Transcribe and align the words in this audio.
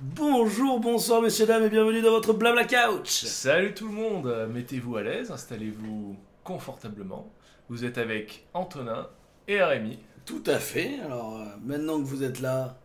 Bonjour, 0.00 0.78
bonsoir 0.78 1.22
messieurs, 1.22 1.46
dames 1.46 1.64
et 1.64 1.68
bienvenue 1.70 2.00
dans 2.02 2.10
votre 2.12 2.32
Blabla 2.32 2.64
Couch 2.64 3.24
Salut 3.24 3.74
tout 3.74 3.88
le 3.88 3.94
monde, 3.94 4.48
mettez-vous 4.52 4.96
à 4.96 5.02
l'aise, 5.02 5.30
installez-vous 5.32 6.14
confortablement. 6.44 7.28
Vous 7.68 7.84
êtes 7.84 7.98
avec 7.98 8.46
Antonin 8.54 9.08
et 9.48 9.60
Rémi. 9.62 9.98
Tout 10.24 10.42
à 10.46 10.58
fait, 10.58 11.00
alors 11.04 11.36
euh, 11.40 11.44
maintenant 11.64 11.98
que 11.98 12.04
vous 12.04 12.22
êtes 12.22 12.40
là, 12.40 12.78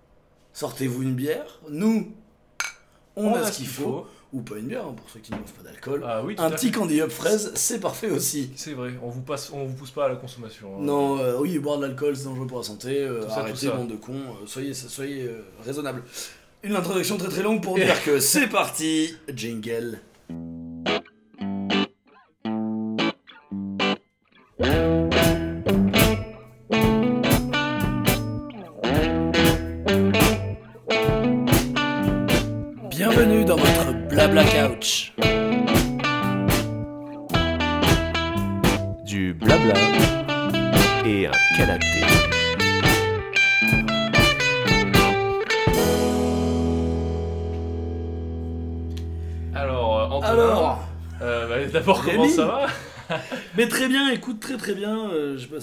sortez-vous 0.53 1.03
une 1.03 1.13
bière. 1.13 1.59
Nous, 1.69 2.11
on, 3.15 3.33
a, 3.35 3.43
ce 3.43 3.57
qu'il 3.57 3.67
faut. 3.67 4.07
Ou 4.31 4.41
pas 4.41 4.55
une 4.57 4.65
bière, 4.65 4.87
hein, 4.87 4.95
pour 4.97 5.07
ceux 5.11 5.19
qui 5.19 5.31
ne 5.31 5.37
boivent 5.37 5.53
pas 5.53 5.61
d'alcool. 5.63 6.03
Ah 6.07 6.23
oui, 6.23 6.33
Un 6.39 6.49
petit 6.49 6.67
fait. 6.67 6.71
candy 6.79 6.99
up 7.01 7.11
fraise, 7.11 7.51
c'est 7.53 7.79
parfait 7.79 8.09
aussi. 8.09 8.51
C'est 8.55 8.73
vrai, 8.73 8.93
on 9.03 9.09
vous 9.09 9.21
passe, 9.21 9.51
on 9.53 9.65
vous 9.65 9.75
pousse 9.75 9.91
pas 9.91 10.05
à 10.05 10.09
la 10.09 10.15
consommation. 10.15 10.75
hein. 10.77 10.79
Non, 10.81 11.19
euh, 11.19 11.37
oui, 11.39 11.59
boire 11.59 11.77
de 11.77 11.85
l'alcool, 11.85 12.15
c'est 12.17 12.23
dangereux 12.23 12.47
pour 12.47 12.57
la 12.57 12.63
santé. 12.63 12.97
euh, 13.03 13.29
ça, 13.29 13.41
arrêtez, 13.41 13.67
bande 13.67 13.89
de 13.89 13.95
cons. 13.95 14.13
euh, 14.13 14.47
soyez 14.47 14.73
soyez 14.73 15.25
euh, 15.25 15.43
raisonnables. 15.63 16.01
Une 16.65 16.77
introduction 16.77 17.17
très 17.17 17.27
très 17.27 17.43
longue 17.43 17.61
pour 17.61 17.75
dire 17.75 18.01
que 18.05 18.19
c'est 18.19 18.47
parti. 18.47 19.13
Jingle. 19.33 19.99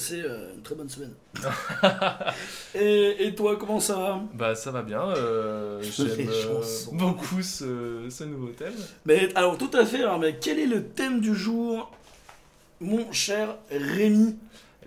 Passé 0.00 0.22
euh, 0.24 0.54
une 0.54 0.62
très 0.62 0.74
bonne 0.74 0.88
semaine. 0.88 1.12
et, 2.74 3.26
et 3.26 3.34
toi, 3.34 3.56
comment 3.56 3.80
ça 3.80 3.96
va? 3.96 4.22
Bah, 4.32 4.54
ça 4.54 4.70
va 4.70 4.82
bien, 4.82 5.02
euh, 5.02 5.82
j'aime 5.82 6.28
euh, 6.28 6.62
beaucoup 6.92 7.42
ce, 7.42 8.06
ce 8.08 8.24
nouveau 8.24 8.48
thème. 8.48 8.72
Mais 9.04 9.28
alors, 9.34 9.58
tout 9.58 9.70
à 9.74 9.84
fait. 9.84 10.02
Alors, 10.02 10.18
mais 10.18 10.38
quel 10.40 10.58
est 10.58 10.66
le 10.66 10.86
thème 10.86 11.20
du 11.20 11.34
jour, 11.34 11.90
mon 12.80 13.12
cher 13.12 13.56
Rémi? 13.70 14.36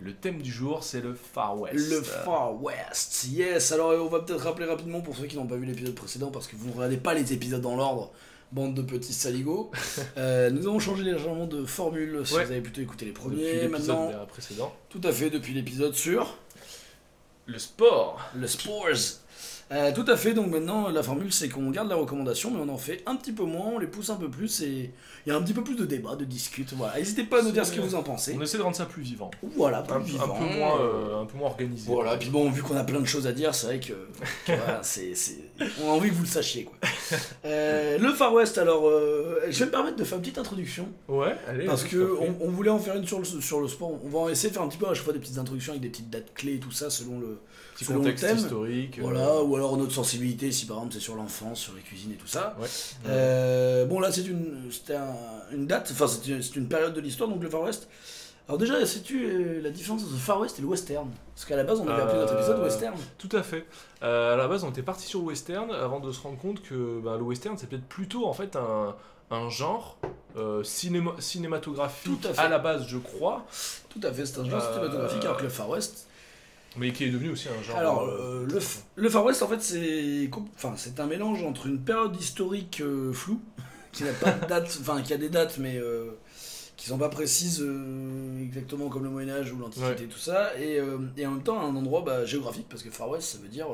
Le 0.02 0.14
thème 0.14 0.42
du 0.42 0.52
jour, 0.52 0.84
c'est 0.84 1.02
le 1.02 1.14
Far 1.14 1.60
West. 1.60 1.92
Le 1.92 2.02
Far 2.02 2.62
West. 2.62 3.28
Yes. 3.32 3.72
Alors, 3.72 3.92
on 4.04 4.10
va 4.10 4.22
peut-être 4.22 4.44
rappeler 4.44 4.66
rapidement 4.66 5.02
pour 5.02 5.16
ceux 5.16 5.28
qui 5.28 5.38
n'ont 5.38 5.46
pas 5.46 5.56
vu 5.56 5.66
l'épisode 5.66 5.94
précédent, 5.94 6.32
parce 6.32 6.48
que 6.48 6.56
vous 6.56 6.70
ne 6.70 6.74
regardez 6.74 6.98
pas 6.98 7.14
les 7.14 7.32
épisodes 7.34 7.62
dans 7.62 7.76
l'ordre. 7.76 8.12
Bande 8.54 8.76
de 8.76 8.82
petits 8.84 9.14
saligots. 9.14 9.72
Euh, 10.18 10.50
nous 10.52 10.68
avons 10.68 10.80
changé 10.80 11.04
légèrement 11.04 11.48
de 11.48 11.66
formule 11.66 12.22
si 12.26 12.36
Ouais. 12.36 12.46
vous 12.46 12.52
avez 12.52 12.62
plutôt 12.62 12.82
écouté 12.82 13.06
les 13.06 13.12
Depuis 13.12 13.24
premiers. 13.24 13.54
l'épisode 13.62 13.72
Maintenant, 13.72 14.26
précédent. 14.28 14.76
tout 14.90 15.02
à 15.04 15.12
fait, 15.12 15.30
depuis 15.32 15.54
l'épisode 15.54 15.96
sur. 15.96 16.38
Le 17.48 17.58
sport. 17.58 18.22
Le 18.36 18.48
Spores. 18.48 19.20
Euh, 19.72 19.92
tout 19.94 20.06
à 20.08 20.18
fait, 20.18 20.34
donc 20.34 20.52
maintenant 20.52 20.90
la 20.90 21.02
formule 21.02 21.32
c'est 21.32 21.50
qu'on 21.50 21.70
garde 21.72 21.88
les 21.90 21.96
recommandations, 21.96 22.52
mais 22.52 22.60
on 22.60 22.70
en 22.70 22.78
fait 22.78 23.02
un 23.06 23.16
petit 23.16 23.32
peu 23.32 23.44
moins, 23.44 23.68
on 23.76 23.80
les 23.80 23.88
pousse 23.88 24.10
un 24.10 24.16
peu 24.16 24.30
plus 24.30 24.62
et 24.62 24.92
il 25.26 25.30
y 25.30 25.32
a 25.32 25.38
un 25.38 25.42
petit 25.42 25.54
peu 25.54 25.64
plus 25.64 25.76
de 25.76 25.86
débat, 25.86 26.16
de 26.16 26.26
discute. 26.26 26.74
Voilà, 26.74 26.98
n'hésitez 26.98 27.24
pas 27.24 27.40
à 27.40 27.44
nous 27.44 27.52
dire 27.52 27.66
ce 27.66 27.72
que 27.72 27.80
vous 27.80 27.96
en 27.96 28.04
pensez. 28.04 28.36
On 28.38 28.42
essaie 28.42 28.58
de 28.58 28.64
rendre 28.64 28.76
ça 28.76 28.86
plus 28.86 29.02
vivant. 29.02 29.32
Voilà, 29.56 29.80
Un, 29.80 29.84
plus 29.84 29.96
un 29.96 30.00
vivant. 30.00 30.36
peu 30.36 30.58
moins, 30.58 30.82
euh, 30.82 31.22
un 31.22 31.26
peu 31.26 31.38
moins 31.38 31.48
organisé. 31.48 31.90
Voilà, 31.92 32.18
puis 32.18 32.30
bon, 32.30 32.50
vu 32.50 32.62
qu'on 32.62 32.76
a 32.76 32.84
plein 32.84 33.00
de 33.00 33.06
choses 33.06 33.26
à 33.26 33.32
dire, 33.32 33.56
c'est 33.56 33.68
vrai 33.68 33.80
que, 33.80 33.94
voilà, 34.48 34.80
c'est, 34.84 35.14
on 35.82 35.90
a 35.90 35.94
envie 35.94 36.10
que 36.10 36.16
vous 36.16 36.24
le 36.24 36.28
sachiez. 36.28 36.66
Quoi. 36.66 36.78
Euh, 37.46 37.98
le 37.98 38.14
Far 38.14 38.34
West, 38.34 38.58
alors, 38.58 38.88
euh, 38.88 39.40
je 39.50 39.60
vais 39.60 39.66
me 39.66 39.72
permettre 39.72 39.96
de 39.96 40.04
faire 40.04 40.18
une 40.18 40.24
petite 40.24 40.38
introduction. 40.38 40.88
Ouais, 41.08 41.36
allez. 41.48 41.66
Parce 41.66 41.84
que 41.84 42.18
on 42.42 42.50
voulait 42.50 42.70
en 42.70 42.80
faire 42.80 42.96
une 42.96 43.08
sur 43.08 43.20
le, 43.20 43.26
sur 43.26 43.62
le 43.62 43.68
sport. 43.68 43.92
On 44.04 44.10
va 44.10 44.32
essayer 44.32 44.50
de 44.50 44.54
faire 44.54 44.64
un 44.64 44.68
petit 44.68 44.78
peu 44.78 44.88
à 44.88 44.94
chaque 44.94 45.04
fois 45.04 45.14
des 45.14 45.20
petites 45.20 45.38
introductions 45.38 45.72
avec 45.74 45.82
des 45.82 45.90
petites 45.90 46.10
dates 46.10 46.34
clés 46.34 46.56
et 46.56 46.60
tout 46.60 46.72
ça 46.72 46.90
selon 46.90 47.20
le, 47.20 47.40
Petit 47.74 47.86
contexte 47.86 48.26
thème. 48.26 48.38
historique. 48.38 49.00
euh, 49.00 49.02
Voilà, 49.04 49.42
ou 49.44 49.56
alors 49.56 49.76
notre 49.78 49.92
sensibilité, 49.94 50.52
si 50.52 50.66
par 50.66 50.78
exemple 50.78 50.94
c'est 50.94 51.00
sur 51.00 51.16
l'enfance, 51.16 51.60
sur 51.60 51.74
les 51.74 51.82
cuisines 51.82 52.12
et 52.12 52.16
tout 52.16 52.28
ça. 52.28 52.56
Ouais. 52.60 52.68
Euh, 53.08 53.86
bon, 53.86 54.00
là 54.00 54.12
c'est 54.12 54.26
une, 54.26 54.70
c'était 54.72 54.96
un- 54.96 55.16
une 55.52 55.68
date, 55.68 55.90
enfin 55.92 56.08
c'est 56.08 56.28
une, 56.30 56.42
une 56.56 56.68
période 56.68 56.94
de 56.94 57.02
l'histoire, 57.02 57.30
donc 57.30 57.42
le 57.44 57.50
Far 57.50 57.62
West. 57.62 57.88
Alors 58.48 58.58
déjà, 58.60 58.86
sais-tu 58.86 59.26
euh, 59.26 59.62
la 59.62 59.70
différence 59.70 60.04
entre 60.04 60.12
le 60.12 60.18
Far 60.18 60.40
West 60.42 60.60
et 60.60 60.62
le 60.62 60.68
Western? 60.68 61.10
Parce 61.34 61.46
qu'à 61.46 61.56
la 61.56 61.64
base 61.64 61.80
on 61.80 61.88
avait 61.88 62.02
appelé 62.02 62.20
notre 62.20 62.34
épisode 62.36 62.60
Euh, 62.60 62.64
Western. 62.64 62.96
Tout 63.18 63.30
à 63.32 63.42
fait. 63.42 63.66
Euh, 64.04 64.34
à 64.34 64.38
la 64.38 64.48
base, 64.50 64.64
on 64.66 64.70
était 64.70 64.82
parti 64.82 65.08
sur 65.08 65.20
le 65.20 65.26
western 65.28 65.72
avant 65.72 66.00
de 66.02 66.12
se 66.12 66.20
rendre 66.22 66.38
compte 66.38 66.62
que 66.62 67.00
ben, 67.02 67.16
le 67.18 67.24
western, 67.24 67.58
c'est 67.58 67.68
peut-être 67.70 67.88
plutôt 67.88 68.26
en 68.28 68.34
fait 68.34 68.58
un, 68.58 68.96
un 69.32 69.50
genre 69.50 69.98
euh, 70.36 70.62
cinéma- 70.64 71.16
cinématographique 71.20 72.20
Tout 72.22 72.28
à 72.28 72.34
fait. 72.34 72.42
à 72.42 72.50
la 72.50 72.60
base, 72.60 72.86
je 72.88 72.98
crois, 72.98 73.46
Tout 73.90 74.02
à 74.04 74.12
fait, 74.12 74.26
c'est 74.26 74.40
un 74.40 74.46
genre 74.50 74.62
euh, 74.62 74.74
cinématographique, 74.74 75.24
alors 75.24 75.38
que 75.38 75.44
le 75.44 75.50
Far 75.50 75.70
West. 75.70 76.08
Mais 76.78 76.92
qui 76.92 77.06
est 77.06 77.10
devenu 77.10 77.30
aussi 77.30 77.48
un 77.50 77.62
genre. 77.62 77.78
Alors, 77.78 78.02
euh, 78.04 78.48
le, 78.96 79.10
Far 79.10 79.26
West 79.26 79.44
en 79.44 79.48
fait 79.48 79.62
c'est 79.62 80.30
enfin, 80.56 80.76
un 80.98 81.06
mélange 81.06 81.44
entre 81.44 81.68
une 81.68 81.80
période 81.80 82.16
historique 82.20 82.82
euh, 82.82 83.14
floue, 83.14 83.42
qui 83.92 84.04
n'a 84.04 84.14
pas 84.14 84.32
de 84.32 84.46
date, 84.48 84.78
enfin 84.82 85.02
qui 85.02 85.14
a 85.14 85.18
des 85.18 85.30
dates 85.30 85.58
mais 85.60 85.78
euh, 85.78 86.12
qui 86.78 86.88
sont 86.88 86.98
pas 86.98 87.10
précises 87.10 87.62
euh, 87.62 88.42
exactement 88.42 88.90
comme 88.90 89.04
le 89.04 89.10
Moyen-Âge 89.10 89.52
ou 89.54 89.60
l'Antiquité 89.60 90.04
Ouais. 90.04 90.10
tout 90.10 90.18
ça, 90.18 90.52
et, 90.60 90.80
et 91.18 91.26
en 91.28 91.32
même 91.32 91.44
temps 91.44 91.60
un 91.62 91.76
endroit 91.76 92.02
bah, 92.02 92.26
géographique, 92.26 92.68
parce 92.70 92.84
que 92.84 92.90
Far 92.90 93.10
West 93.10 93.30
ça 93.30 93.38
veut 93.42 93.50
dire 93.50 93.68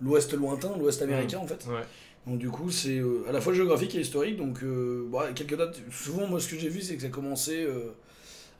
l'Ouest 0.00 0.32
lointain, 0.32 0.76
l'Ouest 0.78 1.02
américain 1.02 1.38
en 1.38 1.46
fait. 1.46 1.66
ouais. 1.66 1.82
Donc 2.26 2.38
du 2.38 2.50
coup 2.50 2.70
c'est 2.70 3.02
à 3.28 3.32
la 3.32 3.40
fois 3.40 3.52
géographique 3.54 3.94
et 3.94 4.00
historique, 4.00 4.36
donc 4.36 4.62
bon, 4.62 5.20
quelques 5.34 5.56
dates, 5.56 5.80
souvent 5.90 6.26
moi 6.26 6.38
ce 6.40 6.48
que 6.48 6.58
j'ai 6.58 6.68
vu 6.68 6.82
c'est 6.82 6.94
que 6.96 7.02
ça 7.02 7.08
commençait... 7.08 7.64
euh, 7.64 7.92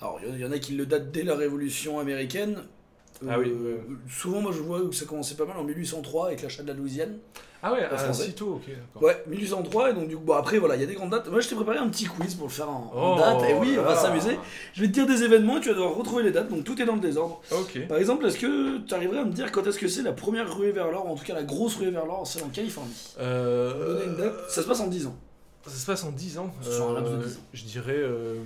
alors 0.00 0.20
il 0.26 0.38
y, 0.38 0.44
en 0.44 0.52
a 0.52 0.58
qui 0.58 0.74
le 0.74 0.86
datent 0.86 1.10
dès 1.10 1.24
la 1.24 1.34
Révolution 1.34 1.98
américaine. 1.98 2.62
Ah 3.28 3.38
oui, 3.38 3.48
Euh, 3.50 3.74
ouais. 3.76 3.80
Souvent 4.10 4.40
moi 4.40 4.52
je 4.52 4.60
vois 4.60 4.80
que 4.80 4.94
ça 4.94 5.06
commençait 5.06 5.34
pas 5.34 5.46
mal 5.46 5.56
en 5.56 5.64
1803 5.64 6.26
avec 6.28 6.42
l'achat 6.42 6.62
de 6.62 6.68
la 6.68 6.74
Louisiane. 6.74 7.18
Ah 7.60 7.72
ouais, 7.72 7.84
En 7.86 7.88
ah, 7.90 7.96
français. 7.96 8.26
si 8.26 8.32
tôt, 8.34 8.60
ok. 8.64 9.02
Ouais, 9.02 9.20
1803 9.26 9.90
et 9.90 9.94
donc 9.94 10.06
du 10.06 10.16
coup 10.16 10.22
bon 10.22 10.34
après 10.34 10.58
voilà 10.58 10.76
il 10.76 10.80
y 10.80 10.84
a 10.84 10.86
des 10.86 10.94
grandes 10.94 11.10
dates. 11.10 11.28
Moi 11.28 11.40
je 11.40 11.48
t'ai 11.48 11.56
préparé 11.56 11.78
un 11.78 11.88
petit 11.88 12.04
quiz 12.04 12.36
pour 12.36 12.46
le 12.46 12.52
faire 12.52 12.68
en, 12.70 12.92
en 12.94 13.16
Oh 13.16 13.18
date. 13.18 13.50
Et 13.50 13.54
oui 13.54 13.74
on 13.78 13.82
va 13.82 13.96
s'amuser. 13.96 14.38
Je 14.74 14.82
vais 14.82 14.86
te 14.86 14.92
dire 14.92 15.06
des 15.06 15.24
événements 15.24 15.56
et 15.56 15.60
tu 15.60 15.68
vas 15.68 15.74
devoir 15.74 15.94
retrouver 15.96 16.22
les 16.22 16.30
dates 16.30 16.48
donc 16.48 16.62
tout 16.62 16.80
est 16.80 16.84
dans 16.84 16.94
le 16.94 17.00
désordre. 17.00 17.40
Ok. 17.50 17.88
Par 17.88 17.98
exemple 17.98 18.24
est-ce 18.26 18.38
que 18.38 18.78
tu 18.78 18.94
arriverais 18.94 19.18
à 19.18 19.24
me 19.24 19.32
dire 19.32 19.50
quand 19.50 19.66
est-ce 19.66 19.78
que 19.78 19.88
c'est 19.88 20.02
la 20.02 20.12
première 20.12 20.56
ruée 20.56 20.70
vers 20.70 20.90
l'or, 20.92 21.06
en 21.08 21.16
tout 21.16 21.24
cas 21.24 21.34
la 21.34 21.42
grosse 21.42 21.74
ruée 21.76 21.90
vers 21.90 22.06
l'or, 22.06 22.24
celle 22.26 22.44
en 22.44 22.48
Californie? 22.50 22.94
Donner 23.18 23.24
une 24.04 24.14
Euh, 24.14 24.16
date. 24.18 24.50
Ça 24.50 24.62
se 24.62 24.68
passe 24.68 24.78
en 24.80 24.86
10 24.86 25.06
ans. 25.06 25.16
ça 25.66 25.72
se 25.76 25.86
passe 25.86 26.04
en 26.04 26.12
10 26.12 26.38
ans. 26.38 26.54
Sur 26.62 26.90
un 26.90 26.94
laps 26.94 27.10
de 27.12 27.16
Euh, 27.16 27.26
10 27.26 27.36
ans. 27.36 27.40
Je 27.54 27.64
dirais 27.64 27.96
euh, 27.96 28.36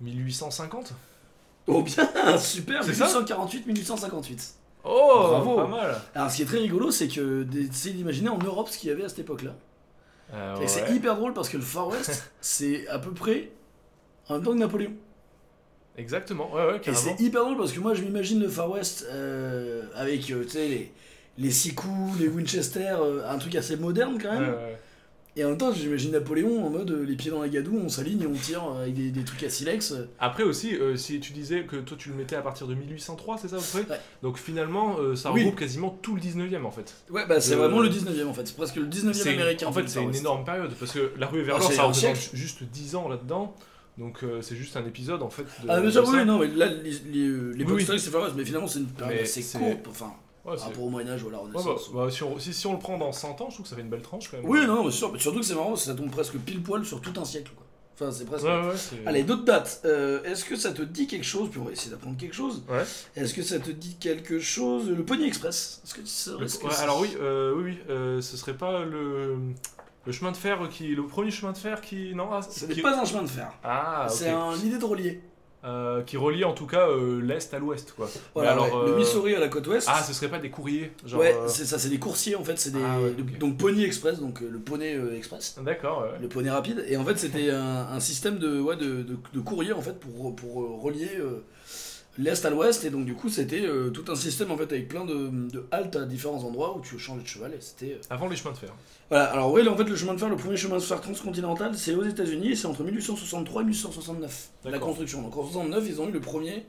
1850. 0.00 0.92
Oh 1.66 1.82
bien 1.82 2.38
super 2.38 2.82
C'est 2.84 2.94
ça 2.94 3.06
1848-1858. 3.22 4.52
Oh, 4.84 5.10
Bravo. 5.30 5.56
pas 5.56 5.66
mal. 5.66 5.96
Alors 6.14 6.30
ce 6.30 6.36
qui 6.36 6.42
est 6.42 6.46
très 6.46 6.58
rigolo 6.58 6.90
c'est 6.90 7.08
que 7.08 7.42
d'essayer 7.42 7.94
d'imaginer 7.94 8.28
en 8.28 8.38
Europe 8.38 8.68
ce 8.68 8.78
qu'il 8.78 8.88
y 8.90 8.92
avait 8.92 9.04
à 9.04 9.08
cette 9.08 9.18
époque 9.20 9.42
là. 9.42 9.54
Euh, 10.34 10.60
Et 10.60 10.68
c'est 10.68 10.82
ouais. 10.82 10.94
hyper 10.96 11.16
drôle 11.16 11.32
parce 11.34 11.48
que 11.48 11.56
le 11.56 11.62
Far 11.62 11.88
West, 11.88 12.32
c'est 12.40 12.86
à 12.88 12.98
peu 12.98 13.10
près 13.12 13.50
en 14.28 14.34
même 14.34 14.42
temps 14.44 14.52
que 14.52 14.58
Napoléon. 14.58 14.92
Exactement, 15.98 16.52
ouais, 16.52 16.66
ouais, 16.66 16.76
Et 16.76 16.80
carrément. 16.80 17.02
c'est 17.16 17.20
hyper 17.22 17.42
drôle 17.44 17.56
parce 17.56 17.72
que 17.72 17.80
moi 17.80 17.94
je 17.94 18.02
m'imagine 18.02 18.40
le 18.40 18.48
Far 18.48 18.70
West 18.70 19.06
euh, 19.10 19.82
avec 19.94 20.30
euh, 20.30 20.42
tu 20.44 20.50
sais, 20.50 20.68
les, 20.68 20.92
les 21.38 21.50
six 21.50 21.74
coups, 21.74 22.18
les 22.20 22.28
Winchester, 22.28 22.94
euh, 23.00 23.28
un 23.28 23.38
truc 23.38 23.54
assez 23.54 23.76
moderne 23.76 24.18
quand 24.20 24.28
Ouais, 24.30 24.40
même. 24.40 24.50
ouais. 24.54 24.78
Et 25.38 25.44
en 25.44 25.50
même 25.50 25.58
temps, 25.58 25.70
j'imagine 25.72 26.12
Napoléon 26.12 26.64
en 26.66 26.70
mode 26.70 26.90
euh, 26.90 27.04
les 27.04 27.14
pieds 27.14 27.30
dans 27.30 27.42
la 27.42 27.48
gadoue, 27.50 27.78
on 27.84 27.90
s'aligne 27.90 28.22
et 28.22 28.26
on 28.26 28.32
tire 28.32 28.64
euh, 28.72 28.82
avec 28.82 28.94
des, 28.94 29.10
des 29.10 29.22
trucs 29.22 29.42
à 29.42 29.50
silex. 29.50 29.92
Après 30.18 30.42
aussi, 30.44 30.74
euh, 30.74 30.96
si 30.96 31.20
tu 31.20 31.32
disais 31.34 31.64
que 31.64 31.76
toi 31.76 31.96
tu 31.98 32.08
le 32.08 32.14
mettais 32.14 32.36
à 32.36 32.40
partir 32.42 32.66
de 32.66 32.74
1803, 32.74 33.36
c'est 33.38 33.48
ça 33.48 33.58
près 33.58 33.80
Ouais. 33.92 34.00
Donc 34.22 34.38
finalement, 34.38 34.96
ça 35.14 35.32
Oui. 35.32 35.40
regroupe 35.42 35.58
quasiment 35.60 35.90
tout 36.02 36.14
le 36.14 36.22
19e 36.22 36.64
en 36.64 36.70
fait. 36.70 36.94
Ouais, 37.10 37.26
bah 37.26 37.40
c'est 37.40 37.54
vraiment 37.54 37.80
le 37.80 37.88
19ème 37.90 38.26
en 38.28 38.32
fait. 38.34 38.46
C'est 38.46 38.56
presque 38.56 38.76
le 38.76 38.86
19ème 38.86 39.12
C'est- 39.12 39.34
américain. 39.34 39.66
en 39.66 39.72
fait, 39.72 39.86
c'est 39.88 40.00
une 40.00 40.08
West. 40.08 40.20
énorme 40.20 40.44
période 40.44 40.72
parce 40.80 40.92
que 40.92 41.12
la 41.18 41.26
rue 41.26 41.42
vers 41.42 41.56
Ah, 41.56 41.60
ça 41.60 41.82
représente 41.82 42.30
juste 42.32 42.62
10 42.64 42.96
ans 42.96 43.08
là-dedans. 43.08 43.54
Donc 43.98 44.22
euh, 44.24 44.42
c'est 44.42 44.56
juste 44.56 44.76
un 44.76 44.84
épisode 44.86 45.22
en 45.22 45.30
fait. 45.30 45.42
De, 45.44 45.68
Ah, 45.68 45.80
mais 45.80 45.90
ça, 45.90 46.04
ça. 46.04 46.10
oui, 46.10 46.24
non, 46.26 46.38
mais 46.38 46.48
là, 46.48 46.66
les, 46.66 46.90
les, 47.12 47.28
l'époque 47.54 47.76
Oui, 47.76 47.86
oui. 47.88 47.98
c'est 47.98 48.10
mais 48.36 48.44
finalement 48.44 48.66
c'est 48.68 48.78
une 48.80 48.86
période 48.86 49.22
assez 49.22 49.42
courte, 49.58 49.86
enfin, 49.88 50.12
Ouais, 50.46 50.56
par 50.56 50.64
rapport 50.66 50.82
au 50.84 50.88
Moyen-Âge 50.90 51.22
ou 51.24 51.28
à 51.28 51.32
la 51.32 51.38
Ouais, 51.42 51.48
bah, 51.52 51.60
Renaissance. 51.60 51.90
bah, 51.92 52.10
si, 52.10 52.22
on, 52.22 52.38
si, 52.38 52.52
si 52.54 52.66
on 52.66 52.72
le 52.74 52.78
prend 52.78 52.98
dans 52.98 53.12
100 53.12 53.40
ans, 53.40 53.48
je 53.50 53.54
trouve 53.54 53.64
que 53.64 53.68
ça 53.70 53.76
fait 53.76 53.82
une 53.82 53.88
belle 53.90 54.02
tranche 54.02 54.30
quand 54.30 54.36
même. 54.38 54.46
Oui, 54.48 54.64
non, 54.66 54.84
mais 54.84 54.90
sûr, 54.92 55.12
mais 55.12 55.18
surtout 55.18 55.40
que 55.40 55.44
c'est 55.46 55.54
marrant, 55.54 55.74
ça 55.76 55.94
tombe 55.94 56.10
presque 56.10 56.36
pile 56.38 56.62
poil 56.62 56.84
sur 56.84 57.00
tout 57.00 57.12
un 57.20 57.24
siècle. 57.24 57.50
Quoi. 57.56 57.64
Enfin, 57.98 58.12
c'est 58.12 58.26
presque. 58.26 58.44
Ouais, 58.44 58.60
ouais, 58.68 58.74
Allez, 59.06 59.22
d'autres 59.24 59.44
dates. 59.44 59.80
Euh, 59.86 60.22
Est-ce 60.24 60.44
que 60.44 60.54
ça 60.54 60.70
te 60.72 60.82
dit 60.82 61.06
quelque 61.06 61.24
chose 61.24 61.48
Puis 61.50 61.58
on 61.58 61.64
va 61.64 61.72
essayer 61.72 61.90
d'apprendre 61.90 62.16
quelque 62.18 62.34
chose. 62.36 62.62
Ouais. 62.68 62.84
Est-ce 63.16 63.32
que 63.34 63.42
ça 63.42 63.58
te 63.58 63.70
dit 63.70 63.96
quelque 63.96 64.38
chose 64.38 64.88
Le 64.90 65.02
Pony 65.04 65.24
Express? 65.24 65.80
Est-ce 65.82 65.94
que 65.94 66.00
Le- 66.38 66.46
que 66.46 66.66
ouais, 66.66 66.80
alors 66.82 67.00
oui, 67.00 67.08
euh, 67.18 67.54
oui, 67.56 67.62
oui, 67.72 67.78
euh, 67.88 68.20
ce 68.20 68.36
serait 68.36 68.52
pas 68.56 68.84
le, 68.84 69.36
le 70.04 70.12
chemin 70.12 70.30
de 70.30 70.36
fer 70.36 70.68
qui, 70.68 70.88
le 70.88 71.06
premier 71.06 71.30
chemin 71.30 71.52
de 71.52 71.58
fer 71.58 71.80
qui, 71.80 72.14
non, 72.14 72.28
ah, 72.30 72.42
Ce 72.42 72.66
qui- 72.66 72.76
n'est 72.76 72.82
pas 72.82 73.00
un 73.00 73.04
chemin 73.06 73.22
de 73.22 73.28
fer. 73.28 73.50
Ah. 73.64 74.06
C'est 74.10 74.28
un 74.28 74.54
idée 74.56 74.76
de 74.78 74.84
relier. 74.84 75.22
Euh, 75.66 76.02
qui 76.02 76.16
relie 76.16 76.44
en 76.44 76.52
tout 76.52 76.66
cas 76.66 76.88
euh, 76.88 77.20
l'est 77.20 77.52
à 77.52 77.58
l'ouest, 77.58 77.92
quoi. 77.96 78.08
Voilà, 78.34 78.54
Mais 78.54 78.62
alors, 78.62 78.80
ouais, 78.82 78.86
le 78.86 78.92
euh, 78.94 78.96
Missouri 78.96 79.34
à 79.34 79.40
la 79.40 79.48
côte 79.48 79.66
ouest. 79.66 79.88
Ah, 79.90 80.02
ce 80.02 80.12
serait 80.12 80.28
pas 80.28 80.38
des 80.38 80.50
courriers, 80.50 80.92
genre. 81.04 81.20
ouais, 81.20 81.36
c'est 81.48 81.64
ça, 81.64 81.78
c'est 81.78 81.88
des 81.88 81.98
coursiers 81.98 82.36
en 82.36 82.44
fait, 82.44 82.58
c'est 82.58 82.70
des 82.70 82.78
Ah 82.84 83.00
ouais, 83.00 83.10
donc 83.38 83.58
Pony 83.58 83.84
Express, 83.84 84.20
donc 84.20 84.40
le 84.40 84.58
poney 84.58 84.96
express, 85.16 85.58
D'accord. 85.62 86.02
ouais. 86.02 86.18
le 86.20 86.28
poney 86.28 86.50
rapide. 86.50 86.84
Et 86.88 86.96
en 86.96 87.04
fait, 87.04 87.18
c'était 87.18 87.50
un, 87.50 87.88
un 87.90 88.00
système 88.00 88.38
de 88.38 88.60
ouais 88.60 88.76
de, 88.76 89.02
de, 89.02 89.16
de 89.34 89.40
courrier 89.40 89.72
en 89.72 89.82
fait 89.82 89.98
pour 89.98 90.34
pour 90.36 90.82
relier 90.82 91.10
l'est 92.18 92.44
à 92.44 92.50
l'ouest. 92.50 92.84
Et 92.84 92.90
donc 92.90 93.04
du 93.04 93.14
coup, 93.14 93.28
c'était 93.28 93.62
euh, 93.64 93.90
tout 93.90 94.04
un 94.10 94.14
système 94.16 94.50
en 94.50 94.56
fait 94.56 94.64
avec 94.72 94.88
plein 94.88 95.04
de, 95.04 95.30
de 95.50 95.66
haltes 95.70 95.96
à 95.96 96.04
différents 96.04 96.42
endroits 96.44 96.76
où 96.76 96.80
tu 96.80 96.98
changeais 96.98 97.22
de 97.22 97.26
cheval. 97.28 97.52
Et 97.54 97.60
c'était 97.60 97.92
euh, 97.94 98.00
Avant 98.10 98.28
les 98.28 98.36
chemins 98.36 98.52
de 98.52 98.58
fer. 98.58 98.72
voilà. 99.08 99.24
Alors 99.26 99.52
oui, 99.52 99.62
là, 99.64 99.70
en 99.72 99.76
fait, 99.76 99.84
le 99.84 99.96
chemin 99.96 100.14
de 100.14 100.18
fer, 100.18 100.28
le 100.28 100.36
premier 100.36 100.56
chemin 100.56 100.76
de 100.76 100.82
fer 100.82 101.00
transcontinental, 101.00 101.76
c'est 101.76 101.94
aux 101.94 102.04
États-Unis. 102.04 102.52
et 102.52 102.56
C'est 102.56 102.66
entre 102.66 102.82
1863 102.84 103.62
et 103.62 103.64
1869 103.64 104.48
la 104.64 104.70
D'accord. 104.72 104.88
construction. 104.88 105.22
Donc 105.22 105.36
en 105.36 105.42
69, 105.44 105.84
ils 105.88 106.00
ont 106.00 106.08
eu 106.08 106.12
le 106.12 106.20
premier 106.20 106.64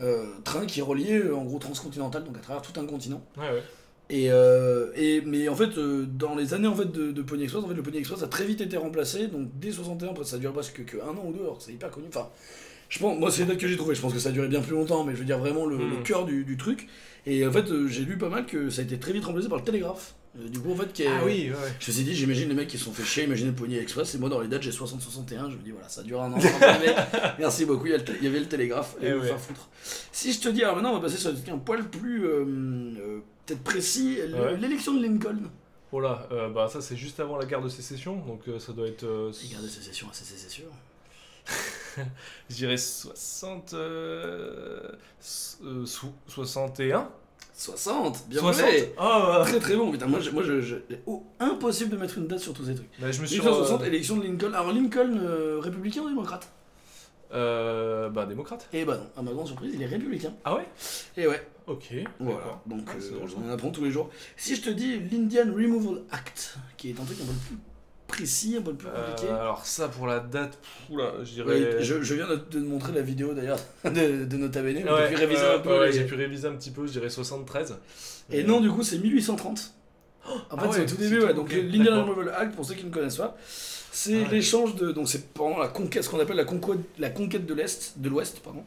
euh, 0.00 0.26
train 0.44 0.66
qui 0.66 0.80
reliait 0.82 1.18
euh, 1.22 1.36
en 1.36 1.44
gros 1.44 1.58
transcontinental, 1.58 2.24
donc 2.24 2.36
à 2.36 2.40
travers 2.40 2.62
tout 2.62 2.78
un 2.80 2.86
continent. 2.86 3.22
Ouais, 3.36 3.42
ouais. 3.50 3.62
Et, 4.10 4.30
euh, 4.30 4.90
et, 4.94 5.22
mais 5.22 5.48
en 5.48 5.54
fait, 5.56 5.78
euh, 5.78 6.04
dans 6.06 6.34
les 6.34 6.52
années 6.52 6.68
en 6.68 6.74
fait, 6.74 6.90
de, 6.90 7.12
de 7.12 7.22
Pony 7.22 7.44
Express, 7.44 7.64
en 7.64 7.68
fait, 7.68 7.74
le 7.74 7.82
Pony 7.82 7.98
Express 7.98 8.22
a 8.22 8.26
très 8.28 8.44
vite 8.44 8.60
été 8.60 8.76
remplacé. 8.76 9.28
Donc 9.28 9.48
dès 9.58 9.70
61, 9.72 10.10
après, 10.10 10.24
ça 10.24 10.36
a 10.36 10.38
duré 10.38 10.52
presque 10.52 10.84
que 10.84 10.98
un 10.98 11.10
an 11.16 11.22
ou 11.24 11.32
deux, 11.32 11.40
alors 11.40 11.56
c'est 11.62 11.72
hyper 11.72 11.90
connu. 11.90 12.06
Enfin, 12.08 12.28
je 12.92 12.98
pense, 12.98 13.18
moi, 13.18 13.30
c'est 13.30 13.42
les 13.42 13.48
dates 13.48 13.58
que 13.58 13.66
j'ai 13.68 13.76
trouvé. 13.78 13.94
Je 13.94 14.02
pense 14.02 14.12
que 14.12 14.18
ça 14.18 14.28
a 14.28 14.32
duré 14.32 14.48
bien 14.48 14.60
plus 14.60 14.72
longtemps, 14.74 15.02
mais 15.02 15.14
je 15.14 15.18
veux 15.20 15.24
dire 15.24 15.38
vraiment 15.38 15.64
le, 15.64 15.76
Mm. 15.78 15.90
le 15.90 15.96
cœur 16.02 16.26
du, 16.26 16.44
du 16.44 16.56
truc. 16.58 16.88
Et 17.24 17.46
en 17.46 17.50
fait, 17.52 17.70
euh, 17.70 17.86
j'ai 17.88 18.04
lu 18.04 18.18
pas 18.18 18.28
mal 18.28 18.44
que 18.44 18.68
ça 18.68 18.82
a 18.82 18.84
été 18.84 18.98
très 18.98 19.12
vite 19.12 19.24
remplacé 19.24 19.48
par 19.48 19.56
le 19.58 19.64
télégraphe. 19.64 20.14
Euh, 20.38 20.48
du 20.48 20.58
coup, 20.60 20.72
en 20.72 20.76
fait, 20.76 20.92
qui 20.92 21.02
est, 21.04 21.06
Ah 21.06 21.22
oui, 21.24 21.48
ouais, 21.48 21.50
ouais. 21.50 21.72
je 21.80 21.90
me 21.90 21.94
suis 21.94 22.04
dit, 22.04 22.14
j'imagine 22.14 22.48
les 22.50 22.54
mecs 22.54 22.68
qui 22.68 22.76
se 22.78 22.84
sont 22.84 22.92
fait 22.92 23.02
chier, 23.04 23.24
imaginez 23.24 23.50
le 23.50 23.54
Pony 23.56 23.76
Express, 23.76 24.14
et 24.14 24.18
moi 24.18 24.28
dans 24.28 24.40
les 24.40 24.48
dates 24.48 24.62
j'ai 24.62 24.70
60-61, 24.72 25.50
je 25.50 25.56
me 25.56 25.62
dis 25.62 25.70
voilà, 25.70 25.88
ça 25.88 26.02
dure 26.02 26.20
un 26.22 26.32
an, 26.32 26.38
merci 27.38 27.64
beaucoup, 27.66 27.86
il 27.86 27.92
y, 28.22 28.26
avait 28.26 28.40
le 28.40 28.46
télégraphe, 28.46 28.96
et 29.02 29.06
Eh 29.08 29.12
vous 29.12 29.20
ouais. 29.24 29.38
foutre. 29.38 29.68
Si 30.10 30.32
je 30.32 30.40
te 30.40 30.48
dis, 30.48 30.62
alors 30.62 30.76
maintenant 30.76 30.90
on 30.92 30.94
va 30.94 31.00
passer 31.00 31.16
sur 31.18 31.30
un 31.30 31.58
poil 31.58 31.88
plus, 31.88 32.24
euh, 32.26 32.44
euh, 32.46 33.18
peut-être 33.46 33.62
précis, 33.62 34.18
Ouais. 34.22 34.56
l'élection 34.58 34.94
de 34.94 35.02
Lincoln. 35.02 35.38
Oh 35.92 36.00
là, 36.00 36.26
euh, 36.32 36.48
bah 36.48 36.68
ça 36.72 36.80
c'est 36.80 36.96
juste 36.96 37.20
avant 37.20 37.36
la 37.36 37.44
guerre 37.44 37.60
de 37.62 37.68
sécession, 37.68 38.16
donc 38.26 38.40
ça 38.58 38.72
doit 38.72 38.86
être. 38.88 39.04
Les 39.42 39.48
guerres 39.50 39.62
de 39.62 39.68
sécession, 39.68 40.06
c'est 40.12 40.48
sûr. 40.50 40.64
Je 42.50 42.54
dirais 42.54 42.76
60. 42.76 43.74
euh, 43.74 44.80
s- 45.20 45.58
euh, 45.64 45.84
sou- 45.86 46.12
61 46.28 47.08
60, 47.54 48.28
bien 48.28 48.40
60 48.40 48.64
joué 48.70 48.94
Ah. 48.98 49.42
Très 49.46 49.60
très 49.60 49.76
bon, 49.76 49.92
putain, 49.92 50.06
moi, 50.06 50.20
je, 50.20 50.30
moi 50.30 50.42
je, 50.42 50.60
je- 50.62 50.76
oh, 51.06 51.24
impossible 51.38 51.90
de 51.90 51.96
mettre 51.96 52.16
une 52.18 52.26
date 52.26 52.38
sur 52.40 52.54
tous 52.54 52.64
ces 52.64 52.74
trucs. 52.74 52.88
Bah, 52.98 53.12
je 53.12 53.20
me 53.20 53.26
suis. 53.26 53.36
1860, 53.38 53.82
euh, 53.82 53.86
élection 53.86 54.16
de 54.16 54.22
Lincoln. 54.24 54.52
Alors 54.54 54.72
Lincoln, 54.72 55.18
euh, 55.22 55.58
républicain 55.60 56.00
ou 56.02 56.08
démocrate? 56.08 56.48
Euh, 57.34 58.08
bah, 58.10 58.26
démocrate. 58.26 58.68
Eh 58.72 58.84
bah 58.84 58.96
non, 58.98 59.06
à 59.16 59.22
ma 59.22 59.32
grande 59.32 59.46
surprise, 59.46 59.72
il 59.74 59.80
est 59.82 59.86
républicain. 59.86 60.32
Ah 60.44 60.54
ouais? 60.56 60.66
Et 61.16 61.26
ouais, 61.26 61.46
Ok. 61.66 61.94
Voilà, 62.20 62.60
donc 62.66 62.82
Ah, 62.88 62.92
euh, 63.00 63.26
on 63.38 63.48
en 63.48 63.52
apprend 63.52 63.70
tous 63.70 63.84
les 63.84 63.90
jours. 63.90 64.10
Si 64.36 64.56
je 64.56 64.62
te 64.62 64.70
dis 64.70 64.98
l'Indian 64.98 65.44
Removal 65.54 66.02
Act, 66.10 66.56
qui 66.76 66.90
est 66.90 67.00
un 67.00 67.04
truc 67.04 67.18
un 67.22 67.24
peu 67.26 67.32
plus 67.48 67.56
précis, 68.06 68.56
un 68.58 68.62
peu 68.62 68.74
plus 68.74 68.88
compliqué. 68.88 69.32
Euh, 69.32 69.40
alors 69.40 69.64
ça 69.64 69.88
pour 69.88 70.06
la 70.06 70.20
date, 70.20 70.58
oula, 70.90 71.12
je 71.24 71.30
dirais. 71.32 71.48
Ouais, 71.76 71.76
je, 71.82 72.02
je 72.02 72.14
viens 72.14 72.28
de 72.28 72.36
te 72.36 72.58
montrer 72.58 72.92
la 72.92 73.02
vidéo 73.02 73.32
d'ailleurs 73.34 73.58
de, 73.84 74.24
de 74.24 74.36
Nota 74.36 74.62
Bene, 74.62 74.86
Ouais, 74.88 75.08
pu 75.10 75.16
réviser 75.16 75.42
euh, 75.42 75.56
un 75.56 75.60
peu. 75.60 75.78
ouais, 75.78 75.86
les- 75.86 75.92
j'ai 75.92 76.04
pu 76.04 76.14
réviser 76.14 76.46
un 76.48 76.52
petit 76.54 76.70
peu, 76.70 76.86
je 76.86 76.92
dirais 76.92 77.08
73. 77.10 77.76
Et 78.30 78.44
non, 78.44 78.60
du 78.60 78.70
coup, 78.70 78.82
c'est 78.82 78.98
1830. 78.98 79.72
En 80.24 80.56
fait, 80.56 80.66
ah 80.66 80.68
c'est 80.72 80.82
au 80.82 80.86
tout 80.86 80.96
début, 80.96 81.18
tout, 81.18 81.26
ouais. 81.26 81.34
Donc, 81.34 81.52
l'Indian. 81.52 82.04
Removal 82.04 82.28
Act, 82.36 82.54
pour 82.54 82.64
ceux 82.64 82.74
qui 82.74 82.84
ne 82.84 82.90
connaissent 82.90 83.16
pas, 83.16 83.36
c'est 83.90 84.22
Ah 84.24 84.30
l'échange 84.30 84.76
de. 84.76 84.92
Donc, 84.92 85.08
c'est 85.08 85.32
pendant 85.34 85.58
la 85.58 85.66
conquête, 85.68 86.04
ce 86.04 86.08
qu'on 86.10 86.20
appelle 86.20 86.36
la 86.36 86.44
conquête, 86.44 86.78
la 86.98 87.10
conquête 87.10 87.44
de 87.44 87.54
l'Est, 87.54 87.94
de 87.96 88.08
l'Ouest, 88.08 88.38
pardon, 88.40 88.62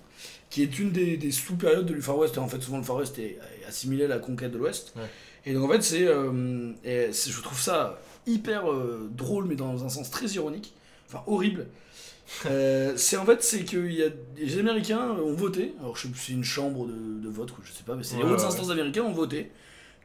qui 0.50 0.64
est 0.64 0.78
une 0.80 0.92
des, 0.92 1.16
des 1.16 1.32
sous-périodes 1.32 1.86
du 1.86 2.02
Far 2.02 2.18
West. 2.18 2.38
En 2.38 2.48
fait, 2.50 2.62
souvent, 2.62 2.78
le 2.80 2.84
Far 2.84 2.98
West 2.98 3.18
est, 3.20 3.40
assimilé 3.68 4.04
à 4.06 4.08
la 4.10 4.20
conquête 4.20 4.52
de 4.52 4.58
l'Ouest. 4.58 4.94
Et 5.46 5.54
donc, 5.54 5.70
en 5.70 5.74
fait, 5.74 5.82
c'est. 5.82 6.06
euh, 6.08 6.74
c'est- 6.84 7.32
je 7.32 7.42
trouve 7.42 7.60
ça 7.60 7.98
hyper 8.27 8.72
euh, 8.72 9.10
drôle, 9.12 9.45
mais 9.45 9.56
dans 9.56 9.83
un 9.83 9.89
sens 9.89 10.10
très 10.10 10.27
ironique. 10.27 10.74
Enfin, 11.07 11.24
horrible. 11.27 11.68
Euh, 12.45 12.94
c'est 12.98 13.18
en 13.18 13.25
fait, 13.25 13.44
c'est 13.44 13.63
que 13.66 13.77
y 13.77 14.04
a, 14.04 14.07
les 14.38 14.57
Américains 14.57 15.12
ont 15.12 15.33
voté, 15.33 15.74
alors 15.80 15.95
je 15.95 16.04
sais 16.04 16.07
plus 16.10 16.19
c'est 16.19 16.33
une 16.33 16.44
chambre 16.44 16.88
de, 16.88 17.22
de 17.22 17.30
vote, 17.30 17.51
ou 17.51 17.56
je 17.63 17.72
sais 17.72 17.83
pas, 17.83 17.95
mais 17.95 18.04
c'est 18.04 18.18
les 18.18 18.24
hautes 18.24 18.39
ouais, 18.39 18.45
instances 18.45 18.69
américaines 18.72 19.04
ont 19.04 19.12
voté 19.13 19.51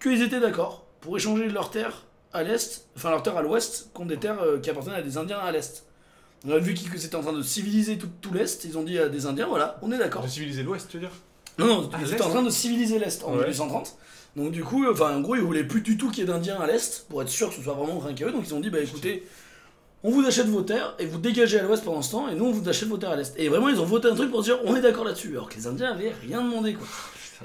qu'ils 0.03 0.23
étaient 0.23 0.41
d'accord 0.41 0.87
pour 1.01 1.17
échanger 1.17 1.49
leurs 1.49 1.71
terres 1.71 2.05
à 2.33 2.43
l'est, 2.43 2.87
enfin 2.97 3.11
leurs 3.11 3.23
terres 3.23 3.37
à 3.37 3.43
l'ouest, 3.43 3.91
contre 3.95 4.09
des 4.09 4.17
terres 4.19 4.41
euh, 4.43 4.59
qui 4.59 4.71
appartenaient 4.71 4.97
à 4.97 5.03
des 5.03 5.17
Indiens 5.17 5.39
à 5.39 5.51
l'est. 5.51 5.85
On 6.47 6.53
a 6.53 6.59
vu 6.59 6.75
que 6.75 6.99
c'était 6.99 7.17
en 7.17 7.23
train 7.23 7.33
de 7.35 7.43
civiliser 7.43 7.99
tout, 7.99 8.09
tout 8.21 8.33
l'est, 8.33 8.65
ils 8.65 8.79
ont 8.79 8.83
dit 8.83 8.99
à 8.99 9.09
des 9.09 9.27
Indiens, 9.27 9.47
voilà, 9.47 9.79
on 9.83 9.93
est 9.93 9.99
d'accord. 9.99 10.23
De 10.23 10.29
civiliser 10.29 10.63
l'Ouest, 10.63 10.89
tu 10.89 10.97
veux 10.99 11.03
dire? 11.07 11.13
Non, 11.59 11.67
non, 11.67 11.91
Ah, 11.93 11.99
ils 12.01 12.13
étaient 12.13 12.23
en 12.23 12.31
train 12.31 12.43
de 12.43 12.51
civiliser 12.51 12.99
l'est 12.99 13.23
en 13.25 13.33
Ouais. 13.33 13.39
1830. 13.39 13.97
Donc 14.37 14.53
du 14.53 14.63
coup, 14.63 14.87
enfin 14.91 15.17
en 15.17 15.21
gros, 15.21 15.35
ils 15.35 15.43
voulaient 15.43 15.65
plus 15.65 15.81
du 15.81 15.97
tout 15.97 16.11
qu'il 16.11 16.21
y 16.21 16.23
ait 16.23 16.33
d'Indiens 16.33 16.61
à 16.61 16.67
l'est 16.67 17.07
pour 17.09 17.23
être 17.23 17.29
sûr 17.29 17.49
que 17.49 17.57
ce 17.57 17.63
soit 17.63 17.75
vraiment 17.75 17.99
rien 17.99 18.15
qu'à 18.15 18.27
eux. 18.27 18.33
Donc 18.33 18.45
ils 18.47 18.55
ont 18.55 18.61
dit, 18.61 18.71
bah 18.71 18.81
écoutez, 18.81 19.27
on 20.03 20.11
vous 20.11 20.25
achète 20.25 20.47
vos 20.47 20.63
terres 20.63 20.95
et 20.99 21.07
vous 21.07 21.19
dégagez 21.19 21.59
à 21.59 21.63
l'ouest 21.63 21.85
pendant 21.85 22.03
ce 22.03 22.13
temps 22.13 22.29
et 22.29 22.35
nous 22.35 22.47
on 22.47 22.53
vous 22.53 22.69
achète 22.69 22.89
vos 22.89 22.97
terres 22.97 23.11
à 23.11 23.17
l'est. 23.17 23.35
Et 23.39 23.49
vraiment, 23.49 23.69
ils 23.69 23.81
ont 23.81 23.85
voté 23.85 24.09
un 24.09 24.15
truc 24.15 24.31
pour 24.31 24.43
dire, 24.43 24.59
on 24.65 24.77
est 24.77 24.81
d'accord 24.81 25.05
là-dessus. 25.05 25.31
Alors 25.33 25.49
que 25.49 25.57
les 25.57 25.67
Indiens 25.67 25.91
avaient 25.93 26.13
rien 26.27 26.43
demandé 26.43 26.75
quoi. 26.75 26.87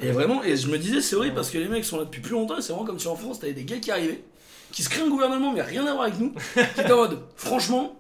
Et 0.02 0.12
vraiment, 0.12 0.44
et 0.44 0.58
je 0.58 0.68
me 0.68 0.78
disais, 0.78 1.02
c'est 1.02 1.16
horrible 1.16 1.36
parce 1.36 1.50
que 1.50 1.58
les 1.58 1.68
mecs 1.68 1.86
sont 1.86 1.98
là 1.98 2.04
depuis 2.04 2.22
plus 2.22 2.34
longtemps 2.34 2.58
et 2.58 2.62
c'est 2.62 2.74
vraiment 2.74 2.86
comme 2.86 3.00
si 3.00 3.08
en 3.08 3.16
France, 3.16 3.40
t'avais 3.40 3.54
des 3.54 3.64
gars 3.64 3.78
qui 3.78 3.92
arrivaient, 3.92 4.24
qui 4.72 4.84
se 4.84 4.90
créent 4.90 5.04
un 5.04 5.10
gouvernement 5.10 5.54
mais 5.54 5.62
rien 5.62 5.86
à 5.86 5.94
voir 5.94 6.04
avec 6.04 6.20
nous, 6.20 6.34
qui 6.54 6.82
étaient 6.82 6.92
en 6.92 6.98
mode, 6.98 7.20
franchement, 7.38 7.98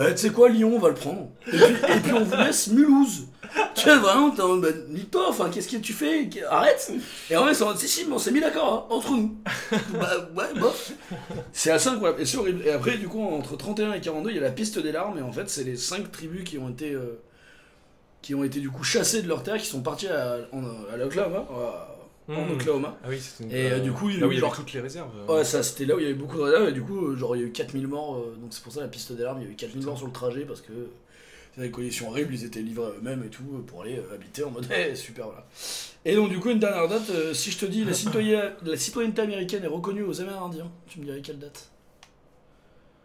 euh, 0.00 0.10
tu 0.12 0.18
sais 0.18 0.30
quoi, 0.30 0.48
Lyon, 0.48 0.72
on 0.76 0.78
va 0.78 0.88
le 0.88 0.94
prendre. 0.94 1.28
Et 1.52 1.56
puis, 1.56 1.74
et 1.96 2.00
puis 2.00 2.12
on 2.12 2.24
vous 2.24 2.36
laisse 2.36 2.68
Mulhouse. 2.68 3.26
Tu 3.74 3.84
vois, 3.84 3.98
vraiment, 3.98 4.28
bah, 4.58 4.68
nique-toi, 4.88 5.26
enfin, 5.28 5.48
qu'est-ce 5.50 5.68
que 5.68 5.76
tu 5.76 5.92
fais? 5.92 6.28
Arrête 6.50 6.92
Et 7.30 7.36
en 7.36 7.42
vrai, 7.44 7.52
mode, 7.58 7.78
si, 7.78 7.88
si, 7.88 8.04
mais 8.06 8.12
on 8.14 8.18
s'est 8.18 8.30
mis 8.30 8.40
d'accord, 8.40 8.88
hein, 8.90 8.94
entre 8.94 9.12
nous. 9.12 9.36
bah, 9.94 10.28
ouais, 10.36 10.60
bof. 10.60 10.92
C'est 11.52 11.70
assez 11.70 11.88
incroyable, 11.88 12.20
et 12.20 12.26
c'est 12.26 12.36
horrible. 12.36 12.62
Et 12.66 12.70
après, 12.70 12.98
du 12.98 13.08
coup, 13.08 13.22
entre 13.22 13.56
31 13.56 13.94
et 13.94 14.00
42, 14.00 14.30
il 14.30 14.36
y 14.36 14.38
a 14.38 14.42
la 14.42 14.50
piste 14.50 14.78
des 14.78 14.92
larmes, 14.92 15.18
et 15.18 15.22
en 15.22 15.32
fait, 15.32 15.48
c'est 15.48 15.64
les 15.64 15.76
5 15.76 16.10
tribus 16.12 16.44
qui 16.44 16.58
ont 16.58 16.68
été. 16.68 16.92
euh, 16.92 17.20
qui 18.20 18.34
ont 18.34 18.44
été 18.44 18.60
du 18.60 18.68
coup 18.68 18.82
chassées 18.84 19.22
de 19.22 19.28
leur 19.28 19.42
terre, 19.42 19.58
qui 19.58 19.66
sont 19.66 19.80
partis 19.80 20.08
à, 20.08 20.36
à 20.92 20.96
l'Oklahoma, 20.96 21.46
en 22.28 22.46
Hmm. 22.46 22.52
Oklahoma. 22.52 22.98
Ah 23.02 23.06
oui, 23.08 23.20
une. 23.40 23.50
Et, 23.50 23.72
euh, 23.72 23.80
du 23.80 23.92
coup, 23.92 24.10
il- 24.10 24.20
là 24.20 24.26
où 24.26 24.32
il 24.32 24.38
y 24.38 24.42
avait 24.44 24.54
toutes 24.54 24.72
les 24.72 24.80
réserves. 24.80 25.10
euh. 25.28 25.34
Ouais, 25.36 25.44
ça 25.44 25.62
c'était 25.62 25.86
là 25.86 25.96
où 25.96 25.98
il 25.98 26.02
y 26.02 26.06
avait 26.06 26.14
beaucoup 26.14 26.36
de 26.36 26.42
radars 26.42 26.68
et 26.68 26.72
du 26.72 26.82
coup, 26.82 27.16
genre 27.16 27.34
il 27.36 27.42
y 27.42 27.44
a 27.44 27.48
eu 27.48 27.52
4000 27.52 27.88
morts, 27.88 28.16
euh, 28.16 28.36
donc 28.40 28.52
c'est 28.52 28.62
pour 28.62 28.72
ça 28.72 28.80
la 28.82 28.88
piste 28.88 29.12
d'alarme, 29.12 29.40
il 29.40 29.46
y 29.46 29.48
a 29.48 29.52
eu 29.52 29.56
4000 29.56 29.84
morts 29.86 29.96
sur 29.98 30.06
le 30.06 30.12
trajet 30.12 30.42
parce 30.44 30.60
que 30.60 30.72
c'était 31.54 31.62
des 31.66 31.70
conditions 31.72 32.08
horribles, 32.10 32.34
ils 32.34 32.44
étaient 32.44 32.60
livrés 32.60 32.86
à 32.86 32.90
eux-mêmes 32.90 33.24
et 33.24 33.30
tout 33.30 33.42
pour 33.66 33.82
aller 33.82 34.00
habiter 34.14 34.44
en 34.44 34.50
mode 34.50 34.66
Eh, 34.70 34.94
super 34.94 35.24
voilà. 35.26 35.46
Et 36.04 36.14
donc, 36.14 36.28
du 36.30 36.38
coup, 36.38 36.50
une 36.50 36.58
dernière 36.60 36.86
date, 36.88 37.08
euh, 37.10 37.32
si 37.34 37.50
je 37.50 37.58
te 37.58 37.66
dis 37.66 37.84
la, 37.84 37.92
citoyen- 37.94 38.52
la 38.62 38.76
citoyenneté 38.76 39.22
américaine 39.22 39.64
est 39.64 39.68
reconnue 39.68 40.02
aux 40.04 40.20
Amérindiens, 40.20 40.70
tu 40.86 41.00
me 41.00 41.04
dirais 41.06 41.20
quelle 41.22 41.38
date? 41.38 41.70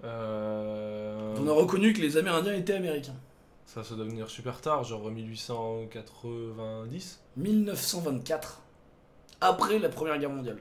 Euh, 0.03 1.33
On 1.39 1.47
a 1.47 1.53
reconnu 1.53 1.93
que 1.93 2.01
les 2.01 2.17
Amérindiens 2.17 2.53
étaient 2.55 2.73
américains. 2.73 3.15
Ça, 3.65 3.83
ça 3.83 3.95
doit 3.95 4.05
venir 4.05 4.29
super 4.29 4.59
tard, 4.61 4.83
genre 4.83 5.09
1890. 5.09 7.19
1924, 7.37 8.61
après 9.43 9.79
la 9.79 9.89
Première 9.89 10.17
Guerre 10.17 10.29
mondiale. 10.29 10.57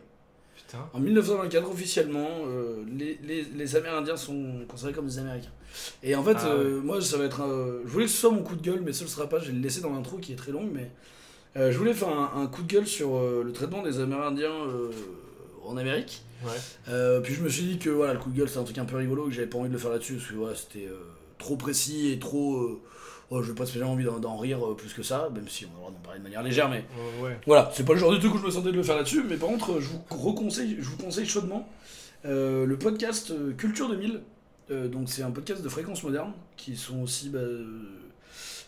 Putain. 0.56 0.86
En 0.92 1.00
1924, 1.00 1.70
officiellement, 1.70 2.28
euh, 2.46 2.82
les, 2.96 3.18
les, 3.24 3.42
les 3.42 3.76
Amérindiens 3.76 4.16
sont 4.16 4.64
considérés 4.68 4.92
comme 4.94 5.06
des 5.06 5.18
Américains. 5.18 5.50
Et 6.02 6.14
en 6.14 6.22
fait, 6.22 6.36
Ah 6.38 6.48
euh, 6.48 6.80
moi, 6.82 7.00
ça 7.00 7.16
va 7.16 7.24
être. 7.24 7.40
un- 7.40 7.78
je 7.84 7.90
voulais 7.90 8.04
que 8.04 8.10
ce 8.10 8.18
soit 8.18 8.30
mon 8.30 8.42
coup 8.42 8.56
de 8.56 8.62
gueule, 8.62 8.82
mais 8.84 8.92
ça 8.92 9.04
ne 9.04 9.08
sera 9.08 9.28
pas. 9.28 9.38
Je 9.38 9.46
vais 9.46 9.52
le 9.54 9.60
laisser 9.60 9.80
dans 9.80 9.92
l'intro 9.92 10.18
qui 10.18 10.32
est 10.32 10.36
très 10.36 10.52
longue. 10.52 10.70
Mais 10.72 10.90
euh, 11.56 11.72
je 11.72 11.78
voulais 11.78 11.94
faire 11.94 12.08
un, 12.08 12.42
un 12.42 12.46
coup 12.46 12.62
de 12.62 12.68
gueule 12.72 12.86
sur 12.86 13.18
le 13.20 13.52
traitement 13.52 13.82
des 13.82 13.98
Amérindiens 14.00 14.52
en 15.64 15.76
Amérique. 15.76 16.22
Ouais. 16.44 17.20
Puis 17.22 17.34
je 17.34 17.42
me 17.42 17.48
suis 17.48 17.64
dit 17.64 17.78
que 17.78 17.90
voilà, 17.90 18.14
le 18.14 18.18
coup 18.18 18.30
de 18.30 18.36
gueule, 18.36 18.48
c'est 18.48 18.58
un 18.58 18.64
truc 18.64 18.78
un 18.78 18.84
peu 18.84 18.96
rigolo 18.96 19.24
que 19.26 19.30
j'avais 19.32 19.46
pas 19.46 19.58
envie 19.58 19.68
de 19.68 19.72
le 19.74 19.78
faire 19.78 19.90
là-dessus 19.90 20.14
parce 20.14 20.28
que 20.28 20.34
voilà, 20.34 20.54
c'était 20.56 20.88
trop 21.38 21.56
précis 21.56 22.12
et 22.12 22.18
trop. 22.18 22.82
Euh, 23.32 23.36
oh, 23.38 23.42
je 23.42 23.48
n'ai 23.50 23.54
pas 23.54 23.64
spécialement 23.64 23.92
envie 23.92 24.04
d'en, 24.04 24.36
rire 24.36 24.64
euh, 24.66 24.76
plus 24.76 24.92
que 24.92 25.02
ça, 25.02 25.28
même 25.34 25.48
si 25.48 25.64
on 25.64 25.68
a 25.68 25.72
le 25.72 25.76
droit 25.78 25.90
d'en 25.90 25.98
parler 25.98 26.18
de 26.18 26.24
manière 26.24 26.42
légère, 26.42 26.68
mais. 26.68 26.84
Euh, 26.98 27.24
ouais. 27.24 27.40
Voilà, 27.46 27.70
c'est 27.74 27.84
pas 27.84 27.94
le 27.94 27.98
genre 27.98 28.12
de 28.12 28.18
truc 28.18 28.34
où 28.34 28.38
je 28.38 28.44
me 28.44 28.50
sentais 28.50 28.70
de 28.72 28.76
le 28.76 28.82
faire 28.82 28.96
là-dessus, 28.96 29.22
mais 29.28 29.36
par 29.36 29.48
contre, 29.48 29.80
je 29.80 29.88
vous 29.88 30.02
reconseille, 30.10 30.76
je 30.78 30.84
vous 30.88 30.96
conseille 30.96 31.26
chaudement 31.26 31.68
euh, 32.24 32.66
le 32.66 32.78
podcast 32.78 33.30
euh, 33.30 33.52
Culture 33.54 33.88
2000. 33.88 34.20
Euh, 34.70 34.88
donc, 34.88 35.08
c'est 35.08 35.22
un 35.22 35.30
podcast 35.30 35.62
de 35.62 35.68
fréquence 35.68 36.02
moderne 36.04 36.32
qui 36.56 36.76
sont 36.76 37.00
aussi 37.02 37.30
bah, 37.30 37.38
euh, 37.40 37.82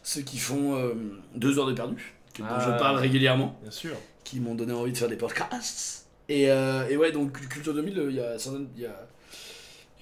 ceux 0.03 0.23
qui 0.23 0.39
font 0.39 0.75
euh, 0.77 0.95
deux 1.37 1.59
heures 1.59 1.67
de 1.67 1.73
perdu, 1.73 2.15
dont 2.39 2.45
je 2.47 2.71
Ah. 2.71 2.77
parle 2.79 2.97
régulièrement, 2.97 3.59
Bien 3.63 3.71
sûr. 3.71 3.97
qui 4.25 4.41
m'ont 4.41 4.55
donné 4.55 4.73
envie 4.73 4.93
de 4.93 4.97
faire 4.97 5.09
des 5.09 5.17
podcasts. 5.17 6.07
Et, 6.29 6.51
euh, 6.51 6.89
et 6.89 6.97
ouais, 6.97 7.13
donc 7.13 7.33
Culture 7.49 7.75
2000, 7.75 7.99
euh, 7.99 8.11
il 8.11 8.17
y 8.17 8.21
a 8.21 8.39
certaines- 8.39 8.69
il 8.77 8.83
y 8.83 8.87
a 8.87 9.07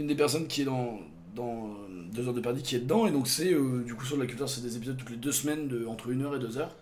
une 0.01 0.07
des 0.07 0.15
personnes 0.15 0.47
qui 0.47 0.63
est 0.63 0.65
dans 0.65 0.99
dans 1.35 1.67
euh, 1.67 2.05
deux 2.13 2.27
heures 2.29 2.35
de 2.35 2.41
perdu 2.41 2.63
qui 2.63 2.77
est 2.77 2.81
dedans 2.81 3.07
et 3.07 3.11
donc 3.11 3.29
c'est 3.29 3.53
euh, 3.53 3.83
du 3.85 3.95
coup 3.95 4.05
sur 4.05 4.17
de 4.17 4.23
la 4.23 4.27
culture 4.27 4.49
c'est 4.49 4.61
des 4.63 4.77
épisodes 4.77 4.97
toutes 4.97 5.11
les 5.11 5.17
deux 5.17 5.33
semaines 5.33 5.69
de 5.69 5.87
entre 5.87 6.09
une 6.11 6.23
heure 6.23 6.35
et 6.37 6.39
deux 6.39 6.59
heures 6.59 6.75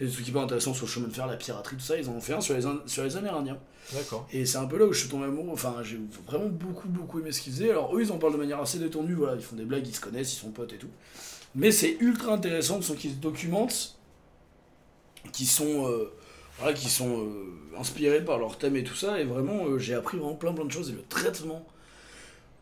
et 0.00 0.04
des 0.06 0.10
trucs 0.10 0.28
hyper 0.28 0.42
intéressants 0.42 0.74
sur 0.74 0.86
le 0.86 0.90
chemin 0.90 1.08
de 1.08 1.12
fer 1.12 1.26
la 1.26 1.36
piraterie 1.36 1.76
tout 1.76 1.82
ça 1.82 1.98
ils 1.98 2.08
en 2.08 2.12
ont 2.12 2.20
fait 2.20 2.32
un 2.34 2.40
sur 2.40 2.54
les 2.54 2.62
sur 2.86 3.04
les 3.04 3.16
amérindiens 3.16 3.58
D'accord. 3.92 4.26
et 4.32 4.46
c'est 4.46 4.58
un 4.58 4.66
peu 4.66 4.78
là 4.78 4.86
où 4.86 4.92
je 4.92 5.00
suis 5.00 5.08
tombé 5.08 5.24
amoureux 5.26 5.50
enfin 5.52 5.76
j'ai 5.82 5.98
vraiment 6.26 6.48
beaucoup 6.48 6.88
beaucoup 6.88 7.18
aimé 7.20 7.32
ce 7.32 7.40
qu'ils 7.40 7.52
faisaient 7.52 7.70
alors 7.70 7.94
eux 7.96 8.02
ils 8.02 8.12
en 8.12 8.18
parlent 8.18 8.32
de 8.34 8.38
manière 8.38 8.60
assez 8.60 8.78
détendue 8.78 9.14
voilà 9.14 9.34
ils 9.34 9.42
font 9.42 9.56
des 9.56 9.64
blagues 9.64 9.86
ils 9.86 9.94
se 9.94 10.00
connaissent 10.00 10.32
ils 10.32 10.38
sont 10.38 10.50
potes 10.50 10.72
et 10.72 10.78
tout 10.78 10.90
Mais 11.54 11.72
c'est 11.72 11.96
ultra 12.00 12.32
intéressant 12.34 12.78
de 12.78 12.84
ceux 12.84 12.94
qui 12.94 13.10
se 13.10 13.16
documentent, 13.16 13.98
qui 15.32 15.46
sont, 15.46 15.88
euh, 15.88 16.12
voilà, 16.58 16.72
qui 16.74 16.88
sont 16.88 17.20
euh, 17.20 17.78
inspirés 17.78 18.24
par 18.24 18.38
leur 18.38 18.58
thème 18.58 18.76
et 18.76 18.84
tout 18.84 18.94
ça. 18.94 19.20
Et 19.20 19.24
vraiment, 19.24 19.66
euh, 19.66 19.78
j'ai 19.78 19.94
appris 19.94 20.18
vraiment 20.18 20.34
plein 20.34 20.52
plein 20.52 20.64
de 20.66 20.70
choses. 20.70 20.90
Et 20.90 20.92
le 20.92 21.02
traitement, 21.08 21.66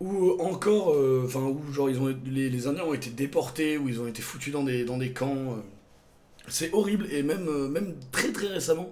euh, 0.03 0.37
encore, 0.43 0.93
euh, 0.95 1.23
enfin, 1.25 1.41
où 1.41 1.73
genre 1.73 1.89
ils 1.91 1.99
ont, 1.99 2.15
les, 2.27 2.51
les 2.51 2.67
Indiens 2.67 2.85
ont 2.85 2.95
été 2.95 3.11
déportés, 3.11 3.79
où 3.79 3.89
ils 3.89 4.01
ont 4.01 4.07
été 4.07 4.23
foutus 4.23 4.53
dans 4.53 4.65
des, 4.65 4.85
dans 4.85 4.99
des 4.99 5.13
camps. 5.13 5.35
euh, 5.35 5.61
c'est 6.49 6.73
horrible. 6.75 7.07
Et 7.11 7.23
même, 7.23 7.49
euh, 7.49 7.69
même 7.69 7.95
très 8.13 8.31
très 8.33 8.49
récemment, 8.49 8.91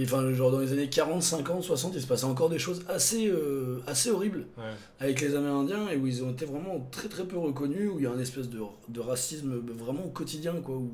enfin, 0.00 0.32
genre 0.32 0.50
dans 0.50 0.58
les 0.60 0.72
années 0.72 0.88
40, 0.88 1.22
50, 1.22 1.62
60, 1.62 1.92
il 1.94 2.00
se 2.00 2.06
passait 2.06 2.24
encore 2.24 2.48
des 2.48 2.58
choses 2.58 2.82
assez, 2.88 3.28
euh, 3.28 3.80
assez 3.86 4.10
horribles 4.10 4.46
Ouais. 4.56 4.64
avec 5.00 5.20
les 5.20 5.34
Amérindiens 5.34 5.88
et 5.90 5.96
où 5.96 6.06
ils 6.06 6.24
ont 6.24 6.30
été 6.30 6.44
vraiment 6.46 6.88
très 6.90 7.08
très 7.08 7.24
peu 7.24 7.36
reconnus, 7.38 7.90
où 7.92 7.98
il 7.98 8.04
y 8.04 8.06
a 8.06 8.10
un 8.10 8.18
espèce 8.18 8.48
de, 8.48 8.58
de 8.88 9.00
racisme 9.00 9.60
vraiment 9.78 10.08
quotidien, 10.08 10.54
quoi, 10.64 10.76
où, 10.76 10.90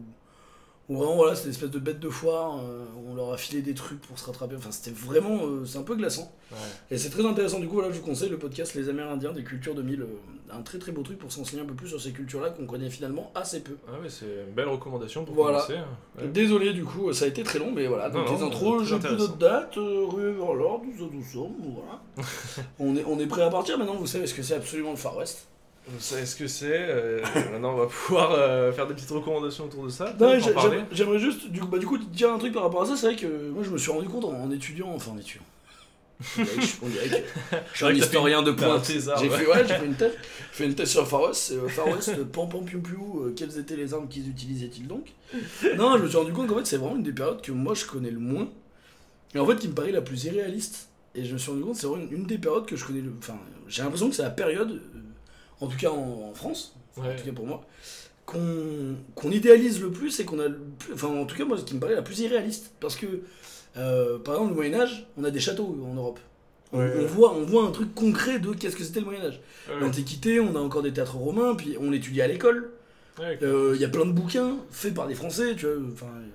où 0.89 0.97
vraiment 0.97 1.17
voilà, 1.17 1.35
c'est 1.35 1.45
une 1.45 1.51
espèce 1.51 1.71
de 1.71 1.79
bête 1.79 2.01
de 2.01 2.09
foire, 2.09 2.59
euh, 2.61 2.85
on 3.09 3.15
leur 3.15 3.33
a 3.33 3.37
filé 3.37 3.61
des 3.63 3.75
trucs 3.75 4.01
pour 4.01 4.19
se 4.19 4.25
rattraper, 4.25 4.57
enfin 4.57 4.71
c'était 4.71 4.91
vraiment, 4.91 5.45
euh, 5.47 5.65
c'est 5.67 5.79
un 5.79 5.83
peu 5.83 5.95
glaçant. 5.97 6.33
Ouais. 6.51 6.57
Et 6.91 6.97
c'est 6.99 7.11
très 7.11 7.27
intéressant, 7.27 7.59
du 7.61 7.67
coup 7.69 7.75
voilà, 7.75 7.91
je 7.91 7.99
vous 7.99 8.05
conseille 8.07 8.31
le 8.31 8.39
podcast 8.39 8.75
Les 8.75 8.89
Amérindiens 8.89 9.33
des 9.33 9.45
cultures 9.45 9.75
2000, 9.75 10.01
euh, 10.01 10.07
un 10.51 10.63
très 10.63 10.79
très 10.79 10.93
beau 10.93 11.03
truc 11.03 11.19
pour 11.19 11.31
s'enseigner 11.31 11.61
un 11.63 11.67
peu 11.67 11.75
plus 11.75 11.89
sur 11.89 12.01
ces 12.01 12.13
cultures-là 12.13 12.51
qu'on 12.51 12.65
connaît 12.65 12.89
finalement 12.89 13.31
assez 13.35 13.61
peu. 13.61 13.77
Ah 13.87 14.01
ouais, 14.01 14.09
c'est 14.09 14.45
une 14.49 14.55
belle 14.55 14.69
recommandation 14.69 15.25
pour 15.27 15.35
Voilà. 15.35 15.59
commencer. 15.61 15.79
Ouais. 16.19 16.29
Désolé 16.29 16.73
du 16.73 16.85
coup, 16.85 17.13
ça 17.13 17.27
a 17.27 17.29
été 17.29 17.43
très 17.43 17.59
long, 17.59 17.71
mais 17.71 17.87
voilà, 17.87 18.09
donc 18.09 18.27
non, 18.27 18.37
les 18.37 18.43
intros, 18.43 18.85
j'ai 18.85 18.99
plus 18.99 19.17
d'autres 19.17 19.37
dates, 19.37 19.77
euh, 19.77 20.07
rue 20.07 20.37
ça, 20.39 21.39
voilà. 21.39 22.01
on, 22.79 22.97
est, 22.97 23.05
on 23.07 23.19
est 23.19 23.27
prêt 23.27 23.43
à 23.43 23.51
partir 23.51 23.77
maintenant, 23.79 23.97
vous 23.97 24.07
savez 24.07 24.27
ce 24.27 24.33
que 24.33 24.43
c'est 24.43 24.55
absolument 24.55 24.91
le 24.93 24.97
Far 24.97 25.17
West. 25.19 25.49
Vous 25.91 26.01
savez 26.01 26.27
ce 26.27 26.37
que 26.37 26.47
c'est 26.47 26.87
euh, 26.91 27.21
Maintenant, 27.53 27.73
on 27.75 27.77
va 27.79 27.87
pouvoir 27.87 28.33
euh, 28.33 28.73
faire 28.73 28.87
des 28.87 28.95
petites 28.95 29.11
recommandations 29.11 29.65
autour 29.65 29.85
de 29.85 29.89
ça. 29.91 30.15
Non, 30.21 30.39
J'aimerais 30.93 31.19
juste 31.19 31.51
du 31.51 31.61
coup, 31.61 31.67
bah, 31.69 31.79
du 31.79 31.87
coup 31.87 31.99
dire 31.99 32.33
un 32.33 32.39
truc 32.39 32.53
par 32.53 32.63
rapport 32.65 32.83
à 32.83 32.87
ça. 32.87 32.97
C'est 32.97 33.07
vrai 33.07 33.17
que 33.17 33.49
moi 33.51 33.63
je 33.65 33.71
me 33.71 33.79
suis 33.79 33.91
rendu 33.91 34.09
compte 34.09 34.25
en, 34.25 34.51
étudiant, 34.51 34.91
enfin 34.95 35.13
en 35.13 35.19
étudiant. 35.19 35.45
On 36.37 36.43
dirait 36.43 36.57
que 36.57 36.63
je- 36.63 36.75
on 36.83 36.89
dirait 36.89 37.09
que 37.09 37.57
je 37.73 37.77
suis 37.77 37.87
un 37.87 37.95
historien 37.95 38.43
de 38.43 38.51
pointe. 38.51 38.85
J'ai 38.87 38.99
ouais. 38.99 39.29
fait, 39.31 39.47
ouais, 39.47 39.65
fait 39.65 39.87
une 39.87 39.95
thèse. 39.95 40.13
J'ai 40.53 40.57
fait 40.59 40.65
une 40.67 40.75
thèse 40.75 40.91
sur 40.91 41.07
Far 41.07 41.23
West. 41.23 41.53
euh, 41.53 41.69
Far 41.69 41.87
West, 41.89 42.13
pam 42.33 42.49
pam 42.49 42.65
piou 42.65 42.81
piou. 42.81 43.33
quelles 43.37 43.57
étaient 43.59 43.77
les 43.77 43.95
armes 43.95 44.09
qu'ils 44.09 44.29
utilisaient-ils 44.29 44.87
donc? 44.89 45.07
Non, 45.77 45.97
je 45.97 46.03
me 46.03 46.09
suis 46.09 46.17
rendu 46.19 46.33
compte 46.33 46.49
qu'en 46.49 46.57
fait 46.57 46.67
c'est 46.67 46.77
vraiment 46.77 46.97
une 46.97 47.03
des 47.05 47.13
périodes 47.13 47.41
que 47.41 47.53
moi 47.53 47.75
je 47.75 47.85
connais 47.87 48.11
le 48.11 48.19
moins. 48.19 48.49
Et 49.35 49.39
en 49.39 49.47
fait 49.47 49.57
qui 49.57 49.69
me 49.69 49.75
paraît 49.75 49.93
la 49.93 50.03
plus 50.03 50.25
irréaliste. 50.25 50.89
Et 51.15 51.25
je 51.25 51.33
me 51.33 51.39
suis 51.39 51.51
rendu 51.51 51.63
compte 51.63 51.77
c'est 51.77 51.87
vraiment 51.87 52.03
une, 52.03 52.13
une 52.13 52.27
des 52.27 52.39
périodes 52.39 52.67
que 52.67 52.77
je 52.77 52.85
connais 52.85 53.01
le. 53.01 53.13
Enfin, 53.19 53.39
j'ai 53.69 53.83
l'impression 53.83 54.09
que 54.11 54.15
c'est 54.17 54.23
la 54.23 54.31
période, 54.31 54.83
en 55.61 55.67
tout 55.67 55.77
cas 55.77 55.91
en, 55.91 56.29
en 56.31 56.35
France, 56.35 56.75
Ouais. 56.97 57.13
en 57.13 57.17
tout 57.17 57.25
cas 57.25 57.33
pour 57.33 57.47
moi, 57.47 57.65
qu'on 58.27 58.97
qu'on 59.15 59.31
idéalise 59.31 59.81
le 59.81 59.91
plus 59.91 60.19
et 60.21 60.25
qu'on 60.25 60.39
a 60.41 60.49
le 60.49 60.59
plus. 60.79 60.93
Enfin, 60.95 61.09
en 61.09 61.25
tout 61.25 61.37
cas, 61.37 61.45
moi, 61.45 61.57
ce 61.57 61.65
qui 61.65 61.75
me 61.75 61.81
paraît 61.81 61.95
la 61.95 62.03
plus 62.03 62.19
irréaliste. 62.21 62.73
Parce 62.81 62.97
que, 62.97 63.07
euh, 63.77 64.19
par 64.19 64.35
exemple, 64.35 64.51
le 64.51 64.57
Moyen-Âge, 64.57 65.07
on 65.17 65.25
a 65.25 65.31
des 65.31 65.41
châteaux 65.41 65.79
en 65.89 65.95
Europe. 65.95 66.21
On, 66.73 66.79
Ouais, 66.81 66.93
on 66.97 66.99
ouais. 66.99 67.05
voit, 67.07 67.35
on 67.35 67.45
voit 67.45 67.65
un 67.65 67.71
truc 67.71 67.95
concret 67.95 68.39
de 68.39 68.53
qu'est-ce 68.53 68.77
que 68.77 68.85
c'était 68.85 69.01
le 69.01 69.07
Moyen-Âge. 69.07 69.41
Ouais, 69.69 69.81
L'Antiquité, 69.81 70.41
on 70.41 70.55
a 70.57 70.59
encore 70.61 70.83
des 70.83 70.93
théâtres 70.93 71.17
romains, 71.17 71.55
puis 71.55 71.77
on 71.81 71.91
l'étudie 71.91 72.21
à 72.21 72.27
l'école. 72.27 72.71
ouais, 73.19 73.39
Euh, 73.43 73.73
Il 73.75 73.81
y 73.81 73.85
a 73.85 73.89
plein 73.89 74.05
de 74.05 74.13
bouquins 74.13 74.57
faits 74.71 74.93
par 74.93 75.07
des 75.09 75.15
Français, 75.15 75.55
tu 75.57 75.65
vois. 75.67 75.77
Enfin, 75.93 76.07
euh, 76.07 76.27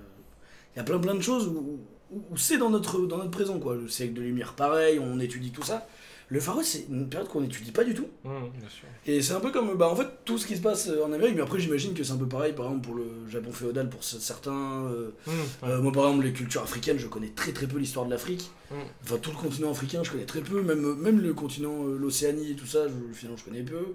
il 0.74 0.78
y 0.78 0.80
a 0.80 0.84
plein 0.84 0.98
plein 0.98 1.14
de 1.14 1.20
choses 1.20 1.46
où, 1.46 1.78
où- 2.12 2.24
où 2.32 2.36
c'est 2.36 2.58
dans 2.58 2.70
notre, 2.70 3.00
dans 3.06 3.18
notre 3.18 3.30
présent, 3.30 3.60
quoi. 3.60 3.76
Le 3.76 3.86
siècle 3.88 4.14
de 4.14 4.22
lumière, 4.22 4.54
pareil, 4.54 4.98
on 4.98 5.20
étudie 5.20 5.52
tout 5.52 5.62
ça. 5.62 5.86
Le 6.28 6.40
Far 6.40 6.56
West, 6.56 6.70
c'est 6.72 6.86
une 6.92 7.08
période 7.08 7.28
qu'on 7.28 7.42
n'étudie 7.42 7.70
pas 7.70 7.84
du 7.84 7.92
tout. 7.94 8.06
Mmh, 8.24 8.28
bien 8.58 8.68
sûr. 8.68 8.88
Et 9.06 9.20
c'est 9.20 9.34
un 9.34 9.40
peu 9.40 9.50
comme, 9.52 9.74
bah, 9.76 9.88
en 9.88 9.94
fait, 9.94 10.06
tout 10.24 10.38
ce 10.38 10.46
qui 10.46 10.56
se 10.56 10.62
passe 10.62 10.88
euh, 10.88 11.04
en 11.04 11.12
Amérique, 11.12 11.34
mais 11.36 11.42
après, 11.42 11.58
j'imagine 11.60 11.92
que 11.92 12.02
c'est 12.02 12.12
un 12.12 12.16
peu 12.16 12.26
pareil, 12.26 12.54
par 12.54 12.66
exemple, 12.66 12.86
pour 12.86 12.94
le 12.96 13.04
Japon 13.28 13.52
féodal, 13.52 13.90
pour 13.90 14.02
ce- 14.02 14.18
certains. 14.18 14.86
euh, 14.86 15.10
Mmh, 15.26 15.30
ouais. 15.30 15.68
euh, 15.70 15.82
moi, 15.82 15.92
par 15.92 16.06
exemple, 16.06 16.24
les 16.24 16.32
cultures 16.32 16.62
africaines, 16.62 16.98
je 16.98 17.06
connais 17.08 17.28
très 17.28 17.52
très 17.52 17.66
peu 17.66 17.76
l'histoire 17.78 18.06
de 18.06 18.10
l'Afrique. 18.10 18.50
Mm. 18.70 18.74
Enfin, 19.04 19.18
tout 19.18 19.30
le 19.30 19.36
continent 19.36 19.70
africain, 19.70 20.02
je 20.02 20.10
connais 20.10 20.24
très 20.24 20.40
peu. 20.40 20.62
Même, 20.62 20.94
même 20.94 21.20
le 21.20 21.34
continent, 21.34 21.84
l'Océanie 21.84 22.52
et 22.52 22.56
tout 22.56 22.66
ça, 22.66 22.88
je, 22.88 23.14
finalement, 23.14 23.36
je 23.38 23.44
connais 23.44 23.62
peu. 23.62 23.94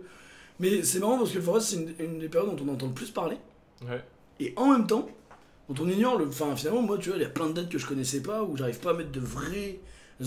Mais 0.59 0.83
c'est 0.83 0.99
marrant 0.99 1.17
parce 1.17 1.31
que 1.31 1.37
le 1.37 1.43
Far 1.43 1.55
West, 1.55 1.67
c'est 1.69 1.77
une, 1.77 1.93
une 1.99 2.19
des 2.19 2.29
périodes 2.29 2.55
dont 2.55 2.65
on 2.67 2.73
entend 2.73 2.87
le 2.87 2.93
plus 2.93 3.09
parler. 3.11 3.37
Ouais. 3.87 4.03
Et 4.39 4.53
en 4.55 4.71
même 4.71 4.85
temps, 4.87 5.09
dont 5.67 5.83
on 5.83 5.89
ignore 5.89 6.17
le. 6.17 6.27
Enfin, 6.27 6.55
finalement, 6.55 6.81
moi, 6.83 6.97
tu 6.99 7.09
vois, 7.09 7.17
il 7.17 7.21
y 7.21 7.25
a 7.25 7.29
plein 7.29 7.47
de 7.47 7.53
dates 7.53 7.69
que 7.69 7.77
je 7.79 7.87
connaissais 7.87 8.21
pas, 8.21 8.43
où 8.43 8.55
j'arrive 8.55 8.79
pas 8.79 8.91
à 8.91 8.93
mettre 8.93 9.11
de 9.11 9.19
vrais 9.19 9.79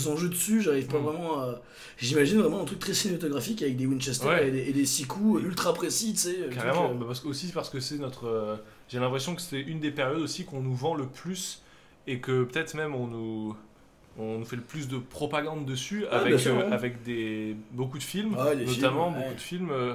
enjeux 0.08 0.28
dessus, 0.28 0.62
j'arrive 0.62 0.86
pas 0.86 0.98
Mm. 0.98 1.02
vraiment 1.02 1.40
à. 1.40 1.60
J'imagine 1.98 2.40
vraiment 2.40 2.62
un 2.62 2.64
truc 2.64 2.78
très 2.78 2.94
cinématographique 2.94 3.62
avec 3.62 3.76
des 3.76 3.86
Winchester 3.86 4.26
Ouais. 4.26 4.48
et, 4.48 4.50
des, 4.50 4.68
et 4.68 4.72
des 4.72 4.86
six 4.86 5.04
coups 5.06 5.42
ultra 5.44 5.72
précis, 5.74 6.12
tu 6.12 6.18
sais. 6.18 6.34
truc, 6.40 6.54
Carrément, 6.54 6.90
euh, 6.90 6.94
bah 6.94 7.04
parce 7.06 7.20
que, 7.20 7.28
aussi 7.28 7.48
parce 7.52 7.68
que 7.70 7.80
c'est 7.80 7.98
notre. 7.98 8.26
euh, 8.26 8.56
J'ai 8.88 8.98
l'impression 8.98 9.34
que 9.34 9.42
c'est 9.42 9.60
une 9.60 9.80
des 9.80 9.90
périodes 9.90 10.20
aussi 10.22 10.44
qu'on 10.44 10.60
nous 10.60 10.74
vend 10.74 10.94
le 10.94 11.06
plus 11.06 11.62
et 12.06 12.18
que 12.20 12.44
peut-être 12.44 12.74
même 12.74 12.94
on 12.94 13.06
nous. 13.06 13.56
On 14.18 14.38
nous 14.40 14.44
fait 14.44 14.56
le 14.56 14.62
plus 14.62 14.88
de 14.88 14.98
propagande 14.98 15.64
dessus 15.64 16.04
Ah, 16.10 16.16
avec, 16.18 16.28
bien 16.34 16.38
sûr, 16.38 16.52
euh, 16.58 16.66
ouais. 16.66 16.72
avec 16.72 17.02
des, 17.02 17.56
beaucoup 17.70 17.96
de 17.96 18.02
films, 18.02 18.36
Ah, 18.38 18.54
notamment 18.54 18.66
films, 19.10 19.16
ouais. 19.16 19.22
beaucoup 19.24 19.34
de 19.36 19.40
films, 19.40 19.70
euh, 19.70 19.94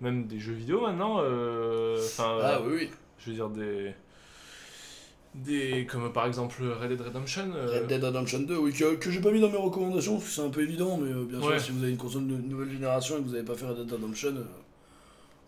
même 0.00 0.26
des 0.26 0.38
jeux 0.40 0.54
vidéo 0.54 0.80
maintenant. 0.80 1.18
euh, 1.20 1.98
Enfin, 2.02 2.38
Ah 2.42 2.56
euh, 2.56 2.66
oui, 2.66 2.74
oui. 2.80 2.90
je 3.18 3.28
veux 3.30 3.36
dire 3.36 3.48
des. 3.50 3.92
Des, 5.34 5.86
comme 5.86 6.12
par 6.12 6.26
exemple 6.26 6.62
Red 6.64 6.88
Dead 6.90 7.00
Redemption. 7.00 7.52
euh, 7.54 7.80
Red 7.80 7.86
Dead 7.86 8.02
Redemption 8.02 8.40
2, 8.40 8.56
oui, 8.56 8.72
que, 8.72 8.94
que 8.96 9.10
j'ai 9.10 9.20
pas 9.20 9.30
mis 9.30 9.40
dans 9.40 9.50
mes 9.50 9.56
recommandations, 9.58 10.14
parce 10.16 10.24
que 10.26 10.30
c'est 10.34 10.40
un 10.42 10.48
peu 10.50 10.62
évident, 10.62 10.96
mais 10.96 11.10
euh, 11.12 11.24
bien 11.24 11.40
sûr, 11.40 11.50
Ouais. 11.50 11.58
si 11.60 11.70
vous 11.70 11.82
avez 11.82 11.92
une 11.92 11.98
console 11.98 12.26
de 12.26 12.36
nouvelle 12.36 12.70
génération 12.70 13.16
et 13.18 13.20
que 13.20 13.26
vous 13.28 13.34
avez 13.34 13.44
pas 13.44 13.54
fait 13.54 13.66
Red 13.66 13.76
Dead 13.76 13.92
Redemption, 13.92 14.34
euh, 14.36 14.42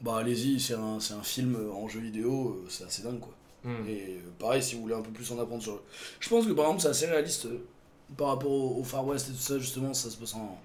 bah 0.02 0.18
allez-y, 0.18 0.60
c'est 0.60 0.74
un, 0.74 0.98
un 0.98 1.22
film 1.22 1.56
en 1.74 1.88
jeu 1.88 2.00
vidéo, 2.00 2.58
euh, 2.62 2.66
c'est 2.68 2.84
assez 2.84 3.02
dingue 3.02 3.18
quoi. 3.20 3.34
hmm. 3.64 3.88
Et 3.88 4.18
pareil, 4.38 4.62
si 4.62 4.76
vous 4.76 4.82
voulez 4.82 4.94
un 4.94 5.02
peu 5.02 5.10
plus 5.10 5.30
en 5.32 5.38
apprendre 5.40 5.62
sur. 5.62 5.80
Je 6.20 6.28
pense 6.28 6.46
que 6.46 6.52
par 6.52 6.66
exemple, 6.66 6.82
c'est 6.82 6.88
assez 6.88 7.06
réaliste 7.06 7.48
par 8.16 8.28
rapport 8.28 8.50
au, 8.52 8.80
au 8.80 8.84
Far 8.84 9.04
West 9.06 9.28
et 9.28 9.32
tout 9.32 9.38
ça, 9.38 9.58
justement, 9.58 9.92
ça 9.94 10.08
se 10.10 10.16
passe 10.16 10.34
en, 10.34 10.58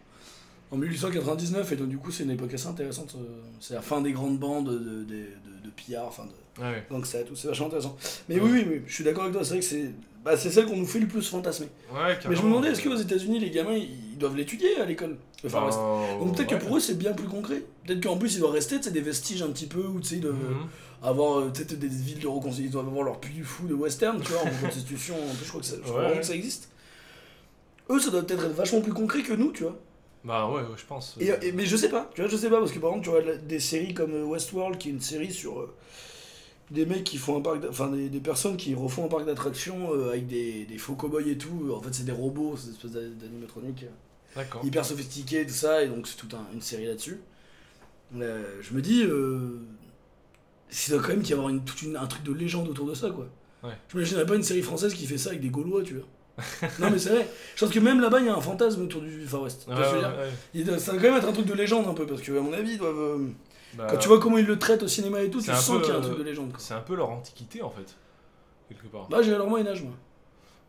en 0.72 0.78
1899, 0.78 1.72
et 1.72 1.76
donc 1.78 1.90
du 1.90 1.98
coup, 1.98 2.12
c'est 2.12 2.24
une 2.24 2.32
époque 2.32 2.54
assez 2.54 2.68
intéressante. 2.68 3.16
c'est 3.60 3.74
la 3.76 3.82
fin 3.82 4.02
des 4.02 4.12
grandes 4.12 4.38
bandes 4.40 4.70
de, 4.70 4.78
de, 4.78 5.04
de, 5.06 5.66
de 5.66 5.70
pillards, 5.76 6.08
enfin 6.08 6.26
de. 6.26 6.32
Ouais, 6.60 6.84
Donc 6.90 7.06
c'est 7.06 7.26
tout, 7.26 7.36
c'est 7.36 7.48
vachement 7.50 7.68
intéressant. 7.68 7.98
Mais 8.30 8.40
oui, 8.40 8.64
oui, 8.68 8.82
je 8.88 8.94
suis 8.94 9.04
d'accord 9.04 9.24
avec 9.24 9.34
toi, 9.36 9.44
c'est 9.44 9.50
vrai 9.52 9.60
que 9.60 9.66
c'est. 9.66 9.92
Bah, 10.24 10.36
c'est 10.38 10.50
celle 10.50 10.66
qu'on 10.66 10.78
nous 10.78 10.88
fait 10.88 11.00
le 11.00 11.08
plus 11.08 11.22
fantasmer. 11.30 11.68
ouais, 11.94 12.18
Mais 12.28 12.36
je 12.36 12.42
me 12.42 12.48
demandais, 12.48 12.70
est-ce 12.70 12.82
qu'aux 12.82 12.96
États-Unis, 12.96 13.40
les 13.40 13.52
gamins, 13.52 13.74
ils 13.76 14.18
doivent 14.18 14.36
l'étudier 14.36 14.80
à 14.82 14.86
l'école, 14.86 15.18
le 15.44 15.50
Far 15.50 15.66
West 15.66 15.78
Ben, 15.78 16.20
Donc 16.26 16.36
peut-être 16.36 16.52
ouais. 16.54 16.58
que 16.60 16.66
pour 16.66 16.78
eux, 16.78 16.80
c'est 16.80 16.98
bien 16.98 17.14
plus 17.14 17.28
concret. 17.28 17.62
Peut-être 17.86 18.02
qu'en 18.02 18.18
plus, 18.18 18.34
il 18.36 18.40
doit 18.40 18.52
rester 18.52 18.80
des 18.80 19.02
vestiges 19.02 19.44
un 19.44 19.50
petit 19.50 19.68
peu, 19.68 19.86
ou 19.86 20.00
tu 20.00 20.08
sais, 20.08 20.16
de 20.16 20.32
Mhm. 20.32 20.66
avoir 21.04 21.40
euh, 21.42 21.50
peut-être 21.50 21.78
des 21.78 21.88
villes 21.88 22.20
de 22.22 22.28
reconstitution, 22.28 22.70
ils 22.70 22.72
doivent 22.72 22.88
avoir 22.88 23.04
leur 23.04 23.20
puits 23.20 23.42
fou 23.44 23.68
de 23.68 23.76
western, 23.76 24.20
tu 24.20 24.32
vois, 24.32 24.42
en 24.42 24.46
reconstitution, 24.62 25.14
en 25.16 25.36
plus, 25.36 25.44
je 25.46 25.50
crois 25.50 25.62
que 25.62 25.68
ça, 25.68 25.76
je 25.76 25.82
crois 25.82 25.96
Ouais. 25.98 26.02
vraiment 26.06 26.22
que 26.22 26.26
ça 26.26 26.34
existe. 26.36 26.70
Eux, 27.92 28.00
ça 28.00 28.10
doit 28.10 28.24
peut-être 28.24 28.46
être 28.46 28.56
vachement 28.56 28.82
plus 28.82 28.94
concret 28.94 29.22
que 29.22 29.34
nous, 29.34 29.52
tu 29.52 29.62
vois. 29.64 29.78
Bah 30.24 30.50
ouais, 30.50 30.62
je 30.76 30.86
pense. 30.86 31.16
Et, 31.20 31.30
et- 31.44 31.52
mais 31.52 31.68
je 31.68 31.78
sais 31.78 31.90
pas, 31.90 32.10
tu 32.16 32.22
vois, 32.22 32.30
je 32.32 32.36
sais 32.36 32.50
pas, 32.50 32.58
parce 32.58 32.72
que 32.72 32.80
par 32.80 32.90
exemple, 32.96 33.06
tu 33.06 33.12
vois 33.12 33.36
des 33.36 33.60
séries 33.60 33.94
comme 33.94 34.12
euh, 34.14 34.24
Westworld, 34.24 34.80
qui 34.80 34.90
est 34.90 34.92
une 34.94 35.02
série 35.02 35.32
sur 35.32 35.60
euh, 35.60 35.72
des 36.72 36.86
mecs 36.86 37.04
qui 37.04 37.18
font 37.18 37.38
un 37.38 37.42
parc, 37.42 37.60
enfin 37.70 37.90
des, 37.90 38.10
des 38.10 38.20
personnes 38.20 38.58
qui 38.58 38.74
refont 38.74 39.06
un 39.06 39.08
parc 39.08 39.26
d'attractions 39.26 39.94
euh, 39.94 40.10
avec 40.10 40.28
des, 40.28 40.66
des 40.66 40.78
faux 40.78 40.96
cow-boys 40.96 41.28
et 41.28 41.38
tout. 41.38 41.72
En 41.76 41.82
fait, 41.82 41.94
c'est 41.94 42.06
des 42.06 42.12
robots, 42.12 42.56
c'est 42.58 42.68
des 42.68 42.74
espèces 42.74 42.92
d'a- 42.92 43.02
d'animatroniques 43.26 43.84
euh, 43.84 44.42
hyper 44.66 44.84
sophistiqués 44.86 45.42
et 45.42 45.46
tout 45.46 45.54
ça, 45.54 45.84
et 45.84 45.88
donc 45.88 46.08
c'est 46.08 46.18
toute 46.18 46.34
un- 46.34 46.48
une 46.54 46.62
série 46.62 46.86
là-dessus. 46.88 47.20
Euh, 48.18 48.44
je 48.62 48.74
me 48.74 48.82
dis, 48.82 49.04
euh, 49.04 49.60
il 50.88 50.92
doit 50.92 51.02
quand 51.02 51.10
même 51.10 51.22
y 51.24 51.34
avoir 51.34 51.50
une, 51.50 51.64
toute 51.64 51.82
une- 51.84 51.96
un 51.98 52.08
truc 52.08 52.24
de 52.24 52.34
légende 52.34 52.68
autour 52.68 52.88
de 52.88 52.94
ça, 52.94 53.10
quoi. 53.12 53.28
Ouais. 53.64 53.72
Je 53.90 53.98
m'imaginerais 53.98 54.26
pas 54.26 54.36
une 54.36 54.44
série 54.44 54.62
française 54.62 54.94
qui 54.94 55.06
fait 55.06 55.18
ça 55.18 55.30
avec 55.30 55.42
des 55.42 55.50
Gaulois, 55.50 55.84
tu 55.84 55.96
vois. 55.96 56.06
non, 56.80 56.90
mais 56.92 57.00
c'est 57.00 57.10
vrai. 57.12 57.28
Je 57.56 57.64
pense 57.66 57.74
que 57.74 57.80
même 57.80 58.02
là-bas, 58.02 58.20
il 58.20 58.26
y 58.26 58.30
a 58.30 58.36
un 58.36 58.42
fantasme 58.42 58.82
autour 58.84 59.02
du 59.02 59.26
Far 59.26 59.42
West. 59.44 59.66
Ouais, 59.68 59.74
ouais, 59.76 60.02
ouais. 60.18 60.30
il 60.54 60.66
doit- 60.66 60.78
ça 60.80 60.92
doit 60.92 61.02
quand 61.02 61.08
même 61.10 61.18
être 61.18 61.30
un 61.30 61.34
truc 61.34 61.46
de 61.46 61.54
légende 61.54 61.88
un 61.88 61.94
peu, 61.94 62.06
parce 62.06 62.22
que 62.22 62.32
à 62.38 62.42
mon 62.42 62.52
avis, 62.54 62.74
ils 62.74 62.78
doivent. 62.78 63.22
Euh, 63.76 63.78
Bah, 63.78 63.88
Quand 63.92 63.98
tu 63.98 64.08
vois 64.08 64.20
comment 64.20 64.38
ils 64.38 64.46
le 64.46 64.58
traitent 64.60 64.84
au 64.84 64.88
cinéma 64.88 65.22
et 65.22 65.30
tout, 65.30 65.40
tu 65.40 65.46
sens 65.54 65.82
qu'il 65.82 65.90
y 65.90 65.92
a 65.92 65.96
un 65.96 66.00
euh, 66.00 66.02
truc 66.02 66.18
de 66.18 66.24
légende. 66.24 66.52
C'est 66.58 66.74
un 66.74 66.82
peu 66.82 66.96
leur 66.96 67.10
antiquité 67.10 67.62
en 67.62 67.70
fait, 67.70 67.96
quelque 68.70 68.88
part. 68.88 69.08
Bah, 69.10 69.22
j'ai 69.22 69.32
leur 69.32 69.48
Moyen-Âge, 69.48 69.84
moi. 69.84 69.94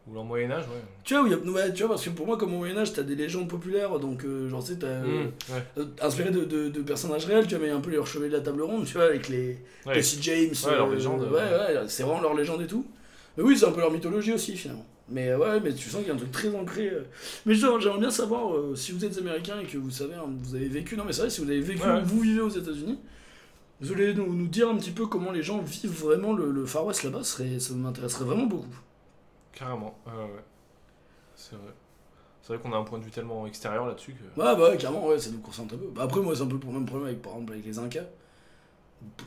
Ou 0.09 0.15
leur 0.15 0.23
Moyen-Âge, 0.25 0.63
ouais. 0.69 0.83
Tu 1.03 1.15
vois, 1.15 1.25
où 1.25 1.27
il 1.27 1.33
y 1.33 1.35
a- 1.35 1.39
ouais, 1.39 1.73
tu 1.73 1.81
vois, 1.83 1.91
parce 1.97 2.05
que 2.05 2.11
pour 2.11 2.27
moi, 2.27 2.37
comme 2.37 2.55
au 2.55 2.59
Moyen-Âge, 2.59 2.93
t'as 2.93 3.03
des 3.03 3.17
légendes 3.17 3.49
populaires, 3.49 3.99
donc 3.99 4.25
euh, 4.25 4.49
genre, 4.49 4.63
tu 4.63 4.73
sais, 4.75 4.79
t'as. 4.79 4.87
euh, 4.87 5.25
Mmh, 5.25 5.53
ouais. 5.53 5.63
euh, 5.79 5.85
inspiré 6.01 6.31
de, 6.31 6.45
de, 6.45 6.69
de 6.69 6.81
personnages 6.83 7.27
réels, 7.27 7.47
tu 7.49 7.57
vois, 7.57 7.67
mais 7.67 7.73
un 7.73 7.81
peu 7.81 7.91
les 7.91 8.05
chevaliers 8.07 8.31
de 8.31 8.37
la 8.37 8.41
table 8.43 8.63
ronde, 8.63 8.85
tu 8.87 8.93
vois, 8.95 9.05
avec 9.07 9.29
les. 9.29 9.59
Ouais. 9.85 9.95
Jesse 9.95 10.19
James. 10.23 10.53
Ouais, 10.65 10.77
leur 10.77 10.87
euh, 10.89 10.95
légende, 10.95 11.23
Ouais, 11.23 11.29
ouais. 11.41 11.77
ouais, 11.79 11.85
c'est 11.89 12.05
vraiment 12.05 12.21
leur 12.21 12.35
légende 12.35 12.63
et 12.63 12.69
tout. 12.69 12.87
Mais 13.37 13.43
oui, 13.43 13.59
c'est 13.59 13.67
un 13.67 13.73
peu 13.73 13.81
leur 13.81 13.91
mythologie 13.91 14.33
aussi, 14.33 14.57
finalement. 14.57 14.87
Mais 15.09 15.29
euh, 15.31 15.39
ouais, 15.39 15.61
mais 15.61 15.73
tu 15.75 15.89
sens 15.89 16.01
qu'il 16.01 16.09
y 16.09 16.11
a 16.11 16.15
un 16.15 16.19
truc 16.19 16.33
très 16.33 16.55
ancré. 16.55 16.89
euh. 16.91 17.05
Mais 17.47 17.55
j'aimerais 17.55 17.99
bien 17.99 18.11
savoir 18.11 18.55
euh, 18.57 18.75
si 18.75 18.93
vous 18.93 19.05
êtes 19.05 19.17
américain 19.19 19.59
et 19.61 19.65
que 19.67 19.79
vous 19.79 19.91
savez, 19.91 20.15
hein, 20.15 20.25
vous 20.29 20.55
avez 20.57 20.69
vécu. 20.69 20.97
Non, 20.97 21.05
mais 21.05 21.13
c'est 21.13 21.21
vrai, 21.23 21.31
si 21.31 21.41
vous 21.43 21.49
avez 21.51 21.61
vécu, 21.61 21.83
Ouais, 21.83 22.03
vous 22.03 22.21
vivez 22.21 22.41
aux 22.41 22.49
États-Unis, 22.49 22.99
vous 23.81 23.93
allez 23.93 24.15
nous, 24.15 24.35
nous 24.35 24.49
dire 24.49 24.69
un 24.69 24.77
petit 24.77 24.91
peu 24.91 25.07
comment 25.07 25.31
les 25.33 25.43
gens 25.43 25.61
vivent 25.61 25.91
vraiment 26.05 26.33
le, 26.33 26.51
le 26.51 26.67
Far 26.67 26.85
West 26.87 27.05
là-bas, 27.05 27.23
serait- 27.25 27.61
ça 27.61 27.75
m'intéresserait 27.75 28.25
vraiment 28.25 28.47
beaucoup. 28.47 28.75
Carrément, 29.53 29.99
ouais, 30.07 30.13
ouais. 30.13 30.45
C'est 31.37 31.55
vrai. 31.57 31.73
C'est 32.43 32.53
vrai 32.55 32.63
qu'on 32.63 32.73
a 32.73 32.77
un 32.79 32.85
point 32.85 32.99
de 32.99 33.05
vue 33.05 33.11
tellement 33.11 33.47
extérieur 33.47 33.87
là-dessus 33.87 34.13
que. 34.15 34.41
Ouais, 34.41 34.57
bah 34.57 34.71
ouais, 34.71 34.77
clairement, 34.77 35.07
ouais, 35.07 35.19
ça 35.19 35.31
nous 35.31 35.39
concentre 35.41 35.75
un 35.75 35.79
peu. 35.79 35.89
Bah, 35.95 36.03
après, 36.05 36.21
moi, 36.21 36.35
c'est 36.35 36.43
un 36.43 36.47
peu 36.47 36.59
le 36.65 36.73
même 36.73 36.87
problème 36.87 37.09
avec, 37.09 37.23
par 37.23 37.33
exemple, 37.35 37.53
avec 37.53 37.65
les 37.67 37.79
Incas. 37.79 38.05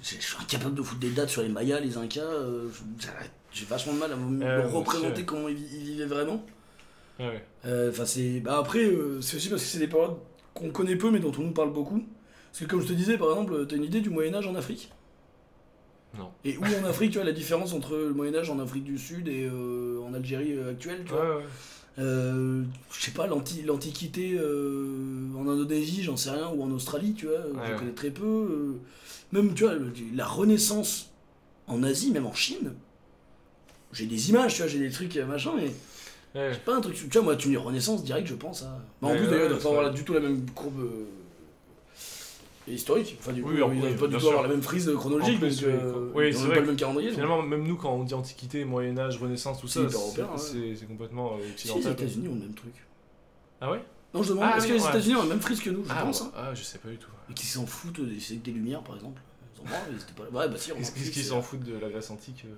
Je 0.01 0.07
suis 0.19 0.37
incapable 0.41 0.75
de 0.75 0.81
foutre 0.81 0.99
des 0.99 1.11
dates 1.11 1.29
sur 1.29 1.41
les 1.41 1.49
Mayas, 1.49 1.79
les 1.79 1.97
Incas. 1.97 2.21
euh, 2.21 2.69
J'ai 3.51 3.65
vachement 3.65 3.93
de 3.93 3.99
mal 3.99 4.11
à 4.11 4.15
me 4.15 4.43
Euh, 4.45 4.67
représenter 4.67 5.25
comment 5.25 5.47
ils, 5.49 5.55
vi- 5.55 5.67
ils 5.77 5.83
vivaient 5.83 6.05
vraiment. 6.05 6.45
Ouais. 7.19 7.43
Euh, 7.65 7.89
Enfin, 7.89 8.05
c'est. 8.05 8.39
Bah, 8.39 8.57
après, 8.59 8.85
euh, 8.85 9.21
c'est 9.21 9.37
aussi 9.37 9.49
parce 9.49 9.61
que 9.63 9.67
c'est 9.67 9.79
des 9.79 9.87
périodes 9.87 10.15
qu'on 10.53 10.69
connaît 10.69 10.95
peu, 10.95 11.09
mais 11.11 11.19
dont 11.19 11.31
on 11.37 11.43
nous 11.43 11.51
parle 11.51 11.73
beaucoup. 11.73 12.03
Parce 12.51 12.59
que, 12.61 12.65
comme 12.65 12.81
je 12.81 12.87
te 12.87 12.93
disais, 12.93 13.17
par 13.17 13.29
exemple, 13.29 13.65
t'as 13.67 13.75
une 13.75 13.83
idée 13.83 14.01
du 14.01 14.09
Moyen-Âge 14.09 14.47
en 14.47 14.55
Afrique? 14.55 14.91
Non. 16.17 16.31
Et 16.43 16.57
où 16.57 16.63
en 16.63 16.85
Afrique, 16.85 17.11
tu 17.11 17.17
vois, 17.17 17.25
la 17.25 17.31
différence 17.33 17.73
entre 17.73 17.95
le 17.95 18.13
Moyen-Âge 18.13 18.49
en 18.49 18.59
Afrique 18.59 18.83
du 18.83 18.97
Sud 18.97 19.27
et 19.27 19.47
en 19.49 20.13
Algérie 20.13 20.57
actuelle, 20.67 21.03
tu 21.05 21.13
Ouais, 21.13 21.19
vois? 21.19 21.37
ouais. 21.37 21.43
Euh, 21.99 22.63
je 22.91 23.01
sais 23.01 23.11
pas, 23.11 23.27
l'anti- 23.27 23.61
l'Antiquité 23.61 24.35
euh, 24.39 25.27
en 25.37 25.47
Indonésie, 25.47 26.01
j'en 26.01 26.17
sais 26.17 26.31
rien, 26.31 26.49
ou 26.49 26.63
en 26.63 26.71
Australie, 26.71 27.13
tu 27.13 27.25
vois, 27.27 27.35
euh, 27.35 27.53
je 27.65 27.71
Ouais. 27.71 27.77
connais 27.77 27.91
très 27.91 28.09
peu. 28.09 28.25
euh, 28.25 28.79
même, 29.31 29.53
tu 29.53 29.63
vois, 29.65 29.73
la 30.15 30.25
Renaissance 30.25 31.11
en 31.67 31.83
Asie, 31.83 32.11
même 32.11 32.25
en 32.25 32.33
Chine, 32.33 32.73
j'ai 33.93 34.05
des 34.05 34.29
images, 34.29 34.53
tu 34.55 34.61
vois, 34.61 34.67
j'ai 34.69 34.79
des 34.79 34.89
trucs, 34.91 35.15
euh, 35.17 35.25
machin, 35.25 35.51
mais 35.55 35.71
Ouais. 36.35 36.51
c'est 36.53 36.63
pas 36.63 36.75
un 36.75 36.81
truc. 36.81 36.95
Tu 36.95 37.07
vois, 37.07 37.21
moi, 37.23 37.35
tu 37.35 37.47
me 37.47 37.53
dis 37.53 37.57
Renaissance, 37.57 38.03
direct, 38.03 38.27
je 38.27 38.35
pense 38.35 38.61
à. 38.63 38.65
Bah, 39.01 39.07
en 39.07 39.11
Ouais, 39.11 39.17
plus, 39.17 39.25
ouais, 39.25 39.31
d'ailleurs, 39.31 39.45
ils 39.45 39.49
doivent 39.49 39.63
pas 39.63 39.69
avoir 39.69 39.91
du 39.91 40.03
tout 40.03 40.13
la 40.13 40.19
même 40.19 40.45
courbe. 40.51 40.79
euh, 40.79 41.05
historique, 42.67 43.17
enfin 43.19 43.31
du 43.33 43.41
coup, 43.41 43.49
Oui, 43.49 43.55
ils 43.55 43.59
doivent 43.81 43.95
pas 43.97 44.07
du 44.07 44.17
tout 44.17 44.27
avoir 44.27 44.43
la 44.43 44.49
même 44.49 44.61
frise 44.61 44.91
chronologique, 44.95 45.37
En 45.37 45.39
plus, 45.39 45.61
donc 45.61 45.71
oui, 46.13 46.25
euh, 46.25 46.31
c'est 46.31 46.47
pas 46.49 46.55
le 46.55 46.61
que 46.61 46.65
même 46.67 46.75
calendrier. 46.75 47.07
donc. 47.09 47.15
Finalement, 47.15 47.41
même 47.41 47.63
nous, 47.67 47.75
quand 47.77 47.91
on 47.95 48.03
dit 48.03 48.13
Antiquité, 48.13 48.63
Moyen-Âge, 48.63 49.17
Renaissance, 49.17 49.59
tout 49.59 49.67
ça, 49.67 49.81
c'est 50.37 50.85
complètement 50.87 51.33
euh, 51.33 51.37
Si, 51.55 51.67
les 51.67 51.73
occidental. 51.73 51.93
États-Unis 51.93 52.27
ont 52.27 52.35
le 52.35 52.41
même 52.41 52.53
truc. 52.53 52.73
Ah 53.61 53.71
ouais? 53.71 53.81
Non, 54.13 54.21
je 54.23 54.29
demande, 54.29 54.45
Ah, 54.53 54.57
est-ce 54.57 54.67
que 54.67 54.73
les. 54.73 54.85
États-Unis 54.85 55.15
ont 55.15 55.23
la 55.23 55.29
même 55.29 55.41
frise 55.41 55.59
que 55.61 55.69
nous 55.71 55.83
Je 55.83 55.89
ah, 55.91 56.03
pense. 56.03 56.21
hein. 56.21 56.31
ah, 56.35 56.53
je 56.53 56.61
sais 56.63 56.77
pas 56.77 56.89
du 56.89 56.97
tout. 56.97 57.09
Et 57.29 57.33
qui 57.33 57.45
s'en 57.47 57.65
foutent 57.65 58.01
des, 58.01 58.51
lumières, 58.51 58.83
par 58.83 58.95
exemple. 58.97 59.19
Ils 59.55 59.61
en 59.61 59.63
branlent, 59.65 59.79
ils 59.91 59.95
étaient 60.01 60.13
pas 60.15 60.23
là. 60.23 60.29
Ouais, 60.29 60.47
bah 60.53 60.57
si, 60.59 60.69
s'en 60.69 60.75
fout, 60.75 61.11
qu'ils 61.11 61.23
s'en 61.23 61.41
foutent 61.41 61.63
de 61.63 61.77
la 61.77 61.89
Grèce 61.89 62.11
antique 62.11 62.43
euh? 62.45 62.53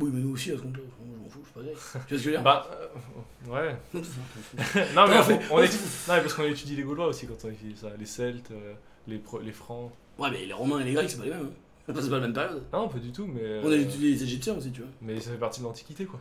Oui, 0.00 0.10
mais 0.12 0.20
nous 0.20 0.32
aussi, 0.34 0.50
à 0.52 0.56
ce 0.56 0.62
compte-là. 0.62 0.82
Moi, 1.04 1.16
je 1.18 1.22
m'en 1.22 1.28
fous, 1.28 1.40
je 1.42 1.50
suis 1.50 1.54
pas 1.54 1.60
grec. 1.60 1.74
Tu 1.76 1.80
vois 1.92 2.02
ce 2.02 2.08
que 2.08 2.16
je 2.18 2.24
veux 2.24 2.30
dire 2.32 2.42
Bah, 2.42 2.66
euh, 2.72 3.50
ouais. 3.52 3.76
Non, 4.94 5.06
mais 5.08 5.18
on, 5.18 5.22
fait- 5.22 5.40
on 5.50 5.62
étudie- 5.62 5.78
non, 6.08 6.14
mais 6.14 6.20
parce 6.20 6.34
qu'on 6.34 6.44
étudie 6.44 6.76
les 6.76 6.82
Gaulois 6.82 7.06
aussi 7.08 7.26
quand 7.26 7.36
on 7.44 7.48
étudie 7.50 7.76
ça. 7.76 7.88
Les 7.98 8.06
Celtes, 8.06 8.50
euh, 8.50 8.72
les, 9.06 9.18
Pro- 9.18 9.40
les 9.40 9.52
Francs. 9.52 9.90
Ouais, 10.18 10.30
mais 10.30 10.44
les 10.46 10.52
Romains 10.52 10.80
et 10.80 10.84
les 10.84 10.92
Grecs, 10.92 11.10
c'est 11.10 11.18
pas 11.18 11.24
les 11.24 11.30
mêmes. 11.30 11.50
hein. 11.50 11.92
C'est 11.96 12.08
pas 12.08 12.16
la 12.16 12.20
même 12.20 12.32
période. 12.32 12.62
Non, 12.72 12.88
pas 12.88 12.98
du 12.98 13.10
tout, 13.12 13.26
mais. 13.26 13.40
euh, 13.42 13.62
On 13.64 13.70
a 13.72 13.76
étudié 13.76 14.12
les 14.12 14.22
Égyptiens 14.22 14.54
aussi, 14.56 14.70
tu 14.70 14.80
vois. 14.80 14.90
Mais 15.02 15.18
ça 15.20 15.30
fait 15.32 15.36
partie 15.38 15.60
de 15.60 15.64
l'Antiquité, 15.64 16.04
quoi. 16.04 16.20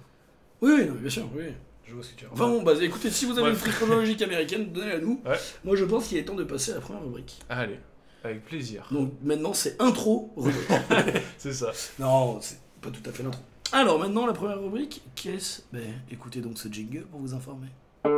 Oui, 0.61 0.71
oui, 0.77 0.85
non, 0.87 0.93
bien 0.95 1.09
sûr, 1.09 1.25
oui. 1.35 1.43
Je 1.85 1.93
vois 1.93 2.03
ce 2.03 2.09
que 2.09 2.15
tu 2.15 2.19
dire. 2.25 2.29
Enfin 2.33 2.47
bon, 2.47 2.61
bah 2.63 2.73
écoutez, 2.81 3.09
si 3.09 3.25
vous 3.25 3.31
avez 3.33 3.43
Ouais. 3.43 3.49
une 3.49 3.55
frise 3.55 3.73
chronologique 3.75 4.21
américaine, 4.21 4.71
donnez-la 4.71 4.99
nous. 4.99 5.21
Ouais. 5.25 5.37
Moi, 5.63 5.75
je 5.75 5.85
pense 5.85 6.07
qu'il 6.07 6.17
est 6.17 6.23
temps 6.25 6.35
de 6.35 6.43
passer 6.43 6.71
à 6.71 6.75
la 6.75 6.81
première 6.81 7.01
rubrique. 7.03 7.39
Allez, 7.49 7.79
avec 8.23 8.45
plaisir. 8.45 8.87
Donc 8.91 9.13
maintenant, 9.23 9.53
c'est 9.53 9.81
intro 9.81 10.31
rubrique. 10.37 10.67
C'est 11.37 11.53
ça. 11.53 11.71
non, 11.97 12.39
c'est 12.41 12.59
pas 12.81 12.89
tout 12.91 13.07
à 13.09 13.11
fait 13.11 13.23
l'intro. 13.23 13.41
Alors 13.71 13.99
maintenant, 13.99 14.25
la 14.25 14.33
première 14.33 14.59
rubrique, 14.59 15.01
qu'est-ce? 15.15 15.61
Ben, 15.71 15.83
écoutez 16.11 16.41
donc 16.41 16.57
ce 16.57 16.67
jingle 16.69 17.03
pour 17.03 17.19
vous 17.19 17.33
informer. 17.33 17.67
Do, 18.03 18.09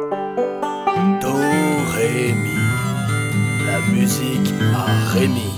Ré, 1.94 2.34
Mi. 2.34 2.56
La 3.66 3.80
musique 3.92 4.54
à 4.76 4.86
Rémi. 5.12 5.52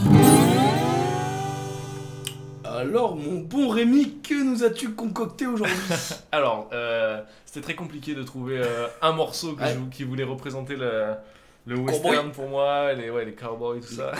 Alors, 2.65 3.15
mon 3.15 3.39
bon 3.41 3.69
Rémi, 3.69 4.17
que 4.21 4.43
nous 4.43 4.63
as-tu 4.63 4.89
concocté 4.93 5.45
aujourd'hui? 5.47 5.75
Alors, 6.31 6.69
euh, 6.73 7.21
c'était 7.45 7.61
très 7.61 7.75
compliqué 7.75 8.13
de 8.15 8.23
trouver 8.23 8.57
euh, 8.59 8.87
un 9.01 9.13
morceau 9.13 9.53
que 9.53 9.61
Ouais. 9.63 9.73
je- 9.73 9.95
qui 9.95 10.03
voulait 10.03 10.23
représenter 10.23 10.75
le, 10.75 11.13
le 11.65 11.77
western 11.77 12.31
pour 12.31 12.49
moi, 12.49 12.93
les, 12.93 13.09
ouais, 13.09 13.25
les 13.25 13.33
cowboys, 13.35 13.79
tout 13.79 13.93
ça. 13.93 14.11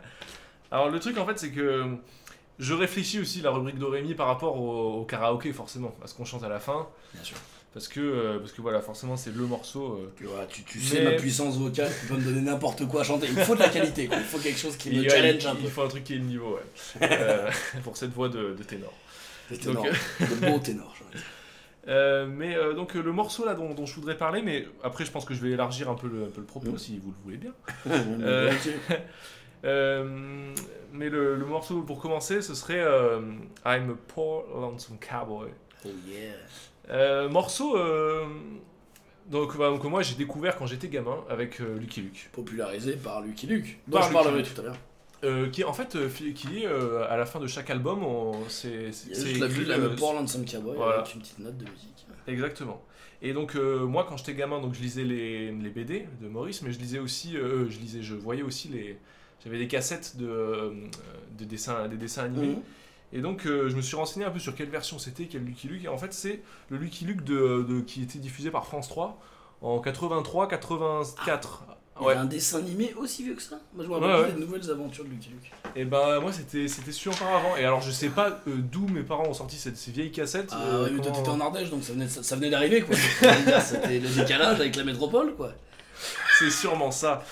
Alors, 0.70 0.88
le 0.88 0.98
truc, 0.98 1.16
en 1.18 1.26
fait, 1.26 1.38
c'est 1.38 1.50
que 1.50 1.84
je 2.62 2.74
réfléchis 2.74 3.20
aussi 3.20 3.40
la 3.42 3.50
rubrique 3.50 3.78
d'Orémi 3.78 4.14
par 4.14 4.26
rapport 4.28 4.58
au, 4.60 5.00
au 5.00 5.04
karaoké, 5.04 5.52
forcément, 5.52 5.94
à 6.02 6.06
ce 6.06 6.14
qu'on 6.14 6.24
chante 6.24 6.44
à 6.44 6.48
la 6.48 6.60
fin. 6.60 6.86
Bien 7.14 7.24
sûr. 7.24 7.36
Parce 7.74 7.88
que, 7.88 8.00
euh, 8.00 8.38
parce 8.38 8.52
que 8.52 8.60
voilà, 8.60 8.80
forcément, 8.82 9.16
c'est 9.16 9.34
le 9.34 9.44
morceau. 9.46 9.94
euh, 9.94 10.12
Tu, 10.16 10.24
vois, 10.24 10.44
tu, 10.46 10.62
tu 10.62 10.78
sais 10.80 11.02
ma 11.04 11.12
puissance 11.12 11.56
vocale, 11.56 11.90
tu 12.00 12.06
peux 12.06 12.14
me 12.16 12.22
donner 12.24 12.42
n'importe 12.42 12.86
quoi 12.86 13.00
à 13.00 13.04
chanter. 13.04 13.26
Il 13.30 13.36
faut 13.44 13.54
de 13.54 13.60
la 13.60 13.70
qualité, 13.70 14.06
quoi. 14.08 14.18
il 14.18 14.24
faut 14.24 14.38
quelque 14.38 14.58
chose 14.58 14.76
qui 14.76 14.90
me 14.90 15.02
il, 15.04 15.08
challenge 15.10 15.42
il- 15.42 15.46
un 15.48 15.54
il 15.54 15.62
peu. 15.62 15.68
faut 15.68 15.82
un 15.82 15.88
truc 15.88 16.04
qui 16.04 16.12
est 16.14 16.18
le 16.18 16.24
niveau, 16.24 16.56
ouais. 17.00 17.08
Euh, 17.10 17.50
pour 17.82 17.96
cette 17.96 18.12
voix 18.12 18.28
de, 18.28 18.54
de 18.54 18.62
ténor. 18.62 18.92
Beau 19.50 19.56
ténor. 19.56 19.82
de 19.84 20.58
dire. 20.60 20.76
Euh, 21.88 22.26
mais 22.28 22.54
euh, 22.54 22.74
donc 22.74 22.94
euh, 22.94 23.02
le 23.02 23.10
morceau 23.10 23.44
là 23.44 23.54
dont, 23.54 23.74
dont 23.74 23.86
je 23.86 23.94
voudrais 23.96 24.16
parler, 24.16 24.40
mais 24.40 24.68
après 24.84 25.04
je 25.04 25.10
pense 25.10 25.24
que 25.24 25.34
je 25.34 25.40
vais 25.40 25.50
élargir 25.50 25.90
un 25.90 25.96
peu 25.96 26.06
le, 26.06 26.26
un 26.26 26.28
peu 26.28 26.40
le 26.40 26.46
propos 26.46 26.70
Mm. 26.70 26.78
si 26.78 26.96
vous 27.00 27.10
le 27.10 27.16
voulez 27.24 27.38
bien. 27.38 27.52
Euh, 29.64 30.52
mais 30.92 31.08
le, 31.08 31.36
le 31.36 31.46
morceau 31.46 31.82
pour 31.82 32.00
commencer, 32.00 32.42
ce 32.42 32.54
serait 32.54 32.80
euh, 32.82 33.20
I'm 33.64 33.90
a 33.90 33.94
poor 34.12 34.44
lonesome 34.54 34.98
cowboy. 34.98 35.50
Oh 35.84 35.88
yeah. 36.08 36.34
Euh, 36.90 37.28
morceau 37.28 37.76
donc, 39.30 39.56
bah, 39.56 39.72
que 39.80 39.86
moi 39.86 40.02
j'ai 40.02 40.16
découvert 40.16 40.56
quand 40.56 40.66
j'étais 40.66 40.88
gamin 40.88 41.18
avec 41.30 41.60
euh, 41.60 41.78
Lucky 41.78 42.00
Luke, 42.02 42.28
Popularisé 42.32 42.96
par 42.96 43.20
Lucky 43.22 43.46
Luke. 43.46 43.78
Dont 43.86 43.98
Par 43.98 44.08
je 44.08 44.12
parlerai 44.12 44.38
Lucky 44.38 44.54
tout 44.54 44.60
à 44.62 44.64
l'heure. 44.64 44.76
Euh, 45.24 45.48
qui 45.50 45.62
en 45.62 45.72
fait 45.72 45.94
euh, 45.94 46.08
qui 46.34 46.64
est 46.64 46.66
à 46.66 47.16
la 47.16 47.24
fin 47.24 47.38
de 47.38 47.46
chaque 47.46 47.70
album, 47.70 48.02
on- 48.02 48.48
c'est 48.48 48.90
c'est 48.90 49.34
la 49.38 49.46
vue 49.46 49.64
de 49.64 49.70
la 49.70 49.78
Portland 49.90 50.28
Some 50.28 50.44
Cowboy 50.44 50.74
voilà. 50.76 50.98
avec 51.00 51.14
une 51.14 51.20
petite 51.20 51.38
note 51.38 51.56
de 51.56 51.64
musique. 51.70 52.06
Exactement. 52.26 52.82
Et 53.22 53.32
donc 53.32 53.54
moi 53.54 54.04
quand 54.08 54.16
j'étais 54.16 54.34
gamin 54.34 54.60
donc 54.60 54.74
je 54.74 54.80
lisais 54.82 55.04
les, 55.04 55.52
les 55.52 55.70
BD 55.70 56.06
de 56.20 56.26
Maurice 56.28 56.62
mais 56.62 56.72
je 56.72 56.78
lisais 56.80 56.98
aussi 56.98 57.34
je 57.34 57.78
lisais 57.78 58.02
je 58.02 58.16
voyais 58.16 58.42
aussi 58.42 58.68
les 58.68 58.98
j'avais 59.44 59.58
des 59.58 59.68
cassettes 59.68 60.16
de, 60.16 60.26
euh, 60.28 60.70
de 61.38 61.44
dessins 61.44 61.88
des 61.88 61.96
dessins 61.96 62.24
animés 62.24 62.48
Mhm. 62.56 62.62
et 63.12 63.20
donc 63.20 63.46
euh, 63.46 63.68
je 63.68 63.76
me 63.76 63.82
suis 63.82 63.96
renseigné 63.96 64.24
un 64.24 64.30
peu 64.30 64.38
sur 64.38 64.54
quelle 64.54 64.68
version 64.70 64.98
c'était 64.98 65.24
quel 65.26 65.44
Lucky 65.44 65.68
Luke 65.68 65.84
et 65.84 65.88
en 65.88 65.98
fait 65.98 66.12
c'est 66.12 66.42
le 66.70 66.76
Lucky 66.78 67.04
Luke 67.04 67.24
de, 67.24 67.64
de- 67.68 67.80
qui 67.80 68.02
était 68.02 68.18
diffusé 68.18 68.50
par 68.50 68.64
France 68.66 68.88
3 68.88 69.20
en 69.60 69.78
83 69.80 70.48
84 70.48 71.62
Il 72.00 72.02
y 72.02 72.06
ouais 72.06 72.14
a 72.14 72.20
un 72.20 72.24
dessin 72.24 72.58
animé 72.58 72.94
aussi 72.96 73.22
vieux 73.24 73.34
que 73.34 73.42
ça? 73.42 73.60
Moi 73.74 73.84
je 73.84 73.90
me 73.90 73.94
Ouais, 73.96 74.00
rappelle 74.00 74.26
ouais. 74.26 74.32
des 74.32 74.40
nouvelles 74.40 74.70
aventures 74.70 75.04
de 75.04 75.10
Lucky 75.10 75.28
Luke. 75.30 75.52
et 75.76 75.84
ben 75.84 76.20
moi 76.20 76.32
c'était 76.32 76.68
c'était 76.68 76.92
su 76.92 77.08
encore 77.08 77.28
avant 77.34 77.56
et 77.56 77.64
alors 77.64 77.80
je 77.80 77.90
sais 77.90 78.08
pas 78.08 78.40
euh, 78.48 78.56
d'où 78.56 78.86
mes 78.88 79.02
parents 79.02 79.26
ont 79.28 79.34
sorti 79.34 79.56
cette- 79.56 79.76
ces 79.76 79.90
vieilles 79.90 80.10
cassettes 80.12 80.50
Ah 80.52 80.62
euh, 80.62 80.84
ouais, 80.84 80.90
mais 80.92 81.00
t'étais 81.02 81.28
en 81.28 81.40
Ardèche 81.40 81.70
donc 81.70 81.82
ça 81.84 81.92
venait, 81.92 82.08
ça, 82.08 82.22
ça 82.22 82.36
venait 82.36 82.50
d'arriver 82.50 82.80
quoi. 82.82 82.96
C'était 83.62 83.98
le 83.98 84.08
décalage 84.08 84.60
avec 84.60 84.74
la 84.76 84.84
métropole 84.84 85.34
quoi. 85.36 85.52
C'est 86.38 86.50
sûrement 86.50 86.90
ça. 86.90 87.22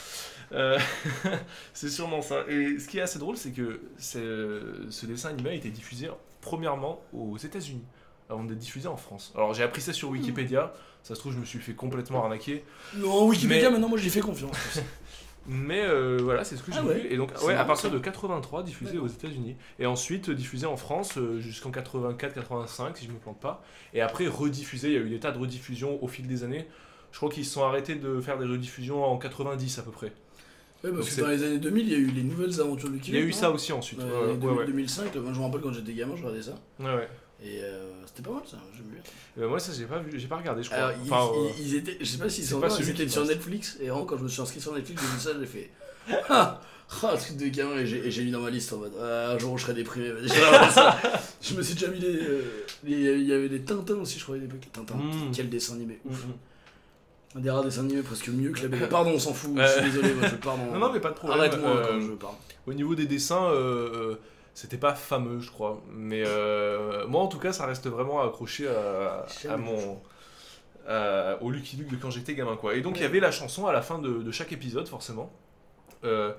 Euh, 0.53 0.79
c'est 1.75 1.89
sûrement 1.89 2.23
ça. 2.23 2.45
Et 2.49 2.79
ce 2.79 2.89
qui 2.89 2.99
est 2.99 3.03
assez 3.03 3.19
drôle, 3.19 3.37
c'est 3.37 3.53
que 3.53 3.81
c'est- 3.99 4.19
ce 4.91 5.07
dessin 5.07 5.31
animé 5.31 5.51
a 5.51 5.55
été 5.55 5.71
diffusé 5.71 6.09
premièrement 6.41 7.01
aux 7.13 7.37
États-Unis 7.37 7.85
avant 8.29 8.45
d'être 8.45 8.59
diffusé 8.59 8.89
en 8.89 8.97
France. 8.97 9.33
Alors 9.37 9.55
j'ai 9.55 9.63
appris 9.63 9.81
ça 9.81 9.93
sur 9.93 10.11
Wikipédia. 10.11 10.73
Ça 11.03 11.15
se 11.15 11.21
trouve, 11.21 11.33
je 11.33 11.39
me 11.39 11.45
suis 11.45 11.59
fait 11.59 11.73
complètement 11.75 12.23
arnaquer. 12.25 12.65
Non, 12.97 13.27
Wikipédia 13.27 13.65
Mais- 13.69 13.71
maintenant 13.73 13.89
moi 13.89 13.99
j'ai 13.99 14.11
fait 14.11 14.21
confiance. 14.21 14.57
Mais 15.47 15.81
euh, 15.81 16.19
voilà, 16.23 16.45
c'est 16.45 16.57
ce 16.57 16.63
que 16.63 16.71
j'ai 16.71 16.79
Ah 16.79 16.85
ouais. 16.85 17.01
vu. 17.01 17.09
Et 17.13 17.17
donc, 17.17 17.31
C'est 17.35 17.47
ouais, 17.47 17.55
à 17.55 17.65
partir 17.65 17.91
de 17.91 17.99
83, 17.99 18.63
diffusé 18.63 18.99
aux 18.99 19.07
États-Unis. 19.07 19.57
Et 19.79 19.87
ensuite, 19.87 20.29
euh, 20.29 20.35
diffusé 20.35 20.67
en 20.67 20.77
France 20.77 21.17
euh, 21.17 21.41
jusqu'en 21.41 21.71
84-85, 21.71 22.97
si 22.97 23.07
je 23.07 23.11
me 23.11 23.17
plante 23.19 23.41
pas. 23.41 23.65
Et 23.95 24.03
après, 24.03 24.27
rediffusé. 24.29 24.89
Il 24.89 24.95
y 24.95 24.97
a 24.99 25.01
eu 25.01 25.09
des 25.09 25.19
tas 25.19 25.33
de 25.33 25.39
rediffusions 25.39 26.03
au 26.05 26.09
fil 26.09 26.27
des 26.27 26.45
années. 26.45 26.67
Je 27.11 27.17
crois 27.17 27.31
qu'ils 27.31 27.47
se 27.47 27.53
sont 27.55 27.65
arrêtés 27.65 27.95
de 27.95 28.21
faire 28.21 28.39
des 28.39 28.45
rediffusions 28.45 29.03
en 29.03 29.17
90 29.17 29.79
à 29.79 29.83
peu 29.83 29.91
près. 29.91 30.13
Donc 30.83 30.97
parce 30.97 31.15
que 31.15 31.21
dans 31.21 31.29
les 31.29 31.43
années 31.45 31.59
2000 31.59 31.87
il 31.87 31.93
y 31.93 31.95
a 31.95 31.99
eu 31.99 32.07
les 32.07 32.23
nouvelles 32.23 32.59
aventures 32.61 32.89
de 32.89 32.95
Lucky 32.95 33.11
Il 33.11 33.15
y 33.15 33.19
a 33.19 33.21
eu 33.23 33.33
ça 33.33 33.51
aussi 33.51 33.73
ensuite. 33.73 33.99
Ouais, 34.01 34.05
Ouais, 34.07 34.27
les 34.27 34.33
ouais, 34.33 34.37
2000, 34.39 34.59
ouais. 34.59 34.67
2005, 34.67 35.15
moi 35.17 35.33
je 35.35 35.39
me 35.39 35.45
rappelle 35.45 35.61
quand 35.61 35.73
j'étais 35.73 35.93
gamin, 35.93 36.15
je 36.17 36.23
regardais 36.23 36.43
ça. 36.43 36.55
Ouais, 36.79 36.87
ouais. 36.95 37.09
Et 37.43 37.61
euh, 37.63 37.91
c'était 38.07 38.23
pas 38.23 38.35
mal 38.35 38.43
ça, 38.47 38.59
j'aime 38.77 38.87
bien. 38.87 39.01
Euh, 39.45 39.49
moi, 39.49 39.59
ça, 39.59 39.73
j'ai 39.75 39.87
pas 39.87 39.99
vu, 39.99 40.11
j'ai 40.19 40.27
pas 40.27 40.37
regardé, 40.37 40.63
je 40.63 40.69
crois. 40.69 40.79
Alors, 40.79 40.93
ils, 41.05 41.11
Enfin, 41.13 41.33
euh, 41.35 41.49
ils- 41.59 41.69
ils 41.69 41.75
étaient, 41.77 41.97
je 41.99 42.05
sais 42.05 42.19
pas 42.19 42.29
s'ils 42.29 42.45
c'est 42.45 42.51
sont 42.51 42.61
pas 42.61 42.69
ils 42.79 42.91
étaient 42.91 43.09
sur. 43.09 43.25
Netflix. 43.25 43.79
Et 43.81 43.89
vraiment, 43.89 44.05
quand 44.05 44.19
je 44.19 44.25
me 44.25 44.29
suis 44.29 44.43
inscrit 44.43 44.61
sur 44.61 44.75
Netflix, 44.75 45.01
j'ai 45.03 45.09
vu 45.09 45.19
ça, 45.21 45.31
j'ai 45.41 45.47
fait 45.47 45.71
Ah 46.29 46.61
Ah, 47.03 47.17
truc 47.17 47.37
de 47.39 47.47
gamin. 47.49 47.79
Et 47.79 47.87
j'ai 47.87 48.07
et 48.07 48.11
j'ai 48.11 48.25
mis 48.25 48.31
dans 48.31 48.41
ma 48.41 48.51
liste 48.51 48.71
en 48.75 48.79
mode 48.79 48.93
Ah, 49.01 49.31
un 49.33 49.39
jour 49.39 49.53
où 49.53 49.57
je 49.59 49.63
serai 49.63 49.73
déprimé. 49.75 50.11
ça. 50.29 50.99
Je 51.41 51.55
me 51.55 51.63
suis 51.63 51.73
déjà 51.75 51.89
mis 51.89 51.99
les. 52.01 52.09
euh, 52.09 52.43
Il 52.87 53.23
y 53.27 53.33
avait 53.33 53.49
des 53.49 53.63
Tintins 53.63 53.95
aussi, 53.95 54.19
je 54.19 54.25
crois, 54.25 54.37
à 54.37 54.39
l'époque. 54.39 54.67
Tintin, 54.73 54.97
Mm. 54.97 55.31
quel 55.35 55.49
dessin 55.49 55.75
animé. 55.77 55.99
mm, 56.05 56.11
mm. 56.13 56.17
Un 57.37 57.41
des 57.41 57.51
rares 57.51 57.63
dessins 57.63 57.83
animés 57.83 58.03
presque 58.03 58.29
mieux 58.29 58.51
que 58.51 58.63
la 58.63 58.69
BD. 58.69 58.87
Pardon, 58.87 59.13
on 59.15 59.19
s'en 59.19 59.33
fout, 59.33 59.53
je 59.57 59.67
suis 59.67 59.83
désolé, 59.83 60.15
moi 60.15 60.29
je 60.29 60.35
parle 60.37 60.61
en. 60.61 60.67
Non, 60.73 60.79
non, 60.79 60.93
mais 60.93 61.01
pas 61.01 61.11
de 61.11 61.15
problème. 61.15 61.39
Arrête-moi 61.39 61.71
Euh, 61.71 61.87
quand 61.89 62.01
je 62.01 62.13
parle. 62.13 62.35
Au 62.67 62.73
niveau 62.75 62.95
des 62.97 63.07
dessins, 63.07 63.45
euh, 63.45 63.55
euh, 63.95 64.21
c'était 64.53 64.79
pas 64.79 64.95
fameux, 64.95 65.39
je 65.41 65.51
crois. 65.51 65.81
Mais 65.93 66.25
euh, 66.27 67.07
moi, 67.07 67.23
en 67.23 67.29
tout 67.29 67.39
cas, 67.39 67.53
ça 67.53 67.67
reste 67.67 67.87
vraiment 67.87 68.21
accroché 68.21 68.67
à, 68.69 69.27
à 69.49 69.57
mon. 69.57 70.01
à- 70.89 71.39
au 71.41 71.51
Lucky 71.53 71.77
Luke 71.77 71.91
de 71.91 71.97
quand 71.97 72.11
j'étais 72.11 72.35
gamin, 72.35 72.57
quoi. 72.57 72.75
Et 72.75 72.81
donc, 72.81 72.97
il 72.99 73.03
y 73.03 73.07
avait 73.07 73.21
la 73.21 73.31
chanson 73.31 73.67
à 73.69 73.73
la 73.73 73.81
fin 73.83 73.99
de, 74.01 74.23
de 74.23 74.31
chaque 74.33 74.51
épisode, 74.53 74.89
forcément. 74.89 75.31
Euh, 76.03 76.33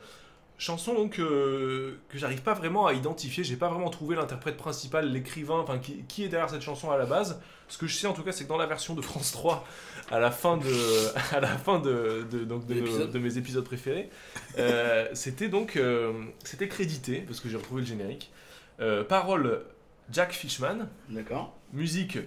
chanson 0.58 0.93
donc 0.93 1.19
euh, 1.19 1.99
que 2.10 2.17
j'arrive 2.17 2.41
pas 2.41 2.54
vraiment 2.54 2.86
à 2.86 2.93
identifier. 2.93 3.43
J'ai 3.45 3.56
pas 3.56 3.69
vraiment 3.69 3.89
trouvé 3.89 4.15
l'interprète 4.17 4.58
principal, 4.58 5.10
l'écrivain, 5.10 5.60
enfin 5.60 5.80
qui, 5.80 6.04
qui 6.08 6.23
est 6.25 6.27
derrière 6.30 6.49
cette 6.49 6.62
chanson 6.63 6.91
à 6.91 6.97
la 6.97 7.06
base. 7.06 7.39
Ce 7.67 7.77
que 7.77 7.88
je 7.88 7.95
sais 7.95 8.08
en 8.08 8.13
tout 8.13 8.23
cas, 8.23 8.32
c'est 8.34 8.43
que 8.43 8.49
dans 8.49 8.58
la 8.58 8.65
version 8.67 8.93
de 8.93 9.01
France 9.01 9.32
3, 9.32 9.65
à 10.12 10.19
la 10.19 10.30
fin 10.32 10.58
de, 10.58 10.67
à 11.36 11.39
la 11.39 11.47
fin 11.58 11.80
de, 11.80 12.26
de- 12.30 12.43
donc 12.43 12.65
de, 12.67 13.19
mes 13.19 13.38
épisodes 13.38 13.63
préférés, 13.63 14.10
euh, 14.58 15.08
c'était 15.13 15.47
donc 15.50 15.76
euh, 15.78 16.12
c'était 16.43 16.67
crédité 16.67 17.21
parce 17.21 17.39
que 17.39 17.50
j'ai 17.50 17.58
retrouvé 17.58 17.82
le 17.82 17.88
générique. 17.88 18.32
Euh, 18.80 19.04
parole 19.04 19.63
Jack 20.12 20.34
Fishman, 20.34 20.88
D'accord. 21.10 21.56
musique 21.74 22.17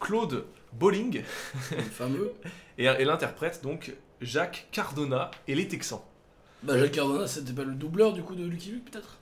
Claude 0.00 0.44
Bolling 0.72 1.22
Le 1.72 1.82
fameux. 1.82 2.32
et, 2.78 2.84
et 2.84 3.04
l'interprète 3.04 3.60
donc 3.62 3.92
Jacques 4.20 4.68
Cardona 4.72 5.30
et 5.48 5.54
les 5.54 5.68
Texans. 5.68 6.00
Bah, 6.62 6.78
Jacques 6.78 6.92
Cardona, 6.92 7.26
c'était 7.26 7.52
pas 7.52 7.64
le 7.64 7.74
doubleur 7.74 8.12
du 8.14 8.22
coup 8.22 8.34
de 8.34 8.44
Lucky 8.44 8.70
Luke, 8.70 8.90
peut-être? 8.90 9.18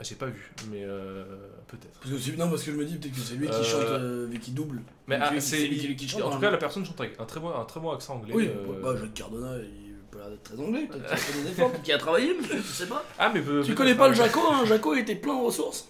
Ah, 0.00 0.02
J'ai 0.02 0.14
pas 0.14 0.26
vu, 0.26 0.50
mais 0.70 0.82
euh, 0.82 1.24
peut-être. 1.68 2.00
parce 2.00 2.10
que 2.14 2.18
c'est- 2.18 2.34
Non, 2.38 2.48
parce 2.48 2.62
que 2.62 2.72
je 2.72 2.76
me 2.76 2.86
dis 2.86 2.96
peut-être 2.96 3.14
que 3.14 3.20
c'est 3.20 3.34
lui 3.34 3.46
qui 3.48 3.52
Euh, 3.54 3.62
chante, 3.62 3.82
euh, 3.82 4.26
vu 4.30 4.38
qu'il 4.38 4.54
double. 4.54 4.80
Mais 5.06 5.18
ah, 5.20 5.30
c'est 5.40 5.68
qui 5.68 6.08
chante. 6.08 6.22
en 6.22 6.30
tout 6.30 6.38
cas 6.40 6.50
la 6.50 6.56
personne 6.56 6.86
chante 6.86 6.98
avec 7.00 7.20
un 7.20 7.26
très 7.26 7.38
bon 7.38 7.50
un 7.54 7.64
très 7.66 7.80
bon 7.80 7.90
accent 7.92 8.14
anglais. 8.14 8.32
Oui, 8.34 8.48
euh, 8.48 8.80
bah, 8.82 8.96
Jacques 8.98 9.12
Cardona, 9.12 9.56
il 9.58 9.94
peut 10.10 10.18
l'air 10.18 10.30
d'être 10.30 10.42
très 10.42 10.58
anglais, 10.58 10.86
peut-être 10.90 11.04
qu'il 11.04 11.12
a 11.12 11.16
fait 11.16 11.42
des 11.42 11.48
efforts, 11.50 11.70
peut-être 11.70 11.82
qu'il 11.82 11.92
a 11.94 11.98
travaillé, 11.98 12.34
monsieur, 12.34 12.56
tu 12.56 12.62
sais 12.62 12.86
pas. 12.86 13.04
Ah 13.18 13.30
mais 13.34 13.42
Tu 13.62 13.74
connais 13.74 13.94
pas 13.94 14.08
le. 14.08 14.14
Jaco, 14.14 14.40
hein 14.50 14.64
Jaco 14.64 14.94
était 14.94 15.16
plein 15.16 15.36
de 15.38 15.44
ressources. 15.44 15.86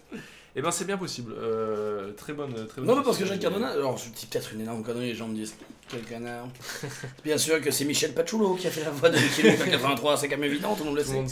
Eh 0.56 0.62
ben 0.62 0.70
c'est 0.72 0.84
bien 0.84 0.96
possible. 0.98 1.32
Euh, 1.38 2.12
très 2.12 2.32
bonne 2.32 2.52
très 2.66 2.80
bonne. 2.80 2.86
Non, 2.90 2.96
mais 2.96 3.02
parce 3.04 3.18
que. 3.18 3.24
Jacques 3.24 3.38
Cardona, 3.40 3.68
alors 3.68 3.96
je 3.96 4.10
dis 4.10 4.26
peut-être 4.26 4.52
une 4.52 4.62
énorme 4.62 4.82
connerie, 4.82 5.06
les 5.06 5.14
gens 5.14 5.28
me 5.28 5.34
disent 5.34 5.54
quel 5.88 6.02
canard. 6.02 6.48
Bien 7.24 7.38
sûr 7.38 7.60
que 7.60 7.70
c'est 7.70 7.84
Michel 7.84 8.12
Pachulo 8.14 8.54
qui 8.54 8.66
a 8.66 8.70
fait 8.70 8.82
la 8.84 8.90
voix 8.90 9.10
de 9.10 9.16
Lucky 9.16 9.42
Luke 9.42 9.60
en 9.60 9.70
83, 9.70 10.16
c'est 10.16 10.28
quand 10.28 10.36
même 10.38 10.50
évident, 10.50 10.74
tout 10.74 10.80
le 10.84 10.90
monde 10.90 10.98
le 10.98 11.04
sait. 11.04 11.22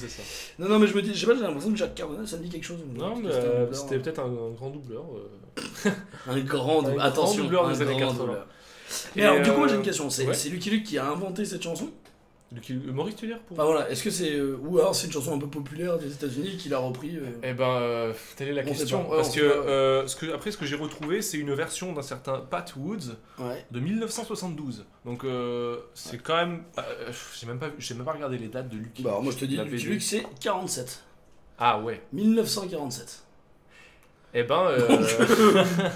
Non, 0.58 0.68
non, 0.68 0.78
mais 0.78 0.86
je 0.86 0.94
me 0.94 1.02
dis, 1.02 1.14
je 1.14 1.20
sais 1.20 1.26
pas, 1.26 1.34
j'ai 1.34 1.40
l'impression 1.42 1.70
que 1.72 1.76
Jacques 1.76 1.94
Cardona, 1.96 2.24
ça 2.26 2.36
me 2.36 2.42
dit 2.44 2.48
quelque 2.48 2.64
chose. 2.64 2.78
Non 2.94 3.16
mais 3.16 3.28
euh, 3.30 3.66
c'était 3.72 3.96
doubleur. 3.96 4.02
peut-être 4.02 4.18
un, 4.20 4.24
un 4.26 4.50
grand 4.56 4.70
doubleur. 4.70 5.04
euh. 5.16 5.90
Un 6.28 6.38
grand, 6.40 6.84
Un 6.86 6.92
grand 6.94 6.98
attention, 7.00 7.42
doubleur 7.42 7.66
un 7.66 7.72
des 7.72 7.82
années 7.82 7.92
grand 7.98 8.10
80. 8.10 8.18
doubleur. 8.24 8.46
Mais 9.16 9.22
alors, 9.24 9.42
du 9.42 9.50
coup, 9.50 9.58
moi 9.58 9.68
j'ai 9.68 9.74
une 9.74 9.82
question, 9.82 10.08
c'est 10.10 10.26
ouais. 10.26 10.34
c'est 10.34 10.48
Lucky 10.48 10.70
Luke 10.70 10.84
qui 10.84 10.96
a 10.98 11.06
inventé 11.10 11.44
cette 11.44 11.62
chanson? 11.62 11.90
Lucky- 12.54 12.72
euh, 12.72 12.92
Maurice 12.92 13.14
tu 13.16 13.26
veux 13.26 13.32
dire 13.34 13.42
pour 13.42 13.58
Enfin 13.58 13.66
voilà, 13.70 13.90
est-ce 13.90 14.02
que 14.02 14.10
c'est. 14.10 14.32
euh, 14.32 14.56
ou 14.62 14.78
alors 14.78 14.94
c'est 14.94 15.06
une 15.06 15.12
chanson 15.12 15.34
un 15.34 15.38
peu 15.38 15.48
populaire 15.48 15.98
des 15.98 16.10
États-Unis 16.10 16.56
qu'il 16.56 16.72
a 16.72 16.78
repris 16.78 17.16
euh, 17.16 17.26
Eh 17.42 17.52
ben, 17.52 17.68
euh, 17.68 18.12
telle 18.36 18.48
est 18.48 18.52
la 18.54 18.62
On 18.62 18.64
question. 18.64 19.04
pas. 19.04 19.16
Parce 19.16 19.34
que, 19.34 19.40
euh, 19.42 20.06
ce 20.06 20.16
que 20.16 20.32
après, 20.32 20.50
ce 20.50 20.56
que 20.56 20.64
j'ai 20.64 20.76
retrouvé, 20.76 21.20
c'est 21.20 21.36
une 21.36 21.52
version 21.52 21.92
d'un 21.92 22.00
certain 22.00 22.38
Pat 22.38 22.72
Woods 22.76 23.16
Ouais. 23.38 23.66
de 23.70 23.80
1972. 23.80 24.86
Donc, 25.04 25.24
euh, 25.24 25.76
c'est 25.92 26.22
quand 26.22 26.36
même. 26.36 26.62
euh, 26.78 27.12
j'ai 27.38 27.46
même 27.46 27.58
pas, 27.58 27.68
vu- 27.68 27.74
j'ai 27.78 27.94
même 27.94 28.06
pas 28.06 28.12
regardé 28.12 28.38
les 28.38 28.48
dates 28.48 28.70
de 28.70 28.78
Lucky. 28.78 29.02
Bah 29.02 29.10
alors 29.10 29.22
moi 29.22 29.32
je 29.32 29.38
te 29.38 29.44
dis, 29.44 29.56
Lucky. 29.58 29.84
Luke 29.84 30.02
c'est 30.02 30.24
47. 30.40 31.04
Ah 31.58 31.78
ouais. 31.80 32.00
1947. 32.14 33.24
Eh 34.32 34.42
ben. 34.44 34.68
euh, 34.70 35.04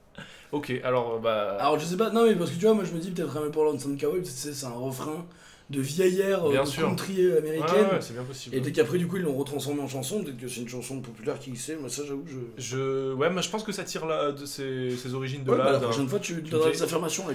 ok, 0.52 0.72
alors 0.82 1.20
bah. 1.20 1.56
Alors 1.60 1.78
je 1.78 1.84
sais 1.84 1.96
pas, 1.96 2.10
non 2.10 2.24
mais 2.24 2.34
parce 2.36 2.50
que 2.50 2.56
tu 2.56 2.64
vois, 2.64 2.74
moi 2.74 2.84
je 2.84 2.92
me 2.92 2.98
dis 3.00 3.10
peut-être 3.10 3.32
Remy 3.38 3.50
pour 3.50 3.64
Lonesome 3.64 3.98
Cowboy, 3.98 4.24
c'est 4.24 4.52
c'est 4.54 4.66
un 4.66 4.70
refrain 4.70 5.26
de 5.70 5.80
vieillère 5.80 6.44
euh, 6.46 6.50
Bien 6.50 6.64
de 6.64 6.68
sûr. 6.68 6.88
country 6.88 7.26
ouais, 7.28 7.38
américaine. 7.38 7.86
ouais, 7.92 8.00
c'est 8.00 8.12
bien 8.12 8.24
possible. 8.24 8.56
Et 8.56 8.60
dès 8.60 8.72
qu'après 8.72 8.98
du 8.98 9.06
coup 9.06 9.16
ils 9.16 9.22
l'ont 9.22 9.36
retransformé 9.36 9.80
en 9.80 9.88
chanson, 9.88 10.22
peut-être 10.22 10.36
que 10.38 10.48
c'est 10.48 10.60
une 10.62 10.68
chanson 10.68 11.00
populaire 11.00 11.38
qui 11.38 11.56
sait, 11.56 11.76
moi 11.76 11.88
ça 11.88 12.02
j'avoue 12.06 12.24
je. 12.26 12.62
Je, 12.62 13.12
ouais, 13.14 13.30
mais 13.30 13.40
je 13.40 13.48
pense 13.50 13.62
que 13.62 13.72
ça 13.72 13.84
tire 13.84 14.04
là 14.06 14.32
de 14.32 14.44
ses, 14.44 14.96
ses 14.96 15.14
origines 15.14 15.44
de 15.44 15.50
Ouais, 15.50 15.56
bah, 15.56 15.64
là. 15.66 15.72
la 15.72 15.78
prochaine 15.78 16.08
fois 16.08 16.18
tu 16.18 16.42
donneras 16.42 16.70
des 16.70 16.82
affirmations 16.82 17.28
à 17.28 17.32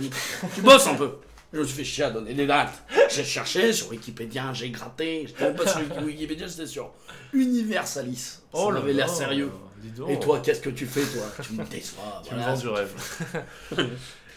tu 0.54 0.62
bosses 0.62 0.88
un 0.88 0.96
peu. 0.96 1.12
Je 1.54 1.60
me 1.60 1.64
suis 1.64 1.76
fait 1.78 1.84
chier 1.86 2.04
à 2.04 2.10
donner 2.10 2.34
des 2.34 2.46
dates. 2.48 2.74
J'ai 3.10 3.24
cherché 3.24 3.72
sur 3.72 3.90
Wikipédia, 3.90 4.52
j'ai 4.52 4.70
gratté. 4.72 5.26
J'étais 5.28 5.46
même 5.46 5.56
pas 5.56 5.66
sur 5.68 5.80
Wikipédia, 6.04 6.50
c'était 6.50 6.66
sur 6.68 6.92
Universalis. 7.32 8.40
Oh 8.52 8.68
ça 8.68 8.74
là 8.74 8.80
avait 8.80 8.94
l'air 8.94 9.08
là, 9.08 9.14
sérieux. 9.14 9.50
Et 10.10 10.20
toi, 10.20 10.40
qu'est-ce 10.44 10.62
que 10.62 10.72
tu 10.72 10.86
fais, 10.86 11.02
toi? 11.04 11.24
Tu 11.42 11.54
me 11.54 11.64
déçois. 11.64 12.22
Tu 12.28 12.34
voilà. 12.34 12.52
me 12.52 12.56
vends 12.56 12.62
du 12.62 12.68
rêve. 12.68 12.92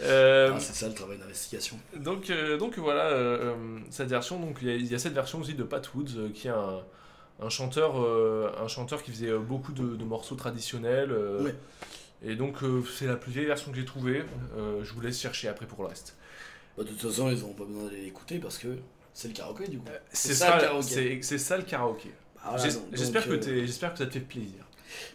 Euh, 0.02 0.52
Ah, 0.54 0.60
c'est 0.60 0.74
ça 0.74 0.88
le 0.88 0.94
travail 0.94 1.18
d'investigation. 1.18 1.78
Donc, 1.96 2.30
euh, 2.30 2.56
donc 2.56 2.78
voilà, 2.78 3.06
euh, 3.06 3.54
cette 3.90 4.08
version, 4.08 4.38
donc 4.38 4.58
il 4.62 4.68
y, 4.68 4.70
a- 4.70 4.76
il 4.76 4.86
y 4.86 4.94
a 4.94 4.98
cette 4.98 5.14
version 5.14 5.40
aussi 5.40 5.54
de 5.54 5.64
Pat 5.64 5.92
Woods, 5.94 6.30
qui 6.34 6.46
est 6.48 6.52
un, 6.52 6.80
un 7.40 7.48
chanteur, 7.48 7.96
un 8.60 8.68
chanteur 8.68 9.02
qui 9.02 9.10
faisait 9.10 9.36
beaucoup 9.38 9.72
de, 9.72 9.96
de 9.96 10.04
morceaux 10.04 10.36
traditionnels. 10.36 11.14
Et 12.24 12.34
donc 12.34 12.56
c'est 12.96 13.06
la 13.06 13.16
plus 13.16 13.30
vieille 13.32 13.46
version 13.46 13.70
que 13.70 13.76
j'ai 13.78 13.84
trouvée. 13.84 14.22
Je 14.82 14.92
vous 14.92 15.00
laisse 15.00 15.20
chercher 15.20 15.48
après 15.48 15.66
pour 15.66 15.82
le 15.82 15.88
reste. 15.88 16.16
Bah, 16.76 16.84
de 16.84 16.88
toute 16.90 17.00
façon, 17.00 17.30
ils 17.30 17.38
n'auront 17.40 17.54
pas 17.54 17.64
besoin 17.64 17.84
d'aller 17.84 18.02
l'écouter 18.02 18.38
parce 18.38 18.58
que 18.58 18.68
c'est 19.12 19.28
le 19.28 19.34
karaoké 19.34 19.66
du 19.68 19.78
coup. 19.78 19.84
C'est 20.12 20.34
ça, 20.34 20.56
le 20.56 20.62
karaoké. 20.62 20.86
c'est 20.88 21.22
c'est 21.22 21.38
ça 21.38 21.56
le 21.56 21.64
karaoké. 21.64 22.10
Ah, 22.40 22.50
voilà, 22.56 22.62
que, 23.26 23.56
j'espère 23.66 23.92
que 23.92 23.98
ça 23.98 24.06
te 24.06 24.12
fait 24.12 24.20
plaisir. 24.20 24.64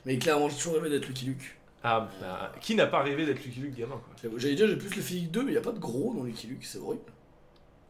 Mais 0.06 0.17
clairement, 0.17 0.50
j'ai 0.50 0.58
toujours 0.58 0.74
rêvé 0.76 0.89
d'être 0.89 1.08
Lucky 1.08 1.26
Luke. 1.26 1.56
Ah, 1.84 2.08
bah, 2.22 2.52
qui 2.62 2.76
n'a 2.76 2.88
pas 2.88 3.02
rêvé 3.04 3.26
d'être 3.26 3.43
Lucky 3.43 3.60
Luke 3.60 3.76
gamin 3.76 3.96
quoi? 3.96 4.30
J'allais 4.38 4.56
dire, 4.56 4.67
j'ai 4.67 4.78
plus 4.78 4.96
le 4.96 5.02
physique 5.02 5.32
2, 5.32 5.41
mais 5.43 5.50
il 5.50 5.56
n'y 5.56 5.58
a 5.58 5.62
pas 5.62 5.72
de 5.74 5.80
gros 5.80 6.13
dans 6.13 6.24
Lucky 6.24 6.48
Luke, 6.48 6.63
c'est 6.63 6.78
horrible. 6.78 7.02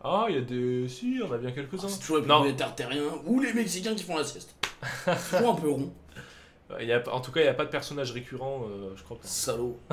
Ah, 0.04 0.26
il 0.30 0.36
y 0.36 0.38
a 0.38 0.42
des. 0.42 0.88
Si, 0.90 1.22
on 1.24 1.32
a 1.32 1.38
bien 1.38 1.52
quelques-uns. 1.52 1.88
C'est 1.88 2.00
toujours 2.00 2.18
les 2.18 2.26
Non. 2.26 2.40
prolétariens 2.40 3.04
ou 3.26 3.40
les 3.40 3.54
Mexicains 3.54 3.96
qui 3.96 4.04
font 4.04 4.18
la 4.18 4.24
sieste. 4.24 4.56
Toujours 5.32 5.52
un 5.52 5.56
peu 5.62 5.70
rond. 5.70 5.94
Il 6.80 6.88
y 6.88 6.92
a, 6.94 7.02
en 7.14 7.22
tout 7.22 7.32
cas, 7.32 7.40
il 7.42 7.44
n'y 7.44 7.50
a 7.50 7.54
pas 7.54 7.66
de 7.66 7.70
personnage 7.70 8.12
récurrent, 8.12 8.64
euh, 8.70 8.94
je 8.96 9.04
crois 9.04 9.18
pas. 9.18 9.28
Salaud. 9.28 9.80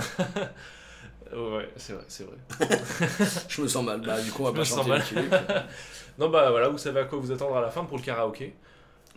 Ouais, 1.33 1.69
c'est 1.77 1.93
vrai, 1.93 2.05
c'est 2.09 2.25
vrai. 2.25 2.37
Je 3.49 3.63
me 3.63 3.69
sens 3.69 3.85
mal. 3.85 4.01
Bah, 4.01 4.21
du 4.21 4.33
coup, 4.33 4.43
on 4.43 4.47
va 4.47 4.51
Je 4.51 4.55
pas 4.55 4.61
me 4.61 4.65
sens 4.65 4.79
chanter 4.79 4.89
mal. 4.91 4.99
Lucky 4.99 5.15
Luke. 5.15 5.33
Non, 6.19 6.29
bah 6.29 6.51
voilà, 6.51 6.69
vous 6.69 6.79
savez 6.79 6.99
à 6.99 7.05
quoi 7.05 7.21
vous 7.21 7.31
attendre 7.31 7.57
à 7.57 7.61
la 7.61 7.71
fin 7.71 7.85
pour 7.85 7.99
le 7.99 8.03
karaoké. 8.03 8.57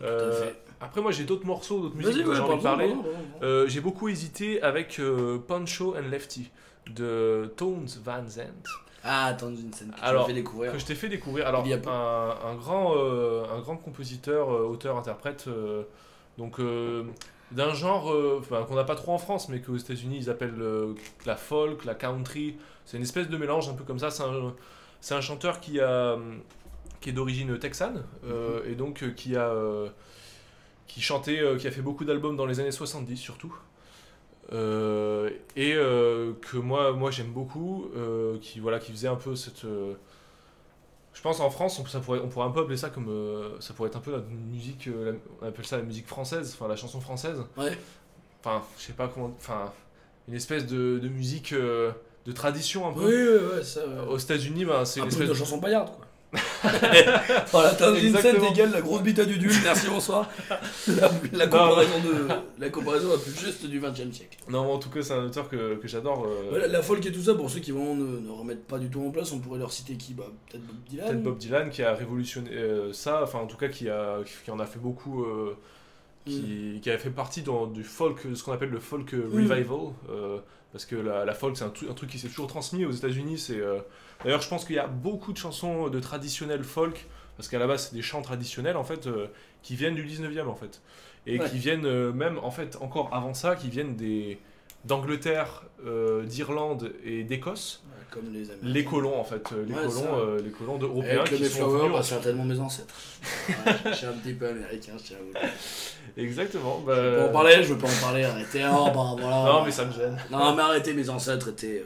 Euh, 0.02 0.50
après, 0.80 1.00
moi 1.00 1.12
j'ai 1.12 1.24
d'autres 1.24 1.46
morceaux, 1.46 1.80
d'autres 1.80 1.96
musiques 1.96 2.24
dont 2.24 2.34
j'ai 2.34 2.40
envie 2.40 2.56
de 2.58 2.62
parler. 2.62 2.94
Euh, 3.42 3.66
j'ai 3.68 3.80
beaucoup 3.80 4.08
hésité 4.08 4.60
avec 4.62 4.98
euh, 4.98 5.38
Pancho 5.38 5.94
and 5.96 6.08
Lefty 6.10 6.50
de 6.90 7.52
Tones 7.56 7.86
Van 8.04 8.26
Zandt, 8.28 8.68
Ah, 9.04 9.26
attends, 9.26 9.48
une 9.50 9.72
scène 9.72 9.90
que 9.92 9.96
tu 9.98 10.04
Alors, 10.04 10.22
m'as 10.22 10.26
fait 10.28 10.34
découvrir. 10.34 10.72
que 10.72 10.78
je 10.78 10.84
t'ai 10.84 10.94
fait 10.94 11.08
découvrir. 11.08 11.46
Alors, 11.46 11.62
Il 11.64 11.70
y 11.70 11.72
a 11.72 11.78
peu. 11.78 11.88
un, 11.90 12.36
un 12.44 12.54
grand, 12.56 12.94
euh, 12.96 13.44
un 13.56 13.60
grand 13.60 13.76
compositeur, 13.76 14.48
auteur, 14.48 14.96
interprète, 14.98 15.46
donc 16.38 16.60
d'un 17.52 17.72
genre 17.72 18.12
qu'on 18.68 18.74
n'a 18.74 18.84
pas 18.84 18.96
trop 18.96 19.12
en 19.12 19.18
France, 19.18 19.48
mais 19.48 19.60
qu'aux 19.60 19.76
États-Unis 19.76 20.18
ils 20.22 20.30
appellent 20.30 20.60
la 21.24 21.36
folk, 21.36 21.84
la 21.84 21.94
country. 21.94 22.56
C'est 22.84 22.96
une 22.96 23.02
espèce 23.04 23.28
de 23.28 23.36
mélange 23.36 23.68
un 23.68 23.74
peu 23.74 23.84
comme 23.84 23.98
ça. 24.00 24.10
C'est 24.10 24.24
un, 24.24 24.52
c'est 25.00 25.14
un 25.14 25.20
chanteur 25.20 25.60
qui 25.60 25.80
a 25.80 26.18
qui 27.04 27.10
est 27.10 27.12
d'origine 27.12 27.58
texane 27.58 28.02
euh, 28.26 28.62
Mhm. 28.64 28.72
et 28.72 28.74
donc 28.74 29.02
euh, 29.02 29.10
qui 29.10 29.36
a 29.36 29.48
euh, 29.50 29.88
qui 30.88 31.00
chantait, 31.02 31.40
qui 31.58 31.66
a 31.68 31.70
fait 31.70 31.82
beaucoup 31.82 32.04
d'albums 32.06 32.36
dans 32.36 32.46
les 32.46 32.60
années 32.60 32.70
70 32.72 33.16
surtout. 33.18 33.54
Et 34.52 35.72
que 35.74 36.56
moi, 36.56 36.92
moi 36.92 37.10
j'aime 37.10 37.32
beaucoup, 37.32 37.90
qui 38.40 38.58
voilà, 38.60 38.78
qui 38.78 38.92
faisait 38.92 39.08
un 39.08 39.16
peu 39.16 39.36
cette. 39.36 39.62
je 39.64 41.20
pense 41.22 41.40
en 41.40 41.50
France, 41.50 41.78
on, 41.78 41.86
ça 41.86 42.00
pourrait, 42.00 42.20
on 42.22 42.28
pourrait 42.28 42.46
un 42.46 42.50
peu 42.50 42.60
appeler 42.60 42.76
ça 42.76 42.90
comme, 42.90 43.08
euh, 43.08 43.58
ça 43.60 43.72
pourrait 43.74 43.88
être 43.88 43.96
un 43.96 44.00
peu 44.00 44.12
la 44.12 44.18
musique, 44.52 44.88
euh, 44.88 45.12
la- 45.12 45.18
on 45.42 45.46
appelle 45.48 45.64
ça 45.66 45.76
la 45.76 45.82
musique 45.82 46.06
française, 46.06 46.54
enfin 46.58 46.68
la 46.68 46.76
chanson 46.76 47.00
française. 47.00 47.38
Ouais. 47.56 47.76
Enfin, 48.44 48.62
je 48.78 48.82
sais 48.84 48.92
pas 48.92 49.08
comment, 49.08 49.32
enfin 49.38 49.72
une 50.28 50.34
espèce 50.34 50.66
de, 50.66 50.98
de 50.98 51.08
musique 51.08 51.52
euh, 51.52 51.92
de 52.26 52.32
tradition 52.32 52.88
un 52.88 52.92
peu. 52.92 53.04
Oui, 53.58 53.64
ça. 53.64 53.80
euh, 53.80 54.06
Aux 54.06 54.18
États-Unis, 54.18 54.64
ben, 54.64 54.84
c'est 54.84 55.00
Un 55.00 55.04
une 55.04 55.08
peu 55.10 55.14
espèce 55.14 55.28
de 55.30 55.34
chanson 55.34 55.60
paillarde, 55.60 55.90
quoi. 55.94 56.03
voilà, 57.52 57.74
t'as 57.74 57.90
une 57.90 57.96
scène 57.96 58.06
Exactement. 58.16 58.50
égale 58.50 58.70
la 58.72 58.80
grosse 58.80 59.02
bite 59.02 59.18
à 59.18 59.24
Dudule, 59.24 59.52
merci, 59.62 59.88
bonsoir. 59.88 60.28
La, 60.88 61.10
la, 61.32 61.46
comparaison 61.46 61.98
de, 62.00 62.28
la 62.58 62.70
comparaison 62.70 63.10
la 63.10 63.18
plus 63.18 63.38
juste 63.38 63.66
du 63.66 63.78
20 63.78 63.90
e 63.92 64.12
siècle. 64.12 64.38
Non, 64.48 64.72
en 64.72 64.78
tout 64.78 64.90
cas, 64.90 65.02
c'est 65.02 65.12
un 65.14 65.24
auteur 65.24 65.48
que, 65.48 65.76
que 65.76 65.88
j'adore. 65.88 66.26
euh, 66.26 66.66
la, 66.66 66.82
folk 66.82 67.04
et 67.06 67.12
tout 67.12 67.22
ça, 67.22 67.34
pour 67.34 67.50
ceux 67.50 67.60
qui 67.60 67.70
vraiment 67.72 67.94
ne, 67.94 68.18
ne 68.20 68.30
remettent 68.30 68.66
pas 68.66 68.78
du 68.78 68.88
tout 68.88 69.00
en 69.06 69.10
place, 69.10 69.32
on 69.32 69.38
pourrait 69.38 69.58
leur 69.58 69.72
citer 69.72 69.94
qui? 69.96 70.14
Bah, 70.14 70.24
Peut-être 70.50 70.64
Bob 70.66 70.76
Dylan. 70.88 71.06
Peut-être 71.06 71.22
Bob 71.22 71.38
Dylan 71.38 71.70
qui 71.70 71.82
a 71.82 71.94
révolutionné 71.94 72.50
euh, 72.52 72.92
ça, 72.92 73.20
enfin 73.22 73.38
en 73.38 73.46
tout 73.46 73.56
cas 73.56 73.68
qui, 73.68 73.88
a, 73.88 74.18
qui 74.44 74.50
en 74.50 74.58
a 74.58 74.66
fait 74.66 74.78
beaucoup, 74.80 75.24
euh, 75.24 75.56
qui, 76.26 76.80
qui 76.82 76.90
a 76.90 76.98
fait 76.98 77.10
partie 77.10 77.42
dans, 77.42 77.66
du 77.66 77.84
folk, 77.84 78.18
ce 78.34 78.42
qu'on 78.42 78.52
appelle 78.52 78.70
le 78.70 78.80
folk 78.80 79.12
Mm. 79.12 79.34
revival, 79.34 79.92
parce 80.72 80.86
que 80.86 80.96
la, 80.96 81.24
la 81.24 81.34
folk 81.34 81.56
c'est 81.56 81.64
un, 81.64 81.72
un 81.90 81.94
truc 81.94 82.10
qui 82.10 82.18
s'est 82.18 82.28
toujours 82.28 82.48
transmis 82.48 82.84
aux 82.84 82.90
États-Unis. 82.92 83.38
C'est 83.38 83.60
d'ailleurs 84.22 84.42
je 84.42 84.48
pense 84.48 84.64
qu'il 84.64 84.76
y 84.76 84.78
a 84.78 84.86
beaucoup 84.86 85.32
de 85.32 85.38
chansons 85.38 85.88
de 85.88 86.00
traditionnel 86.00 86.62
folk, 86.62 87.06
parce 87.36 87.48
qu'à 87.48 87.58
la 87.58 87.66
base 87.66 87.88
c'est 87.88 87.96
des 87.96 88.02
chants 88.02 88.22
traditionnels 88.22 88.76
en 88.76 88.84
fait 88.84 89.06
euh, 89.06 89.26
qui 89.62 89.74
viennent 89.76 89.94
du 89.94 90.04
19e 90.06 90.46
en 90.46 90.54
fait, 90.54 90.80
et 91.26 91.40
Ouais. 91.40 91.48
qui 91.50 91.58
viennent 91.58 91.86
euh, 91.86 92.12
même 92.12 92.38
en 92.42 92.50
fait 92.50 92.76
encore 92.80 93.10
avant 93.14 93.34
ça, 93.34 93.56
qui 93.56 93.68
viennent 93.70 93.96
des 93.96 94.38
d'Angleterre, 94.84 95.62
euh, 95.86 96.24
d'Irlande 96.24 96.92
et 97.06 97.24
d'Écosse. 97.24 97.82
Ouais, 97.86 98.04
Comme 98.10 98.30
les 98.34 98.42
Américains. 98.50 98.58
Les 98.68 98.84
colons 98.84 99.18
en 99.18 99.24
fait, 99.24 99.50
les 99.66 99.72
Ouais, 99.72 99.80
colons, 99.86 100.36
les 100.36 100.50
colons 100.50 100.78
européens 100.78 101.20
Avec 101.20 101.28
qui 101.30 101.36
sont 101.46 101.60
Mayflower, 101.62 101.78
venus 101.78 101.92
bah, 101.92 101.98
en- 101.98 102.02
certainement 102.02 102.44
mes 102.44 102.58
ancêtres. 102.60 102.94
Je 103.86 103.92
suis 103.94 104.04
un 104.06 104.12
petit 104.12 104.34
peu 104.34 104.46
américain, 104.48 104.92
je 104.98 105.02
tiens 105.04 105.16
à 105.16 105.20
vous. 105.46 105.48
Exactement. 106.22 106.80
Je 106.86 106.92
peux 106.92 107.16
Bah... 107.18 107.28
en 107.28 107.32
parler, 107.32 107.62
je 107.62 107.72
veux 107.72 107.78
pas 107.78 107.88
en 107.88 108.00
parler, 108.02 108.24
arrêtez. 108.24 108.62
Oh, 108.70 108.90
bah, 108.94 109.16
voilà. 109.18 109.44
Non 109.52 109.64
mais 109.64 109.70
ça 109.70 109.86
me 109.86 109.92
gêne. 109.92 110.18
Non, 110.30 110.54
mais 110.54 110.62
arrêtez, 110.62 110.92
mes 110.92 111.08
ancêtres 111.08 111.48
étaient 111.48 111.82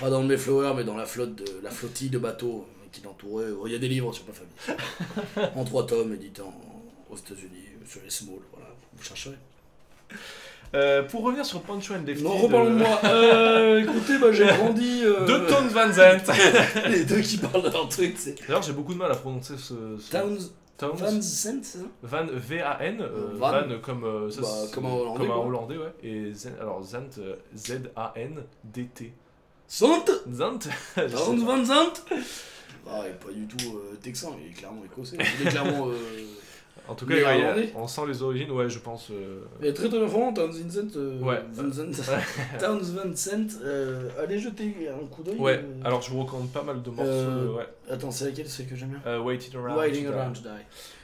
pas 0.00 0.10
dans 0.10 0.20
le 0.22 0.26
Mayflower, 0.28 0.72
mais 0.76 0.84
dans 0.84 0.96
la 0.96 1.06
flotte 1.06 1.34
de 1.34 1.44
la 1.62 1.70
flottille 1.70 2.10
de 2.10 2.18
bateaux 2.18 2.66
euh, 2.68 2.86
qui 2.92 3.02
l'entouraient. 3.02 3.46
Il 3.66 3.72
y 3.72 3.74
a 3.74 3.78
des 3.78 3.88
livres 3.88 4.12
sur 4.12 4.24
ma 4.26 4.32
famille. 4.32 5.50
en 5.56 5.64
trois 5.64 5.86
tomes, 5.86 6.14
édités 6.14 6.42
en 6.42 6.54
aux 7.10 7.16
États-Unis, 7.16 7.64
sur 7.86 8.00
les 8.04 8.10
smalls, 8.10 8.34
voilà, 8.52 8.68
vous 8.94 9.02
chercherez. 9.02 9.36
Euh, 10.74 11.02
pour 11.04 11.22
revenir 11.22 11.46
sur 11.46 11.62
Pancho 11.62 11.94
and 11.94 12.02
Lefty. 12.06 12.22
Non, 12.22 12.36
reparlons 12.36 12.70
de 12.70 12.74
moi. 12.76 13.00
Euh, 13.04 13.82
écoutez, 13.82 14.18
bah, 14.18 14.30
j'ai 14.32 14.44
grandi. 14.46 15.00
euh, 15.04 15.24
De 15.24 15.48
Towns 15.48 15.68
Van 15.68 15.90
Zandt. 15.90 16.30
les 16.90 17.04
deux 17.04 17.20
qui 17.22 17.38
parlent 17.38 17.62
de 17.62 17.70
leur 17.70 17.88
truc, 17.88 18.14
c'est. 18.18 18.34
D'ailleurs, 18.46 18.60
j'ai 18.62 18.74
beaucoup 18.74 18.92
de 18.92 18.98
mal 18.98 19.10
à 19.10 19.14
prononcer 19.14 19.54
ce. 19.56 19.96
ce- 19.98 20.10
Towns 20.10 20.38
Towns? 20.76 20.96
Van 20.96 21.20
Zandt, 21.22 21.78
Van, 22.02 22.26
V-A-N, 22.30 23.00
euh, 23.00 23.30
Van. 23.34 23.50
Van, 23.52 23.78
comme, 23.82 24.04
euh, 24.04 24.30
ça, 24.30 24.42
Bah, 24.42 24.48
comme 24.74 24.84
un 24.86 24.90
Hollandais, 24.90 25.18
comme 25.18 25.30
un 25.30 25.34
quoi. 25.34 25.46
Hollandais, 25.46 25.76
ouais. 25.78 25.92
Et 26.02 26.32
alors 26.60 26.82
Zandt, 26.82 27.18
euh, 27.20 27.36
Z-A-N-D-T. 27.56 29.12
Sais 30.96 31.14
Towns 31.14 31.44
pas. 31.44 31.56
Van 31.56 31.64
Zandt 31.64 32.02
Ah, 32.90 33.02
il 33.04 33.10
est 33.10 33.12
pas 33.14 33.30
du 33.32 33.46
tout 33.46 33.76
euh, 33.76 33.96
texan, 34.02 34.36
il 34.42 34.50
est 34.50 34.54
clairement 34.54 34.82
écossais. 34.84 35.16
Il 35.40 35.46
est 35.46 35.50
clairement. 35.50 35.88
Euh... 35.88 35.92
En 36.88 36.94
tout 36.94 37.04
cas, 37.04 37.14
ouais, 37.16 37.70
on 37.76 37.86
sent 37.86 38.00
les 38.08 38.22
origines, 38.22 38.50
ouais, 38.50 38.70
je 38.70 38.78
pense. 38.78 39.10
euh, 39.10 39.40
Il 39.60 39.66
est 39.66 39.74
très 39.74 39.90
très 39.90 40.08
franc, 40.08 40.32
Towns 40.32 40.52
Van 40.52 40.70
Zandt. 40.70 40.96
euh, 40.96 41.20
Ouais. 41.20 41.42
Van 41.52 41.70
Zandt. 41.70 42.00
Towns 42.58 42.82
euh, 43.62 44.08
allez 44.18 44.38
jeter 44.38 44.74
un 44.88 45.06
coup 45.06 45.22
d'œil. 45.22 45.36
Ouais, 45.36 45.58
euh. 45.62 45.84
alors 45.84 46.00
je 46.00 46.10
vous 46.10 46.22
recommande 46.22 46.50
pas 46.50 46.62
mal 46.62 46.80
de 46.80 46.88
morceaux. 46.88 47.10
Euh, 47.10 47.52
ouais. 47.56 47.66
Attends, 47.90 48.10
c'est 48.10 48.24
laquelle 48.24 48.48
c'est 48.48 48.64
que 48.64 48.74
j'aime 48.74 48.98
bien 49.04 49.20
Waiting 49.20 49.54
Around. 49.56 49.76
Waiting 49.78 50.06
to 50.06 50.10
Die. 50.12 50.16
Around 50.16 50.34
to 50.36 50.40
Die. 50.40 50.48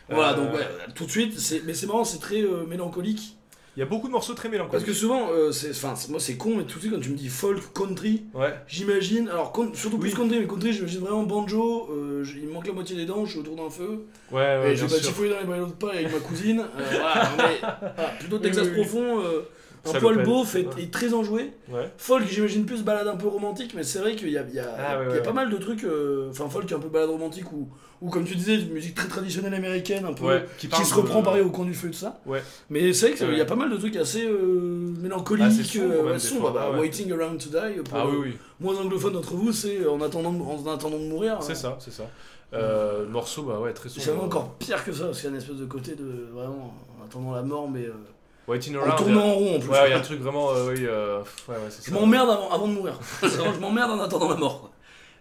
Voilà, 0.09 0.33
Euh, 0.33 0.37
donc 0.46 0.55
ouais, 0.55 0.66
tout 0.94 1.05
de 1.05 1.11
suite, 1.11 1.62
mais 1.66 1.74
c'est 1.74 1.87
marrant, 1.87 2.05
c'est 2.05 2.18
très 2.18 2.40
euh, 2.40 2.64
mélancolique. 2.64 3.37
Il 3.76 3.80
y 3.80 3.82
a 3.82 3.87
beaucoup 3.87 4.06
de 4.06 4.12
morceaux 4.12 4.34
très 4.34 4.48
mélancoliques. 4.48 4.72
Parce 4.72 4.84
que 4.84 4.92
souvent, 4.92 5.30
euh, 5.32 5.50
c'est, 5.50 5.72
moi 6.10 6.20
c'est 6.20 6.37
con, 6.37 6.54
mais 6.56 6.62
tout 6.64 6.76
de 6.76 6.80
suite 6.80 6.92
quand 6.94 7.00
tu 7.00 7.10
me 7.10 7.16
dis 7.16 7.28
folk, 7.28 7.60
country, 7.74 8.22
Ouais, 8.32 8.54
j'imagine, 8.68 9.28
alors 9.28 9.50
con- 9.52 9.72
surtout 9.74 9.98
plus 9.98 10.14
country, 10.14 10.38
mais 10.38 10.46
country, 10.46 10.72
j'imagine 10.72 11.00
vraiment 11.00 11.24
banjo, 11.24 11.88
euh, 11.90 12.24
il 12.37 12.46
me 12.48 12.52
manque 12.52 12.66
la 12.68 12.72
moitié 12.72 12.94
des 12.94 13.04
dents, 13.06 13.24
je 13.24 13.32
suis 13.32 13.40
autour 13.40 13.56
d'un 13.56 13.70
feu, 13.70 14.04
ouais, 14.30 14.38
ouais, 14.38 14.72
et 14.74 14.76
sûr. 14.76 14.88
chifouiller 14.88 15.30
dans 15.30 15.40
les 15.40 15.46
baillots 15.46 15.66
de 15.66 15.72
paille 15.72 15.98
avec 16.04 16.12
ma 16.12 16.20
cousine. 16.20 16.60
euh, 16.60 16.84
voilà, 16.90 17.30
mais, 17.96 18.18
plutôt 18.20 18.38
Texas 18.38 18.64
Oui, 18.64 18.70
oui, 18.74 18.78
oui. 18.78 18.84
profond, 18.87 19.20
euh, 19.20 19.40
un 19.87 19.92
Ça 19.92 20.00
poil 20.00 20.22
beauf 20.22 20.54
et, 20.56 20.66
et 20.78 20.88
très 20.88 21.12
enjoué. 21.12 21.50
Ouais. 21.68 21.90
Folk, 21.98 22.24
j'imagine 22.26 22.64
plus 22.64 22.82
balade 22.82 23.06
un 23.08 23.16
peu 23.16 23.26
romantique, 23.28 23.74
mais 23.74 23.82
c'est 23.82 23.98
vrai 23.98 24.14
qu'il 24.16 24.30
y 24.30 24.38
a, 24.38 24.44
il 24.48 24.54
y 24.54 24.58
a- 24.60 24.74
Ah, 24.78 24.98
ouais, 24.98 25.04
il 25.06 25.08
y 25.10 25.12
a 25.12 25.16
ouais, 25.16 25.22
pas 25.22 25.32
mal 25.34 25.50
de 25.50 25.56
trucs, 25.58 25.84
enfin 26.30 26.48
folk 26.48 26.70
un 26.72 26.78
peu 26.78 26.88
balade 26.88 27.10
romantique, 27.10 27.52
ou, 27.52 27.68
ou 28.05 28.11
comme 28.11 28.25
tu 28.25 28.35
disais, 28.37 28.59
musique 28.59 28.95
très 28.95 29.09
traditionnelle 29.09 29.55
américaine, 29.55 30.05
un 30.05 30.12
peu. 30.12 30.27
Ouais, 30.27 30.45
Qui 30.59 30.69
se 30.69 30.95
de- 30.95 31.01
reprend 31.01 31.23
pareil 31.23 31.40
au 31.43 31.49
coin 31.49 31.64
du 31.64 31.73
feu, 31.75 31.88
tout 31.88 31.95
ça. 31.95 32.21
Ouais. 32.27 32.43
Mais 32.69 32.93
c'est 32.93 33.09
vrai 33.09 33.17
qu'il 33.17 33.27
Ouais. 33.29 33.38
y 33.38 33.40
a 33.40 33.47
pas 33.47 33.57
mal 33.57 33.71
de 33.71 33.77
trucs 33.77 33.97
assez 33.97 34.27
euh, 34.27 34.93
mélancoliques, 35.01 35.47
Assez 35.47 35.81
euh, 35.81 36.03
même. 36.05 36.43
Bah, 36.53 36.71
Ah. 36.75 36.79
Waiting 36.79 37.11
Around 37.12 37.38
to 37.40 37.49
Die, 37.49 37.81
pour 37.83 37.99
Ah 37.99 38.07
oui, 38.07 38.17
oui, 38.21 38.37
moins 38.61 38.77
anglophone 38.79 39.14
d'entre 39.14 39.35
vous, 39.35 39.53
c'est 39.53 39.79
euh, 39.81 39.90
en 39.93 40.01
attendant, 40.03 40.33
de- 40.33 40.43
en 40.43 40.73
attendant 40.73 40.99
de 40.99 41.05
mourir. 41.09 41.38
c'est 41.40 41.53
hein. 41.53 41.55
ça, 41.55 41.77
c'est 41.81 41.93
ça. 41.93 42.05
Euh, 42.53 43.09
morceau, 43.09 43.43
bah 43.43 43.59
ouais, 43.59 43.73
très 43.73 43.88
C'est 43.88 44.01
sombre. 44.01 44.17
même 44.19 44.27
encore 44.27 44.51
pire 44.59 44.85
que 44.85 44.93
ça, 44.93 45.07
parce 45.07 45.17
qu'il 45.21 45.25
y 45.25 45.33
a 45.33 45.35
une 45.35 45.40
espèce 45.43 45.57
de 45.57 45.64
côté 45.64 45.95
de 45.97 46.29
vraiment 46.33 46.75
en 47.01 47.05
attendant 47.05 47.33
la 47.33 47.43
mort, 47.43 47.69
mais 47.71 47.88
Waiting 48.47 48.77
en 48.77 48.95
tournant 48.97 49.25
en 49.25 49.33
rond 49.35 49.57
en 49.57 49.59
plus. 49.59 49.71
Ouais, 49.71 49.87
il 49.87 49.90
y 49.90 49.93
a 49.95 49.99
un 49.99 50.03
truc 50.03 50.21
vraiment, 50.21 50.49
oui, 50.69 50.85
ouais, 50.87 50.87
ouais, 51.49 51.55
c'est 51.71 51.88
Je 51.88 51.95
m'emmerde 51.95 52.29
avant, 52.29 52.51
avant 52.51 52.69
de 52.69 52.75
mourir. 52.75 52.99
C'est 53.23 53.29
je 53.55 53.59
m'emmerde 53.61 53.90
en 53.93 54.01
attendant 54.01 54.29
la 54.29 54.37
mort. 54.37 54.71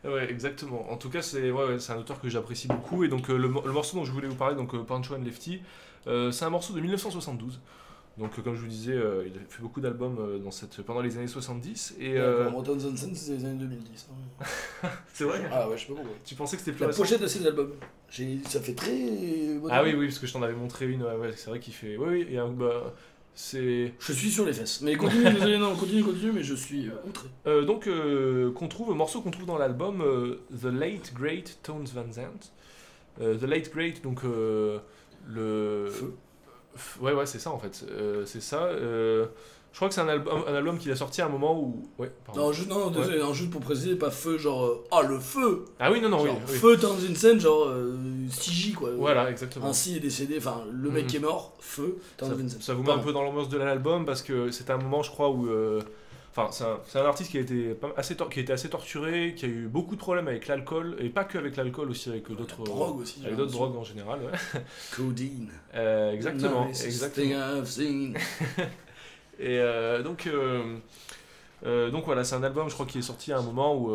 Ouais, 0.05 0.29
exactement. 0.29 0.91
En 0.91 0.97
tout 0.97 1.09
cas, 1.09 1.21
c'est 1.21 1.51
ouais, 1.51 1.77
un 1.89 1.97
auteur 1.97 2.19
que 2.19 2.29
j'apprécie 2.29 2.67
beaucoup. 2.67 3.03
Et 3.03 3.07
donc, 3.07 3.29
euh, 3.29 3.37
le, 3.37 3.47
mo- 3.47 3.63
le 3.65 3.71
morceau 3.71 3.97
dont 3.97 4.05
je 4.05 4.11
voulais 4.11 4.27
vous 4.27 4.35
parler, 4.35 4.55
donc 4.55 4.73
euh, 4.75 4.83
Pancho 4.83 5.15
and 5.15 5.23
Lefty, 5.23 5.61
euh, 6.07 6.31
c'est 6.31 6.45
un 6.45 6.49
morceau 6.49 6.73
de 6.73 6.81
1972. 6.81 7.59
Donc, 8.17 8.39
comme 8.43 8.53
je 8.53 8.61
vous 8.61 8.67
disais, 8.67 8.93
euh, 8.93 9.23
il 9.25 9.31
a 9.35 9.39
fait 9.49 9.61
beaucoup 9.61 9.81
d'albums 9.81 10.17
euh, 10.19 10.37
dans 10.37 10.51
cette, 10.51 10.81
pendant 10.83 11.01
les 11.01 11.17
années 11.17 11.25
70. 11.27 11.95
Et 11.99 12.17
euh, 12.17 12.49
Morton 12.51 12.77
Johnson, 12.77 13.09
c'est 13.15 13.31
les 13.37 13.45
années 13.45 13.57
2010. 13.59 14.07
hein. 14.11 14.87
c'est 15.13 15.23
vrai? 15.23 15.41
Ah 15.51 15.67
ouais, 15.67 15.77
je 15.77 15.81
sais 15.81 15.87
pas 15.87 15.95
pourquoi. 15.95 16.13
Tu 16.23 16.35
pensais 16.35 16.55
que 16.57 16.61
c'était 16.61 16.73
plus 16.73 16.81
La 16.81 16.87
récent? 16.87 17.01
pochette 17.01 17.21
de 17.21 17.27
ces 17.27 17.47
albums, 17.47 17.71
j'ai- 18.11 18.39
ça 18.47 18.59
fait 18.59 18.75
très. 18.75 18.91
Ah 19.71 19.81
oui, 19.83 19.95
oui, 19.97 20.07
parce 20.07 20.19
que 20.19 20.27
je 20.27 20.33
t'en 20.33 20.43
avais 20.43 20.53
montré 20.53 20.85
une. 20.87 21.01
Ouais, 21.01 21.15
ouais, 21.15 21.31
c'est 21.35 21.49
vrai 21.49 21.59
qu'il 21.59 21.73
fait. 21.73 21.97
Oui, 21.97 22.25
oui, 22.29 22.35
et, 22.35 22.37
bah, 22.55 22.93
c'est. 23.35 23.93
Je 23.99 24.13
suis 24.13 24.31
sur 24.31 24.45
les 24.45 24.53
fesses. 24.53 24.81
Mais 24.81 24.95
continue, 24.95 25.23
désolé, 25.33 25.57
non, 25.57 25.75
continue, 25.75 26.03
continue, 26.03 26.31
mais 26.31 26.43
je 26.43 26.53
suis 26.53 26.87
euh, 26.87 26.93
outré. 27.07 27.27
Euh, 27.47 27.63
donc, 27.63 27.87
euh, 27.87 28.51
qu'on 28.51 28.67
trouve, 28.67 28.91
un 28.91 28.95
morceau 28.95 29.21
qu'on 29.21 29.31
trouve 29.31 29.45
dans 29.45 29.57
l'album 29.57 30.01
euh, 30.01 30.41
The 30.61 30.65
Late 30.65 31.13
Great 31.13 31.59
Tones 31.63 31.87
Van 31.93 32.11
Zandt. 32.11 32.51
Euh, 33.21 33.37
The 33.37 33.43
Late 33.43 33.71
Great, 33.73 34.03
donc 34.03 34.21
le. 34.23 35.89
Feu. 35.89 36.13
Ouais, 37.01 37.13
ouais, 37.13 37.27
c'est 37.27 37.39
ça 37.39 37.51
en 37.51 37.59
fait. 37.59 37.85
C'est 38.25 38.41
ça. 38.41 38.69
Je 39.73 39.77
crois 39.77 39.89
que 39.89 39.95
c'est 39.95 40.01
un, 40.01 40.07
album 40.07 40.43
un 40.47 40.53
album 40.53 40.77
qu'il 40.77 40.91
a 40.91 40.95
sorti 40.95 41.21
à 41.21 41.25
un 41.25 41.29
moment 41.29 41.59
où. 41.59 41.83
Ouais. 41.97 42.11
Non, 42.35 42.51
juste, 42.53 42.69
non, 42.69 42.89
désolé, 42.91 43.19
non, 43.19 43.33
juste 43.33 43.49
pour 43.49 43.59
préciser, 43.59 43.95
pas 43.95 44.11
feu, 44.11 44.37
genre. 44.37 44.63
euh, 44.65 44.83
Ah, 44.91 45.01
le 45.01 45.19
feu 45.19 45.65
Ah 45.79 45.91
oui, 45.91 45.99
non, 45.99 46.09
non, 46.09 46.21
oui. 46.21 46.27
Genre, 46.29 46.39
oui. 46.47 46.55
Feu 46.55 46.77
dans 46.77 46.97
une 46.97 47.15
scène, 47.15 47.39
genre. 47.39 47.65
Euh, 47.67 47.97
CJ, 48.29 48.73
quoi. 48.75 48.91
Voilà, 48.95 49.29
exactement. 49.31 49.65
Ainsi 49.65 49.97
est 49.97 49.99
décédé, 49.99 50.35
enfin, 50.37 50.63
le 50.71 50.89
mec 50.91 51.09
Mhm. 51.09 51.15
est 51.15 51.19
mort, 51.19 51.53
feu, 51.59 51.97
dans 52.19 52.27
Ça, 52.27 52.33
une 52.39 52.49
scène. 52.49 52.61
ça 52.61 52.73
vous 52.73 52.83
met 52.83 52.91
un 52.91 52.99
peu 52.99 53.11
dans 53.11 53.23
l'ambiance 53.23 53.49
de 53.49 53.57
l'album 53.57 54.05
parce 54.05 54.21
que 54.21 54.51
c'était 54.51 54.71
un 54.71 54.77
moment, 54.77 55.01
je 55.03 55.11
crois, 55.11 55.29
où. 55.29 55.47
euh, 55.47 55.81
Enfin, 56.35 56.47
c'est 56.51 56.63
un, 56.63 56.79
c'est 56.87 56.97
un 56.97 57.05
artiste 57.05 57.29
qui 57.29 57.37
a, 57.37 57.41
été 57.41 57.75
assez 57.95 58.15
qui 58.15 58.39
a 58.39 58.41
été 58.41 58.51
assez 58.53 58.67
torturé, 58.67 59.35
qui 59.37 59.45
a 59.45 59.47
eu 59.47 59.67
beaucoup 59.67 59.93
de 59.93 59.99
problèmes 59.99 60.27
avec 60.27 60.47
l'alcool, 60.47 60.95
et 60.99 61.09
pas 61.09 61.25
que 61.25 61.37
avec 61.37 61.55
l'alcool, 61.57 61.91
aussi 61.91 62.09
avec 62.09 62.27
d'autres 62.27 62.57
La 62.57 62.65
drogue 62.65 63.01
aussi. 63.01 63.19
avec 63.19 63.29
j'ai 63.29 63.35
d'autres 63.37 63.51
drogues 63.51 63.75
en 63.75 63.83
général. 63.83 64.19
ouais. 64.21 64.61
Codeine. 64.95 65.51
Euh, 65.75 66.11
exactement, 66.11 66.67
exactement. 66.69 67.63
Et 69.39 69.59
euh, 69.59 70.01
donc, 70.03 70.27
euh, 70.27 70.77
euh, 71.65 71.89
donc 71.89 72.05
voilà, 72.05 72.23
c'est 72.23 72.35
un 72.35 72.43
album, 72.43 72.69
je 72.69 72.73
crois, 72.73 72.85
qui 72.85 72.99
est 72.99 73.03
sorti 73.03 73.31
à 73.33 73.37
un 73.39 73.41
moment 73.41 73.75
où 73.75 73.91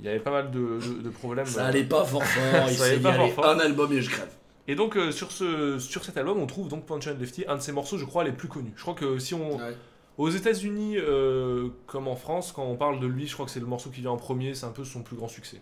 il 0.00 0.04
y 0.04 0.08
avait 0.08 0.18
pas 0.20 0.30
mal 0.32 0.50
de, 0.50 0.58
de- 0.80 1.02
de 1.02 1.08
problèmes. 1.10 1.46
Ça 1.46 1.66
allait 1.66 1.84
pas 1.84 2.04
fort 2.04 2.24
fort, 2.24 2.66
il 2.68 2.74
s'est 2.76 3.00
un 3.06 3.58
album 3.60 3.92
et 3.92 4.02
je 4.02 4.10
crève. 4.10 4.30
Et 4.66 4.74
donc 4.76 4.96
euh, 4.96 5.12
sur, 5.12 5.30
ce, 5.30 5.78
sur 5.78 6.04
cet 6.04 6.16
album, 6.16 6.38
on 6.40 6.46
trouve 6.46 6.68
donc 6.68 6.86
Punch 6.86 7.06
and 7.06 7.16
Lefty, 7.20 7.44
un 7.48 7.56
de 7.56 7.60
ses 7.60 7.70
morceaux, 7.72 7.98
je 7.98 8.04
crois, 8.06 8.24
les 8.24 8.32
plus 8.32 8.48
connus. 8.48 8.72
Je 8.76 8.82
crois 8.82 8.94
que 8.94 9.18
si 9.18 9.34
on, 9.34 9.56
Ouais. 9.58 9.76
aux 10.18 10.30
États-Unis 10.30 10.96
euh, 10.98 11.68
comme 11.86 12.08
en 12.08 12.16
France, 12.16 12.50
quand 12.52 12.64
on 12.64 12.74
parle 12.76 12.98
de 12.98 13.06
lui, 13.06 13.26
je 13.26 13.34
crois 13.34 13.44
que 13.46 13.52
c'est 13.52 13.60
le 13.60 13.66
morceau 13.66 13.90
qui 13.90 14.00
vient 14.00 14.10
en 14.12 14.16
premier, 14.16 14.54
c'est 14.54 14.64
un 14.66 14.70
peu 14.72 14.84
son 14.84 15.02
plus 15.02 15.16
grand 15.16 15.28
succès. 15.28 15.60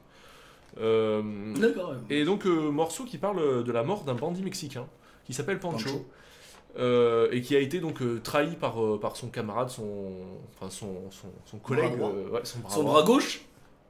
Euh, 0.81 1.53
D'accord. 1.57 1.95
Et 2.11 2.25
donc, 2.25 2.45
morceau 2.47 3.05
qui 3.05 3.19
parle 3.19 3.65
de 3.65 3.73
la 3.73 3.83
mort 3.83 4.05
d'un 4.05 4.15
bandit 4.15 4.43
mexicain 4.43 4.87
qui 5.25 5.35
s'appelle 5.35 5.59
Pancho, 5.59 5.79
Pancho. 5.85 6.07
Euh, 6.79 7.29
et 7.33 7.43
qui 7.43 7.55
a 7.55 7.59
été 7.61 7.81
donc 7.81 8.01
euh, 8.01 8.21
trahi 8.23 8.57
par, 8.57 8.83
euh, 8.83 8.99
par 8.99 9.17
son 9.17 9.29
camarade, 9.29 9.69
son, 9.69 10.11
enfin 10.55 10.71
son, 10.71 11.11
son, 11.11 11.29
son 11.45 11.59
collègue, 11.59 11.97
Bras 11.99 12.09
ouais, 12.11 12.41
son 12.45 12.61
bras, 12.61 12.71
Son 12.71 12.83
droit. 12.83 12.93
bras 12.95 13.03
gauche, 13.05 13.43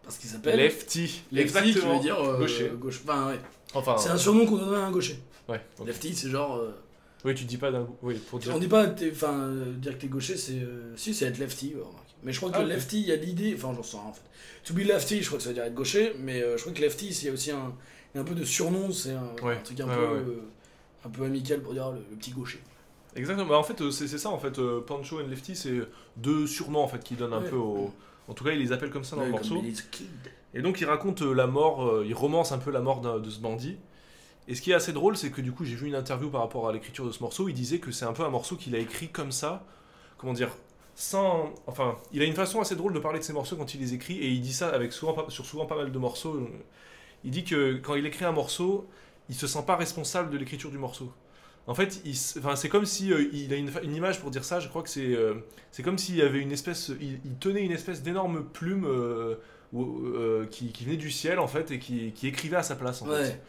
parce 0.03 0.17
qu'il 0.19 0.29
s'appelle. 0.29 0.59
Lefty, 0.59 1.01
Lefty, 1.01 1.29
qui 1.31 1.39
exactement. 1.41 1.95
veut 1.97 2.01
dire 2.03 2.17
Gaucher. 2.39 2.73
gauche. 2.77 3.01
Enfin, 3.07 3.29
ouais. 3.29 3.41
Enfin, 3.75 3.97
C'est 3.99 4.09
un 4.11 4.17
surnom 4.17 4.47
qu'on 4.47 4.57
donnerait 4.57 4.81
à 4.81 4.87
un 4.87 4.91
gaucher. 4.91 5.19
ouais. 5.49 5.61
Lefty, 5.87 6.15
c'est 6.15 6.29
genre. 6.31 6.61
Oui, 7.25 7.37
tu 7.37 7.45
dis 7.45 7.57
pas 7.57 7.71
d'un, 7.71 7.87
oui, 8.03 8.17
pour 8.29 8.41
dire. 8.41 8.53
On 8.55 8.59
dit 8.59 8.67
pas, 8.67 8.87
enfin, 9.13 9.49
dire 9.77 9.93
que 9.97 10.01
t'es 10.01 10.09
gaucher, 10.09 10.37
c'est. 10.37 10.59
si, 10.97 11.15
c'est 11.15 11.27
être 11.27 11.39
lefty, 11.39 11.75
ouais. 11.77 11.83
Mais 12.25 12.33
je 12.33 12.39
crois 12.39 12.51
que 12.51 12.57
Ah, 12.59 12.65
lefty, 12.65 13.01
il 13.01 13.07
y 13.07 13.13
a 13.13 13.17
l'idée. 13.17 13.55
Enfin, 13.57 13.73
j'en 13.77 13.83
sais 13.83 13.97
rien 13.97 14.07
en 14.07 14.13
fait. 14.13 14.23
To 14.65 14.75
be 14.75 14.79
lefty, 14.79 15.23
je 15.23 15.27
crois 15.27 15.39
que 15.39 15.43
ça 15.45 15.51
veut 15.51 15.55
dire 15.55 15.65
être 15.65 15.75
gaucher, 15.75 16.15
mais 16.19 16.41
je 16.41 16.61
crois 16.61 16.73
que 16.73 16.81
lefty, 16.81 17.09
il 17.09 17.25
y 17.27 17.29
a 17.29 17.33
aussi 17.33 17.51
un, 17.53 17.73
il 18.13 18.17
y 18.17 18.19
a 18.19 18.23
un 18.23 18.25
peu 18.25 18.35
de 18.35 18.45
surnom, 18.45 18.91
c'est 18.91 19.13
un, 19.13 19.35
truc 19.65 19.81
un, 19.81 19.87
peu, 19.87 20.41
un 21.05 21.09
peu 21.09 21.25
amical 21.25 21.61
pour 21.63 21.73
dire 21.75 21.91
le, 21.93 21.99
le 22.11 22.17
petit 22.17 22.33
gaucher. 22.33 22.61
Exactement. 23.17 23.49
Bah, 23.49 23.59
en 23.59 23.63
fait, 23.63 23.81
euh, 23.81 23.91
c'est 23.91 24.07
ça. 24.09 24.31
En 24.31 24.39
fait, 24.39 24.59
euh, 24.59 24.81
Pancho 24.81 25.21
et 25.21 25.25
Lefty, 25.25 25.55
c'est 25.57 25.81
deux 26.17 26.47
surnoms 26.47 26.83
en 26.83 26.89
fait 26.89 27.03
qui 27.03 27.15
donnent 27.15 27.33
un 27.35 27.43
Ouais. 27.43 27.51
peu 27.51 27.57
au. 27.57 27.93
En 28.29 28.35
tout 28.35 28.45
cas, 28.45 28.53
il 28.53 28.61
les 28.61 28.73
appelle 28.73 28.91
comme 28.91 29.05
ça 29.05 29.17
dans 29.17 29.23
Ouais, 29.23 29.29
le 29.29 29.33
morceau. 29.33 29.63
Et 30.55 30.63
donc 30.63 30.81
il 30.81 30.85
raconte 30.85 31.23
euh, 31.23 31.33
la 31.35 31.47
mort, 31.47 32.03
il 32.05 32.15
romance 32.15 32.53
un 32.53 32.59
peu 32.59 32.71
la 32.71 32.81
mort 32.81 33.01
de 33.01 33.31
ce 33.31 33.41
bandit. 33.41 33.77
Et 34.49 34.55
ce 34.55 34.61
qui 34.63 34.71
est 34.71 34.75
assez 34.75 34.93
drôle, 34.93 35.17
c'est 35.17 35.31
que 35.31 35.41
du 35.41 35.53
coup 35.53 35.65
j'ai 35.65 35.75
vu 35.77 35.87
une 35.89 35.95
interview 35.95 36.29
par 36.31 36.41
rapport 36.41 36.69
à 36.69 36.73
l'écriture 36.73 37.07
de 37.07 37.13
ce 37.13 37.23
morceau, 37.23 37.49
il 37.49 37.55
disait 37.55 37.79
que 37.79 37.91
c'est 37.93 38.05
un 38.05 38.13
peu 38.13 38.23
un 38.25 38.29
morceau 38.29 38.57
qu'il 38.57 38.75
a 38.75 38.79
écrit 38.79 39.09
comme 39.09 39.31
ça, 39.33 39.65
comment 40.19 40.33
dire, 40.33 40.51
sans... 40.97 41.51
Enfin, 41.67 41.97
il 42.13 42.23
a 42.23 42.25
une 42.25 42.35
façon 42.35 42.61
assez 42.61 42.75
drôle 42.77 42.93
de 42.93 42.99
parler 42.99 43.19
de 43.21 43.25
ses 43.25 43.33
morceaux 43.33 43.57
quand 43.57 43.73
il 43.75 43.81
les 43.81 43.95
écrit, 43.95 44.19
et 44.19 44.29
il 44.29 44.41
dit 44.41 44.53
ça 44.53 44.69
avec 44.71 44.93
souvent, 44.93 45.29
sur 45.29 45.47
souvent 45.47 45.65
pas 45.67 45.77
mal 45.77 45.93
de 45.93 45.99
morceaux. 45.99 46.41
Il 47.25 47.31
dit 47.31 47.45
que 47.45 47.75
quand 47.77 47.95
il 47.95 48.05
écrit 48.05 48.25
un 48.25 48.33
morceau, 48.33 48.87
il 49.29 49.35
se 49.37 49.47
sent 49.47 49.63
pas 49.67 49.77
responsable 49.77 50.31
de 50.31 50.39
l'écriture 50.39 50.71
du 50.71 50.79
morceau. 50.79 51.13
En 51.69 51.75
fait, 51.75 52.01
il 52.05 52.17
c'est 52.17 52.69
comme 52.69 52.85
si 52.87 53.13
euh, 53.13 53.29
il 53.33 53.53
a 53.53 53.57
une, 53.57 53.95
image 53.95 54.21
pour 54.21 54.31
dire 54.31 54.45
ça. 54.45 54.59
Je 54.59 54.69
crois 54.69 54.83
que 54.83 54.89
c'est 54.89 55.15
euh, 55.15 55.35
c'est 55.71 55.83
comme 55.83 55.97
s'il 55.99 56.17
y 56.17 56.23
avait 56.23 56.41
une 56.41 56.51
espèce, 56.53 56.91
il, 57.01 57.21
il 57.25 57.37
tenait 57.39 57.63
une 57.63 57.71
espèce 57.73 58.03
d'énorme 58.03 58.45
plume 58.45 58.85
euh, 58.85 59.37
qui, 60.51 60.73
qui 60.73 60.85
venait 60.85 60.97
du 60.97 61.11
ciel 61.11 61.39
en 61.39 61.47
fait 61.47 61.71
et 61.71 61.79
qui, 61.79 62.13
qui 62.13 62.27
écrivait 62.27 62.57
à 62.57 62.63
sa 62.63 62.77
place 62.77 63.03
en 63.03 63.09
Ouais. 63.09 63.25
fait. 63.25 63.43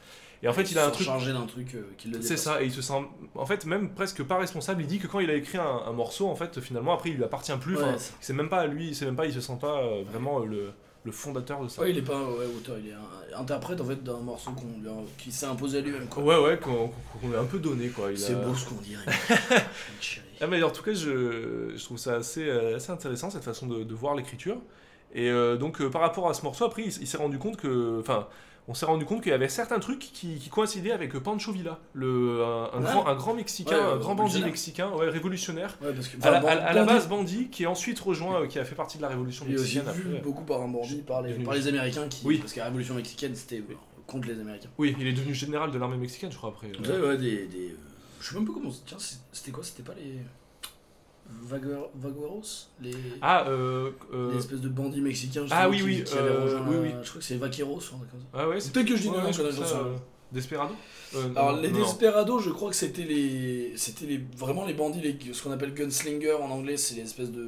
Et 0.43 0.47
en 0.49 0.53
fait, 0.53 0.69
il 0.71 0.77
a 0.77 0.85
un 0.85 0.89
truc. 0.91 1.05
chargé 1.05 1.31
d'un 1.31 1.45
truc 1.45 1.77
qui 1.97 2.09
le 2.09 2.21
C'est 2.21 2.35
ça, 2.35 2.61
et 2.61 2.65
il 2.65 2.71
se 2.73 2.81
sent 2.81 3.01
en 3.33 3.45
fait 3.45 3.65
même 3.65 3.93
presque 3.93 4.21
pas 4.23 4.37
responsable. 4.37 4.81
Il 4.81 4.87
dit 4.87 4.99
que 4.99 5.07
quand 5.07 5.21
il 5.21 5.29
a 5.29 5.35
écrit 5.35 5.57
un, 5.57 5.81
un 5.87 5.93
morceau, 5.93 6.27
en 6.27 6.35
fait, 6.35 6.59
finalement 6.59 6.93
après 6.93 7.11
il 7.11 7.15
lui 7.15 7.23
appartient 7.23 7.55
plus. 7.61 7.77
Ouais, 7.77 7.95
c'est- 8.19 8.33
même 8.33 8.49
pas 8.49 8.59
à 8.59 8.67
lui, 8.67 8.93
c'est 8.93 9.05
même 9.05 9.15
pas, 9.15 9.25
il 9.25 9.33
se 9.33 9.39
sent 9.39 9.57
pas 9.59 9.81
vraiment 10.03 10.39
le, 10.39 10.71
le 11.05 11.11
fondateur 11.11 11.61
de 11.63 11.67
ça. 11.67 11.81
Ouais, 11.81 11.89
il 11.91 11.97
est 11.97 12.01
pas 12.01 12.17
ouais, 12.23 12.45
auteur, 12.57 12.77
il 12.79 12.89
est 12.89 12.93
un 12.93 13.39
interprète 13.41 13.81
en 13.81 13.85
fait 13.85 14.01
d'un 14.03 14.19
morceau 14.19 14.51
qu'on 14.51 14.79
lui 14.81 14.87
a- 14.87 14.93
qui 15.17 15.31
s'est 15.31 15.45
imposé 15.47 15.79
à 15.79 15.81
lui-même. 15.81 16.07
quoi. 16.07 16.23
Ouais, 16.23 16.37
ouais, 16.39 16.57
qu'on 16.59 16.89
qu'on 17.21 17.27
lui 17.29 17.35
a 17.35 17.39
un 17.41 17.45
peu 17.45 17.59
donné 17.59 17.89
quoi. 17.89 18.11
Il 18.11 18.17
C'est 18.17 18.33
a- 18.33 18.37
beau 18.37 18.53
ce 18.55 18.65
qu'on 18.69 18.75
dirait. 18.81 19.05
Ah, 20.41 20.47
mais 20.47 20.61
en 20.63 20.71
tout 20.71 20.83
cas, 20.83 20.93
je, 20.93 21.73
je 21.75 21.83
trouve 21.83 21.97
ça 21.97 22.15
assez, 22.15 22.47
euh, 22.49 22.75
assez 22.75 22.91
intéressant 22.91 23.29
cette 23.29 23.43
façon 23.45 23.65
de, 23.67 23.83
de 23.83 23.93
voir 23.93 24.13
l'écriture. 24.15 24.57
Et 25.13 25.29
euh, 25.29 25.55
donc, 25.57 25.79
euh, 25.79 25.89
par 25.89 26.01
rapport 26.01 26.29
à 26.29 26.33
ce 26.33 26.41
morceau, 26.43 26.65
après, 26.65 26.83
il, 26.83 26.87
il 27.01 27.07
s'est 27.07 27.17
rendu 27.17 27.37
compte 27.37 27.55
que. 27.57 27.99
Enfin, 27.99 28.27
on 28.67 28.73
s'est 28.73 28.85
rendu 28.85 29.03
compte 29.05 29.21
qu'il 29.21 29.31
y 29.31 29.35
avait 29.35 29.49
certains 29.49 29.79
trucs 29.79 29.99
qui, 29.99 30.35
qui 30.37 30.49
coïncidaient 30.49 30.91
avec 30.93 31.13
Pancho 31.19 31.51
Villa, 31.51 31.79
le, 31.93 32.43
un, 32.43 32.69
un 32.73 32.77
Ouais. 32.79 32.83
grand, 32.91 33.07
un 33.07 33.15
grand 33.15 33.33
Mexicain, 33.33 33.75
Ouais, 33.75 33.93
un 33.93 33.97
grand 33.97 34.15
bandit 34.15 34.41
mexicain, 34.41 34.89
ouais, 34.91 35.09
révolutionnaire. 35.09 35.77
Ouais, 35.81 35.91
parce 35.93 36.07
que, 36.07 36.15
À 36.25 36.31
la, 36.31 36.37
enfin, 36.39 36.47
à 36.47 36.55
la- 36.55 36.65
à 36.67 36.73
la 36.73 36.81
bandit- 36.85 36.93
base 36.93 37.07
bandit, 37.09 37.47
qui 37.49 37.65
a 37.65 37.69
ensuite 37.69 37.99
rejoint, 37.99 38.41
euh, 38.41 38.47
qui 38.47 38.59
a 38.59 38.65
fait 38.65 38.75
partie 38.75 38.97
de 38.97 39.01
la 39.01 39.09
révolution 39.09 39.45
Il 39.49 39.55
est 39.55 39.59
aussi 39.59 39.79
mexicaine. 39.79 40.11
vu 40.13 40.19
beaucoup 40.21 40.43
par 40.43 40.61
un 40.61 40.67
bandit, 40.69 41.01
par 41.01 41.21
les, 41.21 41.31
devenu- 41.33 41.43
par 41.45 41.53
les 41.55 41.67
Américains, 41.67 42.07
qui, 42.07 42.25
Oui. 42.25 42.37
parce 42.37 42.53
que 42.53 42.59
la 42.59 42.65
révolution 42.65 42.95
mexicaine 42.95 43.35
c'était 43.35 43.57
euh, 43.59 43.75
contre 44.07 44.27
les 44.29 44.39
Américains. 44.39 44.69
Oui, 44.77 44.95
il 44.97 45.07
est 45.07 45.13
devenu 45.13 45.33
général 45.33 45.71
de 45.71 45.77
l'armée 45.77 45.97
mexicaine, 45.97 46.31
je 46.31 46.37
crois, 46.37 46.49
après. 46.49 46.67
Ouais, 46.67 47.17
des, 47.17 47.47
des, 47.47 47.69
euh, 47.71 47.77
je 48.21 48.29
sais 48.29 48.35
même 48.35 48.45
pas 48.45 48.53
comment. 48.53 48.69
Tiens, 48.85 48.97
c'était 49.33 49.51
quoi 49.51 49.63
C'était 49.63 49.83
pas 49.83 49.93
les. 49.95 50.19
Vaguer- 51.29 51.89
Vagueros 51.95 52.67
Les. 52.81 52.91
Ah, 53.21 53.45
euh, 53.47 53.91
euh, 54.13 54.31
les 54.31 54.37
espèces 54.39 54.61
de 54.61 54.69
bandits 54.69 55.01
mexicains 55.01 55.45
Ah 55.51 55.69
oui, 55.69 55.77
qui, 55.77 55.83
oui, 55.83 56.03
qui 56.03 56.13
euh, 56.17 56.59
oui, 56.67 56.75
oui. 56.81 56.89
Je 57.03 57.09
crois 57.09 57.19
que 57.19 57.25
c'est 57.25 57.35
Vaqueros 57.37 57.79
ça. 57.81 57.95
ah 58.33 58.47
ouais, 58.47 58.57
Peut-être 58.71 58.85
que 58.87 58.95
je 58.95 59.01
dis 59.01 59.09
ouais, 59.09 59.17
non, 59.17 59.25
ouais, 59.25 59.33
je 59.33 59.43
je 59.43 59.51
ça, 59.51 59.65
ça. 59.65 59.75
euh, 59.79 59.95
Desperado 60.31 60.73
Euh, 61.15 61.29
Alors 61.35 61.57
les. 61.59 61.69
Desperados, 61.69 62.39
je 62.39 62.49
crois 62.49 62.69
que 62.69 62.75
c'était 62.75 63.03
les, 63.03 63.73
c'était 63.77 64.05
les 64.05 64.21
vraiment 64.37 64.65
les 64.65 64.73
bandits, 64.73 65.01
les, 65.01 65.33
ce 65.33 65.43
qu'on 65.43 65.51
appelle 65.51 65.73
gunslingers 65.73 66.33
en 66.33 66.49
anglais, 66.49 66.77
c'est 66.77 66.95
les 66.95 67.01
espèces 67.03 67.31
de, 67.31 67.47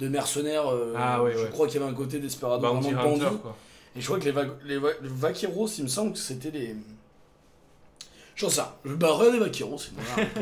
de 0.00 0.08
mercenaires. 0.08 0.66
euh, 0.68 0.94
Ah 0.96 1.22
ouais, 1.22 1.34
je 1.36 1.46
crois 1.46 1.66
qu'il 1.68 1.78
y 1.80 1.82
avait 1.82 1.92
un 1.92 1.94
côté 1.94 2.18
Desperado 2.18 2.60
Bounty 2.62 2.92
vraiment 2.92 3.16
bandit. 3.16 3.36
Et 3.96 4.00
je 4.00 4.06
crois 4.06 4.18
que 4.18 4.24
les, 4.24 4.32
va- 4.32 4.44
les, 4.64 4.78
va- 4.78 4.88
les 5.02 5.08
Vaqueros, 5.08 5.68
il 5.78 5.84
me 5.84 5.88
semble 5.88 6.12
que 6.12 6.18
c'était 6.18 6.50
les. 6.50 6.74
J'en 8.36 8.48
sais 8.48 8.60
rien. 8.62 8.72
Je 8.84 8.94
bah 8.94 9.16
rien 9.18 9.32
des 9.32 9.38
Vaqueros, 9.38 9.78
c'est 9.78 9.94
pas- 9.94 10.40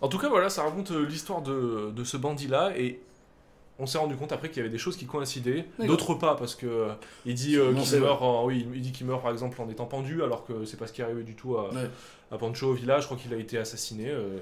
En 0.00 0.08
tout 0.08 0.18
cas, 0.18 0.28
voilà, 0.28 0.48
ça 0.48 0.62
raconte 0.62 0.90
euh, 0.92 1.04
l'histoire 1.06 1.42
de, 1.42 1.90
de 1.94 2.04
ce 2.04 2.16
bandit-là 2.16 2.72
et 2.76 3.00
on 3.78 3.86
s'est 3.86 3.98
rendu 3.98 4.14
compte 4.16 4.32
après 4.32 4.48
qu'il 4.48 4.58
y 4.58 4.60
avait 4.60 4.68
des 4.70 4.78
choses 4.78 4.96
qui 4.96 5.06
coïncidaient, 5.06 5.66
d'autres 5.78 6.14
pas 6.14 6.34
parce 6.36 6.54
que 6.54 6.66
euh, 6.66 6.88
il 7.24 7.34
dit 7.34 7.56
euh, 7.56 7.72
qu'il 7.74 8.00
meurt, 8.00 8.20
en- 8.22 8.44
oui, 8.44 8.66
il 8.74 8.80
dit 8.82 8.92
qu'il 8.92 9.06
meurt 9.06 9.22
par 9.22 9.30
exemple 9.32 9.60
en 9.60 9.68
étant 9.70 9.86
pendu 9.86 10.22
alors 10.22 10.44
que 10.44 10.64
c'est 10.66 10.76
pas 10.76 10.86
ce 10.86 10.92
qui 10.92 11.00
est 11.00 11.04
arrivé 11.04 11.22
du 11.22 11.34
tout 11.34 11.56
à, 11.56 11.70
Ouais. 11.72 11.90
à 12.30 12.36
Pancho 12.38 12.72
Villa. 12.74 13.00
Je 13.00 13.06
crois 13.06 13.16
qu'il 13.16 13.32
a 13.32 13.36
été 13.38 13.56
assassiné. 13.58 14.08
euh, 14.10 14.38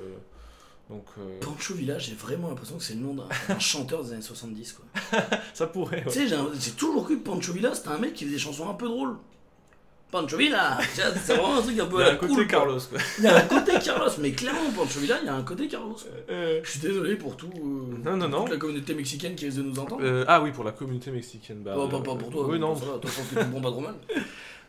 donc 0.90 1.05
euh, 1.18 1.38
Pancho 1.40 1.75
Villa, 1.75 1.99
j'ai 1.99 2.14
vraiment 2.14 2.49
l'impression 2.49 2.79
que 2.79 2.83
c'est 2.83 2.94
le 2.94 3.01
nom 3.01 3.14
d'un 3.14 3.59
chanteur 3.59 4.03
des 4.03 4.12
années 4.12 4.23
70 4.23 4.73
quoi. 4.73 5.21
ça 5.55 5.66
pourrait. 5.66 6.03
Tu 6.05 6.11
sais, 6.11 6.27
j'ai 6.29 6.71
toujours 6.73 7.05
cru 7.05 7.18
que 7.18 7.25
Pancho 7.25 7.53
Villa 7.53 7.75
c'était 7.75 7.88
un 7.90 7.99
mec 7.99 8.14
qui 8.14 8.25
faisait 8.25 8.37
des 8.37 8.40
chansons 8.42 8.68
un 8.71 8.75
peu 8.75 8.87
drôles. 8.88 9.16
Pancho 10.11 10.37
Villa 10.38 10.79
C'est 10.94 11.35
vraiment 11.35 11.59
un 11.59 11.62
truc 11.62 11.79
un 11.79 11.87
peu 11.87 11.97
Il 12.01 12.07
y 12.07 12.09
a 12.09 12.12
un 12.12 12.16
côté. 12.16 12.47
Carlos. 12.47 12.79
Quoi. 12.90 12.99
Il 13.18 13.25
y 13.25 13.27
a 13.27 13.37
un 13.37 13.40
côté 13.42 13.73
Carlos, 13.85 14.11
mais 14.21 14.33
clairement 14.33 14.71
Pancho 14.75 15.01
Villa, 15.01 15.16
il 15.23 15.27
y 15.27 15.29
a 15.29 15.35
un 15.35 15.42
côté 15.42 15.68
Carlos. 15.68 15.97
Euh, 16.31 16.61
Je 16.64 16.71
suis 16.71 16.81
désolé 16.81 17.16
pour 17.16 17.37
tout. 17.37 17.51
euh, 17.57 17.61
Non, 18.05 18.16
non, 18.16 18.21
pour 18.21 18.29
non. 18.29 18.40
toute 18.44 18.53
la 18.55 18.57
communauté 18.59 18.94
mexicaine 18.94 19.35
qui 19.35 19.44
risque 19.47 19.59
de 19.59 19.62
nous 19.64 19.79
entendre. 19.79 20.03
euh, 20.05 20.25
ah 20.27 20.40
oui, 20.42 20.51
pour 20.53 20.64
la 20.64 20.73
communauté 20.73 21.11
mexicaine. 21.11 21.59
Bah, 21.62 21.75
euh, 21.77 21.87
pas, 21.88 22.01
pas 22.01 22.14
pour 22.14 22.31
toi. 22.31 22.47
Oui, 22.49 22.59
non. 22.59 22.75
Toi, 22.75 22.99
je 23.05 23.09
pense 23.09 23.27
que 23.29 23.35
tu 23.38 23.44
comprends 23.44 23.61
pas 23.61 23.71
trop 23.71 23.81
mal. 23.81 23.94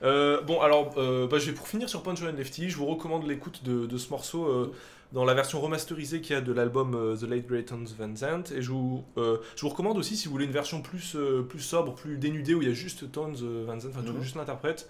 Euh, 0.04 0.42
bon, 0.42 0.62
alors, 0.62 0.94
euh, 0.98 1.28
bah, 1.28 1.40
je 1.40 1.46
vais 1.48 1.52
pour 1.54 1.68
finir 1.68 1.90
sur 1.90 2.04
Pancho 2.04 2.26
and 2.26 2.34
Lefty. 2.38 2.70
Je 2.70 2.78
vous 2.78 2.86
recommande 2.86 3.28
l'écoute 3.28 3.62
de, 3.64 3.86
de 3.86 3.98
ce 3.98 4.10
morceau 4.10 4.46
euh, 4.46 4.74
dans 5.12 5.26
la 5.26 5.34
version 5.34 5.60
remasterisée 5.60 6.22
qu'il 6.22 6.36
y 6.36 6.38
a 6.38 6.42
de 6.42 6.54
l'album 6.54 6.94
euh, 6.96 7.16
The 7.18 7.24
Late 7.24 7.48
Great 7.48 7.72
Hans 7.72 7.84
Van 7.98 8.16
Zandt. 8.16 8.54
Et 8.56 8.62
je 8.62 8.72
vous, 8.72 9.04
euh, 9.18 9.38
je 9.56 9.62
vous 9.62 9.70
recommande 9.70 9.98
aussi, 9.98 10.16
si 10.16 10.26
vous 10.28 10.32
voulez 10.34 10.46
une 10.46 10.52
version 10.52 10.82
plus, 10.82 11.16
euh, 11.16 11.42
plus 11.42 11.60
sobre, 11.60 11.96
plus 11.96 12.18
dénudée, 12.18 12.54
où 12.56 12.62
il 12.62 12.68
y 12.68 12.72
a 12.72 12.74
juste 12.74 13.12
Tons 13.12 13.34
euh, 13.42 13.64
Van 13.68 13.80
Zandt, 13.80 13.94
enfin 13.96 14.06
tout- 14.06 14.14
Mhm. 14.14 14.22
juste 14.24 14.36
l'interprète. 14.36 14.88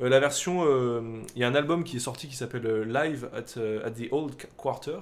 Euh, 0.00 0.08
la 0.08 0.20
version, 0.20 0.64
euh, 0.64 1.22
il 1.34 1.40
y 1.40 1.44
a 1.44 1.48
un 1.48 1.54
album 1.54 1.82
qui 1.84 1.96
est 1.96 2.00
sorti 2.00 2.28
qui 2.28 2.36
s'appelle 2.36 2.66
euh, 2.66 2.84
Live 2.84 3.28
at, 3.34 3.58
euh, 3.58 3.84
at 3.86 3.90
the 3.92 4.08
Old 4.12 4.34
Quarter. 4.56 4.98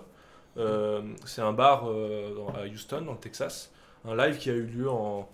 Euh, 0.56 1.02
c'est 1.26 1.42
un 1.42 1.52
bar 1.52 1.84
dans- 1.84 2.48
à 2.54 2.64
Houston, 2.66 3.02
dans 3.02 3.12
le 3.12 3.18
Texas. 3.18 3.72
Un 4.06 4.16
live 4.16 4.38
qui 4.38 4.48
a 4.50 4.54
eu 4.54 4.62
lieu 4.64 4.88
en 4.90 5.28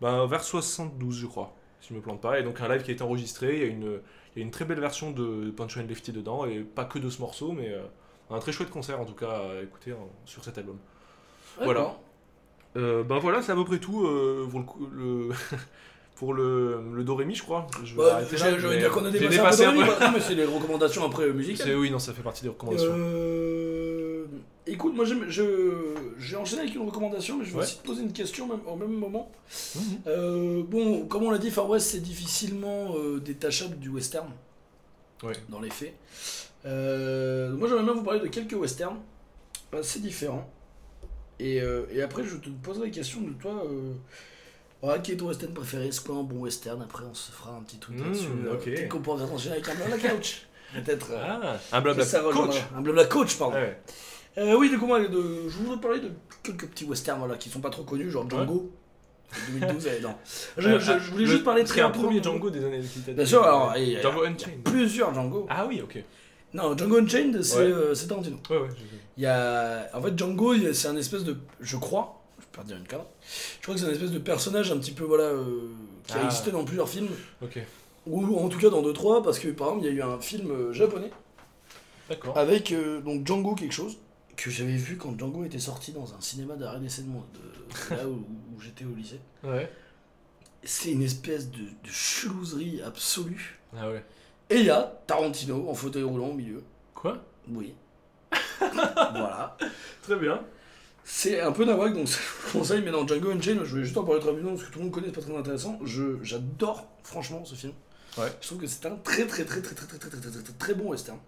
ben, 0.00 0.26
vers 0.26 0.42
72, 0.42 1.16
je 1.18 1.26
crois, 1.26 1.54
si 1.80 1.88
je 1.90 1.94
me 1.94 2.00
plante 2.00 2.20
pas. 2.20 2.38
Et 2.38 2.42
donc 2.42 2.60
un 2.60 2.68
live 2.68 2.82
qui 2.82 2.90
a 2.90 2.94
été 2.94 3.02
enregistré. 3.02 3.56
Il 3.56 3.60
y 3.62 3.64
a 3.64 3.68
une, 3.68 4.00
il 4.36 4.40
y 4.40 4.42
a 4.42 4.44
une 4.44 4.50
très 4.50 4.64
belle 4.66 4.80
version 4.80 5.10
de 5.10 5.50
Punch 5.50 5.78
and 5.78 5.86
Lefty 5.88 6.12
dedans, 6.12 6.44
et 6.44 6.60
pas 6.60 6.84
que 6.84 6.98
de 6.98 7.08
ce 7.08 7.20
morceau, 7.20 7.52
mais 7.52 7.74
un 8.30 8.38
très 8.40 8.52
chouette 8.52 8.70
concert 8.70 9.00
en 9.00 9.06
tout 9.06 9.14
cas 9.14 9.30
à 9.58 9.62
écouter 9.62 9.92
hein, 9.92 10.06
sur 10.26 10.44
cet 10.44 10.58
album. 10.58 10.76
Voilà. 11.56 11.80
D'accord. 11.80 12.00
Euh, 12.76 13.02
ben 13.02 13.18
voilà, 13.18 13.40
c'est 13.40 13.52
à 13.52 13.54
peu 13.54 13.64
près 13.64 13.78
tout 13.78 14.06
pour 14.50 14.58
le, 14.60 14.64
coup- 14.66 14.86
le, 14.92 15.30
pour 16.18 16.34
le, 16.34 16.80
le 16.94 17.04
Dorémy, 17.04 17.34
je 17.36 17.42
crois. 17.44 17.66
Je 17.84 17.94
vais 17.94 18.02
de 18.02 18.68
mais 18.68 18.78
dire 18.78 18.90
qu'on 18.90 19.04
a 19.04 19.10
dépassé 19.10 19.28
peu 19.28 19.36
dépassé 19.36 19.64
un 19.64 19.72
peu. 19.72 19.82
mais 20.14 20.20
c'est 20.20 20.34
les 20.34 20.44
recommandations 20.44 21.04
après 21.06 21.24
euh, 21.24 21.32
musicales. 21.32 21.66
C'est- 21.68 21.74
Oui, 21.74 21.90
non, 21.90 21.98
ça 22.00 22.12
fait 22.12 22.22
partie 22.22 22.42
des 22.42 22.48
recommandations. 22.48 22.90
Euh, 22.92 24.24
Écoute, 24.70 24.94
moi 24.94 25.06
j'ai 25.06 26.36
enchaîné 26.36 26.62
avec 26.62 26.74
une 26.74 26.84
recommandation, 26.84 27.38
mais 27.38 27.44
je 27.46 27.50
vais 27.52 27.56
Ouais. 27.56 27.62
aussi 27.62 27.78
te 27.78 27.86
poser 27.86 28.02
une 28.02 28.12
question 28.12 28.46
même, 28.46 28.60
au 28.66 28.76
même 28.76 28.92
moment. 28.92 29.32
Mhm. 29.74 29.82
Euh, 30.08 30.62
bon, 30.62 31.06
comme 31.06 31.22
on 31.22 31.30
l'a 31.30 31.38
dit, 31.38 31.50
Far 31.50 31.70
West 31.70 31.88
c'est 31.92 32.00
difficilement 32.02 32.94
euh, 32.98 33.18
détachable 33.18 33.78
du 33.78 33.88
western. 33.88 34.28
Ouais. 35.22 35.32
Dans 35.48 35.60
les 35.60 35.70
faits. 35.70 35.94
Euh, 36.66 37.54
moi 37.56 37.66
j'aimerais 37.68 37.84
bien 37.84 37.94
vous 37.94 38.02
parler 38.02 38.20
de 38.20 38.26
quelques 38.26 38.52
westerns 38.52 38.98
assez 39.72 40.00
différents. 40.00 40.50
Et, 41.40 41.62
euh, 41.62 41.86
et 41.90 42.02
après 42.02 42.24
je 42.24 42.36
te 42.36 42.50
poserai 42.50 42.86
la 42.88 42.92
question 42.92 43.22
de 43.22 43.30
toi. 43.30 43.64
Euh, 44.82 44.86
voilà, 44.86 44.98
quel 45.00 45.14
est 45.14 45.18
ton 45.18 45.26
western 45.26 45.52
préféré? 45.52 45.88
C'est 45.90 46.04
quoi 46.06 46.16
un 46.16 46.22
bon 46.22 46.40
western? 46.40 46.80
Après 46.82 47.04
on 47.10 47.14
se 47.14 47.32
fera 47.32 47.50
un 47.56 47.62
petit 47.62 47.78
truc 47.78 47.96
Mmh, 47.98 48.02
là-dessus. 48.04 48.26
euh, 48.46 48.54
ok. 48.54 48.64
Peut-être 48.64 48.88
qu'on 48.88 49.00
pourra 49.00 49.24
enchaîner 49.24 49.56
avec 49.56 49.68
un 49.68 49.74
blabla 49.74 49.96
couch. 50.10 50.42
Peut-être. 50.84 51.08
euh, 51.12 51.24
Ah, 51.26 51.76
un 51.76 51.80
blabla 51.80 52.04
coach. 52.04 52.56
Un 52.76 52.80
blabla 52.80 53.04
coach, 53.06 53.36
pardon. 53.38 53.54
Ouais, 53.56 53.62
ouais. 53.62 53.78
Euh, 54.38 54.56
oui, 54.56 54.70
du 54.70 54.78
coup, 54.78 54.86
moi, 54.86 55.00
de- 55.00 55.48
je 55.48 55.56
voudrais 55.56 55.80
parler 55.80 56.00
de 56.00 56.10
quelques 56.42 56.66
petits 56.68 56.84
westerns 56.84 57.18
voilà, 57.18 57.34
qui 57.36 57.48
sont 57.48 57.60
pas 57.60 57.70
trop 57.70 57.82
connus, 57.82 58.10
genre 58.10 58.28
Django. 58.30 58.70
de 59.48 59.52
2012, 59.58 59.88
eh, 59.88 60.00
non. 60.00 60.14
Je, 60.58 60.68
Euh, 60.68 60.78
je- 60.78 60.98
je 61.00 61.10
voulais 61.10 61.24
le- 61.24 61.30
juste 61.30 61.44
parler 61.44 61.64
très 61.64 61.80
un 61.80 61.90
premier 61.90 62.22
Django 62.22 62.48
des 62.50 62.64
années 62.64 62.80
qui 62.80 63.00
Bien 63.12 63.26
sûr, 63.26 63.42
alors, 63.42 63.74
il 63.76 63.88
y 63.90 63.96
a- 63.96 64.02
Django 64.02 64.24
Unchained. 64.24 64.62
Plusieurs 64.62 65.12
Django. 65.12 65.46
Ah 65.50 65.66
oui, 65.66 65.80
ok. 65.82 66.02
Non, 66.54 66.76
Django 66.76 66.98
Unchained, 66.98 67.42
c'est 67.42 67.56
Ouais. 67.58 67.62
euh, 67.72 67.94
Tarantino. 68.08 68.36
Ouais, 68.48 68.56
ouais. 68.58 68.68
Il 69.16 69.22
y 69.24 69.26
a... 69.26 69.88
En 69.92 70.00
fait, 70.00 70.16
Django, 70.16 70.54
c'est 70.72 70.88
un 70.88 70.96
espèce 70.96 71.24
de. 71.24 71.36
Je 71.60 71.76
crois, 71.76 72.17
pas 72.58 72.64
dire 72.64 72.76
une 72.76 72.86
connerie, 72.86 73.06
je 73.58 73.62
crois 73.62 73.74
que 73.74 73.80
c'est 73.80 73.86
un 73.86 73.90
espèce 73.92 74.10
de 74.10 74.18
personnage 74.18 74.72
un 74.72 74.78
petit 74.78 74.92
peu, 74.92 75.04
voilà, 75.04 75.24
euh, 75.24 75.70
qui 76.06 76.12
a 76.14 76.20
Ah. 76.22 76.24
existé 76.26 76.50
dans 76.50 76.64
plusieurs 76.64 76.88
films, 76.88 77.08
Ok, 77.42 77.58
ou 78.06 78.36
en 78.38 78.48
tout 78.48 78.58
cas 78.58 78.70
dans 78.70 78.82
deux, 78.82 78.92
trois, 78.92 79.22
parce 79.22 79.38
que 79.38 79.48
par 79.48 79.68
exemple, 79.68 79.84
il 79.86 79.94
y 79.94 79.94
a 79.94 79.96
eu 79.96 80.02
un 80.02 80.18
film 80.20 80.50
euh, 80.50 80.72
japonais 80.72 81.10
d'accord. 82.08 82.36
avec 82.36 82.72
euh, 82.72 83.00
donc 83.00 83.26
Django 83.26 83.54
quelque 83.54 83.72
chose 83.74 83.96
que 84.36 84.50
j'avais 84.50 84.76
vu 84.76 84.96
quand 84.96 85.18
Django 85.18 85.44
était 85.44 85.58
sorti 85.58 85.92
dans 85.92 86.14
un 86.14 86.20
cinéma 86.20 86.54
d'arrêt 86.56 86.78
d'essai 86.80 87.02
de, 87.02 87.08
de 87.08 87.96
là 87.96 88.06
où, 88.08 88.24
où 88.56 88.60
j'étais 88.60 88.84
au 88.84 88.94
lycée. 88.94 89.20
Ouais. 89.44 89.70
C'est 90.64 90.90
une 90.92 91.02
espèce 91.02 91.50
de, 91.50 91.58
de 91.58 91.90
chelouserie 91.90 92.80
absolue. 92.82 93.58
Ah 93.76 93.88
ouais. 93.90 94.04
Et 94.50 94.56
il 94.60 94.64
y 94.66 94.70
a 94.70 95.00
Tarantino 95.06 95.68
en 95.68 95.74
fauteuil 95.74 96.02
roulant 96.04 96.28
au 96.28 96.34
milieu. 96.34 96.62
Quoi? 96.94 97.22
Oui. 97.50 97.74
voilà. 98.60 99.56
Très 100.02 100.16
bien. 100.16 100.40
C'est 101.10 101.40
un 101.40 101.52
peu 101.52 101.64
nawak, 101.64 101.94
donc 101.94 102.06
je 102.06 102.12
vous 102.12 102.52
conseille, 102.58 102.82
mais 102.82 102.90
dans 102.90 103.06
Django 103.06 103.30
Unchained, 103.30 103.64
je 103.64 103.78
vais 103.78 103.82
juste 103.82 103.96
en 103.96 104.04
parler 104.04 104.20
très 104.20 104.28
rapidement 104.28 104.50
parce 104.52 104.64
que 104.64 104.70
tout 104.70 104.78
le 104.78 104.84
monde 104.84 104.94
connaît, 104.94 105.06
c'est 105.06 105.14
pas 105.14 105.22
très 105.22 105.36
intéressant. 105.36 105.80
J'adore 106.22 106.86
franchement 107.02 107.46
ce 107.46 107.54
film. 107.54 107.72
Ouais. 108.18 108.28
Je 108.42 108.46
trouve 108.46 108.58
que 108.58 108.66
c'est 108.66 108.84
un 108.84 108.94
très 108.96 109.26
très 109.26 109.46
très 109.46 109.62
très 109.62 109.74
très 109.74 109.86
très 109.86 109.98
très 109.98 110.10
très 110.10 110.20
très, 110.20 110.42
très, 110.42 110.52
très 110.52 110.74
bon 110.74 110.90
western. 110.90 111.18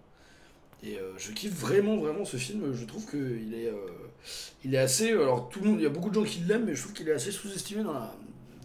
Et 0.82 0.98
euh, 0.98 1.12
je 1.16 1.32
kiffe 1.32 1.54
vraiment 1.54 1.96
vraiment 1.96 2.26
ce 2.26 2.36
film. 2.36 2.74
Je 2.74 2.84
trouve 2.84 3.06
qu'il 3.06 3.54
est, 3.54 3.68
euh, 3.68 3.76
il 4.64 4.74
est 4.74 4.78
assez. 4.78 5.12
Alors 5.12 5.48
tout 5.48 5.60
le 5.60 5.70
monde, 5.70 5.80
il 5.80 5.84
y 5.84 5.86
a 5.86 5.90
beaucoup 5.90 6.10
de 6.10 6.14
gens 6.14 6.24
qui 6.24 6.40
l'aiment, 6.40 6.66
mais 6.66 6.74
je 6.74 6.82
trouve 6.82 6.92
qu'il 6.92 7.08
est 7.08 7.14
assez 7.14 7.32
sous-estimé 7.32 7.82
dans 7.82 7.94
la 7.94 8.14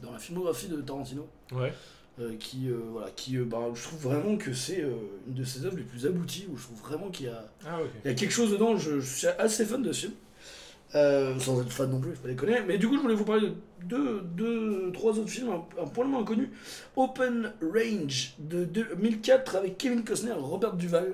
dans 0.01 0.11
la 0.11 0.19
filmographie 0.19 0.67
de 0.67 0.81
Tarantino. 0.81 1.25
Ouais. 1.53 1.71
Euh, 2.19 2.35
qui 2.37 2.69
voilà 2.91 3.09
qui 3.15 3.37
bah, 3.37 3.59
je 3.73 3.83
trouve 3.83 3.99
vraiment 4.01 4.35
que 4.35 4.53
c'est 4.53 4.81
une 5.27 5.33
de 5.33 5.43
ses 5.45 5.65
œuvres 5.65 5.77
les 5.77 5.83
plus 5.83 6.05
abouties 6.05 6.47
où 6.51 6.57
je 6.57 6.63
trouve 6.63 6.79
vraiment 6.79 7.09
qu'il 7.09 7.27
y 7.27 7.29
a 7.29 7.45
Ah 7.65 7.79
il 8.03 8.09
y 8.09 8.11
a 8.11 8.15
quelque 8.15 8.31
chose 8.31 8.51
dedans, 8.51 8.75
je, 8.75 8.99
je 8.99 9.15
suis 9.17 9.27
assez 9.27 9.65
fan 9.65 9.81
de 9.81 9.93
ce 9.93 10.01
film. 10.01 10.13
Euh, 10.93 11.37
sans 11.39 11.61
être 11.61 11.71
fan 11.71 11.89
non 11.89 11.99
plus, 11.99 12.11
je 12.15 12.19
pas 12.19 12.27
déconner. 12.29 12.61
Mais 12.67 12.77
du 12.77 12.87
coup, 12.87 12.95
je 12.95 13.01
voulais 13.01 13.15
vous 13.15 13.25
parler 13.25 13.49
de 13.49 13.55
deux, 13.83 14.21
deux 14.21 14.91
trois 14.93 15.17
autres 15.17 15.29
films 15.29 15.49
un, 15.49 15.81
un 15.81 15.87
poil 15.87 16.07
moins 16.07 16.21
inconnus. 16.21 16.49
Open 16.95 17.51
Range 17.61 18.33
de 18.39 18.63
2004 18.65 19.55
avec 19.57 19.77
Kevin 19.77 20.03
Costner 20.03 20.31
et 20.31 20.33
Robert 20.33 20.73
Duval. 20.75 21.13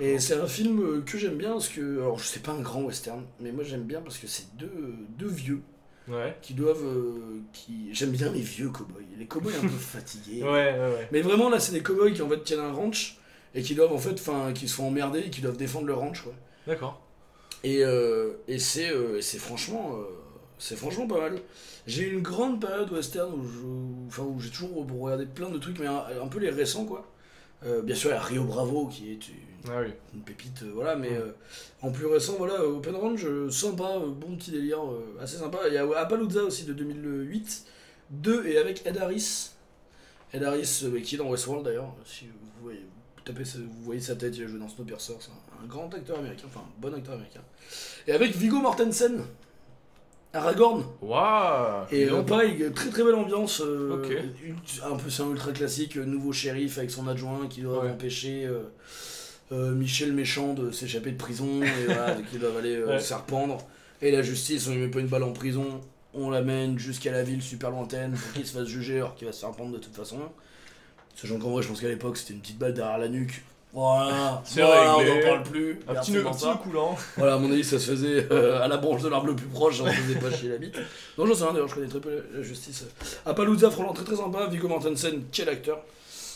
Et 0.00 0.18
c'est 0.18 0.34
un 0.40 0.46
film 0.46 1.04
que 1.04 1.18
j'aime 1.18 1.36
bien 1.36 1.52
parce 1.52 1.68
que, 1.68 2.00
alors 2.00 2.18
je 2.18 2.24
sais 2.24 2.40
pas 2.40 2.52
un 2.52 2.60
grand 2.60 2.82
western, 2.82 3.22
mais 3.40 3.52
moi 3.52 3.62
j'aime 3.64 3.82
bien 3.84 4.00
parce 4.00 4.18
que 4.18 4.26
c'est 4.26 4.56
deux, 4.56 4.94
deux 5.18 5.28
vieux 5.28 5.60
Ouais. 6.08 6.36
qui 6.40 6.54
doivent. 6.54 6.84
euh, 6.84 7.40
qui... 7.52 7.88
J'aime 7.92 8.10
bien 8.12 8.30
les 8.32 8.40
vieux 8.40 8.70
cowboys, 8.70 9.04
les 9.18 9.26
cowboys 9.26 9.54
un 9.56 9.60
peu 9.62 9.68
fatigués. 9.78 10.42
Ouais, 10.42 10.48
ouais. 10.48 11.08
Mais 11.12 11.20
vraiment 11.20 11.50
là, 11.50 11.58
c'est 11.60 11.72
des 11.72 11.82
cowboys 11.82 12.14
qui 12.14 12.22
en 12.22 12.28
fait 12.28 12.42
tiennent 12.44 12.60
un 12.60 12.72
ranch 12.72 13.18
et 13.54 13.62
qui 13.62 13.74
doivent 13.74 13.92
en 13.92 13.98
fait, 13.98 14.12
enfin, 14.12 14.52
qui 14.52 14.68
se 14.68 14.74
font 14.76 14.86
emmerder 14.86 15.20
et 15.26 15.30
qui 15.30 15.40
doivent 15.40 15.56
défendre 15.56 15.86
leur 15.88 15.98
ranch. 15.98 16.22
D'accord. 16.66 17.02
Et, 17.64 17.84
euh, 17.84 18.34
et 18.48 18.58
c'est 18.58 18.90
euh, 18.90 19.18
et 19.18 19.22
c'est 19.22 19.38
franchement, 19.38 19.96
euh, 19.98 20.04
c'est 20.58 20.76
franchement 20.76 21.06
pas 21.08 21.18
mal. 21.20 21.40
J'ai 21.86 22.04
eu 22.04 22.12
une 22.14 22.22
grande 22.22 22.60
période 22.60 22.90
western 22.92 23.32
où 23.32 23.44
je- 23.44 24.06
enfin, 24.08 24.22
où 24.24 24.38
j'ai 24.40 24.50
toujours 24.50 24.86
regardé 25.00 25.26
plein 25.26 25.50
de 25.50 25.58
trucs, 25.58 25.78
mais 25.78 25.86
un, 25.86 26.04
un 26.22 26.28
peu 26.28 26.38
les 26.38 26.50
récents 26.50 26.84
quoi. 26.84 27.06
Euh, 27.64 27.82
bien 27.82 27.94
sûr, 27.96 28.10
il 28.10 28.14
y 28.14 28.16
a 28.16 28.20
Rio 28.22 28.44
Bravo 28.44 28.86
qui 28.88 29.10
est 29.12 29.28
une, 29.28 29.34
Ah 29.70 29.80
oui. 29.82 29.92
une 30.14 30.20
pépite, 30.22 30.62
euh, 30.62 30.70
voilà, 30.74 30.94
mais 30.96 31.12
euh, 31.12 31.32
en 31.82 31.90
plus 31.90 32.06
récent, 32.06 32.34
voilà, 32.38 32.62
Open 32.64 32.94
Range, 32.94 33.50
sympa, 33.50 33.98
bon 34.00 34.36
petit 34.36 34.50
délire, 34.52 34.80
assez 35.20 35.38
sympa. 35.38 35.60
Il 35.68 35.74
y 35.74 35.78
a 35.78 35.86
Appalooza 35.98 36.44
aussi 36.44 36.64
de 36.64 36.72
2008, 36.74 37.64
2 38.10 38.46
et 38.46 38.58
avec 38.58 38.86
Ed 38.86 38.98
Harris. 38.98 39.50
Ed 40.32 40.44
Harris, 40.44 40.84
qui 41.04 41.14
est 41.16 41.18
dans 41.18 41.30
Westworld 41.30 41.64
d'ailleurs, 41.64 41.94
si 42.04 42.26
vous 42.26 42.62
voyez, 42.62 42.84
tapez, 43.26 43.42
vous 43.56 43.82
voyez 43.84 44.00
sa 44.00 44.16
tête, 44.16 44.36
il 44.36 44.44
a 44.44 44.46
joué 44.46 44.58
dans 44.58 44.68
Snowpiercer, 44.68 45.14
c'est 45.20 45.30
un, 45.30 45.64
un 45.64 45.66
grand 45.66 45.92
acteur 45.92 46.18
américain, 46.18 46.44
enfin 46.46 46.60
un 46.60 46.80
bon 46.80 46.94
acteur 46.94 47.14
américain. 47.14 47.40
Et 48.06 48.12
avec 48.12 48.34
Viggo 48.36 48.60
Mortensen, 48.60 49.22
Aragorn, 50.32 50.84
Waouh 51.00 51.86
et 51.92 52.10
euh, 52.10 52.22
pareil, 52.22 52.70
très 52.74 52.90
très 52.90 53.02
belle 53.04 53.14
ambiance, 53.14 53.62
euh, 53.62 54.02
un 54.84 54.96
peu 54.96 55.08
c'est 55.08 55.22
un 55.22 55.30
ultra 55.30 55.52
classique, 55.52 55.96
euh, 55.96 56.04
nouveau 56.04 56.32
shérif 56.32 56.78
avec 56.78 56.90
son 56.90 57.08
adjoint 57.08 57.46
qui 57.48 57.62
doit 57.62 57.82
Ouais. 57.84 57.90
empêcher 57.90 58.46
euh, 59.52 59.70
Michel 59.72 60.12
Méchant 60.12 60.52
de 60.54 60.70
s'échapper 60.72 61.12
de 61.12 61.16
prison, 61.16 61.62
et 61.62 61.84
voilà, 61.86 62.16
qui 62.30 62.38
doivent 62.38 62.56
aller 62.58 62.82
Ouais. 62.82 62.98
se 63.00 63.06
faire 63.08 63.22
pendre. 63.22 63.58
Et 64.02 64.10
la 64.10 64.22
justice, 64.22 64.68
on 64.68 64.72
lui 64.72 64.78
met 64.80 64.88
pas 64.88 65.00
une 65.00 65.06
balle 65.06 65.22
en 65.22 65.32
prison, 65.32 65.80
on 66.12 66.28
l'amène 66.30 66.78
jusqu'à 66.78 67.12
la 67.12 67.22
ville 67.22 67.40
super 67.42 67.70
lointaine 67.70 68.12
pour 68.12 68.32
qu'il 68.34 68.46
se 68.46 68.58
fasse 68.58 68.68
juger 68.68 68.96
alors 68.98 69.14
qu'il 69.14 69.26
va 69.26 69.32
se 69.32 69.40
faire 69.40 69.52
pendre 69.52 69.72
de 69.72 69.78
toute 69.78 69.94
façon. 69.96 70.18
Sachant 71.16 71.38
qu'en 71.38 71.50
vrai, 71.50 71.62
je 71.62 71.68
pense 71.68 71.80
qu'à 71.80 71.88
l'époque, 71.88 72.16
c'était 72.18 72.34
une 72.34 72.40
petite 72.40 72.58
balle 72.58 72.74
derrière 72.74 72.98
la 72.98 73.08
nuque. 73.08 73.42
Voilà, 73.72 74.42
C'est 74.46 74.62
voilà 74.62 74.96
on 74.96 75.04
n'en 75.04 75.20
parle 75.22 75.42
plus. 75.42 75.80
Un 75.88 75.94
petit, 75.96 76.16
un 76.16 76.32
ça. 76.32 76.52
petit 76.54 76.62
coulant. 76.62 76.96
Voilà, 77.16 77.34
à 77.34 77.38
mon 77.38 77.50
avis, 77.50 77.64
ça 77.64 77.78
se 77.78 77.90
faisait 77.90 78.26
euh, 78.30 78.62
à 78.62 78.68
la 78.68 78.76
branche 78.76 79.02
de 79.02 79.08
l'arbre 79.08 79.26
le 79.26 79.36
plus 79.36 79.48
proche, 79.48 79.80
on 79.80 79.86
faisait 79.86 80.18
pas 80.18 80.30
chier 80.30 80.48
la 80.50 80.58
bite. 80.58 80.76
Non, 81.18 81.26
j'en 81.26 81.34
sais 81.34 81.44
rien 81.44 81.52
d'ailleurs, 81.52 81.68
je 81.68 81.74
connais 81.74 81.88
très 81.88 82.00
peu 82.00 82.22
la, 82.32 82.42
justice. 82.42 82.84
Appalooza, 83.26 83.70
franchement, 83.70 83.92
très 83.92 84.04
très 84.04 84.16
sympa. 84.16 84.46
Viggo 84.46 84.68
Mortensen, 84.68 85.24
quel 85.32 85.48
acteur. 85.48 85.78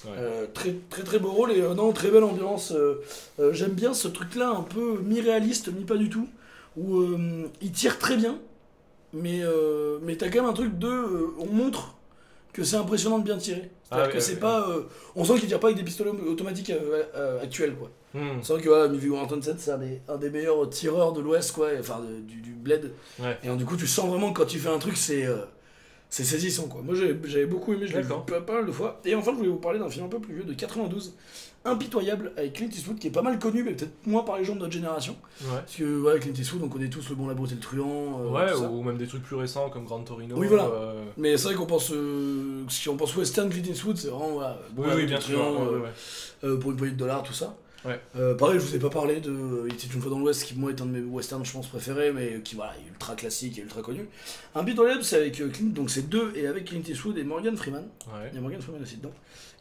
Ouais. 0.04 0.12
Euh, 0.16 0.46
très 0.54 0.74
très 0.88 1.02
très 1.02 1.18
beau 1.18 1.30
rôle 1.30 1.52
et 1.52 1.60
euh, 1.60 1.74
non, 1.74 1.92
très 1.92 2.10
belle 2.10 2.24
ambiance. 2.24 2.72
euh, 2.72 3.02
J'aime 3.52 3.72
bien 3.72 3.92
ce 3.92 4.08
truc-là, 4.08 4.48
un 4.50 4.62
peu 4.62 4.98
mi-réaliste, 5.04 5.68
mi 5.68 5.84
pas 5.84 5.96
du 5.96 6.08
tout, 6.08 6.26
où 6.76 7.02
il 7.60 7.72
tire 7.72 7.98
très 7.98 8.16
bien, 8.16 8.38
mais, 9.12 9.42
mais 10.02 10.16
t'as 10.16 10.28
quand 10.28 10.40
même 10.40 10.50
un 10.50 10.54
truc 10.54 10.78
de. 10.78 11.34
on 11.38 11.46
montre 11.46 11.94
que 12.52 12.64
c'est 12.64 12.76
impressionnant 12.76 13.18
de 13.18 13.24
bien 13.24 13.36
tirer. 13.38 13.70
C'est-à-dire 13.90 14.04
Ah 14.04 14.06
ouais, 14.06 14.12
que 14.12 14.20
c'est 14.20 14.34
ouais, 14.34 14.38
pas. 14.40 14.68
euh, 14.68 14.82
on 15.16 15.24
sent 15.24 15.38
qu'il 15.40 15.48
tire 15.48 15.60
pas 15.60 15.66
avec 15.68 15.76
des 15.78 15.84
pistolets 15.84 16.10
automatiques 16.10 16.70
euh, 16.70 17.02
euh, 17.14 17.42
actuels, 17.42 17.74
quoi. 17.74 17.90
Hmm. 18.14 18.38
C'est 18.42 18.52
vrai 18.54 18.62
que 18.62 18.92
Viggo 18.96 19.16
Mortensen, 19.16 19.56
c'est 19.58 19.70
un 19.72 19.78
des, 19.78 20.00
un 20.08 20.16
des 20.16 20.30
meilleurs 20.30 20.68
tireurs 20.70 21.12
de 21.12 21.20
l'Ouest, 21.20 21.52
quoi, 21.52 21.68
enfin 21.78 22.00
de- 22.00 22.20
du, 22.20 22.40
du 22.40 22.52
bled. 22.52 22.92
Ouais. 23.18 23.38
Et 23.44 23.48
du 23.56 23.64
coup, 23.64 23.76
tu 23.76 23.86
sens 23.86 24.08
vraiment 24.08 24.32
que 24.32 24.38
quand 24.40 24.46
tu 24.46 24.58
fais 24.58 24.68
un 24.68 24.78
truc, 24.78 24.96
c'est 24.96 25.26
c'est 26.10 26.24
saisissant, 26.24 26.66
quoi. 26.68 26.82
Moi, 26.82 26.94
j'avais 26.94 27.46
beaucoup 27.46 27.72
aimé, 27.72 27.86
je 27.86 27.96
l'ai 27.96 28.02
vu 28.02 28.08
pas, 28.08 28.40
pas 28.40 28.54
mal 28.54 28.66
de 28.66 28.72
fois. 28.72 29.00
Et 29.04 29.14
enfin, 29.14 29.30
je 29.32 29.36
voulais 29.36 29.48
vous 29.48 29.56
parler 29.56 29.78
d'un 29.78 29.88
film 29.88 30.04
un 30.06 30.08
peu 30.08 30.18
plus 30.18 30.34
vieux, 30.34 30.44
de 30.44 30.52
92, 30.54 31.14
Impitoyable, 31.64 32.32
avec 32.38 32.54
Clint 32.54 32.70
Eastwood, 32.70 32.98
qui 32.98 33.08
est 33.08 33.10
pas 33.10 33.20
mal 33.20 33.38
connu, 33.38 33.62
mais 33.62 33.72
peut-être 33.74 33.92
moins 34.06 34.22
par 34.22 34.38
les 34.38 34.44
gens 34.44 34.54
de 34.54 34.60
notre 34.60 34.72
génération. 34.72 35.14
Ouais. 35.42 35.48
Parce 35.58 35.76
que, 35.76 35.84
voilà, 35.84 36.18
Clint 36.18 36.32
Eastwood, 36.32 36.62
on 36.64 36.68
connaît 36.70 36.88
tous 36.88 37.06
Le 37.10 37.14
Bon, 37.16 37.28
la 37.28 37.34
Beauté, 37.34 37.54
le 37.54 37.60
Truand. 37.60 38.22
euh, 38.22 38.30
Ouais, 38.30 38.66
ou 38.66 38.82
même 38.82 38.96
des 38.96 39.06
trucs 39.06 39.22
plus 39.22 39.36
récents 39.36 39.68
comme 39.68 39.84
Grand 39.84 40.00
Torino. 40.00 40.36
Oui, 40.38 40.46
voilà. 40.46 40.64
euh, 40.64 41.04
Mais 41.18 41.36
c'est 41.36 41.48
vrai 41.48 41.54
qu'on 41.56 41.66
pense, 41.66 41.92
euh, 41.92 42.64
si 42.70 42.88
on 42.88 42.96
pense 42.96 43.14
western 43.14 43.50
Clint 43.50 43.62
Eastwood, 43.70 43.98
c'est 43.98 44.08
vraiment, 44.08 44.30
voilà, 44.30 44.56
Oui, 44.96 45.04
bien 45.04 45.16
le 45.16 45.22
sûr. 45.22 45.38
Truand, 45.38 45.64
ouais, 45.66 45.68
ouais, 45.76 46.48
ouais. 46.50 46.58
pour 46.58 46.70
une 46.70 46.76
poignée 46.78 46.94
de 46.94 46.98
dollars, 46.98 47.22
tout 47.22 47.34
ça. 47.34 47.54
Ouais. 47.84 47.98
Euh, 48.16 48.34
pareil, 48.34 48.60
je 48.60 48.64
vous 48.66 48.74
ai 48.76 48.78
pas 48.78 48.90
parlé 48.90 49.20
de 49.20 49.64
Il 49.68 49.72
était 49.74 49.86
une 49.86 50.00
fois 50.02 50.10
dans 50.10 50.18
l'Ouest, 50.18 50.44
qui 50.44 50.54
moi 50.54 50.70
est 50.70 50.80
un 50.82 50.86
de 50.86 50.90
mes 50.90 51.00
westerns, 51.00 51.44
je 51.44 51.52
pense, 51.52 51.66
préférés, 51.66 52.12
mais 52.12 52.40
qui 52.42 52.54
voilà, 52.54 52.74
est 52.76 52.88
ultra 52.88 53.14
classique 53.14 53.58
et 53.58 53.62
ultra 53.62 53.80
connu. 53.82 54.06
Un 54.54 54.60
Impitoyable, 54.60 55.02
c'est 55.02 55.16
avec 55.16 55.40
euh, 55.40 55.48
Clint, 55.48 55.70
donc 55.72 55.90
c'est 55.90 56.08
deux, 56.08 56.32
et 56.36 56.46
avec 56.46 56.66
Clint 56.66 56.82
Eastwood 56.86 57.16
et 57.16 57.24
Morgan 57.24 57.56
Freeman. 57.56 57.88
Ouais. 58.08 58.28
Il 58.32 58.34
y 58.34 58.38
a 58.38 58.40
Morgan 58.42 58.60
Freeman 58.60 58.82
aussi 58.82 58.96
dedans. 58.98 59.12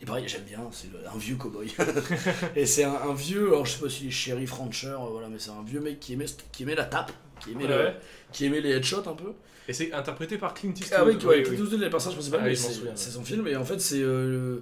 Et 0.01 0.05
pareil, 0.05 0.25
j'aime 0.27 0.43
bien, 0.43 0.59
c'est 0.71 0.87
un 1.13 1.17
vieux 1.17 1.35
cowboy. 1.35 1.73
et 2.55 2.65
c'est 2.65 2.83
un, 2.83 2.93
un 2.93 3.13
vieux, 3.13 3.47
alors 3.47 3.65
je 3.65 3.73
sais 3.73 3.81
pas 3.83 3.89
s'il 3.89 4.07
est 4.07 4.11
shérif, 4.11 4.51
rancher, 4.51 4.87
euh, 4.87 4.97
voilà, 5.11 5.29
mais 5.29 5.39
c'est 5.39 5.51
un 5.51 5.63
vieux 5.65 5.79
mec 5.79 5.99
qui 5.99 6.13
aimait, 6.13 6.25
qui 6.51 6.63
aimait 6.63 6.75
la 6.75 6.85
tape, 6.85 7.11
qui 7.41 7.51
aimait, 7.51 7.67
le- 7.67 7.91
qui 8.33 8.45
aimait 8.45 8.61
les 8.61 8.71
headshots 8.71 9.07
un 9.09 9.13
peu. 9.15 9.33
Et 9.69 9.73
c'est 9.73 9.93
interprété 9.93 10.37
par 10.39 10.53
Clint 10.55 10.71
Eastwood. 10.71 10.93
Ah 10.97 11.05
oui, 11.05 11.15
ouais. 11.25 11.43
Clint 11.43 11.53
Eastwood 11.63 11.73
est 11.81 11.85
le 11.85 11.89
personnage 11.91 12.15
principal, 12.15 12.39
Ah 12.41 12.45
mais 12.45 12.49
oui, 12.51 12.55
je 12.57 12.61
m'en 12.63 12.67
c'est 12.69 12.73
souviens, 12.75 12.91
c'est 12.95 13.07
ouais. 13.09 13.13
son 13.13 13.23
film. 13.23 13.47
Et 13.47 13.55
en 13.55 13.63
fait, 13.63 13.79
c'est 13.79 14.01
euh, 14.01 14.57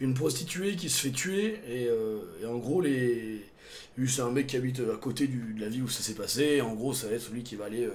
une 0.00 0.12
prostituée 0.14 0.76
qui 0.76 0.90
se 0.90 1.00
fait 1.00 1.10
tuer. 1.12 1.60
Et, 1.66 1.88
euh, 1.88 2.18
et 2.42 2.46
en 2.46 2.58
gros, 2.58 2.80
les... 2.82 3.42
lui, 3.96 4.08
c'est 4.08 4.20
un 4.22 4.30
mec 4.30 4.46
qui 4.48 4.56
habite 4.56 4.80
à 4.80 4.96
côté 4.98 5.26
du- 5.26 5.54
de 5.54 5.60
la 5.62 5.68
ville 5.68 5.82
où 5.84 5.88
ça 5.88 6.02
s'est 6.02 6.14
passé. 6.14 6.42
Et 6.42 6.60
en 6.60 6.74
gros, 6.74 6.92
ça 6.92 7.08
va 7.08 7.14
être 7.14 7.22
celui 7.22 7.42
qui 7.42 7.56
va 7.56 7.64
aller, 7.64 7.84
euh, 7.86 7.94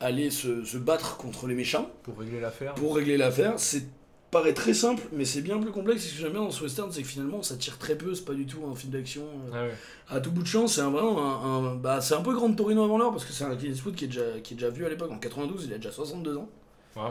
aller 0.00 0.30
se, 0.30 0.64
se 0.64 0.78
battre 0.78 1.16
contre 1.16 1.48
les 1.48 1.54
méchants 1.54 1.90
Pour 2.04 2.18
régler 2.18 2.38
l'affaire. 2.40 2.74
pour 2.76 2.94
régler 2.94 3.16
l'affaire. 3.16 3.54
C'est 3.58 3.82
paraît 4.30 4.54
très 4.54 4.74
simple, 4.74 5.02
mais 5.12 5.24
c'est 5.24 5.40
bien 5.40 5.58
plus 5.58 5.70
complexe. 5.70 6.04
Et 6.04 6.08
ce 6.08 6.14
que 6.14 6.20
j'aime 6.20 6.32
bien 6.32 6.40
dans 6.42 6.50
ce 6.50 6.62
western, 6.62 6.90
c'est 6.92 7.02
que 7.02 7.08
finalement, 7.08 7.42
ça 7.42 7.56
tire 7.56 7.78
très 7.78 7.96
peu. 7.96 8.14
C'est 8.14 8.24
pas 8.24 8.34
du 8.34 8.46
tout 8.46 8.60
un 8.70 8.74
film 8.74 8.92
d'action. 8.92 9.22
euh, 9.22 9.50
Ah 9.54 9.62
ouais. 9.64 10.16
à 10.16 10.20
tout 10.20 10.30
bout 10.32 10.42
de 10.42 10.46
champ, 10.48 10.66
c'est 10.66 10.80
un, 10.80 10.90
vraiment 10.90 11.18
un, 11.44 11.70
un- 11.70 11.74
bah, 11.76 12.00
c'est 12.00 12.14
un 12.14 12.22
peu 12.22 12.34
Grand 12.34 12.52
Torino 12.52 12.84
avant 12.84 12.98
l'heure 12.98 13.12
parce 13.12 13.24
que 13.24 13.32
c'est 13.32 13.44
un 13.44 13.54
Clint 13.56 13.70
Eastwood 13.72 13.94
qui 13.94 14.04
est 14.04 14.08
déjà, 14.08 14.40
qui 14.42 14.54
est 14.54 14.56
déjà 14.56 14.70
vu 14.70 14.84
à 14.84 14.88
l'époque 14.88 15.10
en 15.12 15.18
92. 15.18 15.64
Il 15.66 15.72
a 15.72 15.76
déjà 15.76 15.92
62 15.92 16.36
ans. 16.36 16.48
Ouais. 16.96 17.02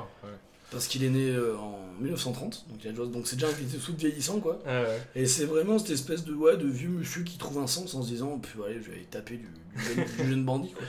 Parce 0.71 0.87
qu'il 0.87 1.03
est 1.03 1.09
né 1.09 1.29
euh, 1.29 1.55
en 1.57 1.77
1930, 2.01 2.65
donc 2.69 2.79
il 2.83 2.87
a 2.87 2.91
déjà- 2.91 3.05
donc 3.05 3.27
c'est 3.27 3.35
déjà 3.35 3.47
un 3.49 3.53
Clint 3.53 3.67
Eastwood 3.73 3.97
vieillissant 3.97 4.39
quoi. 4.39 4.59
Ah 4.65 4.81
ouais. 4.81 5.01
Et 5.15 5.27
c'est 5.27 5.45
vraiment 5.45 5.77
cette 5.77 5.91
espèce 5.91 6.25
de, 6.25 6.33
ouais, 6.33 6.57
de 6.57 6.67
vieux 6.67 6.89
monsieur 6.89 7.21
qui 7.21 7.37
trouve 7.37 7.59
un 7.59 7.67
sens 7.67 7.93
en 7.93 8.01
se 8.01 8.07
disant, 8.09 8.39
puis 8.39 8.53
allez, 8.65 8.81
je 8.81 8.89
vais 8.89 8.95
aller 8.97 9.05
taper 9.05 9.37
du, 9.37 9.45
du 9.45 9.83
jeune, 9.83 10.05
du 10.25 10.29
jeune 10.31 10.43
bandit 10.43 10.71
quoi. 10.71 10.83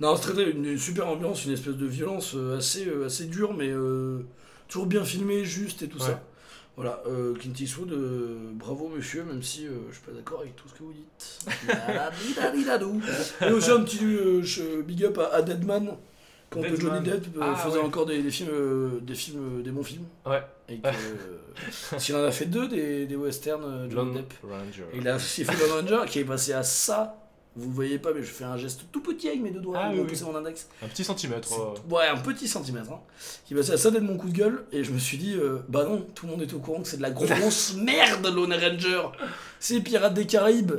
Non, 0.00 0.14
c'est 0.16 0.22
très, 0.22 0.32
très- 0.32 0.50
une 0.52 0.78
super 0.78 1.08
ambiance, 1.08 1.44
une 1.44 1.52
espèce 1.52 1.74
de 1.74 1.86
violence 1.86 2.32
euh, 2.36 2.58
assez, 2.58 2.86
assez 3.04 3.26
dure, 3.26 3.52
mais 3.52 3.68
euh, 3.68 4.20
toujours 4.68 4.86
bien 4.86 5.04
filmé, 5.04 5.44
juste 5.44 5.82
et 5.82 5.88
tout 5.88 5.98
Ouais. 5.98 6.06
ça. 6.06 6.22
Voilà, 6.76 7.00
euh, 7.06 7.32
Clint 7.34 7.54
Eastwood, 7.58 7.90
euh, 7.92 8.50
bravo 8.52 8.88
monsieur, 8.94 9.24
même 9.24 9.42
si 9.42 9.66
euh, 9.66 9.70
je 9.88 9.94
suis 9.96 10.04
pas 10.04 10.12
d'accord 10.12 10.40
avec 10.40 10.54
tout 10.56 10.68
ce 10.68 10.74
que 10.74 10.82
vous 10.82 10.92
dites. 10.92 11.38
Et 13.40 13.50
aussi 13.52 13.70
un 13.70 13.80
petit 13.82 14.04
euh, 14.04 14.82
big 14.82 15.04
up 15.04 15.18
à, 15.18 15.36
à 15.36 15.42
Deadman, 15.42 15.96
quand 16.50 16.60
Deadman. 16.60 16.78
Johnny 16.80 17.00
Depp 17.08 17.26
euh, 17.36 17.40
Ah, 17.42 17.56
faisait 17.56 17.78
ouais. 17.78 17.84
encore 17.84 18.04
des, 18.04 18.22
des 18.22 18.30
films, 18.30 19.00
des 19.00 19.14
films, 19.14 19.62
des 19.62 19.70
bons 19.70 19.82
films. 19.84 20.04
Ouais. 20.26 20.42
Et 20.68 20.78
que, 20.80 21.96
qu'il 21.98 22.14
en 22.14 22.24
a 22.24 22.30
fait 22.30 22.44
deux 22.46 22.68
des, 22.68 23.06
des 23.06 23.16
westerns, 23.16 23.88
Johnny 23.90 24.16
Depp. 24.16 24.34
Ranger. 24.42 24.84
Et 24.92 24.98
il 24.98 25.08
a 25.08 25.16
aussi 25.16 25.44
fait 25.44 25.56
Lone 25.68 25.88
Ranger 25.88 26.10
qui 26.10 26.18
est 26.18 26.24
passé 26.24 26.52
à 26.52 26.62
ça. 26.62 27.16
Vous 27.56 27.70
voyez 27.72 27.98
pas, 27.98 28.12
mais 28.12 28.22
je 28.22 28.26
fais 28.30 28.44
un 28.44 28.56
geste 28.56 28.82
tout 28.92 29.00
petit 29.00 29.28
avec 29.28 29.40
mes 29.40 29.50
deux 29.50 29.60
doigts. 29.60 29.78
Ah, 29.80 29.90
oui, 29.92 30.00
mon 30.24 30.34
index. 30.36 30.68
Un 30.82 30.88
petit 30.88 31.04
centimètre. 31.04 31.48
Euh, 31.54 31.74
Ouais, 31.94 32.06
un 32.06 32.18
petit 32.18 32.48
centimètre. 32.48 32.92
Hein, 32.92 33.00
qui 33.46 33.54
passé 33.54 33.72
à 33.72 33.76
ça 33.78 33.90
d'être 33.90 34.02
mon 34.02 34.16
coup 34.18 34.28
de 34.28 34.36
gueule. 34.36 34.64
Et 34.72 34.84
je 34.84 34.92
me 34.92 34.98
suis 34.98 35.16
dit, 35.16 35.34
euh, 35.34 35.58
bah 35.68 35.84
non, 35.84 36.06
tout 36.14 36.26
le 36.26 36.32
monde 36.32 36.42
est 36.42 36.52
au 36.52 36.58
courant 36.58 36.82
que 36.82 36.88
c'est 36.88 36.98
de 36.98 37.02
la 37.02 37.10
grosse 37.10 37.74
merde, 37.82 38.26
Lone 38.26 38.52
Ranger. 38.52 39.02
C'est 39.58 39.80
Pirates 39.80 40.12
des 40.14 40.26
Caraïbes 40.26 40.74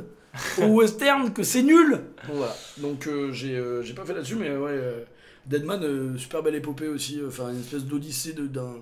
au 0.62 0.66
western, 0.66 1.32
que 1.32 1.42
c'est 1.42 1.62
nul. 1.62 2.00
Bon, 2.28 2.34
voilà. 2.34 2.56
Donc 2.78 3.06
euh, 3.08 3.32
j'ai 3.32 3.94
pas 3.94 4.04
fait 4.04 4.14
là-dessus, 4.14 4.36
mais 4.36 4.50
ouais. 4.56 4.70
euh, 4.70 5.00
Deadman, 5.46 6.16
super 6.18 6.42
belle 6.42 6.54
épopée 6.54 6.86
aussi. 6.88 7.20
Enfin, 7.26 7.50
une 7.50 7.60
espèce 7.60 7.84
d'odyssée 7.84 8.34
de- 8.34 8.46
d'un. 8.46 8.76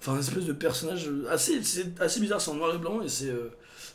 Enfin, 0.00 0.14
une 0.14 0.20
espèce 0.20 0.44
de 0.46 0.52
personnage 0.54 1.10
assez, 1.30 1.62
c'est 1.62 2.00
assez 2.00 2.20
bizarre, 2.20 2.40
c'est 2.40 2.50
en 2.50 2.54
noir 2.54 2.74
et 2.74 2.78
blanc 2.78 3.02
et 3.02 3.08
c'est 3.08 3.28
euh, 3.28 3.50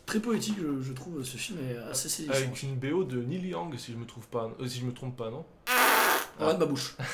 très 0.05 0.19
poétique, 0.19 0.55
je, 0.59 0.83
je 0.83 0.93
trouve. 0.93 1.23
Ce 1.23 1.37
film 1.37 1.57
est 1.67 1.77
assez 1.89 2.09
saisissant. 2.09 2.35
Avec 2.35 2.61
une 2.61 2.75
BO 2.75 3.03
de 3.03 3.21
Neil 3.21 3.47
Young, 3.47 3.75
si 3.77 3.91
je 3.91 3.97
me 3.97 4.05
trouve 4.05 4.27
pas, 4.27 4.51
euh, 4.59 4.67
si 4.67 4.79
je 4.79 4.85
me 4.85 4.93
trompe 4.93 5.17
pas, 5.17 5.31
non 5.31 5.45
Arrête 6.39 6.59
ma 6.59 6.65
bouche. 6.65 6.95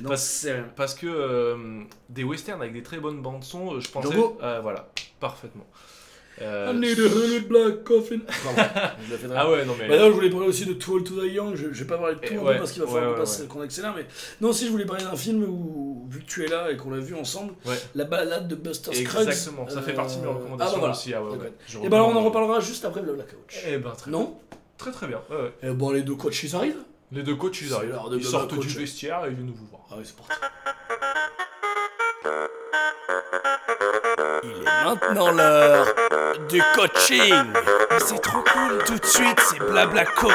Non, 0.00 0.08
Parce-. 0.08 0.46
Parce 0.74 0.94
que 0.94 1.06
euh, 1.06 1.82
des 2.08 2.24
westerns 2.24 2.60
avec 2.62 2.72
des 2.72 2.82
très 2.82 2.98
bonnes 2.98 3.20
bandes 3.20 3.44
son, 3.44 3.78
je 3.78 3.88
pensais. 3.90 4.16
Ah, 4.40 4.60
voilà, 4.60 4.90
parfaitement. 5.20 5.66
Euh, 6.40 6.72
I 6.72 6.76
need 6.78 6.98
a 6.98 7.02
hundred 7.08 7.46
black 7.46 7.84
coffin. 7.84 8.18
Pardon, 8.44 8.62
je 9.06 9.12
l'ai 9.12 9.18
fait 9.18 9.28
de 9.28 9.34
Ah 9.36 9.50
ouais, 9.50 9.64
non 9.66 9.74
mais. 9.78 9.86
Bah 9.86 9.96
là, 9.96 10.06
je 10.06 10.12
voulais 10.12 10.30
parler 10.30 10.46
aussi 10.46 10.64
de 10.64 10.72
Too 10.72 10.94
Old 10.94 11.04
to 11.06 11.20
Die 11.20 11.28
Young. 11.28 11.54
Je, 11.54 11.66
je 11.72 11.80
vais 11.80 11.86
pas 11.86 11.98
parler 11.98 12.14
de 12.14 12.20
tout 12.20 12.26
Eh, 12.32 12.38
en 12.38 12.42
ouais, 12.44 12.54
deux 12.54 12.58
parce 12.60 12.72
qu'il 12.72 12.82
va 12.82 12.88
falloir 12.88 13.04
ouais, 13.10 13.14
qu'on 13.14 13.20
passe- 13.20 13.40
ouais. 13.40 13.46
qu'on 13.46 13.60
accélère. 13.60 13.92
Mais 13.94 14.06
non, 14.40 14.52
si 14.52 14.66
je 14.66 14.70
voulais 14.70 14.86
parler 14.86 15.04
d'un 15.04 15.14
film 15.14 15.44
où, 15.44 16.06
vu 16.10 16.20
que 16.20 16.24
tu 16.26 16.44
es 16.44 16.48
là 16.48 16.70
et 16.70 16.76
qu'on 16.78 16.90
l'a 16.90 17.00
vu 17.00 17.14
ensemble, 17.14 17.52
Ouais. 17.66 17.76
la 17.94 18.04
balade 18.04 18.48
de 18.48 18.54
Buster 18.54 18.94
Scruggs. 18.94 19.28
Exactement, 19.28 19.68
ça 19.68 19.82
fait 19.82 19.92
partie 19.92 20.16
de 20.16 20.22
mes 20.22 20.28
euh, 20.28 20.30
recommandations 20.30 20.72
ah, 20.72 20.74
bah 20.74 20.78
voilà. 20.80 20.92
aussi. 20.94 21.14
Ah 21.14 21.20
Et 21.84 21.88
bah 21.88 21.96
alors 21.98 22.08
on 22.08 22.16
en 22.16 22.24
reparlera 22.24 22.60
juste 22.60 22.84
après 22.86 23.02
le 23.02 23.12
Black 23.12 23.28
Coach. 23.28 23.62
Eh 23.68 23.76
ben 23.76 23.90
très, 23.90 24.10
Non 24.10 24.38
très 24.78 24.90
très 24.90 25.06
bien. 25.06 25.20
ouais, 25.30 25.36
ouais. 25.36 25.52
Et 25.62 25.70
bon, 25.72 25.90
les 25.90 26.02
deux 26.02 26.14
coachs 26.16 26.42
ils 26.42 26.56
arrivent 26.56 26.82
Les 27.12 27.22
deux 27.22 27.36
coachs 27.36 27.60
ils 27.60 27.72
arrivent, 27.74 27.94
ils 28.14 28.24
sortent 28.24 28.58
du 28.58 28.68
vestiaire 28.68 29.24
et 29.26 29.28
ils 29.28 29.34
viennent 29.34 29.46
nous 29.46 29.54
voir. 29.70 29.82
Ah 29.90 29.96
oui, 29.98 30.04
c'est 30.04 30.16
parti. 30.16 30.32
Il 34.44 34.50
est 34.50 34.84
maintenant 34.84 35.30
l'heure 35.30 35.86
du 36.48 36.62
coaching. 36.74 37.52
Mais 37.90 37.98
c'est 37.98 38.20
trop 38.20 38.42
cool. 38.42 38.82
Tout 38.84 38.98
de 38.98 39.06
suite, 39.06 39.40
c'est 39.40 39.58
blabla 39.58 40.04
coach. 40.04 40.32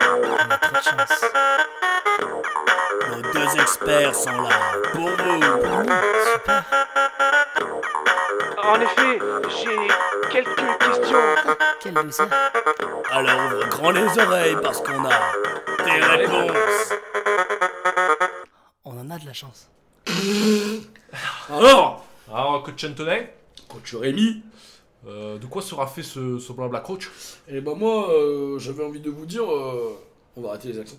On 0.00 0.50
a 0.50 0.58
trop 0.58 0.76
de 0.76 0.82
chance. 0.82 1.24
Nos 3.10 3.22
deux 3.32 3.60
experts 3.60 4.14
sont 4.14 4.30
là 4.30 4.50
pour 4.92 5.08
vous. 5.08 5.82
Super. 6.32 6.64
En 8.64 8.80
effet, 8.80 9.18
j'ai 9.62 9.78
quelques 10.30 10.78
questions. 10.78 11.18
Quelle 11.80 11.94
douceur. 11.94 12.28
Alors 13.10 13.38
ouvre 13.46 13.68
grand 13.68 13.90
les 13.90 14.18
oreilles 14.18 14.56
parce 14.62 14.80
qu'on 14.80 15.04
a 15.04 15.84
des 15.84 16.00
réponses. 16.00 16.92
On 18.84 18.98
en 18.98 19.10
a 19.10 19.18
de 19.18 19.26
la 19.26 19.32
chance. 19.32 19.68
Alors, 21.50 22.04
Alors 22.30 22.62
coach 22.62 22.84
Antonin, 22.84 23.24
coach 23.68 23.94
Rémi, 23.94 24.42
euh, 25.06 25.38
de 25.38 25.46
quoi 25.46 25.62
sera 25.62 25.86
fait 25.86 26.02
ce, 26.02 26.38
ce 26.38 26.52
blabla 26.52 26.80
coach? 26.80 27.10
Et 27.48 27.60
ben 27.60 27.74
moi, 27.74 28.10
euh, 28.12 28.58
j'avais 28.58 28.84
envie 28.84 29.00
de 29.00 29.10
vous 29.10 29.26
dire, 29.26 29.44
euh, 29.52 29.96
on 30.36 30.42
va 30.42 30.50
arrêter 30.50 30.68
les 30.68 30.78
accents. 30.78 30.96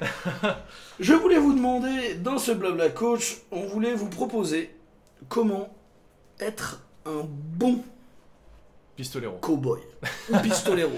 Je 1.00 1.14
voulais 1.14 1.38
vous 1.38 1.54
demander, 1.54 2.14
dans 2.14 2.38
ce 2.38 2.52
blabla 2.52 2.90
coach, 2.90 3.38
on 3.50 3.66
voulait 3.66 3.94
vous 3.94 4.08
proposer 4.08 4.74
comment 5.28 5.72
être 6.40 6.80
un 7.06 7.22
bon 7.26 7.80
Pistolero. 8.96 9.36
cowboy 9.40 9.80
ou 10.32 10.38
pistolero 10.38 10.92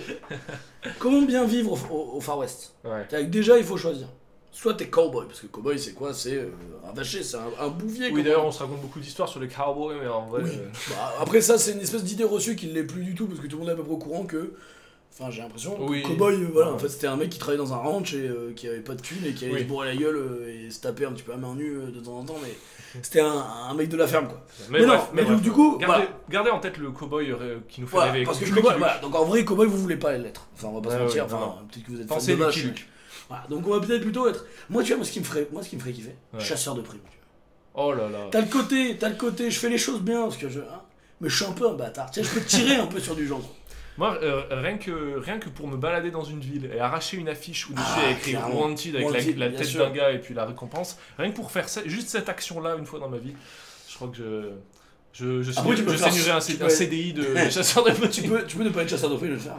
Comment 0.99 1.23
bien 1.23 1.45
vivre 1.45 1.73
au, 1.91 1.95
au- 1.95 2.17
au 2.17 2.21
Far 2.21 2.39
West? 2.39 2.75
Ouais. 2.85 3.25
Déjà, 3.25 3.57
il 3.59 3.65
faut 3.65 3.77
choisir. 3.79 4.07
Soit 4.59 4.73
t'es 4.73 4.87
cowboy, 4.89 5.27
parce 5.27 5.41
que 5.41 5.49
cowboy 5.49 5.79
c'est 5.79 5.93
quoi? 5.93 6.15
C'est 6.15 6.37
euh, 6.39 6.49
un 6.89 6.93
vacher, 6.95 7.23
c'est 7.23 7.37
un, 7.37 7.43
un 7.61 7.69
bouvier. 7.69 8.11
Oui, 8.11 8.23
d'ailleurs, 8.23 8.47
on 8.47 8.51
se 8.51 8.61
raconte 8.63 8.81
beaucoup 8.81 9.01
d'histoires 9.01 9.29
sur 9.29 9.39
les 9.39 9.49
cowboys, 9.49 9.97
mais 10.01 10.09
en 10.09 10.27
vrai. 10.29 10.43
Oui. 10.45 10.51
euh, 10.55 10.69
Bah, 10.91 11.15
après 11.21 11.43
ça, 11.43 11.59
c'est 11.59 11.73
une 11.73 11.81
espèce 11.81 12.03
d'idée 12.05 12.25
reçue 12.25 12.57
qui 12.57 12.67
ne 12.69 12.73
l'est 12.73 12.85
plus 12.85 13.05
du 13.05 13.15
tout, 13.15 13.27
parce 13.27 13.39
que 13.39 13.47
tout 13.49 13.57
le 13.57 13.61
monde 13.61 13.69
est 13.69 13.73
à 13.73 13.77
peu 13.77 13.83
près 13.83 13.93
au 13.93 13.99
courant 13.99 14.25
que. 14.25 14.55
Enfin, 15.13 15.31
j'ai 15.31 15.43
l'impression 15.43 15.77
Oui. 15.87 16.03
que 16.03 16.09
cowboy, 16.09 16.35
euh, 16.37 16.49
voilà, 16.55 16.69
Ouais. 16.71 16.75
en 16.75 16.79
fait, 16.79 16.89
c'était 16.89 17.07
un 17.07 17.17
mec 17.17 17.29
qui 17.29 17.39
travaillait 17.39 17.63
dans 17.63 17.75
un 17.75 17.77
ranch 17.77 18.15
et 18.15 18.31
qui 18.57 18.67
avait 18.67 18.81
pas 18.81 18.95
de 18.95 19.03
thune 19.03 19.25
et 19.27 19.35
qui 19.35 19.45
allait 19.45 19.55
Oui. 19.55 19.61
se 19.61 19.65
bourrer 19.67 19.89
la 19.89 19.97
gueule 19.97 20.47
et 20.49 20.71
se 20.71 20.81
taper 20.81 21.05
un 21.05 21.13
petit 21.13 21.23
peu 21.23 21.33
à 21.33 21.37
main 21.37 21.55
nue 21.55 21.77
de 21.95 22.01
temps 22.01 22.17
en 22.19 22.25
temps, 22.25 22.37
mais 22.43 22.55
c'était 23.03 23.21
un, 23.21 23.29
un 23.71 23.75
mec 23.75 23.91
de 23.91 23.97
la 23.99 24.07
ferme, 24.07 24.29
quoi. 24.29 24.43
Mais, 24.71 24.81
Mais 24.81 24.87
bref, 24.87 25.01
non, 25.01 25.07
mais 25.13 25.23
bref. 25.25 25.43
du 25.43 25.53
coup, 25.53 25.77
Gardez, 25.79 26.05
voilà. 26.07 26.21
gardez 26.31 26.51
en 26.51 26.61
tête 26.61 26.79
le 26.79 26.91
cowboy 26.93 27.31
qui 27.69 27.83
nous 27.83 27.87
fait 27.87 27.99
rêver. 27.99 28.25
parce 28.25 28.39
que 28.39 28.45
Lucky 28.47 28.57
cowboy, 28.63 28.79
voilà, 28.79 28.99
donc 29.01 29.15
en 29.15 29.25
vrai, 29.27 29.45
cowboy, 29.45 29.67
vous 29.69 29.77
voulez 29.79 29.97
pas 29.97 30.13
l'être. 30.17 30.47
Enfin, 30.55 30.69
on 30.69 30.81
va 30.81 30.89
pas 30.89 30.95
se 30.97 31.03
mentir, 31.03 31.27
ouais, 31.27 31.33
enfin, 31.33 31.41
non. 31.45 31.67
peut-être 31.71 31.85
que 31.87 31.93
vous 31.93 32.01
êtes 32.01 32.07
Pensez 32.09 32.33
fan 32.33 32.41
de 32.41 32.45
Lucky 32.47 32.61
vache, 32.61 32.65
Luke. 32.69 32.89
Voilà, 33.29 33.45
donc 33.51 33.66
on 33.66 33.70
va 33.79 33.85
peut-être 33.87 34.03
plutôt 34.03 34.29
être. 34.29 34.45
Moi, 34.70 34.83
tu 34.83 34.89
vois, 34.91 34.99
moi, 34.99 35.07
ce 35.07 35.12
qui 35.12 35.20
me 35.20 35.24
ferait, 35.24 35.49
moi, 35.53 35.62
ce 35.62 35.68
qui 35.68 35.77
me 35.77 35.81
ferait 35.81 35.93
kiffer, 35.93 36.14
Ouais. 36.33 36.41
chasseur 36.41 36.74
de 36.74 36.83
primes. 36.83 37.01
tu. 37.11 37.18
Oh 37.74 37.93
là 37.93 38.09
là. 38.09 38.29
T'as 38.31 38.41
le 38.41 38.47
côté, 38.47 38.97
t'as 38.99 39.09
le 39.09 39.16
côté, 39.16 39.51
je 39.51 39.59
fais 39.59 39.68
les 39.68 39.79
choses 39.79 40.01
bien 40.01 40.22
parce 40.22 40.37
que 40.37 40.49
je. 40.49 40.61
hein, 40.61 40.83
mais 41.20 41.29
je 41.29 41.37
suis 41.37 41.45
un 41.45 41.53
peu 41.53 41.68
un 41.68 41.74
bâtard. 41.74 42.11
Tiens, 42.11 42.22
je 42.22 42.29
peux 42.31 42.41
tirer 42.45 42.77
un 42.77 42.87
peu 42.87 43.01
sur 43.01 43.14
du 43.16 43.27
genre. 43.27 43.43
Moi, 43.99 44.18
euh, 44.22 44.43
rien, 44.51 44.77
que, 44.77 45.18
rien 45.18 45.39
que 45.39 45.49
pour 45.49 45.66
me 45.68 45.77
balader 45.77 46.11
dans 46.11 46.22
une 46.22 46.41
ville 46.41 46.70
et 46.74 46.79
arracher 46.81 47.16
une 47.16 47.29
affiche 47.31 47.68
où 47.68 47.72
dessus 47.72 47.85
Ah, 47.87 47.99
il 48.03 48.03
y 48.03 48.07
a 48.07 48.11
écrit. 48.16 48.37
Wanted 48.37 48.95
avec 48.97 49.07
la- 49.09 49.12
Wanted, 49.12 49.39
la, 49.39 49.49
bien 49.49 49.59
tête 49.59 49.77
d'un 49.77 49.91
gars 49.91 50.11
et 50.12 50.20
puis 50.20 50.35
la 50.35 50.45
récompense, 50.45 50.99
rien 51.18 51.31
que 51.31 51.37
pour 51.37 51.51
faire 51.51 51.68
ça, 51.68 51.81
juste 51.87 52.09
cette 52.09 52.29
action-là 52.29 52.77
une 52.79 52.85
fois 52.87 52.99
dans 53.01 53.09
ma 53.09 53.16
vie, 53.18 53.33
je 53.89 53.95
crois 53.95 54.09
que 54.09 54.16
je. 54.16 54.51
Je, 55.14 55.41
je, 55.43 55.51
tu 55.51 55.83
peux 55.83 55.93
je 55.93 55.97
signerai 55.97 56.31
un, 56.33 56.41
tu 56.41 56.62
un 56.62 56.68
CDI 56.68 57.14
de, 57.14 57.22
de 57.22 57.37
chasseur 57.51 57.85
de. 57.85 58.07
Tu 58.07 58.22
peux, 58.24 58.45
tu 58.45 58.57
peux 58.59 58.64
ne 58.64 58.68
pas 58.68 58.83
être 58.83 58.91
chasseur 58.91 59.09
de 59.09 59.24
et 59.24 59.29
le 59.29 59.39
faire. 59.39 59.57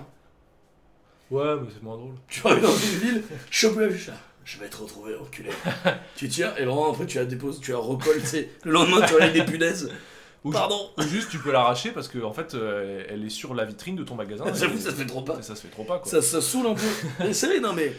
Ouais, 1.31 1.55
mais 1.61 1.67
c'est 1.73 1.83
moins 1.83 1.97
drôle. 1.97 2.15
Tu 2.27 2.41
arrives 2.45 2.61
dans 2.63 2.75
une 2.77 2.99
ville, 2.99 3.23
chope 3.49 3.77
la 3.79 3.89
fiche. 3.89 4.09
Je 4.45 4.57
vais 4.59 4.69
te 4.69 4.77
retrouver, 4.77 5.15
enculé. 5.17 5.49
tu 6.15 6.29
tires 6.29 6.57
et 6.57 6.63
vraiment 6.63 6.91
après 6.93 7.05
tu 7.05 7.17
la 7.17 7.25
déposes, 7.25 7.59
tu 7.59 7.71
la 7.71 7.79
recolles, 7.79 8.21
tu 8.21 8.27
sais. 8.27 8.49
Le 8.63 8.71
lendemain 8.71 9.05
tu 9.05 9.21
as 9.21 9.29
des 9.29 9.43
punaises. 9.43 9.91
Ou, 10.43 10.51
Pardon. 10.51 10.91
ou 10.97 11.01
juste 11.01 11.29
tu 11.29 11.39
peux 11.39 11.51
l'arracher 11.51 11.91
parce 11.91 12.07
que 12.07 12.19
en 12.23 12.31
fait 12.31 12.53
euh, 12.53 13.03
elle 13.09 13.25
est 13.25 13.29
sur 13.29 13.53
la 13.53 13.65
vitrine 13.65 13.95
de 13.97 14.03
ton 14.03 14.15
magasin. 14.15 14.45
J'avoue, 14.53 14.77
ça 14.77 14.91
se 14.91 14.95
fait 14.95 15.05
trop 15.05 15.21
pas. 15.21 15.41
ça 15.41 15.55
se 15.55 15.61
fait 15.63 15.67
trop 15.67 15.83
pas 15.83 15.99
quoi. 15.99 16.09
Ça, 16.09 16.21
ça 16.21 16.41
saoule 16.41 16.67
un 16.67 16.75
peu. 16.75 17.33
C'est 17.33 17.47
vrai, 17.47 17.59
non 17.59 17.73
mais. 17.73 17.91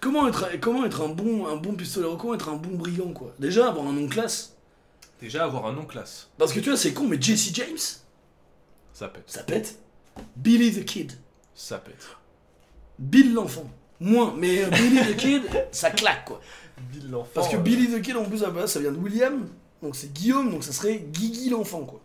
Comment 0.00 0.28
être, 0.28 0.48
comment 0.60 0.84
être 0.84 1.00
un 1.00 1.08
bon, 1.08 1.48
un 1.48 1.56
bon 1.56 1.72
pistolero 1.74 2.16
Comment 2.16 2.34
être 2.34 2.50
un 2.50 2.56
bon 2.56 2.76
brigand 2.76 3.12
quoi? 3.12 3.34
Déjà 3.40 3.68
avoir 3.68 3.86
un 3.88 3.92
nom 3.92 4.06
classe. 4.06 4.54
Déjà 5.20 5.42
avoir 5.44 5.66
un 5.66 5.72
nom 5.72 5.84
classe, 5.86 6.28
Parce 6.38 6.52
que 6.52 6.60
tu 6.60 6.68
vois, 6.68 6.78
c'est 6.78 6.92
con, 6.92 7.08
mais 7.08 7.20
Jesse 7.20 7.52
James, 7.52 7.76
ça 8.92 9.08
pète. 9.08 9.24
ça 9.26 9.42
pète. 9.42 9.80
Billy 10.36 10.72
the 10.72 10.84
Kid. 10.84 11.12
Ça 11.54 11.78
pète. 11.78 12.06
Bill 12.98 13.34
l'enfant. 13.34 13.68
Moins, 14.00 14.34
mais 14.36 14.62
euh, 14.62 14.70
Billy 14.70 15.00
the 15.00 15.16
Kid, 15.16 15.42
ça 15.72 15.90
claque 15.90 16.24
quoi. 16.26 16.40
Bill 16.92 17.10
l'enfant. 17.10 17.30
Parce 17.34 17.48
que 17.48 17.56
Billy 17.56 17.88
the 17.88 18.00
Kid 18.00 18.16
en 18.16 18.24
plus 18.24 18.42
à 18.42 18.46
la 18.46 18.52
base 18.52 18.72
ça 18.72 18.80
vient 18.80 18.92
de 18.92 18.98
William, 18.98 19.48
donc 19.82 19.96
c'est 19.96 20.12
Guillaume, 20.12 20.50
donc 20.50 20.62
ça 20.62 20.72
serait 20.72 20.98
Guigui 20.98 21.50
l'enfant 21.50 21.82
quoi. 21.82 22.00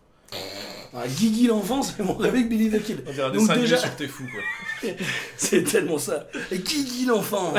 Ah, 0.96 1.08
Guigui 1.08 1.48
l'enfant, 1.48 1.82
c'est 1.82 2.02
mon 2.04 2.14
rêve 2.14 2.34
avec 2.34 2.48
Billy 2.48 2.70
the 2.70 2.80
Kid. 2.82 3.02
On 3.06 3.10
dirait 3.12 3.26
un 3.26 3.30
Donc 3.30 3.52
déjà- 3.54 3.78
sur 3.78 3.96
T'es 3.96 4.06
fou 4.06 4.24
quoi. 4.32 4.90
C'est 5.36 5.64
tellement 5.64 5.98
ça. 5.98 6.28
Et 6.52 6.58
Guigui 6.58 7.06
l'enfant, 7.06 7.52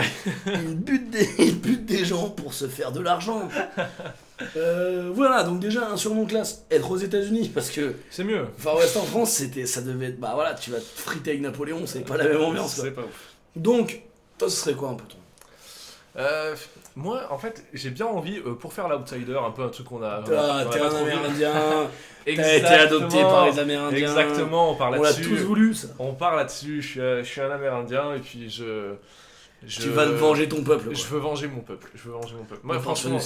il 0.46 0.76
bute, 0.76 1.10
des, 1.10 1.30
il 1.40 1.60
bute 1.60 1.86
des 1.86 2.06
gens 2.06 2.30
pour 2.30 2.54
se 2.54 2.68
faire 2.68 2.92
de 2.94 3.02
l'argent. 3.02 3.50
Euh, 4.56 5.12
voilà, 5.14 5.44
donc 5.44 5.60
déjà 5.60 5.90
un 5.90 5.98
surnom 5.98 6.26
classe, 6.26 6.64
être 6.72 6.90
aux 6.92 6.98
États-Unis, 6.98 7.50
parce 7.54 7.70
que 7.72 7.96
C'est 8.10 8.24
mieux. 8.24 8.46
Far 8.58 8.78
West 8.78 8.96
en 8.98 9.04
France, 9.04 9.32
c'était, 9.32 9.66
ça 9.66 9.82
devait 9.82 10.08
être, 10.08 10.20
bah 10.20 10.32
voilà, 10.34 10.54
tu 10.54 10.72
vas 10.72 10.80
te 10.80 10.84
friter 11.02 11.32
avec 11.32 11.42
Napoléon, 11.42 11.82
c'est 11.86 12.02
pas 12.06 12.18
la 12.18 12.26
même 12.26 12.42
ambiance. 12.42 12.76
C'est 12.82 12.92
pas 12.92 13.02
ouf. 13.02 13.34
Donc, 13.56 14.02
toi, 14.38 14.50
ce 14.50 14.56
serait 14.58 14.74
quoi 14.76 14.90
un 14.90 14.96
peu 14.96 15.06
ton? 15.06 15.18
Euh, 16.18 16.56
moi, 16.96 17.24
en 17.30 17.38
fait, 17.38 17.66
j'ai 17.74 17.90
bien 17.90 18.06
envie, 18.06 18.38
euh, 18.40 18.54
pour 18.54 18.72
faire 18.74 18.88
l'outsider, 18.88 19.38
un 19.38 19.52
peu 19.52 19.64
un 19.64 19.70
truc 19.70 19.88
qu'on 19.88 20.02
a. 20.04 20.22
Ah, 20.26 20.66
T'es 20.72 20.80
un. 20.80 20.96
Amérindien, 20.96 21.54
t'as 22.26 22.56
été 22.56 22.66
adopté 22.66 23.22
par 23.22 23.46
les 23.48 23.60
Amérindiens. 23.60 23.98
Exactement, 24.00 24.72
on 24.72 24.76
parle 24.76 24.98
On 24.98 25.02
l'a 25.04 25.12
là-dessus. 25.12 25.30
tous 25.30 25.44
voulu, 25.44 25.74
ça. 25.74 25.88
On 26.00 26.14
part 26.14 26.36
là-dessus. 26.36 26.82
Je 26.82 26.88
suis, 26.88 27.00
euh, 27.00 27.24
je 27.24 27.30
suis 27.30 27.42
un 27.42 27.52
Amérindien 27.52 28.16
et 28.16 28.20
puis 28.20 28.50
je. 28.50 28.94
je 29.66 29.82
Tu 29.82 29.90
vas 29.90 30.06
venger 30.06 30.48
ton 30.50 30.64
peuple. 30.64 30.96
Je 30.96 31.06
veux 31.08 31.20
venger 31.20 31.48
mon 31.48 31.62
peuple. 31.62 31.90
Je 31.94 32.04
veux 32.10 32.14
venger 32.14 32.36
mon 32.36 32.44
peuple. 32.46 32.62
Moi, 32.64 32.76
Moi, 32.76 32.82
franchement, 32.84 33.20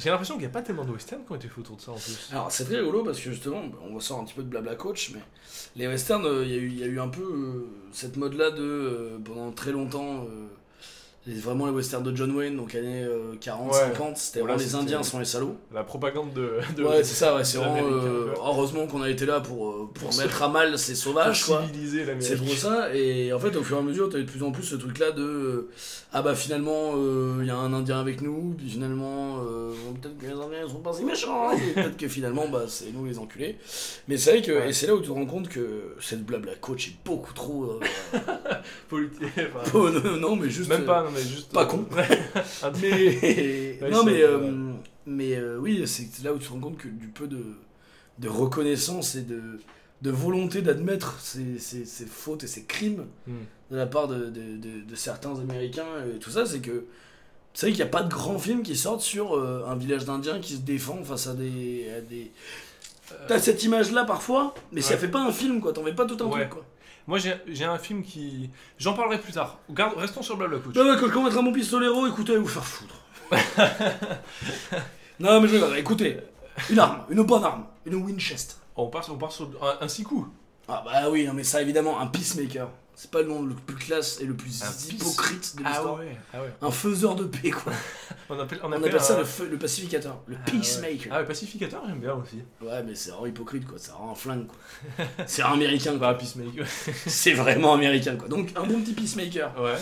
j'ai 0.00 0.10
l'impression 0.10 0.34
qu'il 0.36 0.42
n'y 0.42 0.46
a 0.46 0.52
pas 0.52 0.62
tellement 0.62 0.84
de 0.84 0.92
western 0.92 1.24
qui 1.24 1.32
ont 1.32 1.34
été 1.34 1.48
fait 1.48 1.58
autour 1.60 1.76
de 1.76 1.80
ça 1.80 1.90
en 1.90 1.94
plus. 1.96 2.28
Alors, 2.30 2.52
c'est 2.52 2.64
très 2.66 2.76
rigolo 2.76 3.02
parce 3.02 3.18
que 3.18 3.30
justement, 3.32 3.62
on 3.90 3.94
ressort 3.96 4.20
un 4.20 4.24
petit 4.24 4.34
peu 4.34 4.42
de 4.44 4.48
blabla 4.48 4.76
coach, 4.76 5.10
mais 5.12 5.20
les 5.74 5.88
westerns, 5.88 6.24
euh, 6.24 6.44
il 6.44 6.50
y, 6.52 6.54
a 6.54 6.58
eu- 6.58 6.68
il 6.68 6.78
y 6.78 6.84
a 6.84 6.86
eu 6.86 7.00
un 7.00 7.08
peu 7.08 7.22
euh, 7.22 7.66
cette 7.90 8.16
mode-là 8.16 8.52
de, 8.52 8.62
euh, 8.62 9.18
pendant 9.24 9.50
très 9.50 9.72
longtemps, 9.72 10.24
euh, 10.24 10.46
vraiment 11.34 11.66
les 11.66 11.72
westerns 11.72 12.02
de 12.02 12.16
John 12.16 12.30
Wayne, 12.34 12.56
donc 12.56 12.74
années 12.74 13.02
euh, 13.04 13.34
40, 13.40 13.68
Ouais. 13.72 13.78
50, 13.78 14.16
c'était 14.16 14.40
Voilà, 14.40 14.54
vraiment 14.56 14.68
les 14.68 14.74
Indiens 14.76 15.02
sont 15.02 15.18
les 15.18 15.24
salauds. 15.24 15.56
La 15.74 15.84
propagande 15.84 16.32
de. 16.32 16.52
de 16.76 16.82
ouais, 16.84 17.04
c'est 17.04 17.14
ça, 17.14 17.34
ouais, 17.36 17.44
c'est 17.44 17.58
vraiment. 17.58 17.76
euh, 17.82 18.32
heureusement 18.36 18.86
qu'on 18.86 19.02
a 19.02 19.10
été 19.10 19.26
là 19.26 19.40
pour, 19.40 19.68
euh, 19.70 19.90
pour 19.94 20.08
Pour 20.10 20.18
mettre 20.18 20.42
à 20.42 20.48
mal 20.48 20.78
ces 20.78 20.92
pour 20.94 21.02
sauvages, 21.02 21.44
quoi. 21.44 21.62
civiliser 21.66 22.04
C'est 22.20 22.36
trop 22.36 22.46
ça, 22.54 22.94
et 22.94 23.32
en 23.32 23.38
fait, 23.38 23.54
au 23.56 23.62
fur 23.62 23.76
et 23.76 23.80
à 23.80 23.82
mesure, 23.82 24.08
t'as 24.08 24.18
de 24.18 24.24
plus 24.24 24.42
en 24.42 24.50
plus 24.52 24.62
ce 24.64 24.76
truc-là 24.76 25.10
de 25.12 25.22
euh, 25.22 25.68
ah 26.12 26.22
bah 26.22 26.34
finalement, 26.34 26.92
il 27.40 27.46
y 27.46 27.50
a 27.50 27.56
un 27.56 27.72
Indien 27.72 28.00
avec 28.00 28.20
nous, 28.22 28.54
puis 28.56 28.68
finalement, 28.70 29.38
euh, 29.42 29.72
peut-être 30.00 30.16
que 30.18 30.26
les 30.26 30.32
Indiens 30.32 30.60
ils 30.64 30.70
sont 30.70 30.80
pas 30.80 30.92
si 30.92 31.04
méchants, 31.04 31.50
et 31.52 31.72
peut-être 31.72 31.96
que 31.96 32.08
finalement, 32.08 32.48
bah 32.48 32.64
c'est 32.68 32.90
nous 32.92 33.04
les 33.04 33.18
enculés. 33.18 33.56
Mais 34.08 34.16
c'est 34.16 34.30
vrai 34.30 34.42
que, 34.42 34.52
Ouais. 34.52 34.70
et 34.70 34.72
c'est 34.72 34.86
là 34.86 34.94
où 34.94 35.00
tu 35.00 35.08
te 35.08 35.12
rends 35.12 35.26
compte 35.26 35.48
que 35.48 35.94
cette 36.00 36.24
blabla 36.24 36.54
coach 36.54 36.88
est 36.88 36.96
beaucoup 37.04 37.32
trop. 37.34 37.78
euh, 38.68 38.88
Politique. 38.88 39.22
enfin, 39.54 39.70
oh, 39.74 39.90
non, 39.90 40.16
non, 40.16 40.36
mais 40.36 40.50
juste. 40.50 40.68
Même 40.68 40.82
euh, 40.82 40.86
pas, 40.86 41.02
non, 41.04 41.10
mais 41.12 41.20
juste. 41.22 41.52
pas 41.52 41.62
euh, 41.62 41.66
con. 41.66 41.86
Mais. 42.82 43.78
Non, 43.90 44.04
mais. 44.04 44.22
euh, 44.22 44.72
mais 45.06 45.36
euh, 45.36 45.58
oui, 45.58 45.82
c'est 45.86 46.22
là 46.24 46.32
où 46.32 46.38
tu 46.38 46.46
te 46.48 46.52
rends 46.52 46.60
compte 46.60 46.78
que 46.78 46.88
du 46.88 47.08
peu 47.08 47.26
de, 47.26 47.42
de 48.18 48.28
reconnaissance 48.28 49.14
et 49.14 49.22
de, 49.22 49.40
de 50.02 50.10
volonté 50.10 50.60
d'admettre 50.62 51.18
ses, 51.20 51.58
ses- 51.58 51.84
ses 51.86 52.06
fautes 52.06 52.44
et 52.44 52.46
ses 52.48 52.64
crimes 52.64 53.06
Hmm. 53.26 53.32
de 53.70 53.76
la 53.76 53.86
part 53.86 54.08
de, 54.08 54.26
de- 54.26 54.56
de- 54.56 54.80
de 54.88 54.94
certains 54.94 55.38
Américains 55.38 56.04
et 56.14 56.18
tout 56.18 56.30
ça, 56.30 56.44
c'est 56.46 56.60
que. 56.60 56.84
C'est 57.54 57.66
vrai 57.66 57.72
qu'il 57.72 57.82
n'y 57.82 57.88
a 57.88 57.90
pas 57.90 58.02
de 58.04 58.10
grands 58.10 58.38
films 58.38 58.62
qui 58.62 58.76
sortent 58.76 59.00
sur 59.00 59.34
euh, 59.36 59.64
un 59.66 59.74
village 59.74 60.04
d'Indiens 60.04 60.38
qui 60.38 60.52
se 60.54 60.60
défend 60.60 61.02
face 61.02 61.26
à 61.26 61.34
des. 61.34 61.86
à 61.96 62.00
des... 62.02 62.30
T'as 63.26 63.38
cette 63.40 63.64
image-là 63.64 64.04
parfois, 64.04 64.54
mais 64.70 64.80
ça 64.82 64.92
Euh, 64.92 64.94
Ouais. 64.96 65.00
fait 65.00 65.08
pas 65.08 65.20
un 65.26 65.32
film 65.32 65.60
quoi, 65.60 65.72
t'en 65.72 65.82
fais 65.82 65.94
pas 65.94 66.04
tout 66.04 66.22
un 66.22 66.26
Ouais. 66.26 66.40
truc 66.40 66.50
quoi. 66.50 66.64
Moi, 67.08 67.18
j'ai 67.18 67.64
un 67.64 67.78
film 67.78 68.02
qui. 68.04 68.50
J'en 68.78 68.92
parlerai 68.92 69.18
plus 69.18 69.32
tard. 69.32 69.58
Garde- 69.70 69.96
Restons 69.96 70.22
sur 70.22 70.36
Blabla 70.36 70.58
Coach. 70.58 70.74
Bah 70.74 70.84
ouais, 70.84 70.96
quand 71.10 71.26
être 71.26 71.38
un 71.38 71.42
bon 71.42 71.52
pistolero, 71.52 72.06
écoutez, 72.06 72.36
vous 72.36 72.46
faire 72.46 72.64
foutre. 72.64 72.94
non, 75.20 75.40
mais 75.40 75.48
je 75.48 75.54
rigole, 75.54 75.78
écoutez, 75.78 76.18
une 76.70 76.78
arme, 76.78 77.04
une 77.10 77.22
bonne 77.22 77.42
arme, 77.44 77.64
une 77.86 77.94
Winchester. 77.96 78.54
On 78.76 78.88
part, 78.88 79.04
on 79.10 79.16
part 79.16 79.32
sur 79.32 79.50
un, 79.62 79.84
un 79.84 79.88
six 79.88 80.02
coups. 80.04 80.28
Ah 80.68 80.82
bah 80.84 81.08
oui, 81.10 81.26
non, 81.26 81.32
mais 81.34 81.44
ça 81.44 81.60
évidemment, 81.62 81.98
un 81.98 82.06
peacemaker. 82.06 82.68
C'est 83.00 83.12
pas 83.12 83.22
le 83.22 83.28
nom 83.28 83.42
le 83.42 83.54
plus 83.54 83.76
classe 83.76 84.18
et 84.20 84.24
le 84.24 84.34
plus 84.34 84.60
Un 84.64 84.92
hypocrite 84.92 85.54
de 85.56 85.62
l'histoire. 85.62 85.98
ouais. 86.00 86.16
Ah 86.34 86.42
ouais. 86.42 86.52
Un 86.60 86.70
faiseur 86.72 87.14
de 87.14 87.22
paix, 87.26 87.50
quoi. 87.50 87.72
On 88.28 88.36
appelle, 88.40 88.58
On, 88.64 88.70
on 88.70 88.72
appelle 88.72 89.00
ça 89.00 89.14
un- 89.14 89.18
le, 89.18 89.24
feu- 89.24 89.46
le 89.48 89.56
pacificateur, 89.56 90.18
le 90.26 90.34
Ah 90.36 90.50
ouais. 90.50 90.58
peacemaker. 90.58 91.08
Ah 91.12 91.20
ouais, 91.20 91.24
pacificateur, 91.24 91.80
j'aime 91.86 92.00
bien 92.00 92.14
aussi. 92.14 92.42
Ouais, 92.60 92.82
mais 92.82 92.96
c'est 92.96 93.10
vraiment 93.10 93.26
hypocrite, 93.26 93.68
quoi. 93.68 93.78
C'est 93.78 93.92
vraiment 93.92 94.10
un 94.10 94.14
flingue, 94.16 94.46
quoi. 94.48 95.04
c'est 95.28 95.42
américain, 95.42 95.92
Bah, 95.92 96.08
quoi. 96.08 96.18
peacemaker. 96.18 96.66
C'est 97.06 97.34
vraiment 97.34 97.74
américain, 97.74 98.16
quoi. 98.16 98.26
Donc, 98.26 98.50
un 98.56 98.64
bon 98.66 98.80
petit 98.82 98.94
peacemaker. 98.94 99.52
ouais. 99.62 99.76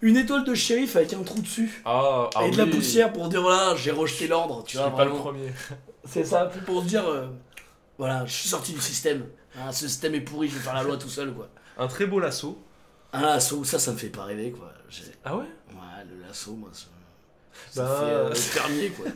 Une 0.00 0.16
étoile 0.16 0.44
de 0.44 0.54
shérif 0.54 0.96
avec 0.96 1.12
un 1.12 1.22
trou 1.22 1.40
dessus. 1.42 1.82
Ah, 1.84 2.30
ah 2.34 2.44
et 2.46 2.50
de 2.52 2.56
la 2.56 2.66
poussière 2.66 3.12
pour 3.12 3.28
dire, 3.28 3.42
voilà, 3.42 3.76
j'ai 3.76 3.90
rejeté 3.90 4.28
l'ordre, 4.28 4.64
tu 4.66 4.78
Je 4.78 4.78
vois. 4.78 4.88
suis 4.88 4.96
pas 4.96 5.04
le 5.04 5.12
premier. 5.12 5.52
C'est 6.06 6.24
ça, 6.24 6.50
pour 6.64 6.82
se 6.82 6.88
dire, 6.88 7.06
euh, 7.06 7.26
voilà, 7.98 8.24
je 8.24 8.32
suis 8.32 8.48
sorti 8.48 8.72
du 8.72 8.80
système. 8.80 9.26
Hein, 9.58 9.70
ce 9.70 9.86
système 9.86 10.14
est 10.14 10.22
pourri, 10.22 10.48
je 10.48 10.54
vais 10.54 10.60
faire 10.60 10.74
la 10.74 10.82
loi 10.82 10.96
tout 10.96 11.10
seul, 11.10 11.32
quoi. 11.34 11.50
Un 11.82 11.88
très 11.88 12.06
beau 12.06 12.20
lasso. 12.20 12.58
Un 13.12 13.22
lasso, 13.22 13.64
ça, 13.64 13.78
ça 13.78 13.92
me 13.92 13.96
fait 13.96 14.08
pas 14.08 14.24
rêver, 14.24 14.52
quoi. 14.52 14.72
Ah 15.24 15.36
ouais? 15.36 15.44
Ouais, 15.70 16.04
le 16.08 16.24
lasso, 16.26 16.52
moi, 16.52 16.70
ça, 16.72 16.86
ça 17.70 17.82
Bah, 17.82 17.96
fait 18.00 18.12
euh, 18.12 18.34
fermier, 18.34 18.90
quoi. 18.90 19.06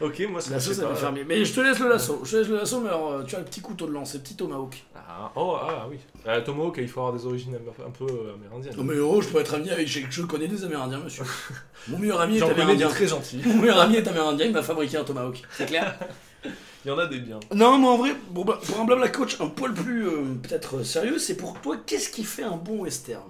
Ok, 0.08 0.22
moi 0.28 0.40
ça 0.40 0.50
Lasso, 0.50 0.74
ça 0.74 0.82
pas- 0.82 0.94
fait 0.94 1.00
fermier. 1.00 1.24
Mais 1.24 1.44
je 1.44 1.54
te 1.54 1.60
laisse 1.60 1.78
le 1.78 1.88
lasso. 1.88 2.20
Je 2.24 2.30
te 2.32 2.36
laisse 2.38 2.48
le 2.48 2.56
lasso, 2.56 2.80
mais 2.80 2.88
alors, 2.88 3.12
euh, 3.12 3.22
tu 3.22 3.36
as 3.36 3.38
le 3.38 3.44
petit 3.44 3.60
couteau 3.60 3.86
de 3.86 3.92
lance, 3.92 4.14
le 4.14 4.20
petit 4.20 4.34
tomahawk. 4.34 4.84
Ah, 4.96 5.30
oh, 5.36 5.56
ah 5.60 5.86
oui. 5.88 5.98
Euh, 6.26 6.40
Tomahawk, 6.42 6.76
il 6.78 6.88
faut 6.88 7.00
avoir 7.00 7.14
des 7.14 7.24
origines 7.24 7.54
un 7.54 7.90
peu 7.90 8.04
euh, 8.04 8.34
amérindiennes. 8.34 8.76
Non, 8.76 8.84
mais 8.84 8.98
oh, 8.98 9.20
je 9.22 9.28
peux 9.28 9.38
être 9.40 9.54
ami 9.54 9.70
avec. 9.70 9.86
Je, 9.88 10.22
connais 10.22 10.48
des 10.48 10.64
Amérindiens, 10.64 10.98
monsieur. 10.98 11.24
Mon 11.88 11.98
meilleur 11.98 12.20
ami 12.20 12.38
est 12.38 12.42
amérindien. 12.42 12.88
très 12.88 13.06
gentils. 13.06 13.40
Mon 13.46 13.56
meilleur 13.62 13.80
ami 13.80 13.96
est 13.96 14.08
amérindien, 14.08 14.46
il 14.46 14.52
m'a 14.52 14.62
fabriqué 14.62 14.96
un 14.96 15.04
tomahawk. 15.04 15.42
C'est 15.52 15.66
clair? 15.66 15.96
Il 16.84 16.88
y 16.88 16.90
en 16.90 16.98
a 16.98 17.06
des 17.06 17.18
biens. 17.18 17.40
Non, 17.54 17.78
mais 17.78 17.86
en 17.86 17.96
vrai, 17.96 18.14
bah, 18.30 18.58
pour 18.64 18.80
un 18.80 18.84
blabla 18.84 19.08
coach 19.08 19.40
un 19.40 19.48
poil 19.48 19.74
plus 19.74 20.06
euh, 20.06 20.22
peut-être 20.42 20.78
euh, 20.78 20.84
sérieux, 20.84 21.18
c'est 21.18 21.36
pour 21.36 21.60
toi, 21.60 21.76
qu'est-ce 21.84 22.08
qui 22.08 22.24
fait 22.24 22.44
un 22.44 22.56
bon 22.56 22.80
western? 22.80 23.28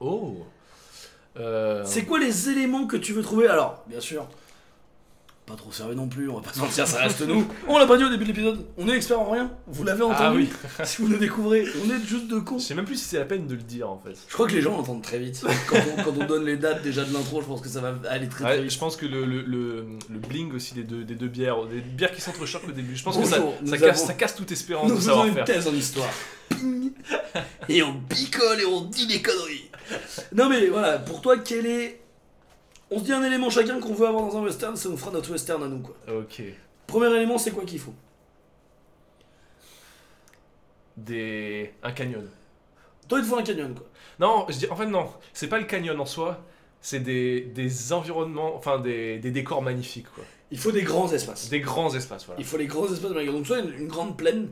Oh. 0.00 0.36
Euh, 1.36 1.82
C'est 1.86 2.04
quoi 2.04 2.18
les 2.18 2.50
éléments 2.50 2.86
que 2.86 2.96
tu 2.96 3.12
veux 3.12 3.22
trouver? 3.22 3.48
Alors, 3.48 3.82
bien 3.86 4.00
sûr, 4.00 4.28
pas 5.46 5.56
trop 5.56 5.70
servi 5.70 5.94
non 5.94 6.08
plus, 6.08 6.30
on 6.30 6.36
va 6.36 6.40
pas 6.40 6.52
se 6.54 6.58
mentir, 6.58 6.86
ça 6.86 7.00
reste 7.00 7.20
nous. 7.20 7.46
On 7.68 7.78
l'a 7.78 7.86
pas 7.86 7.98
dit 7.98 8.04
au 8.04 8.08
début 8.08 8.24
de 8.24 8.28
l'épisode, 8.30 8.64
on 8.78 8.88
est 8.88 8.96
expert 8.96 9.20
en 9.20 9.30
rien, 9.30 9.52
vous 9.66 9.84
l'avez 9.84 10.02
entendu. 10.02 10.22
Ah 10.22 10.32
oui. 10.34 10.48
si 10.84 11.02
vous 11.02 11.08
nous 11.08 11.18
découvrez, 11.18 11.66
on 11.84 11.90
est 11.90 12.00
juste 12.06 12.28
de 12.28 12.38
cons. 12.38 12.58
Je 12.58 12.64
sais 12.64 12.74
même 12.74 12.86
plus 12.86 12.96
si 12.96 13.04
c'est 13.04 13.18
la 13.18 13.26
peine 13.26 13.46
de 13.46 13.54
le 13.54 13.60
dire 13.60 13.90
en 13.90 13.98
fait. 13.98 14.14
Je 14.28 14.32
crois 14.32 14.46
que 14.48 14.54
les 14.54 14.62
gens 14.62 14.70
l'entendent 14.76 15.02
très 15.02 15.18
vite. 15.18 15.44
Quand 15.68 15.76
on, 15.98 16.02
quand 16.02 16.14
on 16.18 16.24
donne 16.26 16.44
les 16.46 16.56
dates 16.56 16.82
déjà 16.82 17.04
de 17.04 17.12
l'intro, 17.12 17.42
je 17.42 17.46
pense 17.46 17.60
que 17.60 17.68
ça 17.68 17.80
va 17.80 17.94
aller 18.08 18.26
très 18.28 18.62
vite. 18.62 18.70
je 18.70 18.78
pense 18.78 18.96
que 18.96 19.04
le, 19.04 19.24
le, 19.26 19.42
le, 19.42 19.84
le 20.10 20.18
bling 20.18 20.52
aussi 20.54 20.72
des 20.74 20.82
deux, 20.84 21.04
des 21.04 21.14
deux 21.14 21.28
bières, 21.28 21.64
des 21.66 21.80
bières 21.80 22.12
qui 22.12 22.22
s'entrechoquent 22.22 22.68
au 22.68 22.72
début, 22.72 22.96
je 22.96 23.02
pense 23.04 23.18
que 23.18 23.24
ça, 23.26 23.36
ça, 23.66 23.76
casse, 23.78 23.98
avons- 23.98 24.06
ça 24.06 24.14
casse 24.14 24.34
toute 24.36 24.50
espérance 24.50 24.88
Nous 24.88 24.94
de 24.96 25.00
faisons 25.00 25.24
une 25.26 25.44
thèse 25.44 25.68
en 25.68 25.74
histoire. 25.74 26.08
Ping. 26.48 26.92
et 27.68 27.82
on 27.82 27.94
picole 28.08 28.60
et 28.60 28.66
on 28.66 28.82
dit 28.86 29.06
des 29.06 29.20
conneries. 29.20 29.70
Non 30.34 30.48
mais 30.48 30.68
voilà, 30.68 30.98
pour 30.98 31.20
toi, 31.20 31.36
quel 31.38 31.66
est... 31.66 32.00
On 32.94 32.98
se 33.00 33.04
dit 33.04 33.12
un 33.12 33.24
élément 33.24 33.50
chacun 33.50 33.80
qu'on 33.80 33.92
veut 33.92 34.06
avoir 34.06 34.24
dans 34.28 34.36
un 34.38 34.42
western, 34.42 34.76
ça 34.76 34.88
nous 34.88 34.96
fera 34.96 35.10
notre 35.10 35.30
western 35.32 35.62
à 35.64 35.66
nous 35.68 35.80
quoi. 35.80 35.96
Ok. 36.08 36.42
Premier 36.86 37.08
élément, 37.16 37.38
c'est 37.38 37.50
quoi 37.50 37.64
qu'il 37.64 37.80
faut? 37.80 37.94
Des... 40.96 41.72
Un 41.82 41.92
canyon. 41.92 42.28
Toi, 43.08 43.18
il 43.18 43.22
te 43.24 43.28
faut 43.28 43.36
un 43.38 43.42
canyon 43.42 43.74
quoi. 43.74 43.86
Non, 44.20 44.46
je 44.48 44.58
dis, 44.58 44.68
en 44.70 44.76
fait 44.76 44.86
non, 44.86 45.08
c'est 45.32 45.48
pas 45.48 45.58
le 45.58 45.64
canyon 45.64 45.98
en 46.00 46.06
soi, 46.06 46.40
c'est 46.80 47.00
des, 47.00 47.40
des 47.40 47.92
environnements, 47.92 48.54
enfin 48.54 48.78
des, 48.78 49.18
des 49.18 49.32
décors 49.32 49.60
magnifiques 49.62 50.06
quoi. 50.14 50.22
Il 50.52 50.58
faut 50.58 50.70
des 50.70 50.82
grands 50.82 51.10
espaces. 51.12 51.48
Des 51.48 51.58
grands 51.60 51.92
espaces, 51.94 52.26
voilà. 52.26 52.40
Il 52.40 52.46
faut 52.46 52.56
les 52.58 52.66
grands 52.66 52.84
espaces 52.86 53.10
de. 53.12 53.26
Donc 53.32 53.46
soit 53.46 53.58
une, 53.58 53.72
une 53.74 53.88
grande 53.88 54.16
plaine, 54.16 54.50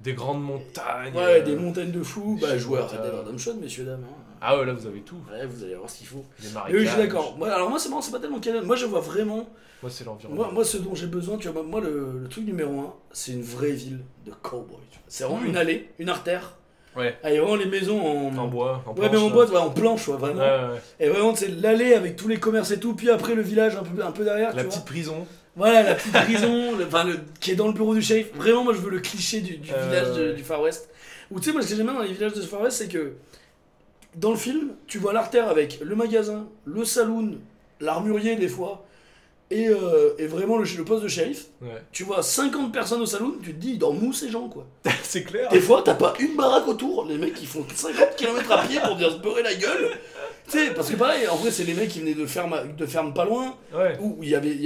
Des 0.00 0.14
grandes 0.14 0.42
montagnes. 0.42 1.14
ouais, 1.14 1.40
euh, 1.40 1.44
des 1.44 1.54
montagnes 1.54 1.92
de 1.92 2.02
fous, 2.02 2.36
bah 2.40 2.58
choses, 2.58 2.66
Red 2.80 2.90
Dead 2.90 3.00
euh, 3.14 3.20
Redemption, 3.20 3.54
messieurs 3.58 3.84
dames. 3.84 4.04
hein. 4.04 4.23
Ah 4.46 4.58
ouais, 4.58 4.66
là 4.66 4.72
vous 4.72 4.86
avez 4.86 5.00
tout. 5.00 5.16
Ouais, 5.30 5.46
vous 5.46 5.64
allez 5.64 5.74
voir 5.74 5.88
ce 5.88 5.98
qu'il 5.98 6.06
faut. 6.06 6.24
Des 6.40 6.48
marécages. 6.50 6.80
oui, 6.80 6.84
je 6.86 6.90
suis 6.92 6.98
d'accord. 6.98 7.34
Moi, 7.38 7.50
alors 7.50 7.70
moi, 7.70 7.78
c'est 7.78 7.88
marrant, 7.88 8.02
c'est 8.02 8.12
pas 8.12 8.18
tellement 8.20 8.40
canyon. 8.40 8.64
Moi, 8.64 8.76
je 8.76 8.86
vois 8.86 9.00
vraiment. 9.00 9.48
Moi 9.82 9.90
c'est 9.90 10.04
l'environnement. 10.04 10.44
Moi, 10.44 10.52
moi, 10.52 10.64
ce 10.64 10.76
dont 10.78 10.94
j'ai 10.94 11.06
besoin, 11.06 11.36
tu 11.38 11.48
vois, 11.48 11.62
moi, 11.62 11.80
le, 11.80 12.20
le 12.22 12.28
truc 12.28 12.44
numéro 12.46 12.80
un, 12.80 12.94
c'est 13.12 13.32
une 13.32 13.42
vraie 13.42 13.72
ville 13.72 14.00
de 14.26 14.32
cowboy. 14.42 14.76
C'est 15.08 15.24
vraiment 15.24 15.44
une 15.44 15.56
allée, 15.56 15.88
une 15.98 16.08
artère. 16.08 16.56
Ouais, 16.96 17.16
Ah, 17.24 17.30
il 17.30 17.34
y 17.34 17.38
a 17.38 17.40
vraiment 17.42 17.56
les 17.56 17.66
maisons 17.66 18.00
en. 18.00 18.36
en 18.36 18.46
bois, 18.46 18.82
en 18.86 18.94
Ouais, 18.94 19.08
mais 19.10 19.18
en 19.18 19.28
bois, 19.28 19.50
ouais, 19.50 19.56
en 19.56 19.70
planche, 19.70 20.06
ouais, 20.08 20.16
vraiment. 20.16 20.40
Ouais. 20.40 20.80
Et 21.00 21.08
vraiment, 21.08 21.34
c'est 21.34 21.48
l'allée 21.48 21.92
avec 21.94 22.14
tous 22.16 22.28
les 22.28 22.38
commerces 22.38 22.70
et 22.70 22.78
tout, 22.78 22.94
puis 22.94 23.10
après 23.10 23.34
le 23.34 23.42
village 23.42 23.74
un 23.76 23.82
peu, 23.82 24.02
un 24.02 24.12
peu 24.12 24.24
derrière. 24.24 24.54
La 24.54 24.62
tu 24.62 24.68
petite 24.68 24.80
vois. 24.82 24.86
prison. 24.86 25.26
Voilà, 25.56 25.82
la 25.82 25.94
petite 25.96 26.12
prison, 26.12 26.74
le- 26.78 26.86
enfin, 26.86 27.04
le, 27.04 27.18
qui 27.40 27.50
est 27.50 27.56
dans 27.56 27.66
le 27.66 27.72
bureau 27.72 27.94
du 27.94 28.00
shérif. 28.02 28.28
Vraiment, 28.34 28.62
moi, 28.64 28.72
je 28.74 28.78
veux 28.78 28.90
le 28.90 29.00
cliché 29.00 29.40
du, 29.40 29.56
du 29.58 29.70
Euh, 29.72 29.86
village 29.88 30.16
de- 30.16 30.32
du 30.34 30.42
Far 30.44 30.60
West. 30.62 30.88
Ou 31.30 31.40
tu 31.40 31.46
sais, 31.46 31.52
moi, 31.52 31.62
ce 31.62 31.68
que 31.70 31.74
j'aime 31.76 31.86
bien 31.86 31.94
dans 31.94 32.02
les 32.02 32.12
villages 32.12 32.32
de 32.34 32.42
Far 32.42 32.60
West, 32.62 32.76
c'est 32.78 32.88
que 32.88 33.14
dans 34.16 34.30
le 34.30 34.36
film, 34.36 34.70
tu 34.86 34.98
vois 34.98 35.12
l'artère 35.12 35.48
avec 35.48 35.80
le 35.80 35.94
magasin, 35.96 36.46
le 36.64 36.84
saloon, 36.84 37.38
l'armurier 37.80 38.36
des 38.36 38.48
fois, 38.48 38.84
et, 39.50 39.68
euh, 39.68 40.14
et 40.18 40.26
vraiment 40.26 40.56
le, 40.56 40.64
le 40.64 40.84
poste 40.84 41.02
de 41.02 41.08
shérif. 41.08 41.46
Ouais. 41.60 41.82
Tu 41.92 42.02
vois 42.02 42.22
50 42.22 42.72
personnes 42.72 43.02
au 43.02 43.06
saloon, 43.06 43.34
tu 43.42 43.52
te 43.52 43.58
dis, 43.60 43.72
ils 43.72 43.78
dorment 43.78 44.02
où 44.04 44.12
ces 44.12 44.30
gens, 44.30 44.48
quoi? 44.48 44.66
C'est 45.02 45.22
clair. 45.22 45.48
Des 45.50 45.60
fois, 45.60 45.82
t'as 45.84 45.94
pas 45.94 46.14
une 46.18 46.34
baraque 46.34 46.66
autour, 46.66 47.04
les 47.06 47.18
mecs 47.18 47.40
ils 47.40 47.46
font 47.46 47.64
50 47.72 48.16
km 48.16 48.50
à 48.52 48.62
pied 48.66 48.80
pour 48.80 48.96
bien 48.96 49.10
se 49.10 49.18
beurrer 49.18 49.42
la 49.42 49.54
gueule. 49.54 49.90
Tu 50.46 50.58
sais, 50.58 50.74
parce 50.74 50.90
que 50.90 50.96
pareil, 50.96 51.26
en 51.28 51.36
vrai, 51.36 51.50
c'est 51.50 51.64
les 51.64 51.72
mecs 51.74 51.88
qui 51.88 52.00
venaient 52.00 52.14
de 52.14 52.26
ferme, 52.26 52.54
de 52.76 52.86
ferme 52.86 53.14
pas 53.14 53.24
loin, 53.24 53.56
Ouais. 53.74 53.96
où 54.00 54.18
il 54.22 54.28
y 54.30 54.34
avait. 54.34 54.58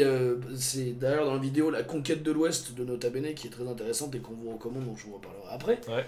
c'est 0.57 0.99
d'ailleurs 0.99 1.25
dans 1.27 1.35
la 1.35 1.41
vidéo 1.41 1.71
La 1.71 1.83
conquête 1.85 2.23
de 2.23 2.33
l'Ouest 2.33 2.75
de 2.75 2.85
Nota 2.85 3.11
Bene 3.11 3.33
qui 3.35 3.47
est 3.47 3.51
très 3.51 3.67
intéressante 3.69 4.15
et 4.15 4.19
qu'on 4.19 4.33
vous 4.35 4.51
recommande, 4.53 4.85
dont 4.87 4.97
je 4.97 5.05
vous 5.07 5.15
reparlerai 5.15 5.43
après. 5.51 5.81
Ouais. 5.89 6.05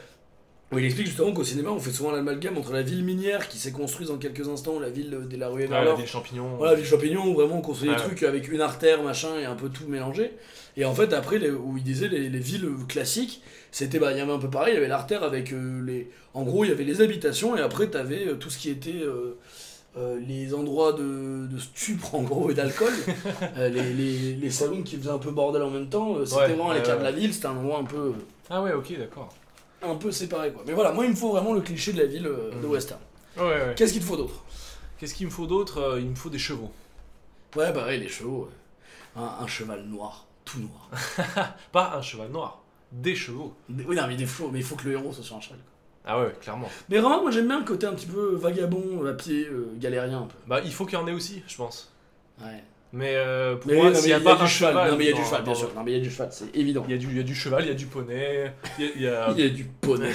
Il 0.72 0.84
explique 0.84 1.06
justement 1.08 1.32
qu'au 1.32 1.42
cinéma, 1.42 1.70
on 1.70 1.80
fait 1.80 1.90
souvent 1.90 2.12
l'amalgame 2.12 2.56
entre 2.56 2.72
la 2.72 2.82
ville 2.82 3.02
minière 3.04 3.48
qui 3.48 3.58
s'est 3.58 3.72
construite 3.72 4.08
en 4.10 4.18
quelques 4.18 4.48
instants, 4.48 4.78
la 4.78 4.88
ville 4.88 5.10
de 5.28 5.36
la 5.36 5.48
rue 5.48 5.60
Ouais, 5.62 5.64
Émerleur, 5.66 5.96
des 5.98 6.06
champignons. 6.06 6.56
voilà, 6.58 6.76
les 6.76 6.84
champignons, 6.84 7.26
où 7.26 7.34
vraiment 7.34 7.58
on 7.58 7.60
construit 7.60 7.88
des 7.88 7.96
Ouais. 7.96 8.00
trucs 8.00 8.22
avec 8.22 8.48
une 8.52 8.60
artère, 8.60 9.02
machin, 9.02 9.30
et 9.40 9.44
un 9.46 9.56
peu 9.56 9.68
tout 9.68 9.88
mélangé. 9.88 10.30
Et 10.76 10.84
en 10.84 10.94
fait, 10.94 11.12
après, 11.12 11.38
les- 11.40 11.50
où 11.50 11.76
il 11.76 11.82
disait 11.82 12.06
les, 12.08 12.28
les 12.28 12.38
villes 12.38 12.68
classiques, 12.88 13.42
c'était, 13.72 13.98
bah, 13.98 14.12
il 14.12 14.18
y 14.18 14.20
avait 14.20 14.30
un 14.32 14.38
peu 14.38 14.48
pareil, 14.48 14.72
il 14.72 14.76
y 14.76 14.78
avait 14.78 14.86
l'artère 14.88 15.24
avec 15.24 15.52
euh, 15.52 15.84
les. 15.84 16.08
En 16.34 16.44
gros, 16.44 16.64
il 16.64 16.68
y 16.68 16.72
avait 16.72 16.84
les 16.84 17.00
habitations, 17.00 17.56
et 17.56 17.60
après, 17.60 17.88
t'avais 17.88 18.28
euh, 18.28 18.34
tout 18.34 18.48
ce 18.50 18.58
qui 18.58 18.70
était. 18.70 19.02
euh, 19.02 19.36
les 20.24 20.54
endroits 20.54 20.92
de, 20.92 21.48
de 21.52 21.58
stupre 21.58 22.14
en 22.14 22.22
gros 22.22 22.48
et 22.48 22.54
d'alcool, 22.54 22.92
les, 23.58 23.70
les, 23.92 24.34
les 24.36 24.50
salons 24.50 24.82
qui 24.82 24.96
faisaient 24.96 25.10
un 25.10 25.18
peu 25.18 25.32
bordel 25.32 25.62
en 25.62 25.70
même 25.70 25.88
temps, 25.88 26.24
c'était 26.24 26.36
Ouais, 26.42 26.46
vraiment 26.46 26.72
l'écart 26.72 26.96
de 26.98 27.02
la 27.02 27.10
ville, 27.10 27.34
c'était 27.34 27.46
un 27.46 27.56
endroit 27.56 27.80
un 27.80 27.84
peu, 27.84 28.12
Ah 28.48 28.62
ouais, 28.62 28.72
ok, 28.72 28.96
d'accord. 28.96 29.34
Un 29.82 29.94
peu 29.96 30.10
séparé 30.10 30.52
quoi. 30.52 30.62
Mais 30.66 30.72
voilà, 30.72 30.92
moi 30.92 31.04
il 31.04 31.10
me 31.10 31.16
faut 31.16 31.30
vraiment 31.32 31.52
le 31.52 31.60
cliché 31.60 31.92
de 31.92 31.98
la 31.98 32.06
ville 32.06 32.26
euh, 32.26 32.50
de 32.50 32.66
Mhm. 32.66 32.70
Western. 32.72 33.00
Ouais, 33.36 33.42
ouais. 33.44 33.74
Qu'est-ce 33.76 33.92
qu'il 33.92 34.02
te 34.02 34.06
faut 34.06 34.16
d'autre? 34.16 34.44
Qu'est-ce 34.98 35.14
qu'il 35.14 35.26
me 35.26 35.32
faut 35.32 35.46
d'autre 35.46 35.78
Euh, 35.78 36.00
Il 36.00 36.08
me 36.10 36.14
faut 36.14 36.30
des 36.30 36.38
chevaux. 36.38 36.70
Ouais, 37.56 37.72
pareil, 37.72 38.00
les 38.00 38.08
chevaux. 38.08 38.44
ouais. 39.16 39.22
Un, 39.22 39.42
un 39.42 39.46
cheval 39.46 39.82
noir, 39.84 40.26
tout 40.44 40.58
noir. 40.60 40.88
Pas 41.72 41.94
un 41.96 42.02
cheval 42.02 42.28
noir, 42.30 42.62
des 42.92 43.14
chevaux. 43.14 43.54
Des- 43.68 43.84
Oui, 43.84 43.96
non, 43.96 44.06
mais 44.06 44.16
des 44.16 44.26
chevaux, 44.26 44.50
mais 44.52 44.58
il 44.60 44.64
faut 44.64 44.76
que 44.76 44.84
le 44.84 44.92
héros 44.92 45.12
soit 45.12 45.24
sur 45.24 45.36
un 45.36 45.40
cheval. 45.40 45.58
quoi. 45.58 45.66
Ah 46.04 46.20
ouais, 46.20 46.32
clairement. 46.40 46.68
Mais 46.88 46.98
vraiment, 46.98 47.20
moi 47.22 47.30
j'aime 47.30 47.46
bien 47.46 47.58
le 47.58 47.64
côté 47.64 47.86
un 47.86 47.92
petit 47.94 48.06
peu 48.06 48.34
vagabond, 48.36 49.04
à 49.06 49.12
pied, 49.14 49.46
euh, 49.46 49.72
galérien 49.78 50.20
un 50.22 50.26
peu. 50.26 50.36
Bah, 50.46 50.60
il 50.64 50.72
faut 50.72 50.86
qu'il 50.86 50.98
y 50.98 51.02
en 51.02 51.06
ait 51.06 51.12
aussi, 51.12 51.42
je 51.46 51.56
pense. 51.56 51.92
Ouais. 52.40 52.62
Mais 52.92 53.12
euh, 53.14 53.56
pour 53.56 53.70
Mais 53.70 53.76
moi, 53.76 53.84
non, 53.86 53.90
mais 53.92 53.96
s'il 53.96 54.06
n'y 54.08 54.12
a 54.14 54.16
il 54.16 54.20
y 54.20 54.24
pas 54.24 54.32
a 54.34 54.42
du 54.44 54.48
cheval. 54.50 54.72
cheval. 54.72 54.90
Non, 54.90 54.96
mais 54.96 55.04
il 55.04 55.06
y 55.06 55.10
a 55.10 55.14
du 55.14 55.20
dans- 55.20 55.26
cheval, 55.26 55.42
bien 55.44 55.54
sûr. 55.54 55.70
Non, 55.76 55.82
mais 55.84 55.92
il 55.92 55.98
y 55.98 56.00
a 56.00 56.02
du 56.02 56.10
cheval, 56.10 56.28
c'est 56.32 56.56
évident. 56.56 56.84
Il 56.88 56.92
y, 56.92 56.94
a 56.94 56.98
du, 56.98 57.06
il 57.06 57.16
y 57.16 57.20
a 57.20 57.22
du 57.22 57.34
cheval, 57.34 57.62
il 57.64 57.68
y 57.68 57.70
a 57.70 57.74
du 57.74 57.86
poney, 57.86 58.52
il 58.78 58.84
y 58.84 58.86
a, 58.86 58.90
il 58.96 59.02
y 59.02 59.06
a- 59.08 59.34
Il 59.36 59.44
y 59.44 59.46
a 59.46 59.50
du 59.50 59.64
poney. 59.64 60.10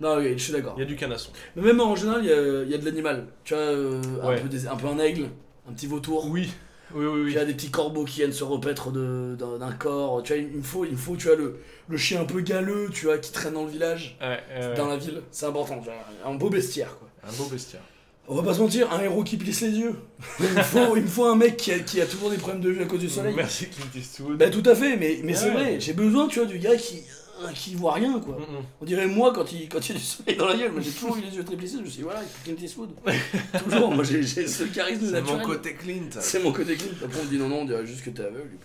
non, 0.00 0.16
oui, 0.18 0.32
je 0.36 0.42
suis 0.42 0.52
d'accord. 0.52 0.74
il 0.76 0.80
y 0.80 0.82
a 0.82 0.86
du 0.86 0.96
canasson. 0.96 1.30
Mais 1.54 1.62
même 1.62 1.80
en 1.80 1.94
général, 1.94 2.20
il 2.24 2.28
y 2.28 2.32
a, 2.32 2.62
il 2.64 2.70
y 2.70 2.74
a 2.74 2.78
de 2.78 2.84
l'animal. 2.84 3.26
Tu 3.44 3.54
vois, 3.54 3.62
euh, 3.62 4.00
Ouais. 4.24 4.34
un, 4.38 4.42
peu 4.42 4.48
des- 4.48 4.66
un 4.66 4.76
peu 4.76 4.88
un 4.88 4.98
aigle, 4.98 5.28
un 5.68 5.72
petit 5.72 5.86
vautour. 5.86 6.26
Oui, 6.28 6.50
oui, 6.94 7.06
oui. 7.06 7.20
Il 7.20 7.24
oui. 7.26 7.32
y 7.34 7.38
a 7.38 7.44
des 7.44 7.54
petits 7.54 7.70
corbeaux 7.70 8.04
qui 8.04 8.16
viennent 8.16 8.32
se 8.32 8.42
repaître 8.44 8.90
d'un 8.90 9.72
corps. 9.78 10.20
Tu 10.24 10.32
vois, 10.34 10.42
il 10.42 10.48
me 10.58 10.62
faut, 10.62 10.84
il 10.84 10.92
me 10.92 10.96
faut 10.96 11.14
tu 11.16 11.28
vois, 11.28 11.36
le, 11.36 11.60
le 11.88 11.96
chien 11.96 12.20
un 12.22 12.24
peu 12.24 12.40
galeux, 12.40 12.88
tu 12.92 13.06
vois, 13.06 13.18
qui 13.18 13.30
traîne 13.30 13.54
dans 13.54 13.64
le 13.64 13.70
village, 13.70 14.18
Ouais, 14.20 14.40
euh, 14.50 14.74
dans 14.76 14.88
la 14.88 14.96
ville. 14.96 15.22
C'est 15.30 15.46
important. 15.46 15.80
Un 16.26 16.34
beau 16.34 16.50
bestiaire, 16.50 16.96
quoi. 16.98 17.08
Un 17.22 17.32
beau 17.36 17.44
bestiaire. 17.46 17.82
On 18.28 18.36
va 18.36 18.42
pas 18.42 18.54
se 18.54 18.60
mentir, 18.60 18.90
un 18.92 19.00
héros 19.00 19.24
qui 19.24 19.36
plisse 19.36 19.60
les 19.62 19.70
yeux. 19.72 19.94
Il 20.40 20.46
me 20.50 20.62
faut, 20.62 20.96
il 20.96 21.02
me 21.02 21.08
faut 21.08 21.24
un 21.24 21.34
mec 21.36 21.56
qui 21.56 21.72
a, 21.72 21.80
qui 21.80 22.00
a 22.00 22.06
toujours 22.06 22.30
des 22.30 22.36
problèmes 22.36 22.62
de 22.62 22.70
vue 22.70 22.82
à 22.82 22.86
cause 22.86 23.00
du 23.00 23.08
soleil. 23.08 23.34
Merci 23.36 23.66
Clint 23.68 23.84
Eastwood. 23.94 24.38
Bah 24.38 24.48
tout 24.48 24.62
à 24.64 24.74
fait, 24.76 24.96
mais, 24.96 25.20
mais 25.24 25.34
c'est 25.34 25.46
Ouais. 25.46 25.52
vrai, 25.52 25.80
j'ai 25.80 25.92
besoin, 25.92 26.28
tu 26.28 26.38
vois, 26.38 26.46
du 26.46 26.58
gars 26.58 26.76
qui, 26.76 27.02
qui 27.56 27.74
voit 27.74 27.94
rien, 27.94 28.20
quoi. 28.20 28.36
Mm, 28.36 28.40
mm. 28.42 28.64
On 28.80 28.84
dirait 28.84 29.06
moi 29.08 29.32
quand 29.34 29.50
il, 29.52 29.68
quand 29.68 29.80
il 29.88 29.92
y 29.94 29.96
a 29.96 29.98
du 29.98 30.04
soleil 30.04 30.36
dans 30.36 30.46
la 30.46 30.56
gueule, 30.56 30.70
moi 30.70 30.80
j'ai 30.80 30.92
toujours 30.92 31.16
eu 31.16 31.20
les 31.22 31.36
yeux 31.36 31.44
très 31.44 31.56
plissés, 31.56 31.78
je 31.78 31.82
me 31.82 31.86
suis 31.86 31.96
dit 31.96 32.02
voilà, 32.04 32.20
Clint 32.44 32.54
Eastwood. 32.62 32.90
toujours, 33.64 33.90
moi 33.92 34.04
j'ai 34.04 34.22
ce 34.24 34.64
charisme 34.64 35.06
C'est 35.06 35.12
naturel. 35.12 35.38
mon 35.38 35.44
côté 35.44 35.74
Clint. 35.74 36.08
C'est 36.20 36.42
mon 36.42 36.52
côté 36.52 36.76
Clint. 36.76 36.92
Après 37.04 37.20
on 37.20 37.24
me 37.24 37.28
dit 37.28 37.38
non, 37.38 37.48
non, 37.48 37.62
on 37.62 37.64
dirait 37.64 37.84
juste 37.86 38.04
que 38.04 38.10
t'es 38.10 38.22
aveugle. 38.22 38.56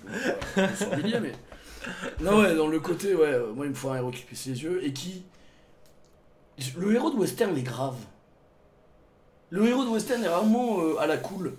Humilié, 0.93 1.19
mais. 1.19 1.31
Non, 2.21 2.39
ouais, 2.41 2.53
dans 2.55 2.67
le 2.67 2.79
côté, 2.79 3.15
ouais, 3.15 3.25
euh, 3.25 3.53
moi 3.55 3.65
il 3.65 3.69
me 3.69 3.75
faut 3.75 3.89
un 3.89 3.95
héros 3.97 4.11
qui 4.11 4.21
plisse 4.21 4.45
les 4.45 4.61
yeux 4.61 4.85
et 4.85 4.93
qui. 4.93 5.23
Le 6.77 6.93
héros 6.93 7.09
de 7.09 7.15
western 7.15 7.51
il 7.55 7.59
est 7.59 7.63
grave. 7.63 7.95
Le 9.49 9.65
héros 9.67 9.83
de 9.85 9.89
western 9.89 10.23
est 10.23 10.27
rarement 10.27 10.79
euh, 10.81 10.97
à 10.99 11.07
la 11.07 11.17
cool. 11.17 11.53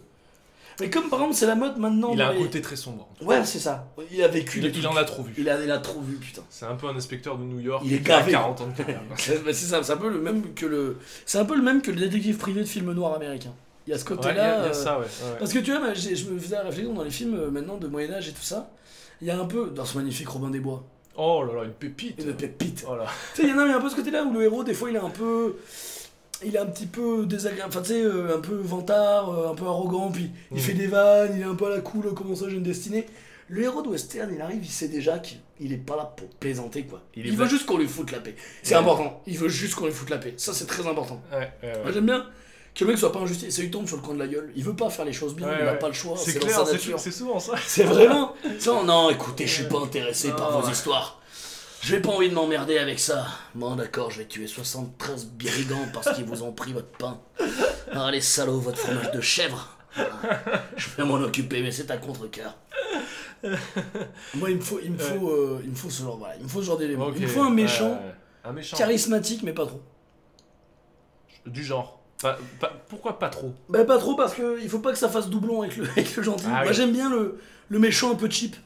Mais 0.81 0.91
comme 0.91 1.09
par 1.09 1.19
exemple 1.21 1.35
c'est 1.37 1.47
la 1.47 1.57
mode 1.57 1.77
maintenant. 1.79 2.11
Il 2.13 2.23
a 2.23 2.29
un 2.29 2.33
les- 2.35 2.39
côté 2.39 2.61
très 2.61 2.77
sombre. 2.77 3.09
Ouais, 3.23 3.45
c'est 3.45 3.59
ça. 3.59 3.89
Il 4.13 4.23
a 4.23 4.29
vécu. 4.29 4.59
Il, 4.59 4.63
des 4.63 4.69
il 4.69 4.83
trucs. 4.83 4.87
en 4.93 4.97
a 4.97 5.05
trop 5.05 5.23
vu. 5.25 5.35
Il 5.37 5.49
a, 5.49 5.61
il 5.63 5.71
a 5.71 5.79
trop 5.79 6.01
vu, 6.01 6.15
putain. 6.17 6.43
C'est 6.51 6.67
un 6.67 6.77
peu 6.77 6.87
un 6.87 6.95
inspecteur 6.97 7.37
de 7.37 7.43
New 7.43 7.59
York 7.59 7.83
Il 7.85 7.93
est 7.95 8.01
qui 8.01 8.13
a 8.13 8.19
gavé. 8.21 8.33
40 8.33 8.61
ans 8.61 8.67
de 8.69 8.77
carrière. 8.77 9.01
C'est 9.17 9.43
bah, 9.45 9.53
c'est 9.53 9.67
ça, 9.67 9.83
c'est 9.83 9.93
un 9.93 9.97
peu 9.97 10.09
le 10.09 10.21
même 10.21 10.55
que 10.55 10.67
le. 10.67 10.99
C'est 11.27 11.39
un 11.39 11.45
peu 11.45 11.57
le 11.57 11.63
même 11.63 11.83
que 11.83 11.91
le 11.91 11.97
détective 11.99 12.37
privé 12.37 12.61
de 12.61 12.67
film 12.67 12.93
noir 12.93 13.15
américain. 13.15 13.53
Il 13.87 13.91
y 13.91 13.95
a 13.95 13.99
ce 13.99 14.05
Ouais, 14.05 14.11
il 14.11 14.15
y, 14.15 14.17
côté-là. 14.19 14.55
a- 14.55 14.59
il 14.59 14.63
y 14.63 14.67
a 14.67 14.69
euh, 14.69 14.73
ça, 14.73 14.99
ouais. 15.01 15.05
ouais. 15.07 15.37
Parce 15.41 15.53
que 15.53 15.59
tu 15.59 15.71
vois, 15.73 15.81
moi, 15.81 15.95
j'ai- 15.95 16.15
je 16.15 16.29
me 16.31 16.39
faisais 16.39 16.55
la 16.57 16.63
réflexion 16.63 16.93
dans 16.95 17.03
les 17.05 17.11
films 17.11 17.35
euh, 17.35 17.51
maintenant 17.51 17.79
de 17.79 17.89
Moyen-Âge 17.89 18.29
et 18.29 18.33
tout 18.33 18.43
ça. 18.43 18.71
Il 19.21 19.27
y 19.27 19.31
a 19.33 19.41
un 19.41 19.47
peu, 19.47 19.71
dans 19.75 19.85
ce 19.87 19.97
magnifique 19.99 20.29
Robin 20.29 20.51
des 20.51 20.61
Bois, 20.61 20.85
Oh 21.17 21.43
là 21.45 21.55
là, 21.55 21.65
une 21.65 21.73
pépite. 21.73 22.23
une 22.25 22.35
pépite. 22.35 22.85
Oh 22.89 22.95
là. 22.95 23.07
Tu 23.35 23.41
sais, 23.43 23.49
il 23.49 23.51
y 23.51 23.53
en 23.53 23.59
a 23.59 23.65
mais 23.65 23.73
un 23.73 23.81
peu 23.81 23.89
ce 23.91 23.97
côté-là 23.97 24.23
où 24.23 24.33
le 24.33 24.43
héros, 24.45 24.63
des 24.63 24.75
fois, 24.75 24.91
il 24.91 24.95
est 24.95 25.01
un 25.01 25.11
peu. 25.11 25.57
Il 26.45 26.55
est 26.55 26.59
un 26.59 26.67
petit 26.67 26.87
peu 26.87 27.27
désagréable, 27.27 27.71
enfin 27.71 27.83
tu 27.83 27.89
sais, 27.89 28.03
euh, 28.03 28.37
un 28.37 28.41
peu 28.41 28.55
vantard, 28.57 29.31
euh, 29.31 29.51
un 29.51 29.55
peu 29.55 29.65
arrogant, 29.67 30.11
puis 30.11 30.31
il 30.53 30.59
Mm. 30.59 30.61
fait 30.61 30.73
des 30.75 30.87
vannes, 30.87 31.33
il 31.35 31.41
est 31.41 31.45
un 31.45 31.55
peu 31.57 31.67
à 31.67 31.71
la 31.71 31.81
cool, 31.81 32.15
comment 32.15 32.35
ça 32.37 32.49
j'ai 32.49 32.57
une 32.57 32.63
destinée. 32.63 33.07
Le 33.49 33.63
héros 33.63 33.83
de 33.83 33.89
western, 33.89 34.31
il 34.33 34.41
arrive, 34.41 34.63
il 34.63 34.69
sait 34.71 34.89
déjà 34.89 35.19
qu'il 35.19 35.39
il 35.59 35.73
est 35.73 35.77
pas 35.79 35.97
là 35.97 36.05
pour 36.17 36.29
plaisanter 36.29 36.85
quoi. 36.85 37.01
Il 37.17 37.35
veut 37.37 37.49
juste 37.49 37.67
qu'on 37.67 37.79
lui 37.79 37.89
foute 37.89 38.13
la 38.13 38.21
paix. 38.21 38.37
C'est 38.63 38.75
Ouais. 38.75 38.81
important, 38.81 39.23
il 39.27 39.37
veut 39.39 39.49
juste 39.49 39.75
qu'on 39.75 39.87
lui 39.87 39.93
foute 39.93 40.11
la 40.11 40.19
paix. 40.19 40.35
Ça 40.37 40.53
c'est 40.53 40.67
très 40.67 40.87
important. 40.87 41.21
Ouais, 41.33 41.51
ouais, 41.63 41.73
ouais. 41.75 41.83
Moi 41.83 41.93
j'aime 41.93 42.07
bien 42.07 42.27
que 42.75 42.85
le 42.85 42.91
mec 42.91 42.99
soit 42.99 43.11
pas 43.11 43.19
injustice, 43.21 43.57
ça 43.57 43.63
lui 43.63 43.71
tombe 43.73 43.89
sur 43.89 43.97
le 43.97 44.03
coin 44.03 44.15
de 44.15 44.21
la 44.21 44.29
gueule. 44.29 44.53
Il 44.55 44.63
veut 44.63 44.77
pas 44.77 44.89
faire 44.91 45.05
les 45.07 45.13
choses 45.15 45.35
bien, 45.35 45.49
Ouais, 45.49 45.57
il 45.63 45.67
a 45.67 45.73
pas 45.75 45.89
le 45.89 45.95
choix, 45.95 46.15
C'est 46.17 46.39
clair, 46.39 46.65
c'est 46.99 47.11
souvent 47.11 47.41
ça. 47.41 47.55
C'est 47.67 47.83
vraiment. 47.85 48.35
Ça, 48.61 48.81
non, 48.85 49.11
écoutez, 49.11 49.47
je 49.49 49.55
suis 49.55 49.65
pas 49.65 49.81
intéressé 49.81 50.31
par 50.31 50.61
vos 50.61 50.71
histoires. 50.71 51.18
J'ai 51.83 52.01
pas 52.01 52.11
envie 52.11 52.29
de 52.29 52.35
m'emmerder 52.35 52.79
avec 52.79 52.99
ça. 52.99 53.27
Bon, 53.55 53.77
d'accord, 53.77 54.11
je 54.11 54.19
vais 54.19 54.27
tuer 54.27 54.47
73 54.47 55.27
brigands 55.27 55.87
parce 55.93 56.13
qu'ils 56.15 56.25
vous 56.25 56.43
ont 56.43 56.53
pris 56.53 56.73
votre 56.73 56.89
pain. 56.99 57.19
Ah, 57.93 58.11
les 58.11 58.21
salauds, 58.21 58.59
votre 58.61 58.79
fromage 58.79 59.11
de 59.13 59.21
chèvre. 59.21 59.77
Ah, 59.97 60.03
Je 60.77 60.89
vais 60.97 61.05
m'en 61.05 61.15
occuper, 61.15 61.63
mais 61.63 61.73
c'est 61.73 61.91
à 61.91 61.97
contre-cœur. 61.97 62.57
Moi, 64.35 64.51
il 64.51 64.57
me 64.57 64.61
faut, 64.61 64.81
il 64.83 64.93
me 64.93 64.99
faut, 64.99 65.31
euh, 65.31 65.61
il 65.65 65.71
me 65.71 65.75
faut 65.75 65.89
ce 65.91 66.03
genre, 66.03 66.19
voilà, 66.19 66.37
il 66.37 66.43
me 66.45 66.49
faut 66.49 66.61
ce 66.61 66.67
genre 66.67 66.77
d'élément. 66.79 67.07
Ok, 67.07 67.15
Il 67.17 67.23
me 67.23 67.27
faut 67.29 67.43
un 67.43 67.51
méchant, 67.51 67.91
ouais, 67.91 67.95
ouais. 67.95 68.15
Un 68.45 68.53
méchant. 68.53 68.77
charismatique, 68.77 69.43
mais 69.45 69.53
pas 69.53 69.67
trop. 69.67 69.81
Du 71.47 71.65
genre. 71.65 72.01
Pas- 72.21 72.37
pas- 72.59 72.73
pourquoi 72.89 73.19
pas 73.21 73.29
trop? 73.29 73.55
Bah 73.69 73.85
pas 73.85 73.97
trop 73.99 74.17
parce 74.17 74.35
que 74.35 74.61
il 74.61 74.69
faut 74.69 74.81
pas 74.81 74.91
que 74.91 74.99
ça 74.99 75.09
fasse 75.09 75.29
doublon 75.29 75.63
avec 75.63 75.77
le, 75.77 75.89
avec 75.89 76.17
le 76.17 76.23
gentil. 76.25 76.45
Ah 76.49 76.63
Moi 76.63 76.69
oui. 76.69 76.75
j'aime 76.75 76.91
bien 76.93 77.09
le, 77.09 77.39
le 77.69 77.79
méchant 77.79 78.11
un 78.11 78.17
peu 78.17 78.29
cheap. 78.29 78.57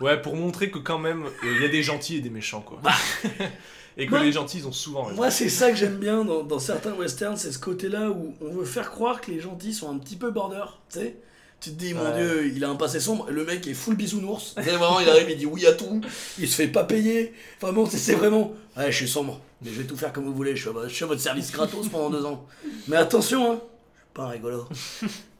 Ouais, 0.00 0.20
pour 0.20 0.34
montrer 0.36 0.70
que 0.70 0.78
quand 0.78 0.98
même, 0.98 1.24
euh, 1.26 1.56
il 1.56 1.62
y 1.62 1.64
a 1.64 1.68
des 1.68 1.82
gentils 1.82 2.16
et 2.16 2.20
des 2.20 2.30
méchants, 2.30 2.60
quoi. 2.62 2.80
et 3.96 4.06
que 4.06 4.14
les 4.16 4.32
gentils, 4.32 4.58
ils 4.58 4.66
ont 4.66 4.72
souvent 4.72 5.04
raison. 5.04 5.16
Moi 5.16 5.30
c'est 5.30 5.48
ça 5.48 5.70
que 5.70 5.76
j'aime 5.76 5.98
bien 5.98 6.24
dans, 6.24 6.42
dans 6.42 6.58
certains 6.58 6.92
westerns, 6.94 7.36
c'est 7.36 7.52
ce 7.52 7.58
côté-là 7.58 8.10
où 8.10 8.34
on 8.40 8.50
veut 8.52 8.64
faire 8.64 8.90
croire 8.90 9.20
que 9.20 9.30
les 9.30 9.40
gentils 9.40 9.74
sont 9.74 9.90
un 9.90 9.98
petit 9.98 10.16
peu 10.16 10.30
border, 10.30 10.64
tu 10.92 10.98
sais. 11.00 11.16
Tu 11.60 11.70
te 11.70 11.74
dis, 11.76 11.94
mon 11.94 12.02
Ouais. 12.10 12.16
dieu, 12.16 12.46
il 12.52 12.64
a 12.64 12.68
un 12.70 12.74
passé 12.74 12.98
sombre, 12.98 13.30
le 13.30 13.44
mec 13.44 13.64
est 13.68 13.74
full 13.74 13.94
bisounours. 13.94 14.54
Vraiment, 14.56 14.98
il 14.98 15.08
arrive, 15.08 15.30
il 15.30 15.36
dit 15.38 15.46
oui 15.46 15.64
à 15.66 15.72
tout, 15.72 16.00
il 16.40 16.48
se 16.48 16.56
fait 16.56 16.66
pas 16.66 16.82
payer. 16.82 17.32
Enfin 17.62 17.72
bon, 17.72 17.86
c'est- 17.86 17.98
c'est 17.98 18.14
vraiment, 18.14 18.52
ouais, 18.76 18.90
je 18.90 18.96
suis 18.96 19.08
sombre, 19.08 19.40
mais 19.62 19.70
je 19.70 19.80
vais 19.80 19.86
tout 19.86 19.96
faire 19.96 20.12
comme 20.12 20.24
vous 20.24 20.34
voulez, 20.34 20.56
je 20.56 20.62
suis 20.62 20.70
à, 20.70 20.72
vo- 20.72 20.88
je 20.88 20.92
suis 20.92 21.04
à 21.04 21.06
votre 21.06 21.20
service 21.20 21.52
gratos 21.52 21.88
pendant 21.88 22.10
deux 22.10 22.24
ans. 22.24 22.44
Mais 22.88 22.96
attention, 22.96 23.52
hein, 23.52 23.54
je 23.60 24.00
suis 24.00 24.06
pas 24.14 24.22
un 24.24 24.28
rigolo. 24.30 24.66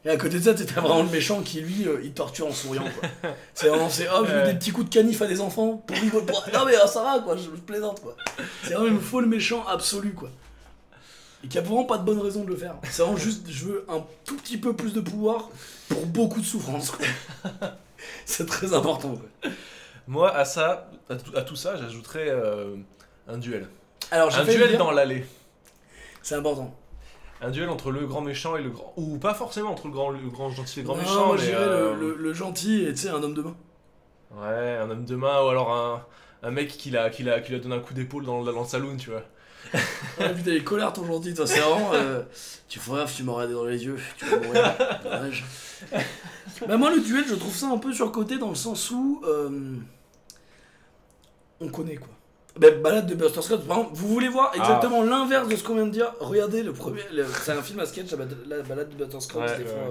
Et 0.05 0.09
à 0.11 0.16
côté 0.16 0.38
de 0.40 0.42
ça, 0.44 0.53
t'as 0.55 0.80
vraiment 0.80 1.03
le 1.05 1.09
méchant 1.11 1.42
qui, 1.42 1.61
lui, 1.61 1.86
euh, 1.86 2.00
il 2.03 2.12
torture 2.12 2.48
en 2.48 2.53
souriant, 2.53 2.82
quoi. 2.82 3.30
C'est 3.55 3.68
vraiment, 3.68 3.88
c'est, 3.88 4.09
oh, 4.12 4.24
je 4.26 4.32
mets 4.32 4.38
Ouais. 4.42 4.53
des 4.53 4.59
petits 4.59 4.72
coups 4.72 4.88
de 4.90 4.92
canif 4.94 5.22
à 5.22 5.26
des 5.28 5.40
enfants 5.40 5.76
pour 5.86 5.96
rigoler. 5.96 6.26
pour- 6.26 6.44
Non, 6.53 6.64
mais 6.66 6.74
ah, 6.82 6.86
ça 6.88 7.05
va, 7.05 7.20
quoi, 7.20 7.36
je, 7.36 7.42
je 7.44 7.61
plaisante, 7.61 8.00
quoi. 8.00 8.16
C'est 8.64 8.74
vraiment, 8.74 8.88
il 8.88 8.94
me 8.94 9.00
faut 9.00 9.20
le 9.20 9.28
méchant 9.28 9.64
absolu, 9.66 10.12
quoi. 10.12 10.28
Et 11.44 11.48
qui 11.48 11.57
a 11.59 11.61
vraiment 11.61 11.84
pas 11.84 11.98
de 11.98 12.05
bonne 12.05 12.20
raison 12.20 12.42
de 12.42 12.48
le 12.48 12.57
faire. 12.57 12.74
C'est 12.90 13.03
vraiment 13.03 13.16
juste, 13.16 13.48
je 13.48 13.64
veux 13.66 13.84
un 13.88 14.05
tout 14.24 14.36
petit 14.36 14.57
peu 14.59 14.74
plus 14.74 14.92
de 14.92 15.00
pouvoir 15.00 15.50
pour 15.88 16.05
beaucoup 16.07 16.40
de 16.40 16.46
souffrance, 16.46 16.90
quoi. 16.90 17.07
C'est 18.26 18.46
très 18.46 18.74
important, 18.74 19.16
quoi. 19.16 19.50
Moi, 20.09 20.34
à 20.34 20.44
ça, 20.44 20.90
à 21.09 21.14
tout, 21.14 21.36
à 21.36 21.42
tout 21.42 21.55
ça, 21.57 21.76
j'ajouterais 21.76 22.26
euh, 22.28 22.74
un 23.28 23.38
duel. 23.38 23.68
Alors, 24.11 24.30
j'ai 24.30 24.40
Un 24.40 24.44
duel 24.44 24.68
dire, 24.70 24.78
dans 24.78 24.90
l'allée. 24.90 25.24
C'est 26.22 26.34
important. 26.34 26.74
Un 27.45 27.51
duel 27.51 27.68
entre 27.68 27.90
le 27.90 28.07
grand 28.07 28.20
méchant 28.20 28.57
et 28.57 28.62
le 28.62 28.70
grand. 28.70 28.93
Ou 28.97 29.18
pas 29.18 29.34
forcément 29.34 29.70
entre 29.72 29.88
le 29.88 29.93
grand, 29.93 30.11
le 30.11 30.18
grand 30.30 30.49
gentil 30.51 30.78
et 30.78 30.82
le 30.82 30.86
grand 30.86 30.97
Non, 30.97 31.03
méchant. 31.03 31.26
moi, 31.26 31.36
mais, 31.38 31.53
euh, 31.53 31.95
le, 31.97 32.11
le- 32.11 32.16
le 32.16 32.32
gentil 32.34 32.84
et, 32.84 32.90
tu 32.93 33.01
sais, 33.01 33.09
un 33.11 33.22
homme 33.22 33.34
de 33.34 33.43
main. 33.43 33.57
Ouais, 34.36 34.76
un 34.78 34.88
homme 34.88 35.05
de 35.05 35.16
main 35.16 35.43
ou 35.45 35.49
alors 35.49 35.72
un, 35.72 36.07
un 36.43 36.51
mec 36.53 36.68
qui 36.68 36.90
l'a 36.90 37.11
qui 37.11 37.22
l'a 37.24 37.40
qui 37.40 37.51
lui 37.51 37.59
a 37.59 37.61
donné 37.61 37.74
un 37.74 37.80
coup 37.80 37.95
d'épaule 37.95 38.24
dans, 38.24 38.43
le- 38.43 38.53
dans 38.53 38.61
le 38.62 38.66
saloon, 38.66 38.97
tu 38.97 39.11
vois. 39.11 39.22
Ah 40.20 40.28
putain, 40.28 40.53
est 40.53 40.62
colère 40.64 40.93
ton 40.93 41.05
gentil, 41.05 41.34
toi, 41.34 41.47
c'est 41.47 41.61
vraiment. 41.61 41.93
euh, 41.95 42.22
tu 42.68 42.78
gaffe, 42.88 43.16
tu 43.16 43.22
m'aurais 43.24 43.49
dans 43.49 43.64
les 43.64 43.84
yeux, 43.84 43.99
tu 44.16 44.24
vas 44.26 44.38
mourir. 44.38 44.74
Dommage. 45.03 45.45
bah, 46.68 46.76
moi, 46.76 46.90
le 46.95 47.01
duel, 47.01 47.24
je 47.26 47.34
trouve 47.34 47.55
ça 47.55 47.66
un 47.68 47.78
peu 47.78 47.93
surcoté 47.93 48.38
dans 48.38 48.51
le 48.51 48.55
sens 48.55 48.90
où. 48.90 49.20
euh, 49.26 49.76
on 51.61 51.68
connaît 51.68 51.97
quoi. 51.97 52.09
Bah, 52.59 52.70
balade 52.70 53.07
de 53.07 53.14
Buster 53.14 53.40
Scott, 53.42 53.66
par 53.66 53.78
exemple, 53.78 53.96
vous 53.96 54.09
voulez 54.09 54.28
voir 54.28 54.53
exactement 54.55 55.03
l'inverse 55.03 55.48
de 55.48 55.57
ce 55.57 55.64
qu'on 55.64 55.74
vient 55.74 55.86
de 55.86 55.90
dire? 55.90 56.12
Regardez 56.20 56.62
le 56.62 56.72
premier, 56.72 57.00
c'est 57.42 57.53
un 57.53 57.62
film 57.62 57.80
à 57.80 57.86
sketch, 57.86 58.11
la 58.11 58.16
balade- 58.18 58.46
la 58.46 58.62
balade 58.62 58.88
de 58.90 58.94
Buster 59.05 59.20
Scott, 59.20 59.42
Ouais, 59.42 59.48
ouais, 59.64 59.70
euh, 59.70 59.88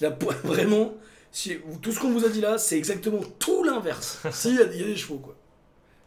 la- 0.00 0.10
vraiment, 0.44 0.92
si, 1.30 1.56
tout 1.80 1.92
ce 1.92 1.98
qu'on 2.00 2.10
vous 2.10 2.24
a 2.26 2.28
dit 2.28 2.40
là, 2.42 2.58
c'est 2.58 2.76
exactement 2.76 3.20
tout 3.38 3.64
l'inverse. 3.64 4.18
si, 4.32 4.50
il 4.50 4.54
y, 4.54 4.58
y 4.58 4.82
a 4.82 4.86
des 4.86 4.96
chevaux 4.96 5.18
quoi. 5.18 5.34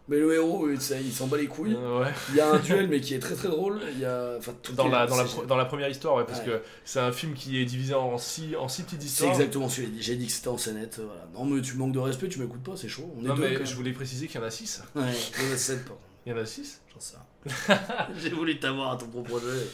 Mais 0.07 0.17
le 0.19 0.33
héros, 0.35 0.69
il 0.69 0.79
s'en 0.79 0.95
il 1.03 1.11
s'en 1.11 1.25
bat 1.25 1.37
les 1.37 1.47
couilles. 1.47 1.75
Euh, 1.75 2.01
ouais. 2.01 2.11
Il 2.29 2.35
y 2.35 2.39
a 2.39 2.51
un 2.51 2.59
duel, 2.59 2.87
mais 2.87 3.01
qui 3.01 3.15
est 3.15 3.19
très 3.19 3.33
très 3.33 3.47
drôle. 3.47 3.79
Il 3.93 3.99
y 3.99 4.05
a. 4.05 4.35
Enfin, 4.37 4.53
tout 4.61 4.73
Dans 4.73 4.87
est- 4.87 4.91
la, 4.91 5.07
dans, 5.07 5.15
la, 5.17 5.25
c'est- 5.25 5.33
pro- 5.35 5.45
dans 5.45 5.55
la 5.57 5.65
première 5.65 5.89
histoire, 5.89 6.15
ouais, 6.15 6.25
parce 6.25 6.39
Ouais. 6.41 6.45
que 6.45 6.61
c'est 6.83 6.99
un 6.99 7.11
film 7.11 7.33
qui 7.33 7.59
est 7.59 7.65
divisé 7.65 7.95
en 7.95 8.17
six, 8.19 8.55
en 8.55 8.67
six 8.67 8.83
petites 8.83 9.01
C'est 9.01 9.07
histoires. 9.07 9.31
exactement 9.31 9.67
ce 9.67 9.77
que 9.77 9.81
j'ai 9.83 9.87
dit. 9.87 10.01
J'ai 10.03 10.15
dit 10.15 10.27
que 10.27 10.31
c'était 10.31 10.49
en 10.49 10.57
scénette. 10.59 10.97
euh, 10.99 11.05
Voilà. 11.07 11.27
Non, 11.33 11.45
mais 11.55 11.61
tu 11.61 11.73
manques 11.75 11.93
de 11.93 11.99
respect, 11.99 12.27
tu 12.29 12.39
m'écoutes 12.39 12.63
pas, 12.63 12.73
c'est 12.75 12.87
chaud. 12.87 13.11
On 13.17 13.21
Non, 13.23 13.35
mais 13.35 13.65
je 13.65 13.75
voulais 13.75 13.93
préciser 13.93 14.27
qu'il 14.27 14.39
y 14.39 14.43
en 14.43 14.47
a 14.47 14.51
six. 14.51 14.83
Ouais, 14.95 15.01
il 15.39 15.47
y 15.47 15.51
en 15.51 15.53
a 15.53 15.57
sept, 15.57 15.83
pardon. 15.85 15.99
Il 16.27 16.31
y 16.31 16.35
en 16.35 16.37
a 16.37 16.45
six? 16.45 16.81
J'en 16.93 16.99
sais 16.99 17.15
rien. 17.67 17.79
J'ai 18.21 18.29
voulu 18.29 18.59
t'avoir 18.59 18.91
à 18.93 18.97
ton 18.97 19.07
propre 19.07 19.39
jeu. 19.39 19.67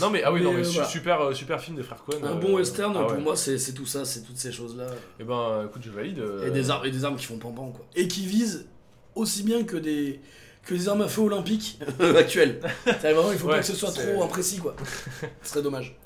Non, 0.00 0.08
mais 0.08 0.22
ah 0.22 0.32
oui, 0.32 0.38
Mais, 0.40 0.44
non, 0.46 0.52
mais 0.54 0.60
euh, 0.66 0.70
voilà. 0.70 0.88
super, 0.88 1.20
euh, 1.20 1.34
super 1.34 1.60
film 1.60 1.76
des 1.76 1.82
frères 1.82 2.02
Cohen. 2.02 2.16
Un 2.22 2.28
euh, 2.32 2.34
bon 2.36 2.54
western, 2.56 2.94
ah 2.96 3.02
pour 3.02 3.12
ouais. 3.12 3.18
moi, 3.20 3.36
c'est 3.36 3.58
c'est 3.58 3.72
tout 3.74 3.84
ça, 3.84 4.06
c'est 4.06 4.22
toutes 4.22 4.38
ces 4.38 4.50
choses-là. 4.50 4.86
Eh 5.20 5.24
ben, 5.24 5.66
écoute, 5.68 5.82
je 5.84 5.90
valide. 5.90 6.20
euh, 6.20 6.46
Et, 6.46 6.50
des 6.50 6.70
armes, 6.70 6.86
et 6.86 6.90
des 6.90 7.04
armes 7.04 7.16
qui 7.16 7.26
font 7.26 7.36
pampan, 7.36 7.70
quoi. 7.70 7.84
Et 7.94 8.08
qui 8.08 8.24
visent 8.26 8.66
aussi 9.14 9.42
bien 9.42 9.64
que 9.64 9.76
des, 9.76 10.20
que 10.64 10.74
des 10.74 10.88
armes 10.88 11.02
à 11.02 11.08
feu 11.08 11.22
olympiques 11.22 11.78
actuelles. 12.16 12.60
C'est 12.84 13.12
vraiment, 13.12 13.32
il 13.32 13.38
faut 13.38 13.46
Ouais, 13.48 13.54
pas 13.54 13.60
que 13.60 13.66
ce 13.66 13.74
soit 13.74 13.92
trop 13.92 14.22
imprécis, 14.22 14.58
quoi. 14.58 14.74
Ce 15.42 15.50
serait 15.50 15.62
dommage. 15.62 15.96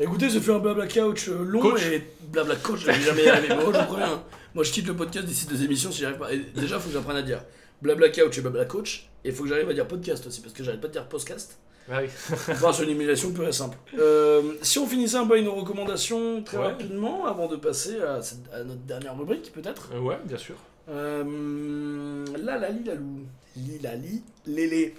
Écoutez, 0.00 0.28
ce 0.30 0.40
fut 0.40 0.50
un 0.50 0.58
blabla 0.58 0.86
couch 0.88 1.28
euh, 1.28 1.44
long 1.44 1.60
Coach. 1.60 1.82
et 1.86 2.06
blabla 2.28 2.56
coach, 2.56 2.80
jamais 2.84 3.24
y 3.24 3.28
arriver. 3.28 3.48
Mais 3.50 3.54
moi, 3.64 3.72
je 3.72 3.86
préviens, 3.86 4.22
moi, 4.54 4.64
je 4.64 4.72
quitte 4.72 4.86
le 4.88 4.96
podcast 4.96 5.26
d'ici 5.26 5.46
deux 5.46 5.62
émissions 5.62 5.92
si 5.92 6.00
j'arrive 6.00 6.18
pas. 6.18 6.32
Et 6.32 6.38
déjà, 6.54 6.78
faut 6.78 6.88
que 6.88 6.94
j'apprenne 6.94 7.16
à 7.16 7.22
dire 7.22 7.42
blabla 7.82 8.08
couch 8.08 8.38
et 8.38 8.40
blabla 8.40 8.64
coach. 8.64 9.08
Et 9.24 9.28
il 9.28 9.34
faut 9.34 9.44
que 9.44 9.48
j'arrive 9.48 9.68
à 9.68 9.74
dire 9.74 9.86
podcast 9.86 10.26
aussi, 10.26 10.40
parce 10.40 10.52
que 10.54 10.64
j'arrête 10.64 10.80
pas 10.80 10.88
de 10.88 10.92
dire 10.92 11.06
podcast. 11.08 11.58
ah 11.90 12.00
oui. 12.02 12.08
Enfin, 12.50 12.72
c'est 12.72 12.82
une 12.84 12.90
émulation 12.90 13.30
pure 13.32 13.46
et 13.46 13.52
simple. 13.52 13.76
Euh, 13.98 14.54
si 14.62 14.78
on 14.80 14.86
finissait 14.86 15.16
un 15.16 15.26
peu 15.26 15.34
avec 15.34 15.44
nos 15.44 15.54
recommandations 15.54 16.42
très 16.42 16.56
Ouais. 16.58 16.64
rapidement, 16.64 17.26
avant 17.26 17.46
de 17.46 17.56
passer 17.56 18.00
à, 18.00 18.20
cette- 18.22 18.52
à 18.52 18.64
notre 18.64 18.80
dernière 18.80 19.16
rubrique, 19.16 19.52
peut-être. 19.52 19.90
Euh, 19.94 20.00
ouais, 20.00 20.18
bien 20.24 20.38
sûr. 20.38 20.56
Euh, 20.88 22.24
là, 22.42 22.58
la 22.58 22.70
li, 22.70 22.84
la 22.84 22.94
lou. 22.94 23.20
Li, 23.56 23.78
la 23.82 23.94
li, 23.96 24.22
lélé. 24.46 24.94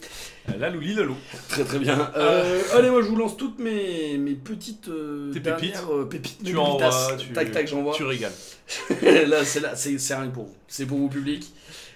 Euh, 0.50 0.52
La 0.60 0.70
la 0.70 1.04
lou. 1.04 1.16
Très 1.50 1.64
très 1.64 1.80
bien. 1.80 2.12
Euh, 2.16 2.62
allez, 2.76 2.92
moi 2.92 3.02
je 3.02 3.08
vous 3.08 3.16
lance 3.16 3.36
toutes 3.36 3.58
mes, 3.58 4.18
mes 4.20 4.36
petites 4.36 4.90
euh, 4.90 5.34
Tes 5.34 5.40
pépites. 5.40 5.82
euh, 5.92 6.06
pépites. 6.06 6.40
mes 6.44 6.50
Tu 6.52 6.56
pépitas. 6.56 6.62
envoies, 6.62 7.16
tu- 7.18 7.34
Tac 7.34 7.52
tac, 7.52 7.68
j'envoie. 7.68 7.96
Tu 7.96 8.04
régales. 8.04 8.32
là, 9.28 9.44
c'est 9.44 9.60
là, 9.60 9.76
c'est 9.76 9.98
c'est 9.98 10.16
rien 10.16 10.28
que 10.28 10.34
pour 10.36 10.46
vous. 10.46 10.56
C'est 10.68 10.86
pour 10.86 11.00
vous 11.00 11.10
public. 11.10 11.52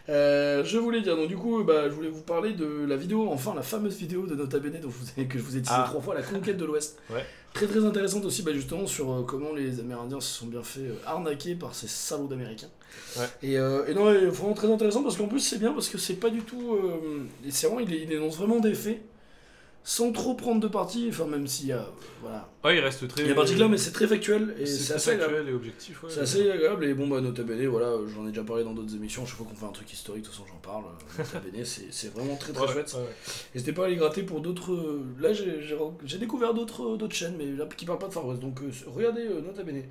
Euh, 0.09 0.63
je 0.63 0.77
voulais 0.79 1.01
dire, 1.01 1.15
donc 1.17 1.27
du 1.27 1.35
coup, 1.38 1.63
bah, 1.63 1.89
je 1.89 1.93
voulais 1.93 2.09
vous 2.09 2.21
parler 2.21 2.53
de 2.53 2.85
la 2.88 2.95
vidéo, 2.95 3.27
enfin 3.29 3.53
la 3.53 3.61
fameuse 3.61 3.97
vidéo 3.97 4.25
de 4.25 4.33
Nota 4.35 4.57
Bene 4.57 4.79
dont 4.81 4.89
je 4.89 4.95
vous 4.97 5.07
ai- 5.21 5.27
que 5.27 5.38
je 5.38 5.43
vous 5.43 5.57
ai 5.57 5.61
teasé 5.61 5.75
Ah. 5.77 5.83
trois 5.88 6.01
fois, 6.01 6.15
la 6.15 6.23
conquête 6.23 6.57
de 6.57 6.65
l'Ouest. 6.65 6.97
Ouais. 7.11 7.25
Très 7.53 7.67
très 7.67 7.83
intéressante 7.85 8.23
aussi, 8.25 8.41
bah, 8.41 8.53
justement, 8.53 8.88
sur 8.88 9.11
euh, 9.11 9.23
comment 9.23 9.53
les 9.53 9.79
Amérindiens 9.79 10.21
se 10.21 10.39
sont 10.39 10.47
bien 10.47 10.63
fait 10.63 10.79
euh, 10.79 10.95
arnaquer 11.05 11.53
par 11.55 11.75
ces 11.75 11.88
salauds 11.88 12.27
d'Américains. 12.27 12.69
Ouais. 13.17 13.25
Et, 13.43 13.57
euh, 13.57 13.85
et 13.88 13.93
non, 13.93 14.11
et 14.11 14.25
vraiment 14.27 14.53
très 14.53 14.71
intéressant 14.71 15.01
parce 15.03 15.17
qu'en 15.17 15.27
plus 15.27 15.39
c'est 15.39 15.57
bien 15.59 15.73
parce 15.73 15.89
que 15.89 15.97
c'est 15.97 16.15
pas 16.15 16.29
du 16.29 16.41
tout. 16.41 16.73
euh, 16.75 17.23
et 17.45 17.51
c'est 17.51 17.67
vraiment, 17.67 17.79
il, 17.81 17.91
il 17.93 18.11
énonce 18.11 18.38
vraiment 18.38 18.59
des 18.59 18.73
faits 18.73 19.01
sans 19.83 20.11
trop 20.11 20.33
prendre 20.33 20.59
de 20.59 20.67
parti, 20.67 21.07
enfin 21.09 21.25
même 21.27 21.47
s'il 21.47 21.67
y 21.67 21.71
a. 21.71 21.77
euh, 21.77 21.85
voilà. 22.21 22.49
Ouais, 22.65 22.75
il 22.75 22.81
reste 22.81 23.07
très. 23.07 23.21
Il 23.21 23.29
y 23.29 23.31
a 23.31 23.35
parti 23.35 23.55
là, 23.55 23.69
mais 23.69 23.77
c'est 23.77 23.91
très 23.93 24.05
factuel 24.05 24.53
et 24.59 24.65
c'est 24.65 24.93
assez 24.93 25.11
agréable. 25.11 25.33
factuel 25.35 25.53
et 25.53 25.55
objectif. 25.55 26.03
Ouais. 26.03 26.09
C'est 26.11 26.19
assez 26.19 26.51
agréable 26.51 26.83
et 26.83 26.93
bon 26.93 27.07
bah 27.07 27.21
Nota 27.21 27.41
Bene, 27.43 27.65
voilà, 27.67 27.93
j'en 28.13 28.25
ai 28.25 28.31
déjà 28.31 28.43
parlé 28.43 28.65
dans 28.65 28.73
d'autres 28.73 28.93
émissions, 28.95 29.25
chaque 29.25 29.38
fois 29.38 29.47
qu'on 29.49 29.55
fait 29.55 29.65
un 29.65 29.71
truc 29.71 29.91
historique, 29.93 30.23
de 30.23 30.27
toute 30.27 30.35
façon 30.35 30.45
j'en 30.51 30.59
parle. 30.59 30.83
euh, 30.83 31.23
Nota 31.23 31.39
Bene, 31.51 31.63
c'est 31.63 32.13
vraiment 32.13 32.35
très 32.35 32.51
très 32.51 32.65
Ouais, 32.67 32.73
chouette. 32.73 32.93
ouais, 32.95 32.99
ouais. 33.01 33.15
N'hésitez 33.55 33.71
pas 33.71 33.83
à 33.83 33.85
aller 33.85 33.95
gratter 33.95 34.23
pour 34.23 34.41
d'autres. 34.41 34.73
euh, 34.73 35.05
Là 35.21 35.31
j'ai- 35.31 36.17
découvert 36.19 36.53
d'autres 36.53 37.07
chaînes, 37.11 37.35
mais 37.38 37.45
là 37.45 37.65
qui 37.77 37.85
parlent 37.85 37.97
pas 37.99 38.09
de 38.09 38.13
Far 38.13 38.25
West, 38.27 38.41
donc 38.41 38.59
regardez 38.88 39.23
Nota 39.25 39.63
Bene. 39.63 39.83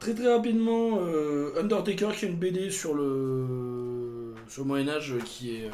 Très 0.00 0.14
très 0.14 0.32
rapidement, 0.32 0.98
euh, 1.02 1.52
Undertaker 1.58 2.10
qui 2.14 2.26
est 2.26 2.28
une 2.28 2.36
BD 2.36 2.70
sur 2.70 2.94
le, 2.94 4.34
sur 4.48 4.62
le 4.62 4.68
Moyen-Âge 4.68 5.12
euh, 5.12 5.18
qui 5.24 5.56
est. 5.56 5.64
euh, 5.66 5.70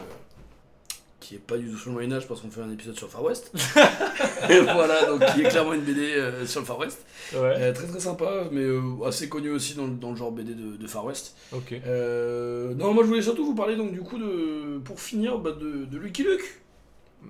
qui 1.18 1.34
est 1.34 1.38
pas 1.38 1.58
du 1.58 1.68
tout 1.70 1.76
sur 1.76 1.90
le 1.90 1.94
Moyen-Âge 1.94 2.26
parce 2.28 2.40
qu'on 2.40 2.50
fait 2.50 2.62
un 2.62 2.70
épisode 2.72 2.96
sur 2.96 3.06
le 3.06 3.12
Far 3.12 3.22
West. 3.24 3.52
Et 4.48 4.58
voilà, 4.60 5.04
donc 5.06 5.22
qui 5.34 5.42
est 5.42 5.48
clairement 5.48 5.74
une 5.74 5.82
BD 5.82 6.14
euh, 6.14 6.46
sur 6.46 6.60
le 6.60 6.66
Far 6.66 6.78
West. 6.78 7.04
Ouais, 7.34 7.72
très 7.72 7.86
très 7.86 8.00
sympa, 8.00 8.44
mais 8.52 8.66
assez 9.06 9.28
connu 9.28 9.50
aussi 9.50 9.74
dans, 9.74 9.84
le- 9.86 9.94
dans 9.94 10.10
le 10.10 10.16
genre 10.16 10.32
BD 10.32 10.54
de, 10.54 10.76
de 10.76 10.86
Far 10.86 11.04
West. 11.04 11.36
ok. 11.52 11.72
Non, 12.76 12.94
moi 12.94 13.02
je 13.04 13.08
voulais 13.08 13.22
surtout 13.22 13.44
vous 13.44 13.54
parler 13.54 13.76
donc 13.76 13.92
du 13.92 14.00
coup 14.00 14.18
de, 14.18 14.78
pour 14.78 15.00
finir, 15.00 15.38
bah, 15.38 15.52
de, 15.52 15.84
de 15.84 15.98
Lucky 15.98 16.22
Luke. 16.22 16.60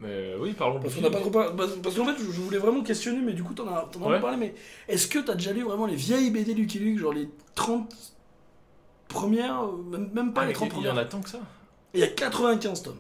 Mais 0.01 0.35
oui, 0.39 0.53
parlons 0.53 0.79
Parce 0.81 0.95
qu'on 0.95 1.01
n'a 1.01 1.11
pas 1.11 1.21
trop 1.21 1.31
par- 1.31 1.55
parce, 1.57 1.73
qu'en 1.97 2.05
fait 2.05 2.17
je, 2.19 2.41
voulais 2.41 2.59
vraiment 2.59 2.83
questionner, 2.83 3.21
mais 3.21 3.33
du 3.33 3.43
coup 3.43 3.55
t'en 3.55 3.67
as, 3.69 3.89
t'en 3.93 4.03
as 4.05 4.13
Ouais. 4.13 4.21
parlé, 4.21 4.37
mais 4.37 4.55
est-ce 4.89 5.09
que 5.09 5.19
t'as 5.19 5.35
déjà 5.35 5.53
lu 5.53 5.63
vraiment 5.63 5.87
les 5.87 5.97
vieilles 5.97 6.31
BD 6.31 6.55
Lucky 6.55 6.79
Luke, 6.79 6.99
genre 6.99 7.13
les 7.13 7.29
30 7.55 7.93
premières, 9.09 9.65
euh, 9.65 9.77
même, 9.91 10.11
même 10.13 10.33
pas 10.33 10.43
Ah, 10.43 10.45
les 10.45 10.49
mais 10.49 10.55
30 10.55 10.69
il 10.69 10.71
y 10.71 10.79
en 10.79 10.83
premières 10.83 10.99
a 10.99 11.05
tant 11.05 11.21
que 11.21 11.29
ça 11.29 11.41
Il 11.93 12.01
y 12.01 12.05
a 12.05 12.07
95 12.09 12.83
tomes. 12.83 12.97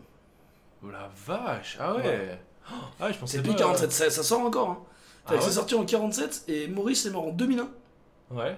Oh 0.85 0.91
la 0.91 1.11
vache 1.27 1.77
Ah 1.81 1.95
ouais, 1.95 2.03
Ouais. 2.03 2.39
Oh, 2.73 2.75
Ah 3.01 3.13
je 3.13 3.19
pensais 3.19 3.37
C'est 3.37 3.43
depuis 3.43 3.57
47, 3.57 3.93
ça, 3.93 4.11
ça 4.11 4.23
sort 4.23 4.41
encore. 4.41 4.71
Hein. 4.71 4.79
Ah 5.27 5.35
ouais 5.35 5.41
C'est 5.41 5.53
sorti 5.53 5.75
en 5.75 5.85
47 5.85 6.45
et 6.49 6.67
Maurice 6.69 7.07
est 7.07 7.11
mort 7.11 7.27
en 7.29 7.31
2001. 7.33 7.69
Ouais. 8.31 8.57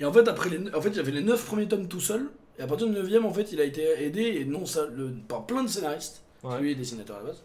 Et 0.00 0.04
en 0.04 0.12
fait, 0.12 0.26
après 0.28 0.50
les, 0.50 0.74
en 0.74 0.80
fait, 0.80 0.90
il 0.90 0.96
y 0.96 1.00
avait 1.00 1.12
les 1.12 1.22
9 1.22 1.44
premiers 1.44 1.68
tomes 1.68 1.88
tout 1.88 2.00
seul. 2.00 2.30
Et 2.58 2.62
à 2.62 2.66
partir 2.66 2.86
du 2.86 2.92
9 2.94 3.24
en 3.24 3.32
fait, 3.32 3.52
il 3.52 3.60
a 3.60 3.64
été 3.64 3.82
aidé, 4.04 4.22
et 4.22 4.44
non 4.44 4.66
ça, 4.66 4.86
le, 4.86 5.12
par 5.28 5.46
plein 5.46 5.62
de 5.62 5.68
scénaristes. 5.68 6.23
Ouais. 6.44 6.60
Lui 6.60 6.72
est 6.72 6.74
dessinateur 6.74 7.16
à 7.16 7.20
la 7.20 7.26
base. 7.26 7.42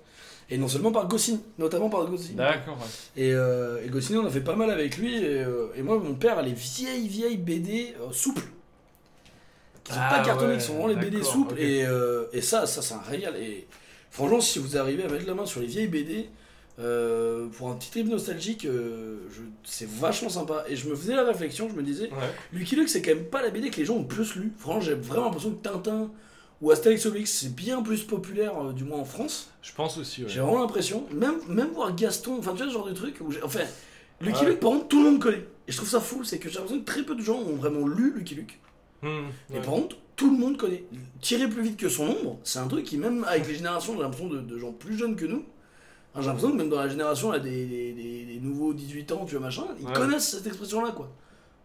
Et 0.52 0.58
non 0.58 0.68
seulement 0.68 0.92
par 0.92 1.08
Goscinny, 1.08 1.40
notamment 1.60 1.90
par 1.90 2.06
Goscinny. 2.08 2.36
D'accord, 2.36 2.78
ouais. 2.78 3.22
Et, 3.24 3.34
euh, 3.34 3.86
et 3.86 3.90
Goscinny, 3.90 4.18
on 4.18 4.26
a 4.26 4.30
fait 4.32 4.42
pas 4.42 4.56
mal 4.56 4.70
avec 4.72 4.98
lui. 4.98 5.16
Et, 5.16 5.44
euh, 5.44 5.68
et 5.76 5.84
moi, 5.84 6.00
mon 6.00 6.16
père 6.16 6.40
a 6.40 6.42
les 6.42 6.54
vieilles, 6.54 7.08
vieilles 7.08 7.38
BD 7.38 7.94
euh, 8.02 8.12
souples. 8.12 8.46
Qui 9.84 9.94
sont 9.94 10.00
Ah 10.02 10.16
pas 10.18 10.24
cartonnées, 10.24 10.58
qui 10.58 10.64
sont 10.64 10.74
vraiment 10.74 10.88
les 10.88 10.96
BD 10.96 11.24
souples. 11.24 11.60
Et, 11.60 11.86
euh, 11.86 12.26
et 12.34 12.42
ça, 12.42 12.66
ça 12.66 12.82
c'est 12.82 12.96
un 12.96 13.02
régal. 13.02 13.36
Et 13.38 13.68
franchement, 14.10 14.42
si 14.42 14.58
vous 14.60 14.76
arrivez 14.78 15.04
à 15.04 15.08
mettre 15.08 15.28
la 15.28 15.36
main 15.36 15.46
sur 15.46 15.62
les 15.62 15.68
vieilles 15.68 15.88
BD, 15.88 16.30
euh, 16.80 17.48
pour 17.50 17.70
un 17.70 17.76
petit 17.76 17.92
trip 17.92 18.08
nostalgique, 18.08 18.66
euh, 18.66 19.18
c'est 19.64 19.88
vachement 19.88 20.30
sympa. 20.30 20.64
Et 20.68 20.76
je 20.76 20.90
me 20.90 20.96
faisais 20.96 21.16
la 21.16 21.26
réflexion, 21.26 21.70
je 21.70 21.76
me 21.76 21.84
disais, 21.84 22.06
Ouais. 22.06 22.34
Lucky 22.54 22.76
Luke, 22.76 22.90
c'est 22.90 23.02
quand 23.04 23.14
même 23.14 23.26
pas 23.26 23.42
la 23.44 23.50
BD 23.52 23.70
que 23.70 23.78
les 23.78 23.86
gens 23.86 23.96
ont 23.96 24.02
le 24.02 24.08
plus 24.08 24.36
lu. 24.36 24.52
Franchement, 24.58 24.82
j'ai 24.82 24.94
vraiment 24.96 25.26
l'impression 25.26 25.52
que 25.52 25.62
Tintin 25.62 26.10
où 26.62 26.72
Astérix 26.72 27.06
Obélix 27.06 27.32
c'est 27.32 27.56
bien 27.56 27.82
plus 27.82 28.04
populaire, 28.04 28.54
euh, 28.62 28.74
du 28.74 28.84
moins 28.84 29.00
en 29.00 29.06
France. 29.06 29.52
Je 29.62 29.74
pense 29.74 29.98
aussi, 29.98 30.24
ouais. 30.24 30.30
J'ai 30.30 30.40
vraiment 30.42 30.60
l'impression, 30.60 31.06
même, 31.14 31.36
même 31.48 31.70
voir 31.74 31.96
Gaston, 31.96 32.38
enfin 32.40 32.52
tu 32.52 32.58
vois 32.58 32.68
ce 32.68 32.74
genre 32.74 32.86
de 32.88 32.94
truc, 32.94 33.18
où 33.22 33.32
j'ai- 33.32 33.44
enfin, 33.44 33.62
Lucky 34.22 34.44
Ouais. 34.44 34.50
Luke 34.52 34.60
par 34.60 34.72
contre 34.72 34.88
tout 34.90 35.02
le 35.04 35.10
monde 35.12 35.20
connaît. 35.22 35.46
Et 35.68 35.72
je 35.72 35.78
trouve 35.78 35.90
ça 35.90 36.00
fou, 36.02 36.24
c'est 36.24 36.40
que 36.40 36.50
j'ai 36.50 36.56
l'impression 36.56 36.80
que 36.82 36.86
très 36.86 37.04
peu 37.04 37.16
de 37.16 37.22
gens 37.22 37.38
ont 37.38 37.56
vraiment 37.56 37.88
lu 37.88 38.14
Lucky 38.18 38.36
Luke. 38.36 38.60
Hmm, 39.02 39.08
Et 39.50 39.54
ouais. 39.54 39.62
par 39.62 39.74
contre, 39.76 39.96
tout 40.18 40.30
le 40.30 40.38
monde 40.38 40.58
connaît. 40.58 40.84
Tirer 41.22 41.48
plus 41.48 41.62
vite 41.62 41.78
que 41.78 41.88
son 41.88 42.04
ombre, 42.08 42.38
c'est 42.44 42.60
un 42.60 42.68
truc 42.68 42.84
qui, 42.84 42.98
même 42.98 43.24
avec 43.24 43.48
les 43.48 43.56
générations, 43.56 43.94
j'ai 43.96 44.02
l'impression 44.02 44.28
de, 44.28 44.42
de 44.42 44.58
gens 44.58 44.74
plus 44.74 44.98
jeunes 44.98 45.16
que 45.16 45.26
nous, 45.26 45.46
hein, 46.16 46.20
j'ai 46.20 46.26
l'impression 46.28 46.52
que 46.52 46.58
même 46.58 46.68
dans 46.70 46.80
la 46.80 46.90
génération 46.90 47.32
là, 47.32 47.40
des, 47.40 47.66
des, 47.66 47.94
des- 47.94 48.26
des 48.26 48.40
nouveaux 48.42 48.74
18 48.74 49.10
ans, 49.14 49.24
tu 49.26 49.36
vois, 49.38 49.46
machin, 49.46 49.64
ils 49.80 49.86
Ouais. 49.88 49.94
connaissent 49.94 50.32
cette 50.32 50.48
expression-là, 50.48 50.92
quoi. 50.92 51.10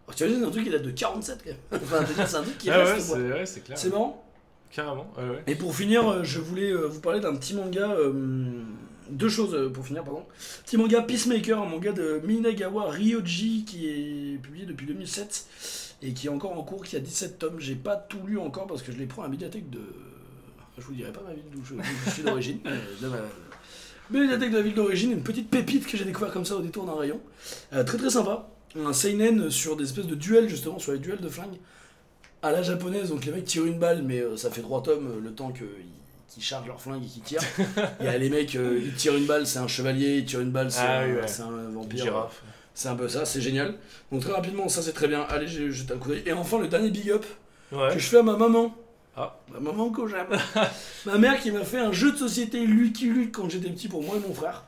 Alors, 0.06 0.14
tu 0.14 0.22
imagines, 0.24 0.44
un 0.44 0.50
truc 0.50 0.62
qui 0.64 0.70
date 0.70 0.82
de 0.82 0.90
47, 0.92 1.38
quand 1.42 1.50
même. 1.50 1.82
enfin, 1.82 1.96
je 2.02 2.06
veux 2.06 2.14
dire, 2.14 2.28
c'est 2.28 2.36
un 2.36 2.42
truc 2.42 2.58
qui 2.58 2.70
Ah 2.70 2.78
ouais, 2.84 2.92
reste, 2.92 3.08
quoi. 3.08 3.16
c'est 3.16 3.32
ouais, 3.32 3.46
c'est 3.46 3.60
clair. 3.64 3.78
C'est 3.78 3.90
marrant. 3.90 4.24
Carrément, 4.74 5.06
ouais, 5.16 5.28
ouais. 5.28 5.42
Et 5.46 5.54
pour 5.54 5.74
finir, 5.74 6.08
euh, 6.08 6.24
je 6.24 6.40
voulais 6.40 6.70
euh, 6.70 6.86
vous 6.86 7.00
parler 7.00 7.20
d'un 7.20 7.34
petit 7.36 7.54
manga. 7.54 7.92
euh, 7.92 8.12
deux 9.10 9.28
choses 9.28 9.70
pour 9.72 9.86
finir, 9.86 10.02
pardon. 10.02 10.24
Petit 10.64 10.76
manga 10.76 11.02
Peacemaker, 11.02 11.60
un 11.60 11.66
manga 11.66 11.92
de 11.92 12.20
Minagawa 12.24 12.90
Ryoji 12.90 13.64
qui 13.64 13.86
est 13.86 14.38
publié 14.42 14.64
depuis 14.64 14.86
2007 14.86 15.46
et 16.02 16.12
qui 16.12 16.26
est 16.26 16.30
encore 16.30 16.58
en 16.58 16.62
cours, 16.62 16.82
qui 16.82 16.96
a 16.96 17.00
17 17.00 17.38
tomes. 17.38 17.60
J'ai 17.60 17.74
pas 17.74 17.96
tout 17.96 18.26
lu 18.26 18.38
encore 18.38 18.66
parce 18.66 18.82
que 18.82 18.92
je 18.92 18.96
les 18.96 19.06
prends 19.06 19.22
à 19.22 19.26
la 19.26 19.30
médiathèque 19.30 19.68
de. 19.70 19.80
Je 20.78 20.82
vous 20.82 20.94
dirai 20.94 21.12
pas 21.12 21.22
ma 21.26 21.34
ville 21.34 21.44
d'où 21.52 21.62
je, 21.64 22.10
suis 22.10 22.22
d'origine. 22.22 22.58
Médiathèque 24.10 24.50
de 24.50 24.56
la 24.56 24.62
ville 24.62 24.74
d'origine, 24.74 25.12
une 25.12 25.22
petite 25.22 25.48
pépite 25.48 25.86
que 25.86 25.96
j'ai 25.96 26.04
découvert 26.04 26.32
comme 26.32 26.44
ça 26.44 26.56
au 26.56 26.60
détour 26.60 26.84
d'un 26.84 26.94
rayon. 26.94 27.20
Euh, 27.72 27.84
très 27.84 27.96
très 27.96 28.10
sympa. 28.10 28.50
Un 28.76 28.92
seinen 28.92 29.50
sur 29.50 29.76
des 29.76 29.84
espèces 29.84 30.06
de 30.06 30.14
duels 30.14 30.48
justement, 30.48 30.78
sur 30.78 30.92
les 30.92 30.98
duels 30.98 31.20
de 31.20 31.28
flingues 31.28 31.58
à 32.44 32.52
la 32.52 32.62
japonaise, 32.62 33.08
donc 33.08 33.24
les 33.24 33.32
mecs 33.32 33.46
tirent 33.46 33.64
une 33.64 33.78
balle, 33.78 34.02
mais 34.02 34.20
euh, 34.20 34.36
ça 34.36 34.50
fait 34.50 34.60
trois 34.60 34.82
tomes 34.82 35.08
euh, 35.16 35.20
le 35.20 35.32
temps 35.32 35.50
qu'ils 35.50 35.66
qu'ils 36.28 36.42
chargent 36.42 36.66
leur 36.66 36.80
flingue 36.80 37.02
et 37.02 37.06
qu'ils 37.06 37.22
tirent. 37.22 37.40
Il 38.00 38.06
y 38.06 38.08
a 38.08 38.18
les 38.18 38.28
mecs, 38.28 38.54
euh, 38.56 38.80
ils 38.84 38.92
tirent 38.94 39.14
une 39.16 39.24
balle, 39.24 39.46
c'est 39.46 39.60
un 39.60 39.68
chevalier, 39.68 40.18
ils 40.18 40.24
tirent 40.24 40.40
une 40.40 40.50
balle, 40.50 40.70
c'est 40.70 40.80
Ah 40.82 41.00
un, 41.02 41.14
ouais. 41.14 41.72
vampire. 41.72 42.28
C'est 42.74 42.88
un 42.88 42.96
peu 42.96 43.08
ça, 43.08 43.24
c'est 43.24 43.40
génial. 43.40 43.76
Donc 44.10 44.20
très 44.22 44.32
rapidement, 44.32 44.68
ça 44.68 44.82
c'est 44.82 44.92
très 44.92 45.06
bien. 45.08 45.22
Allez, 45.22 45.46
j'ai 45.46 45.70
jeté 45.70 45.94
un 45.94 45.96
coup 45.96 46.08
d'œil. 46.08 46.22
Et 46.26 46.32
enfin, 46.32 46.58
le 46.58 46.68
dernier 46.68 46.90
big 46.90 47.10
up 47.10 47.24
Ouais. 47.72 47.92
que 47.94 47.98
je 47.98 48.06
fais 48.06 48.18
à 48.18 48.22
ma 48.22 48.36
maman. 48.36 48.74
Ah. 49.16 49.38
Ma 49.52 49.60
maman 49.60 49.90
que 49.90 50.06
j'aime. 50.06 50.36
ma 51.06 51.18
mère 51.18 51.40
qui 51.40 51.50
m'a 51.50 51.64
fait 51.64 51.78
un 51.78 51.92
jeu 51.92 52.12
de 52.12 52.16
société 52.18 52.66
Lucky 52.66 53.06
Luke 53.06 53.32
quand 53.32 53.48
j'étais 53.48 53.70
petit 53.70 53.88
pour 53.88 54.02
moi 54.02 54.16
et 54.16 54.28
mon 54.28 54.34
frère. 54.34 54.64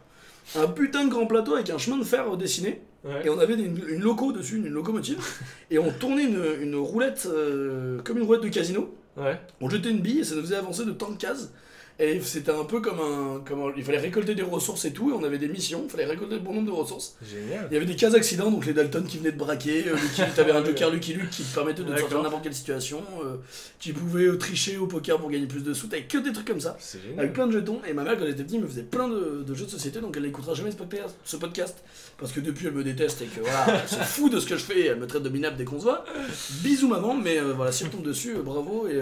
Un 0.57 0.69
putain 0.69 1.05
de 1.05 1.11
grand 1.11 1.27
plateau 1.27 1.55
avec 1.57 1.69
un 1.71 1.79
chemin 1.79 1.99
de 1.99 2.05
fer 2.05 2.37
dessiné. 2.37 2.81
Ouais. 3.07 3.25
Et 3.25 3.31
on 3.31 3.39
avait 3.39 3.55
une, 3.55 3.79
une 3.89 4.03
loco 4.03 4.33
dessus, 4.33 4.57
une 4.57 4.69
locomotive. 4.69 5.19
et 5.71 5.79
on 5.79 5.91
tournait 5.93 6.25
une, 6.25 6.45
une 6.61 6.75
roulette 6.77 7.27
euh, 7.31 8.01
comme 8.03 8.19
une 8.19 8.25
roulette 8.25 8.43
de 8.43 8.49
casino. 8.49 8.95
Ouais. 9.17 9.41
On 9.61 9.71
jetait 9.71 9.91
une 9.91 10.01
bille 10.01 10.21
et 10.21 10.25
ça 10.25 10.35
nous 10.35 10.43
faisait 10.43 10.57
avancer 10.57 10.85
de 10.85 10.93
tant 10.93 11.11
de 11.11 11.17
cases. 11.17 11.51
Et 11.99 12.21
c'était 12.21 12.53
un 12.53 12.65
peu 12.65 12.81
comme 12.83 13.01
un, 13.01 13.41
comme 13.47 13.61
un- 13.63 13.73
Il 13.75 13.83
fallait 13.83 13.97
récolter 13.99 14.35
des 14.35 14.43
ressources 14.43 14.85
et 14.85 14.93
tout, 14.93 15.09
et 15.11 15.13
on 15.15 15.25
avait 15.25 15.39
des 15.39 15.49
missions, 15.49 15.83
il 15.85 15.91
fallait 15.91 16.05
récolter 16.05 16.35
le 16.35 16.41
bon 16.43 16.53
nombre 16.53 16.67
de 16.67 16.73
ressources. 16.73 17.17
Génial. 17.27 17.69
Il 17.71 17.75
y 17.75 17.77
avait 17.79 17.87
des 17.87 17.97
cases 17.97 18.13
accidents, 18.15 18.51
donc 18.51 18.67
les 18.67 18.75
Dalton 18.75 19.03
qui 19.09 19.17
venaient 19.17 19.33
de 19.33 19.39
braquer, 19.39 19.85
euh, 19.89 19.95
Lucky- 19.97 20.23
t'avais 20.37 20.53
un. 20.53 20.63
Joker 20.63 20.91
Lucky 20.91 21.15
Luke 21.15 21.31
qui 21.31 21.43
te 21.43 21.55
permettait 21.55 21.83
de 21.85 21.93
te 21.95 21.99
sortir 21.99 22.23
n'importe 22.23 22.43
quelle 22.45 22.55
situation, 22.55 23.03
euh, 23.25 23.37
tu 23.79 23.95
pouvais 23.95 24.25
euh, 24.27 24.37
tricher 24.37 24.77
au 24.77 24.87
poker 24.87 25.19
pour 25.19 25.31
gagner 25.31 25.47
plus 25.47 25.63
de 25.63 25.73
sous, 25.73 25.87
t'avais 25.87 26.03
que 26.03 26.19
des 26.19 26.33
trucs 26.35 26.47
comme 26.47 26.61
ça. 26.61 26.77
C'est 26.81 26.99
Avec 26.99 27.11
génial. 27.13 27.33
plein 27.33 27.47
de 27.47 27.53
jetons, 27.53 27.81
et 27.89 27.95
ma 27.95 28.03
mère, 28.05 28.19
quand 28.19 28.25
elle 28.25 28.31
était 28.33 28.45
petite, 28.45 28.61
me 28.61 28.67
faisait 28.69 28.83
plein 28.83 29.09
de, 29.09 29.43
de 29.47 29.55
jeux 29.55 29.65
de 29.65 29.71
société, 29.71 30.01
donc 30.03 30.15
elle 30.19 30.25
n'écoutera 30.25 30.53
jamais 30.53 30.73
ce 30.73 30.77
podcast, 30.77 31.17
ce 31.25 31.37
podcast, 31.39 31.83
parce 32.19 32.31
que 32.33 32.41
depuis 32.41 32.67
elle 32.67 32.75
me 32.75 32.85
déteste 32.85 33.23
et 33.23 33.27
que 33.27 33.41
voilà, 33.41 33.81
elle 33.83 33.89
se 33.89 33.95
fout 34.05 34.31
de 34.31 34.39
ce 34.39 34.47
que 34.47 34.57
je 34.59 34.65
fais, 34.65 34.81
et 34.81 34.87
elle 34.89 34.99
me 35.01 35.07
traite 35.07 35.23
de 35.23 35.31
minable 35.31 35.57
dès 35.57 35.65
qu'on 35.65 35.79
se 35.79 35.85
voit. 35.85 36.05
Bisous 36.63 36.89
maman, 36.89 37.15
mais 37.15 37.39
euh, 37.41 37.55
voilà, 37.55 37.73
si 37.73 37.85
elle 37.85 37.91
tombe 37.91 38.03
dessus, 38.03 38.37
euh, 38.37 38.43
bravo, 38.43 38.87
et, 38.87 39.01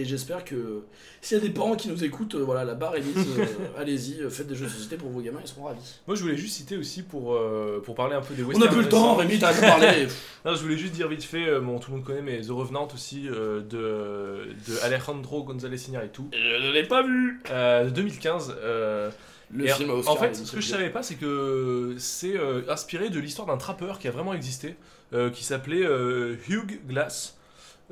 et 0.00 0.04
j'espère 0.04 0.44
que 0.44 0.82
s'il 1.20 1.36
y 1.38 1.40
a 1.40 1.42
des 1.42 1.50
parents 1.50 1.74
qui 1.74 1.88
nous 1.88 2.04
écoutent, 2.04 2.19
euh, 2.34 2.42
voilà, 2.44 2.64
la 2.64 2.74
barre 2.74 2.96
est 2.96 3.00
mise, 3.00 3.16
euh, 3.38 3.44
allez-y, 3.78 4.20
euh, 4.22 4.30
faites 4.30 4.46
des 4.46 4.54
jeux 4.54 4.66
de 4.66 4.70
société 4.70 4.96
pour 4.96 5.10
vos 5.10 5.20
gamins, 5.20 5.40
ils 5.42 5.48
seront 5.48 5.64
ravis. 5.64 5.80
Moi, 6.06 6.16
je 6.16 6.22
voulais 6.22 6.36
juste 6.36 6.56
citer 6.56 6.76
aussi 6.76 7.02
pour, 7.02 7.34
euh, 7.34 7.80
pour 7.84 7.94
parler 7.94 8.14
un 8.14 8.20
peu 8.20 8.34
des 8.34 8.42
On 8.42 8.48
westerns. 8.48 8.66
n'a 8.66 8.72
plus 8.72 8.82
le 8.82 8.88
temps. 8.88 9.14
Rémi, 9.16 9.38
t'as 9.38 9.48
à 9.56 9.60
parler. 9.60 10.06
Non, 10.44 10.54
je 10.54 10.62
voulais 10.62 10.76
juste 10.76 10.92
dire 10.94 11.08
vite 11.08 11.24
fait, 11.24 11.60
bon, 11.60 11.78
tout 11.78 11.90
le 11.90 11.96
monde 11.98 12.06
connaît, 12.06 12.22
mais 12.22 12.40
The 12.40 12.50
Revenant 12.50 12.88
aussi, 12.94 13.28
euh, 13.28 13.60
de, 13.60 14.48
de 14.72 14.78
Alejandro 14.84 15.44
González 15.44 15.88
Iñárritu, 15.88 16.22
Je 16.32 16.66
ne 16.66 16.72
l'ai 16.72 16.84
pas 16.84 17.02
vu. 17.02 17.40
euh, 17.50 17.84
de 17.84 17.90
2015. 17.90 18.54
euh, 18.62 19.10
Le 19.52 19.66
et 19.66 19.68
film 19.70 19.90
en 19.90 20.16
fait, 20.16 20.34
ce 20.36 20.52
que 20.52 20.60
je 20.60 20.68
savais 20.68 20.90
pas, 20.90 21.02
c'est 21.02 21.16
que 21.16 21.94
c'est 21.98 22.36
euh, 22.36 22.62
inspiré 22.68 23.10
de 23.10 23.18
l'histoire 23.18 23.46
d'un 23.48 23.56
trappeur 23.56 23.98
qui 23.98 24.06
a 24.08 24.10
vraiment 24.12 24.32
existé, 24.32 24.76
euh, 25.12 25.28
qui 25.30 25.42
s'appelait 25.44 25.84
euh, 25.84 26.36
Hugh 26.48 26.80
Glass. 26.88 27.36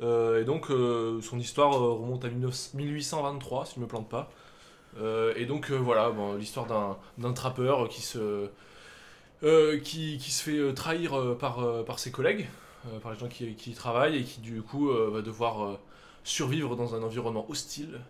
Euh, 0.01 0.41
et 0.41 0.45
donc, 0.45 0.69
euh, 0.69 1.21
son 1.21 1.39
histoire 1.39 1.73
euh, 1.73 1.93
remonte 1.93 2.23
à 2.25 2.29
19 2.29 2.73
1823, 2.73 3.65
si 3.65 3.75
je 3.75 3.79
ne 3.79 3.85
me 3.85 3.89
plante 3.89 4.09
pas. 4.09 4.31
Et 5.35 5.45
donc, 5.45 5.71
voilà, 5.71 6.11
l'histoire 6.37 6.65
d'un 7.17 7.33
trappeur 7.33 7.87
qui 7.87 8.01
se, 8.01 8.49
fait 9.41 10.73
trahir 10.73 11.37
par, 11.37 11.99
ses 11.99 12.11
collègues, 12.11 12.49
par 13.01 13.13
les 13.13 13.19
gens 13.19 13.27
qui, 13.27 13.45
y 13.45 13.73
travaillent, 13.73 14.17
et 14.17 14.23
qui, 14.23 14.41
du 14.41 14.61
coup, 14.61 14.89
va 14.89 15.21
devoir 15.21 15.77
survivre 16.23 16.75
dans 16.75 16.95
un 16.95 17.03
environnement 17.03 17.45
hostile 17.49 18.01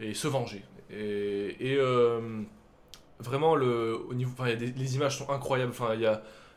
et 0.00 0.12
se 0.12 0.28
venger. 0.28 0.64
Et, 0.90 1.78
vraiment, 3.20 3.52
au 3.52 4.14
niveau, 4.14 4.32
les 4.44 4.96
images 4.96 5.18
sont 5.18 5.30
incroyables. 5.30 5.72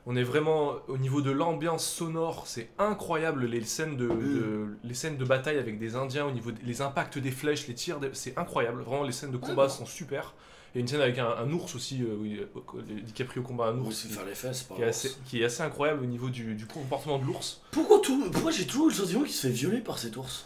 On 0.06 0.16
est 0.16 0.24
vraiment 0.24 0.74
au 0.88 0.98
niveau 0.98 1.22
de 1.22 1.32
l'ambiance 1.32 1.86
sonore, 1.88 2.48
c'est 2.48 2.70
incroyable 2.80 3.46
les 3.46 3.64
scènes 3.64 3.98
de, 3.98 4.08
de- 4.08 4.78
les 4.84 4.94
scènes 4.94 5.18
de 5.18 5.26
bataille 5.26 5.58
avec 5.58 5.78
des 5.80 5.96
Indiens, 5.96 6.26
au 6.26 6.32
niveau 6.32 6.52
des 6.52 6.82
impacts 6.82 7.18
des 7.18 7.32
flèches, 7.32 7.68
les 7.68 7.76
tirs, 7.76 8.00
c'est 8.14 8.38
incroyable. 8.38 8.82
Vraiment, 8.82 9.04
les 9.04 9.12
scènes 9.12 9.32
de 9.32 9.38
combat 9.38 9.70
sont 9.70 9.86
super. 9.86 10.34
Il 10.74 10.78
y 10.78 10.80
a 10.80 10.82
une 10.82 10.88
scène 10.88 11.02
avec 11.02 11.20
un, 11.20 11.28
un 11.28 11.52
ours 11.52 11.76
aussi, 11.76 12.02
euh, 12.02 12.16
où 12.16 12.26
il- 12.26 12.40
euh, 12.40 13.02
DiCaprio 13.06 13.44
combat 13.44 13.66
un 13.68 13.78
ours, 13.80 14.08
faire 14.08 14.26
les 14.26 14.34
fesses, 14.34 14.64
par 14.64 14.78
qui 14.78 14.84
est, 14.84 14.86
assez, 14.86 15.12
qui 15.26 15.42
est 15.42 15.46
assez 15.46 15.62
incroyable 15.64 16.02
au 16.04 16.08
niveau 16.08 16.30
du, 16.30 16.56
du 16.56 16.66
comportement 16.66 17.20
de 17.20 17.26
l'ours. 17.26 17.62
Pourquoi, 17.72 18.00
tout, 18.00 18.30
pourquoi 18.32 18.52
j'ai 18.52 18.66
toujours 18.66 18.88
le 18.88 18.94
sentiment 18.94 19.24
qu'il 19.24 19.34
se 19.34 19.48
fait 19.48 19.54
violer 19.54 19.82
par 19.82 19.98
cet 20.00 20.16
ours? 20.16 20.46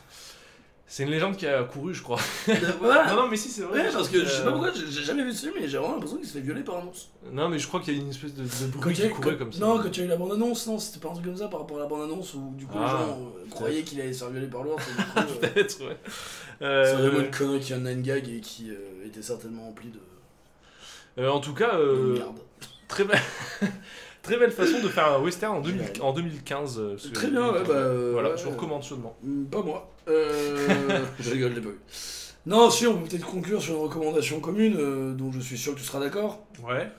C'est 0.87 1.01
une 1.01 1.09
légende 1.09 1.35
qui 1.35 1.47
a 1.47 1.63
couru, 1.63 1.95
je 1.95 2.03
crois. 2.03 2.19
Voilà. 2.79 3.07
non, 3.13 3.23
non, 3.23 3.27
mais 3.27 3.37
si, 3.37 3.49
c'est 3.49 3.63
vrai. 3.63 3.81
Ouais, 3.87 3.91
parce 3.91 4.07
que 4.07 4.19
je 4.23 4.29
sais 4.29 4.43
pas 4.43 4.49
Euh, 4.49 4.51
pourquoi, 4.51 4.71
j'ai 4.71 5.01
jamais 5.03 5.23
vu 5.23 5.33
film, 5.33 5.53
mais 5.59 5.67
j'ai 5.67 5.79
vraiment 5.79 5.93
l'impression 5.95 6.17
qu'il 6.17 6.27
se 6.27 6.33
fait 6.33 6.41
violer 6.41 6.61
par 6.61 6.77
un 6.77 6.85
ours. 6.85 7.09
Non, 7.31 7.49
mais 7.49 7.57
je 7.57 7.67
crois 7.67 7.79
qu'il 7.79 7.95
y 7.95 7.99
a 7.99 8.01
une 8.01 8.09
espèce 8.11 8.35
de, 8.35 8.43
de 8.43 8.47
Quand 8.73 8.79
bruit 8.81 8.93
qui 8.93 9.09
courait 9.09 9.31
quand- 9.31 9.37
comme 9.39 9.51
ça. 9.51 9.59
Non, 9.61 9.79
quand 9.79 9.89
il 9.89 9.97
y 9.97 10.01
a 10.01 10.05
eu 10.05 10.07
la 10.09 10.15
bande-annonce, 10.15 10.67
non, 10.67 10.77
c'était 10.77 10.99
pas 10.99 11.09
un 11.09 11.13
truc 11.13 11.25
comme 11.25 11.37
ça 11.37 11.47
par 11.47 11.61
rapport 11.61 11.77
à 11.77 11.79
la 11.81 11.87
bande-annonce 11.87 12.35
où 12.35 12.53
du 12.55 12.67
coup 12.67 12.77
Ah, 12.77 12.83
les 12.85 13.05
gens 13.07 13.19
euh, 13.19 13.49
croyaient 13.49 13.81
qu'il 13.81 13.99
allait 13.99 14.13
se 14.13 14.19
faire 14.19 14.29
violer 14.29 14.45
par 14.47 14.61
l'ours. 14.61 14.83
euh, 15.17 15.21
Peut-être, 15.41 15.79
ouais. 15.87 15.97
C'est 16.59 16.65
Euh, 16.65 16.95
vraiment 16.97 17.19
une 17.25 17.31
connerie 17.31 17.59
qui 17.61 17.73
a 17.73 17.77
un 17.77 17.95
gag 18.01 18.29
et 18.29 18.39
qui 18.41 18.69
euh, 18.69 19.07
était 19.07 19.23
certainement 19.23 19.63
rempli 19.63 19.89
de, 19.89 19.99
euh, 21.23 21.29
en 21.31 21.39
tout 21.39 21.53
cas, 21.55 21.75
de 21.77 21.81
euh, 21.81 22.19
très, 22.87 23.05
belle... 23.05 23.19
très 24.25 24.37
belle 24.37 24.51
façon 24.51 24.79
de 24.81 24.87
faire 24.89 25.07
un 25.13 25.19
western 25.21 25.55
en, 25.57 25.61
2000 25.61 25.81
en 26.01 26.13
2015. 26.13 26.79
euh, 26.79 26.97
Très 27.13 27.27
bien, 27.29 27.51
ouais, 27.51 27.63
bah. 27.63 27.73
euh, 27.73 28.09
Voilà, 28.13 28.31
ouais, 28.31 28.37
je 28.37 28.43
vous 28.43 28.51
recommande 28.51 28.83
chaudement. 28.83 29.15
Mm, 29.23 29.45
Pas 29.45 29.61
moi. 29.61 29.91
Euh, 30.07 31.03
je 31.19 31.31
rigole, 31.31 31.51
je 31.51 31.55
l'ai 31.59 31.61
pas. 31.61 31.69
Non, 32.45 32.69
si, 32.69 32.85
on 32.87 32.97
peut 33.01 33.07
peut-être 33.07 33.25
conclure 33.25 33.61
sur 33.61 33.75
une 33.75 33.81
recommandation 33.81 34.39
commune 34.39 34.75
euh, 34.77 35.13
dont 35.13 35.31
je 35.31 35.39
suis 35.39 35.57
sûr 35.57 35.73
que 35.73 35.79
tu 35.79 35.85
seras 35.85 35.99
d'accord. 35.99 36.45
Ouais, 36.67 36.91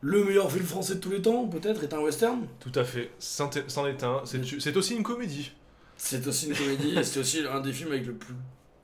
Le 0.00 0.22
meilleur 0.24 0.50
film 0.52 0.64
français 0.64 0.94
de 0.96 1.00
tous 1.00 1.10
les 1.10 1.22
temps, 1.22 1.46
peut-être, 1.48 1.82
est 1.82 1.92
un 1.94 2.00
western? 2.00 2.46
tout 2.60 2.72
à 2.78 2.84
fait. 2.84 3.10
C'en 3.18 3.50
est 3.50 3.68
c'en 3.68 3.86
est 3.86 4.02
un. 4.04 4.20
C'est 4.24 4.40
c'est 4.60 4.76
aussi 4.76 4.94
une 4.94 5.02
comédie. 5.02 5.52
C'est 5.96 6.26
aussi 6.26 6.48
une 6.48 6.54
comédie 6.56 6.98
et 6.98 7.04
c'est 7.04 7.20
aussi 7.20 7.40
un 7.50 7.60
des 7.60 7.72
films 7.72 7.92
avec 7.92 8.06
le 8.06 8.14
plus 8.14 8.34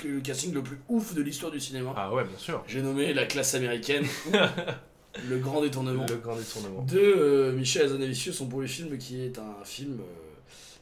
le 0.02 0.20
casting 0.20 0.54
le 0.54 0.62
plus 0.62 0.78
ouf 0.88 1.12
de 1.14 1.20
l'histoire 1.22 1.52
du 1.52 1.60
cinéma. 1.60 1.92
Ah 1.94 2.10
ouais, 2.14 2.24
bien 2.24 2.38
sûr. 2.38 2.64
J'ai 2.66 2.80
nommé 2.80 3.12
La 3.12 3.26
classe 3.26 3.54
américaine 3.54 4.06
Le 5.28 5.38
grand 5.38 5.60
détournement 5.62 6.06
Le 6.08 6.16
grand 6.16 6.36
détournement. 6.36 6.82
de 6.82 6.98
euh, 6.98 7.52
Michel 7.52 7.86
Hazanavicius, 7.86 8.34
son 8.36 8.46
premier 8.46 8.68
film 8.68 8.96
qui 8.96 9.20
est 9.20 9.38
un 9.38 9.64
film 9.64 9.98
euh, 10.00 10.04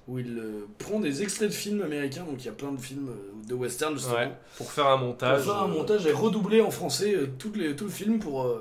où 0.06 0.18
il 0.18 0.38
euh, 0.38 0.66
prend 0.78 1.00
des 1.00 1.22
extraits 1.22 1.48
de 1.48 1.54
films 1.54 1.80
américains, 1.82 2.24
donc 2.24 2.36
il 2.40 2.44
y 2.44 2.48
a 2.50 2.52
plein 2.52 2.72
de 2.72 2.80
films 2.80 3.08
euh, 3.08 3.48
de 3.48 3.54
western 3.54 3.94
justement. 3.94 4.16
Ouais, 4.16 4.32
pour 4.58 4.70
faire 4.70 4.86
un 4.88 4.98
Pour 4.98 5.06
montage. 5.08 5.42
faire 5.44 5.62
un 5.62 5.66
montage 5.68 6.06
et 6.06 6.12
redoubler 6.12 6.60
en 6.60 6.70
français 6.70 7.14
les, 7.54 7.74
tout 7.74 7.84
le 7.86 7.90
film 7.90 8.18
pour, 8.18 8.54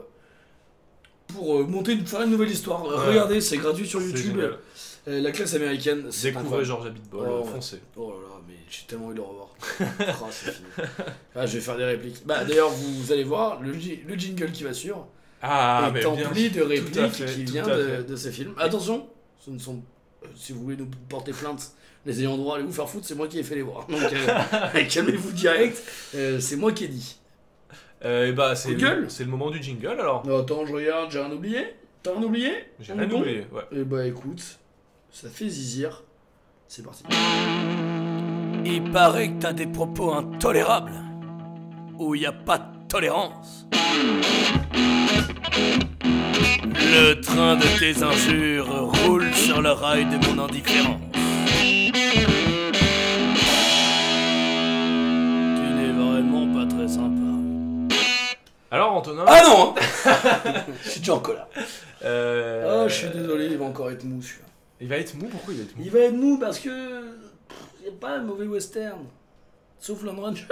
pour 1.28 1.68
monter 1.68 1.92
une, 1.94 2.06
faire 2.08 2.22
une 2.22 2.32
nouvelle 2.32 2.52
histoire. 2.52 2.84
Ouais. 2.88 3.10
Regardez, 3.10 3.42
c'est 3.42 3.58
gratuit 3.58 3.88
sur 3.88 4.02
YouTube. 4.02 4.40
la 5.06 5.32
classe 5.32 5.54
américaine, 5.54 6.06
c'est 6.12 6.32
Découvrez. 6.32 6.64
Georges 6.64 6.88
Abitbol, 6.88 7.28
Oh, 7.30 7.40
ouais. 7.46 7.52
foncez. 7.52 7.82
Oh 7.98 8.12
là 8.12 8.16
là, 8.30 8.42
mais 8.48 8.56
j'ai 8.70 8.86
tellement 8.88 9.08
envie 9.08 9.16
de 9.16 9.20
le 9.20 9.26
revoir. 9.28 9.50
Ah, 10.08 10.28
c'est 10.32 10.52
fini. 10.54 10.68
Ah, 11.36 11.46
je 11.46 11.54
vais 11.56 11.62
faire 11.62 11.76
des 11.78 11.86
répliques. 11.86 12.26
Bah, 12.26 12.46
d'ailleurs, 12.46 12.70
vous, 12.70 13.02
vous 13.04 13.12
allez 13.12 13.24
voir, 13.26 13.62
le 13.62 13.74
jingle 14.18 14.52
qui 14.54 14.64
va 14.64 14.74
suivre 14.74 15.08
Ah, 15.42 15.92
bien. 15.94 16.08
empli 16.08 16.50
de 16.50 16.62
répliques 16.62 17.12
fait, 17.12 17.26
qui 17.26 17.44
vient 17.44 17.66
de, 17.66 18.16
ces 18.16 18.32
films. 18.32 18.54
Attention, 18.58 19.08
ce 19.40 19.52
ne 19.52 19.60
sont. 19.60 19.82
euh, 20.24 20.28
si 20.36 20.52
vous 20.54 20.62
voulez 20.64 20.78
nous 20.78 20.90
porter 21.10 21.32
plainte, 21.32 21.72
les 22.08 22.22
ayants 22.22 22.38
droit, 22.38 22.56
allez 22.56 22.66
vous 22.66 22.72
faire 22.72 22.90
foutre, 22.90 23.06
c'est 23.06 23.16
moi 23.16 23.28
qui 23.28 23.38
ai 23.38 23.44
fait 23.44 23.56
les 23.56 23.62
voir. 23.62 23.86
Donc, 23.90 24.02
euh, 24.02 24.84
calmez-vous 24.90 25.32
direct, 25.34 25.84
euh, 26.16 26.40
c'est 26.40 26.56
moi 26.56 26.72
qui 26.72 26.86
ai 26.86 26.88
dit. 26.88 27.18
Euh, 28.06 28.28
et 28.28 28.32
bah, 28.32 28.56
c'est 28.56 28.76
le, 28.76 29.10
c'est 29.10 29.24
le 29.24 29.30
moment 29.30 29.50
du 29.50 29.62
jingle 29.62 30.00
alors. 30.00 30.26
Non, 30.26 30.40
attends, 30.40 30.66
je 30.66 30.74
regarde, 30.74 31.12
j'ai 31.12 31.20
rien 31.20 31.32
oublié 31.32 31.76
T'as 32.04 32.14
rien 32.14 32.24
oublié 32.24 32.52
J'ai 32.80 32.94
rien 32.94 33.08
bon 33.08 33.22
oublié, 33.22 33.48
ouais. 33.52 33.64
Eh 33.72 33.84
bah 33.84 34.06
écoute, 34.06 34.60
ça 35.12 35.30
fait 35.30 35.50
zizir. 35.50 36.04
C'est 36.68 36.84
parti. 36.84 37.04
Il 38.66 38.92
paraît 38.92 39.30
que 39.30 39.40
t'as 39.40 39.54
des 39.54 39.68
propos 39.68 40.14
intolérables. 40.14 40.92
où 41.98 42.14
il 42.14 42.22
n'y 42.22 42.28
a 42.28 42.32
pas 42.32 42.60
de 42.60 42.88
tolérance. 42.88 43.68
Le 46.76 47.14
train 47.22 47.56
de 47.56 47.66
tes 47.80 48.04
injures 48.04 48.68
roule 49.06 49.34
sur 49.34 49.62
le 49.62 49.72
rail 49.72 50.06
de 50.06 50.18
mon 50.28 50.44
indifférence. 50.46 51.00
Tu 51.14 51.20
n'es 55.64 55.92
vraiment 55.92 56.54
pas 56.54 56.66
très 56.76 56.88
sympa. 56.88 57.22
Alors, 58.72 58.94
Antonin. 58.94 59.24
Ah 59.28 59.42
non 59.46 59.76
hein. 59.78 59.82
Je 60.84 60.90
suis 60.90 61.00
déjà 61.00 61.14
en 61.16 61.20
colère. 61.20 61.48
euh, 62.04 62.84
Oh, 62.86 62.90
je 62.90 62.94
suis 62.94 63.10
désolé, 63.10 63.46
il 63.48 63.58
va 63.58 63.66
encore 63.66 63.90
être 63.92 64.04
mou 64.04 64.22
celui-là. 64.22 64.46
Il 64.82 64.88
va 64.90 64.98
être 64.98 65.16
mou 65.16 65.28
Pourquoi 65.28 65.54
il 65.54 65.58
va 65.60 65.64
être 65.64 65.76
mou? 65.78 65.84
Il 65.86 65.92
va 65.92 66.00
être 66.00 66.14
mou 66.16 66.38
parce 66.38 66.60
que. 66.60 66.70
Il 66.70 67.84
n'y 67.84 67.90
a 67.96 68.00
pas 68.00 68.20
de 68.20 68.26
mauvais 68.26 68.46
western. 68.46 69.00
Sauf 69.80 70.04
Lone 70.04 70.20
Ranger. 70.20 70.46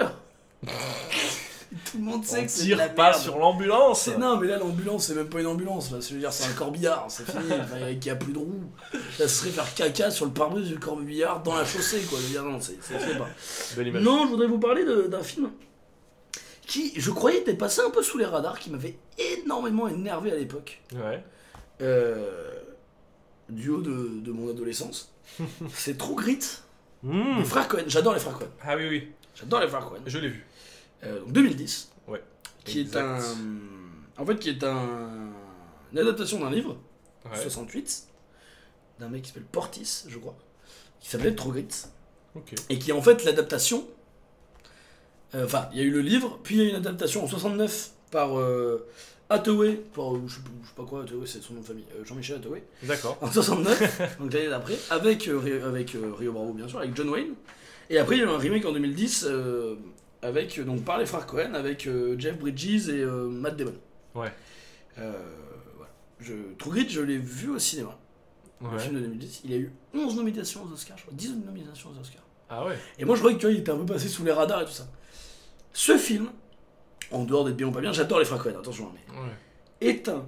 Tout 1.92 1.98
le 1.98 2.04
monde 2.04 2.24
sait 2.26 2.40
On 2.40 2.44
que 2.46 2.50
c'est 2.52 2.68
de 2.68 2.76
la 2.76 2.86
tire 2.86 2.96
pas 2.96 3.10
merde. 3.12 3.22
sur 3.22 3.38
l'ambulance 3.38 4.08
Non, 4.18 4.38
mais 4.40 4.48
là, 4.48 4.58
l'ambulance, 4.58 5.08
c'est 5.08 5.16
même 5.16 5.30
pas 5.30 5.40
une 5.42 5.48
ambulance. 5.48 5.92
Là. 5.92 6.00
Je 6.00 6.14
veux 6.14 6.20
dire, 6.20 6.32
c'est 6.34 6.50
un 6.50 6.54
corbillard, 6.54 7.06
c'est 7.10 7.30
fini. 7.30 7.44
Enfin, 7.62 7.78
il 7.90 8.00
n'y 8.00 8.10
a 8.10 8.16
plus 8.16 8.34
de 8.34 8.38
roues. 8.40 8.72
Ça 9.18 9.28
serait 9.28 9.50
faire 9.50 9.74
caca 9.74 10.12
sur 10.12 10.26
le 10.26 10.32
pare-brise 10.32 10.68
du 10.68 10.80
corbillard 10.80 11.44
dans 11.44 11.56
la 11.56 11.66
chaussée, 11.66 12.02
quoi. 12.10 12.18
Je 12.20 12.24
veux 12.26 12.30
dire, 12.32 12.44
non, 12.44 12.60
c'est 12.62 12.78
pas. 13.18 13.28
Non, 14.00 14.24
je 14.26 14.30
voudrais 14.30 14.48
vous 14.48 14.60
parler 14.60 14.84
d'un 15.10 15.24
film 15.24 15.52
qui, 16.68 16.94
je 17.00 17.12
croyais, 17.12 17.40
était 17.40 17.54
passé 17.54 17.82
un 17.86 17.92
peu 17.92 18.02
sous 18.02 18.18
les 18.18 18.26
radars, 18.26 18.58
qui 18.60 18.70
m'avait 18.72 18.98
énormément 19.38 19.88
énervé 19.88 20.32
à 20.32 20.36
l'époque. 20.36 20.82
Ouais. 20.94 21.24
Euh, 21.82 22.52
du 23.50 23.70
haut 23.70 23.82
de, 23.82 24.20
de 24.22 24.32
mon 24.32 24.50
adolescence. 24.50 25.14
c'est 25.74 25.98
True 25.98 26.16
Grit. 26.16 26.40
Mmh. 27.04 27.38
Les 27.40 27.44
frères 27.46 27.68
Cohen. 27.68 27.84
J'adore 27.88 28.14
les 28.14 28.20
frères 28.20 28.34
Cohen. 28.38 28.48
Ah 28.64 28.76
oui, 28.76 28.88
oui, 28.90 29.08
J'adore 29.36 29.60
les 29.60 29.68
frères 29.68 29.86
Cohen. 29.86 30.00
je 30.08 30.18
l'ai 30.18 30.30
vu. 30.30 30.46
Euh, 31.06 31.20
donc 31.20 31.32
2010. 31.34 31.92
Ouais. 32.08 32.24
Qui 32.64 32.82
Exact. 32.82 33.00
est 33.00 33.04
un. 33.04 33.20
En 34.18 34.26
fait, 34.26 34.38
qui 34.40 34.50
est 34.50 34.64
un. 34.64 35.30
Une 35.92 36.00
adaptation 36.00 36.40
d'un 36.40 36.50
livre, 36.50 36.78
Ouais. 37.32 37.38
68, 37.42 38.08
d'un 39.00 39.10
mec 39.10 39.22
qui 39.24 39.30
s'appelle 39.30 39.44
Portis, 39.52 40.06
je 40.08 40.18
crois, 40.20 40.36
qui 41.00 41.10
s'appelait 41.10 41.34
True 41.36 41.52
Grit. 41.52 41.68
Ok. 42.36 42.54
Et 42.70 42.78
qui 42.80 42.90
est 42.92 42.94
en 42.94 43.02
fait 43.02 43.24
l'adaptation. 43.24 43.86
euh, 45.36 45.46
Enfin, 45.46 45.70
il 45.74 45.80
y 45.80 45.82
a 45.82 45.84
eu 45.86 45.92
le 45.92 46.02
livre, 46.02 46.40
puis 46.44 46.56
il 46.56 46.62
y 46.62 46.62
a 46.64 46.68
eu 46.68 46.70
une 46.70 46.76
adaptation 46.76 47.24
en 47.24 47.28
69 47.28 47.92
par 48.12 48.38
euh, 48.40 48.86
Hathaway, 49.30 49.74
par, 49.94 50.16
euh, 50.16 50.22
je, 50.28 50.36
sais, 50.36 50.42
pas 50.76 50.84
quoi, 50.84 51.04
Hathaway, 51.04 51.26
c'est 51.26 51.42
son 51.42 51.54
nom 51.56 51.62
de 51.62 51.66
famille, 51.66 51.86
euh, 52.00 52.04
Jean-Michel 52.06 52.38
Hathaway, 52.38 52.64
D'accord. 52.84 53.18
en 53.22 53.32
69, 53.32 54.18
donc 54.20 54.34
l'année 54.34 54.50
d'après, 54.50 54.78
avec, 54.90 55.28
euh, 55.28 55.38
Rio- 55.40 55.64
avec 55.66 55.96
euh, 55.96 56.14
Rio 56.18 56.32
Bravo 56.34 56.54
bien 56.54 56.68
sûr, 56.68 56.80
avec 56.80 56.96
John 56.96 57.10
Wayne. 57.10 57.34
Et 57.90 57.98
après 57.98 58.16
il 58.18 58.20
y 58.20 58.22
a 58.24 58.26
eu 58.26 58.30
un 58.30 58.38
remake 58.38 58.66
en 58.66 58.72
2010 58.74 59.26
euh, 59.28 59.76
avec, 60.26 60.58
euh, 60.60 60.64
donc, 60.64 60.84
par 60.84 60.98
les 60.98 61.06
frères 61.06 61.26
Cohen, 61.26 61.54
avec 61.54 61.88
euh, 61.88 62.16
Jeff 62.20 62.38
Bridges 62.38 62.90
et 62.90 63.02
euh, 63.02 63.28
Matt 63.30 63.56
Damon. 63.58 63.76
Ouais. 64.16 64.32
Euh, 64.98 65.12
voilà. 65.76 65.92
Je, 66.20 66.34
True 66.58 66.72
Grit, 66.72 66.90
je 66.90 67.02
l'ai 67.02 67.18
vu 67.18 67.50
au 67.50 67.60
cinéma, 67.60 67.98
le 68.62 68.68
Ouais. 68.70 68.80
film 68.80 68.96
de 68.96 69.00
2010. 69.02 69.42
Il 69.46 69.54
a 69.54 69.58
eu 69.58 69.72
11 69.94 70.16
nominations 70.16 70.64
aux 70.64 70.72
Oscars, 70.74 70.98
je 70.98 71.04
crois, 71.04 71.14
10 71.16 71.36
nominations 71.46 71.90
aux 71.96 72.00
Oscars. 72.00 72.24
Ah 72.50 72.66
ouais. 72.66 72.78
Et 73.00 73.06
moi, 73.06 73.16
je 73.16 73.22
croyais 73.22 73.36
que 73.38 73.42
tu 73.42 73.48
vois, 73.48 73.54
il 73.54 73.60
était 73.60 73.72
un 73.72 73.78
peu 73.78 73.86
passé 73.86 74.08
sous 74.08 74.24
les 74.24 74.32
radars 74.32 74.62
et 74.62 74.66
tout 74.66 74.72
ça. 74.72 74.88
Ce 75.74 75.98
film, 75.98 76.30
en 77.12 77.24
dehors 77.26 77.44
d'être 77.46 77.56
bien 77.58 77.68
ou 77.68 77.72
pas 77.72 77.82
bien, 77.82 77.92
j'adore 77.92 78.20
les 78.20 78.26
frères 78.26 78.42
Cohen, 78.42 78.58
attention, 78.60 78.88
hein, 78.88 78.92
mais 79.12 79.20
Ouais. 79.20 79.90
est 79.92 80.08
un 80.10 80.26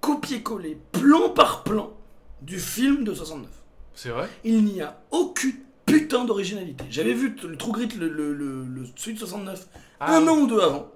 copier-coller, 0.00 0.78
plan 0.90 1.28
par 1.30 1.62
plan, 1.62 1.92
du 2.40 2.58
film 2.58 3.04
de 3.04 3.14
69. 3.14 3.48
C'est 3.94 4.08
vrai? 4.08 4.28
Il 4.44 4.64
n'y 4.64 4.80
a 4.80 5.00
aucune 5.10 5.54
putain 5.98 6.24
d'originalité. 6.24 6.84
J'avais 6.90 7.12
vu 7.14 7.36
le 7.46 7.56
True 7.56 7.72
Grit, 7.72 7.88
le, 7.98 8.08
le, 8.08 8.32
le, 8.32 8.64
le- 8.64 8.84
celui 8.96 9.14
de 9.14 9.18
69, 9.18 9.66
Ah, 10.00 10.16
un 10.16 10.26
an 10.28 10.38
ou 10.38 10.46
deux 10.46 10.60
avant. 10.60 10.90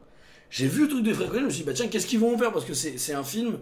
J'ai 0.51 0.69
vu 0.69 0.83
le 0.83 0.89
truc 0.89 1.03
des 1.03 1.13
frères 1.13 1.29
Cohen, 1.31 1.41
je 1.41 1.45
me 1.47 1.51
suis 1.51 1.61
dit, 1.63 1.67
bah 1.67 1.73
tiens, 1.75 1.89
qu'est-ce 1.89 2.07
qu'ils 2.07 2.21
vont 2.21 2.35
en 2.35 2.39
faire? 2.39 2.53
Parce 2.53 2.65
que 2.65 2.75
c'est 2.75 3.13
un 3.15 3.25
film, 3.25 3.59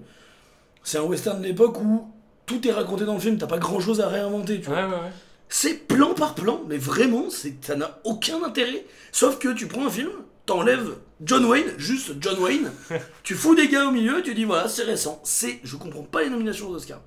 c'est 0.83 0.99
un 0.99 1.03
western 1.03 1.41
de 1.41 1.47
l'époque 1.47 1.81
où 1.83 2.11
tout 2.47 2.67
est 2.69 2.73
raconté 2.73 3.05
dans 3.05 3.15
le 3.15 3.21
film, 3.21 3.39
t'as 3.39 3.47
pas 3.47 3.59
grand 3.59 3.81
chose 3.81 4.01
à 4.01 4.09
réinventer, 4.09 4.61
tu 4.61 4.67
vois. 4.69 4.77
Ouais, 4.77 4.85
ouais, 4.85 4.91
ouais. 4.91 5.13
C'est 5.49 5.87
plan 5.87 6.15
par 6.15 6.35
plan, 6.35 6.63
mais 6.69 6.77
vraiment, 6.79 7.27
ça 7.31 7.77
n'a 7.77 8.01
aucun 8.05 8.43
intérêt. 8.43 8.85
Sauf 9.13 9.39
que 9.39 9.49
tu 9.53 9.67
prends 9.67 9.87
un 9.87 9.91
film, 9.91 10.11
t'enlèves 10.47 10.97
John 11.23 11.45
Wayne, 11.47 11.67
juste 11.79 12.13
John 12.21 12.39
Wayne, 12.41 12.71
tu 13.23 13.35
fous 13.35 13.55
des 13.55 13.69
gars 13.69 13.87
au 13.87 13.91
milieu, 13.91 14.23
tu 14.23 14.35
dis 14.35 14.45
voilà, 14.45 14.69
c'est 14.69 14.83
récent. 14.83 15.21
C'est, 15.25 15.61
je 15.65 15.77
comprends 15.77 16.03
pas 16.03 16.23
les 16.23 16.29
nominations 16.31 16.69
aux 16.69 16.75
Oscars. 16.75 17.01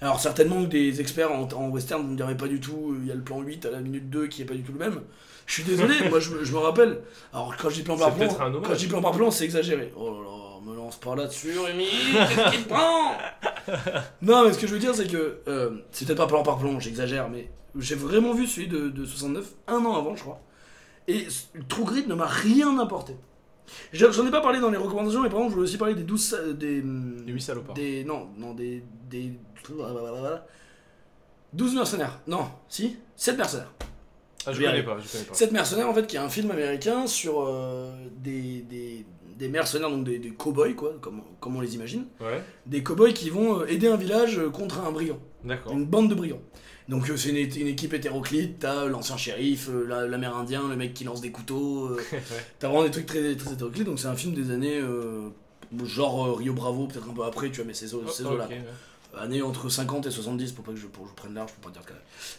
Alors 0.00 0.20
certainement 0.20 0.62
que 0.62 0.68
des 0.68 1.00
experts 1.00 1.32
en, 1.32 1.48
en 1.54 1.68
western 1.70 2.00
vont 2.02 2.08
me 2.14 2.24
mais 2.30 2.36
pas 2.36 2.46
du 2.48 2.60
tout, 2.60 2.96
il 3.00 3.06
y 3.08 3.10
a 3.10 3.14
le 3.14 3.22
plan 3.22 3.40
8 3.40 3.66
à 3.66 3.70
la 3.70 3.80
minute 3.80 4.08
2 4.10 4.26
qui 4.28 4.42
est 4.42 4.44
pas 4.44 4.54
du 4.54 4.62
tout 4.62 4.72
le 4.72 4.78
même. 4.78 5.00
Je 5.46 5.54
suis 5.54 5.64
désolé, 5.64 5.94
moi 6.10 6.20
je, 6.20 6.30
me- 6.30 6.44
je 6.44 6.52
me 6.52 6.58
rappelle. 6.58 7.00
Alors 7.32 7.56
quand 7.56 7.68
je 7.70 7.76
dis 7.76 7.82
plan 7.82 7.96
par 7.96 8.14
plan, 8.14 8.28
quand 8.60 8.74
je 8.74 8.78
dis 8.78 8.86
plan 8.86 9.00
par 9.02 9.12
plan, 9.12 9.30
c'est 9.30 9.44
exagéré. 9.44 9.92
Oh 9.96 10.10
là 10.10 10.18
là, 10.22 10.70
me 10.72 10.76
lance 10.76 10.96
pas 10.96 11.16
là-dessus, 11.16 11.58
Rémi, 11.58 11.86
qu'est-ce 11.86 12.50
qu'il 12.56 12.64
prend? 12.66 13.12
Non, 14.22 14.44
mais 14.44 14.52
ce 14.52 14.58
que 14.58 14.66
je 14.66 14.72
veux 14.72 14.78
dire, 14.78 14.94
c'est 14.94 15.06
que 15.10 15.40
euh, 15.48 15.70
c'est 15.92 16.06
peut-être 16.06 16.18
pas 16.18 16.26
plan 16.26 16.42
par 16.42 16.58
plan, 16.58 16.78
j'exagère, 16.80 17.28
mais 17.28 17.50
j'ai 17.78 17.94
vraiment 17.96 18.32
vu 18.34 18.46
celui 18.46 18.66
de, 18.68 18.88
de 18.88 19.04
69 19.04 19.44
un 19.66 19.84
an 19.84 19.96
avant, 19.96 20.16
je 20.16 20.22
crois. 20.22 20.40
Et 21.06 21.28
c- 21.30 21.46
True 21.68 21.84
Grit 21.84 22.04
ne 22.06 22.14
m'a 22.14 22.26
rien 22.26 22.78
apporté. 22.78 23.14
J'en 23.92 24.26
ai 24.26 24.30
pas 24.30 24.40
parlé 24.40 24.60
dans 24.60 24.70
les 24.70 24.76
recommandations, 24.76 25.22
mais 25.22 25.28
par 25.28 25.38
contre, 25.38 25.50
je 25.50 25.54
voulais 25.54 25.68
aussi 25.68 25.78
parler 25.78 25.94
des 25.94 26.02
12. 26.04 26.20
sa- 26.22 26.52
Des, 26.52 26.82
Les 27.26 27.32
huit 27.32 27.40
salopards. 27.42 27.74
Des, 27.74 28.04
non, 28.04 28.28
non, 28.38 28.54
des. 28.54 28.82
des 29.10 29.32
12 31.52 31.74
mercenaires. 31.74 32.20
Non, 32.26 32.46
si 32.68 32.96
7 33.16 33.36
mercenaires. 33.36 33.72
Ah, 34.46 34.52
je 34.52 34.60
Je 34.60 34.66
connais 34.66 34.82
pas, 34.82 34.98
je 34.98 35.10
connais 35.10 35.24
pas. 35.24 35.34
7 35.34 35.52
mercenaires, 35.52 35.88
en 35.88 35.94
fait, 35.94 36.06
qui 36.06 36.16
est 36.16 36.20
un 36.20 36.28
film 36.28 36.50
américain 36.50 37.06
sur 37.06 37.42
euh, 37.46 37.90
des, 38.16 38.60
des, 38.62 39.04
des 39.36 39.48
mercenaires, 39.48 39.90
donc 39.90 40.04
des, 40.04 40.18
des 40.18 40.30
cow-boys, 40.30 40.74
quoi, 40.74 40.94
comme, 41.00 41.22
comme 41.40 41.56
on 41.56 41.60
les 41.60 41.74
imagine. 41.74 42.06
Ouais, 42.20 42.42
Des 42.66 42.82
cow-boys 42.82 43.12
qui 43.12 43.30
vont 43.30 43.60
euh, 43.60 43.66
aider 43.66 43.88
un 43.88 43.96
village 43.96 44.38
euh, 44.38 44.50
contre 44.50 44.80
un 44.80 44.92
brigand. 44.92 45.18
d'accord. 45.44 45.72
Une 45.72 45.84
bande 45.84 46.08
de 46.10 46.14
brigands. 46.14 46.40
Donc 46.88 47.10
euh, 47.10 47.16
c'est 47.16 47.28
une, 47.30 47.36
une 47.36 47.66
équipe 47.68 47.92
hétéroclite, 47.92 48.60
t'as 48.60 48.86
l'ancien 48.86 49.16
shérif, 49.16 49.68
euh, 49.68 49.84
la- 49.86 50.06
l'amérindien, 50.06 50.66
le 50.68 50.76
mec 50.76 50.94
qui 50.94 51.04
lance 51.04 51.20
des 51.20 51.30
couteaux, 51.30 51.86
euh, 51.88 51.96
Ouais. 52.12 52.22
t'as 52.58 52.68
vraiment 52.68 52.84
des 52.84 52.90
trucs 52.90 53.06
très, 53.06 53.34
très 53.36 53.52
hétéroclites, 53.52 53.84
donc 53.84 53.98
c'est 53.98 54.06
un 54.08 54.16
film 54.16 54.34
des 54.34 54.50
années, 54.50 54.80
euh, 54.80 55.28
genre 55.84 56.26
euh, 56.28 56.32
Rio 56.32 56.54
Bravo, 56.54 56.86
peut-être 56.86 57.08
un 57.10 57.12
peu 57.14 57.24
après, 57.24 57.50
tu 57.50 57.56
vois, 57.56 57.66
mais 57.66 57.74
ces, 57.74 57.94
Oh, 57.94 58.02
ces 58.08 58.24
ouais. 58.24 58.38
Années 59.18 59.40
entre 59.42 59.68
50 59.68 60.06
et 60.06 60.10
70, 60.10 60.52
pour 60.52 60.64
pas 60.64 60.72
que 60.72 60.78
je, 60.78 60.86
pour 60.86 61.06
je 61.08 61.12
prenne 61.14 61.34
large, 61.34 61.50
pour 61.52 61.70
pas 61.72 61.78
dire. 61.78 61.82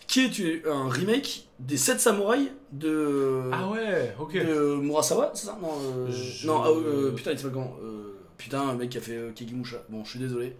Qui 0.07 0.21
est 0.21 0.65
euh, 0.65 0.71
un 0.73 0.87
remake 0.89 1.47
des 1.59 1.77
7 1.77 1.99
samouraïs 1.99 2.49
de, 2.71 3.41
Ah 3.51 3.67
ouais, 3.69 4.15
ok. 4.19 4.33
de 4.33 4.75
Murasawa, 4.75 5.31
c'est 5.33 5.47
ça? 5.47 5.57
Non, 5.61 5.69
euh, 5.83 6.11
Je- 6.11 6.47
non 6.47 6.61
ah, 6.63 6.69
euh, 6.69 7.11
putain, 7.11 7.31
il 7.31 7.37
s'appelle 7.37 7.53
comment? 7.53 7.75
Euh, 7.83 8.15
Putain, 8.37 8.61
un 8.69 8.75
mec 8.75 8.91
qui 8.91 8.97
a 8.97 9.01
fait 9.01 9.17
euh, 9.17 9.31
Kikimusha. 9.31 9.83
Bon, 9.89 10.05
je 10.05 10.11
suis 10.11 10.19
désolé. 10.19 10.55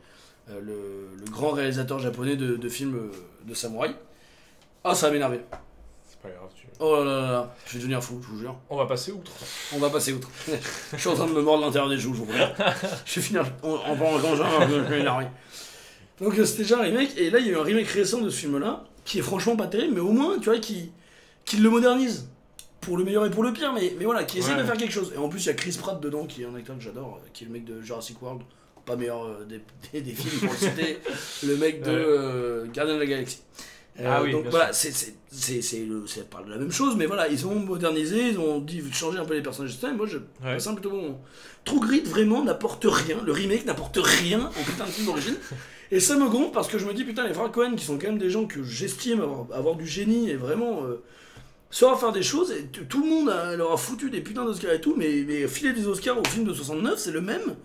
Euh, 0.50 0.60
le, 0.60 1.16
le 1.18 1.32
grand 1.32 1.52
réalisateur 1.52 2.00
japonais 2.00 2.36
de, 2.36 2.58
de 2.58 2.70
films 2.70 2.96
euh, 2.96 3.12
de 3.46 3.54
samouraï. 3.54 3.96
Ah, 4.84 4.96
ça 4.96 5.08
va 5.08 5.14
m'énerver. 5.14 5.42
C'est 6.08 6.20
pas 6.20 6.30
grave, 6.30 6.50
tu... 6.56 6.68
Oh 6.80 6.98
là 6.98 7.04
là 7.04 7.22
là 7.22 7.32
là, 7.32 7.56
je 7.66 7.74
vais 7.74 7.80
devenir 7.80 8.04
fou, 8.04 8.20
je 8.22 8.28
vous 8.28 8.40
jure. 8.40 8.56
On 8.70 8.78
va 8.78 8.86
passer 8.86 9.12
outre. 9.12 9.32
On 9.74 9.80
va 9.80 9.90
passer 9.90 10.14
outre. 10.14 10.30
je 10.94 10.98
suis 10.98 11.10
en 11.10 11.14
train 11.16 11.28
de 11.28 11.34
me 11.34 11.42
mordre 11.42 11.66
l'intérieur 11.66 11.90
des 11.90 11.98
joues, 11.98 12.14
je 12.14 12.20
vous 12.20 12.26
préviens. 12.26 12.54
Je 13.06 13.16
vais 13.20 13.22
finir 13.22 13.46
en, 13.64 13.70
en 13.74 13.96
parlant 13.96 14.20
quand 14.22 14.36
je 14.36 14.44
je 14.74 14.80
vais 14.82 15.00
énerver. 15.02 15.28
Donc 16.22 16.38
euh, 16.38 16.46
c'était 16.46 16.64
déjà 16.64 16.80
un 16.80 16.84
remake, 16.84 17.18
et 17.18 17.30
là 17.30 17.40
il 17.40 17.46
y 17.48 17.50
a 17.50 17.54
eu 17.54 17.58
un 17.58 17.64
remake 17.64 17.88
récent 17.88 18.20
de 18.22 18.30
ce 18.30 18.38
film-là, 18.40 18.84
qui 19.06 19.20
est 19.20 19.22
franchement 19.22 19.56
pas 19.56 19.68
terrible, 19.68 19.94
mais 19.96 20.02
au 20.02 20.12
moins, 20.12 20.38
tu 20.40 20.46
vois, 20.50 20.60
qui, 20.60 20.92
qui 21.46 21.58
le 21.58 21.70
modernise. 21.70 22.28
Pour 22.82 22.96
le 22.98 23.04
meilleur 23.04 23.26
et 23.26 23.30
pour 23.30 23.44
le 23.44 23.52
pire, 23.52 23.74
mais, 23.74 23.94
mais 24.00 24.06
voilà, 24.06 24.24
qui 24.24 24.40
essaie 24.40 24.54
Ouais. 24.54 24.60
de 24.60 24.64
faire 24.64 24.78
quelque 24.78 24.94
chose. 24.94 25.12
Et 25.14 25.18
en 25.18 25.28
plus, 25.28 25.44
il 25.44 25.48
y 25.48 25.50
a 25.50 25.54
Chris 25.54 25.76
Pratt 25.78 26.00
dedans, 26.00 26.26
qui 26.26 26.44
est 26.44 26.46
un 26.46 26.56
acteur 26.56 26.78
que 26.78 26.82
j'adore, 26.82 27.20
euh, 27.22 27.28
qui 27.34 27.44
est 27.44 27.48
le 27.48 27.52
mec 27.52 27.66
de 27.66 27.82
Jurassic 27.82 28.22
World. 28.22 28.42
Pas 28.90 28.96
meilleur 28.98 29.24
euh, 29.26 29.46
des, 29.48 29.62
des, 29.94 30.02
des 30.02 30.12
films 30.12 30.40
pour 30.40 30.52
le 30.52 30.58
citer, 30.58 30.98
le 31.48 31.56
mec 31.58 31.82
de 31.84 31.92
euh, 31.92 32.66
Gardien 32.74 32.96
de 32.96 33.00
la 33.00 33.06
Galaxie. 33.06 33.42
Ah 34.02 34.22
oui, 34.24 34.32
donc 34.32 34.46
voilà, 34.48 34.72
c'est, 34.72 34.92
ça 34.94 36.22
parle 36.32 36.46
de 36.46 36.52
la 36.52 36.58
même 36.58 36.72
chose, 36.72 36.96
mais 36.96 37.06
voilà, 37.06 37.28
ils 37.28 37.46
ont 37.46 37.56
modernisé, 37.56 38.30
ils 38.30 38.40
ont 38.40 38.60
dit 38.62 38.82
changer 38.94 39.18
un 39.20 39.26
peu 39.26 39.34
les 39.34 39.42
personnages, 39.42 39.74
etc. 39.74 39.88
Et 39.92 39.96
moi, 39.98 40.06
je 40.08 40.18
Ouais. 40.46 40.56
plutôt 40.74 40.90
bon. 40.92 41.18
True 41.66 41.82
Grit 41.82 42.02
vraiment 42.06 42.44
n'apporte 42.44 42.86
rien, 42.88 43.18
le 43.26 43.32
remake 43.34 43.66
n'apporte 43.66 44.00
rien 44.02 44.40
au 44.58 44.64
putain 44.64 44.86
de 44.86 44.90
film 44.90 45.06
d'origine. 45.08 45.36
Et 45.92 46.00
ça 46.00 46.16
me 46.16 46.30
gonfle 46.30 46.52
parce 46.54 46.68
que 46.70 46.78
je 46.78 46.86
me 46.86 46.94
dis, 46.94 47.04
putain, 47.04 47.28
les 47.28 47.34
frères 47.34 47.52
Cohen, 47.52 47.76
qui 47.76 47.84
sont 47.84 47.98
quand 47.98 48.08
même 48.08 48.20
des 48.20 48.30
gens 48.30 48.46
que 48.46 48.64
j'estime 48.64 49.22
avoir, 49.22 49.48
avoir 49.52 49.76
du 49.76 49.86
génie 49.88 50.30
et 50.30 50.36
vraiment 50.36 50.86
euh, 50.86 51.02
savoir 51.72 52.00
faire 52.00 52.12
des 52.14 52.22
choses, 52.24 52.52
et 52.52 52.64
tout 52.86 53.04
le 53.04 53.10
monde 53.10 53.30
a- 53.30 53.56
leur 53.58 53.72
a 53.74 53.78
foutu 53.78 54.10
des 54.10 54.22
putains 54.22 54.46
d'Oscars 54.46 54.72
et 54.72 54.80
tout, 54.82 54.94
mais, 54.96 55.26
mais 55.28 55.46
filer 55.48 55.74
des 55.74 55.88
Oscars 55.88 56.18
au 56.18 56.24
film 56.24 56.46
de 56.46 56.54
69, 56.54 56.98
c'est 56.98 57.12
le 57.12 57.22
même. 57.22 57.56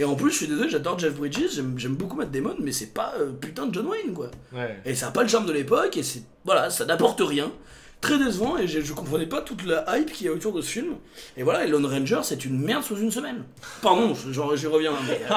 Et 0.00 0.04
en 0.04 0.14
plus, 0.14 0.30
je 0.30 0.36
suis 0.36 0.46
désolé, 0.48 0.68
j'adore 0.70 0.98
Jeff 0.98 1.14
Bridges, 1.14 1.60
j'aime, 1.76 1.94
beaucoup 1.94 2.16
Matt 2.16 2.30
Damon, 2.30 2.56
mais 2.58 2.72
c'est 2.72 2.94
pas 2.94 3.12
euh, 3.18 3.32
putain 3.32 3.66
de 3.66 3.74
John 3.74 3.86
Wayne, 3.86 4.14
quoi. 4.14 4.30
Ouais. 4.52 4.80
Et 4.86 4.94
ça 4.94 5.06
n'a 5.06 5.12
pas 5.12 5.22
le 5.22 5.28
charme 5.28 5.44
de 5.46 5.52
l'époque, 5.52 5.96
et 5.98 6.02
c'est. 6.02 6.22
Voilà, 6.44 6.70
ça 6.70 6.86
n'apporte 6.86 7.20
rien. 7.22 7.52
Très 8.00 8.16
décevant, 8.16 8.56
et 8.56 8.66
je, 8.66 8.80
je 8.80 8.92
comprenais 8.94 9.26
pas 9.26 9.42
toute 9.42 9.62
la 9.66 9.84
hype 9.98 10.10
qu'il 10.10 10.26
y 10.26 10.30
a 10.30 10.32
autour 10.32 10.54
de 10.54 10.62
ce 10.62 10.70
film. 10.70 10.94
Et 11.36 11.42
voilà, 11.42 11.66
et 11.66 11.68
Lone 11.68 11.84
Ranger, 11.84 12.20
c'est 12.22 12.46
une 12.46 12.58
merde 12.58 12.82
sous 12.82 12.96
une 12.96 13.10
semaine. 13.10 13.44
Pardon, 13.82 14.14
j'en- 14.30 14.56
j'y 14.56 14.66
reviens, 14.68 14.94
mais. 15.06 15.20
euh, 15.30 15.34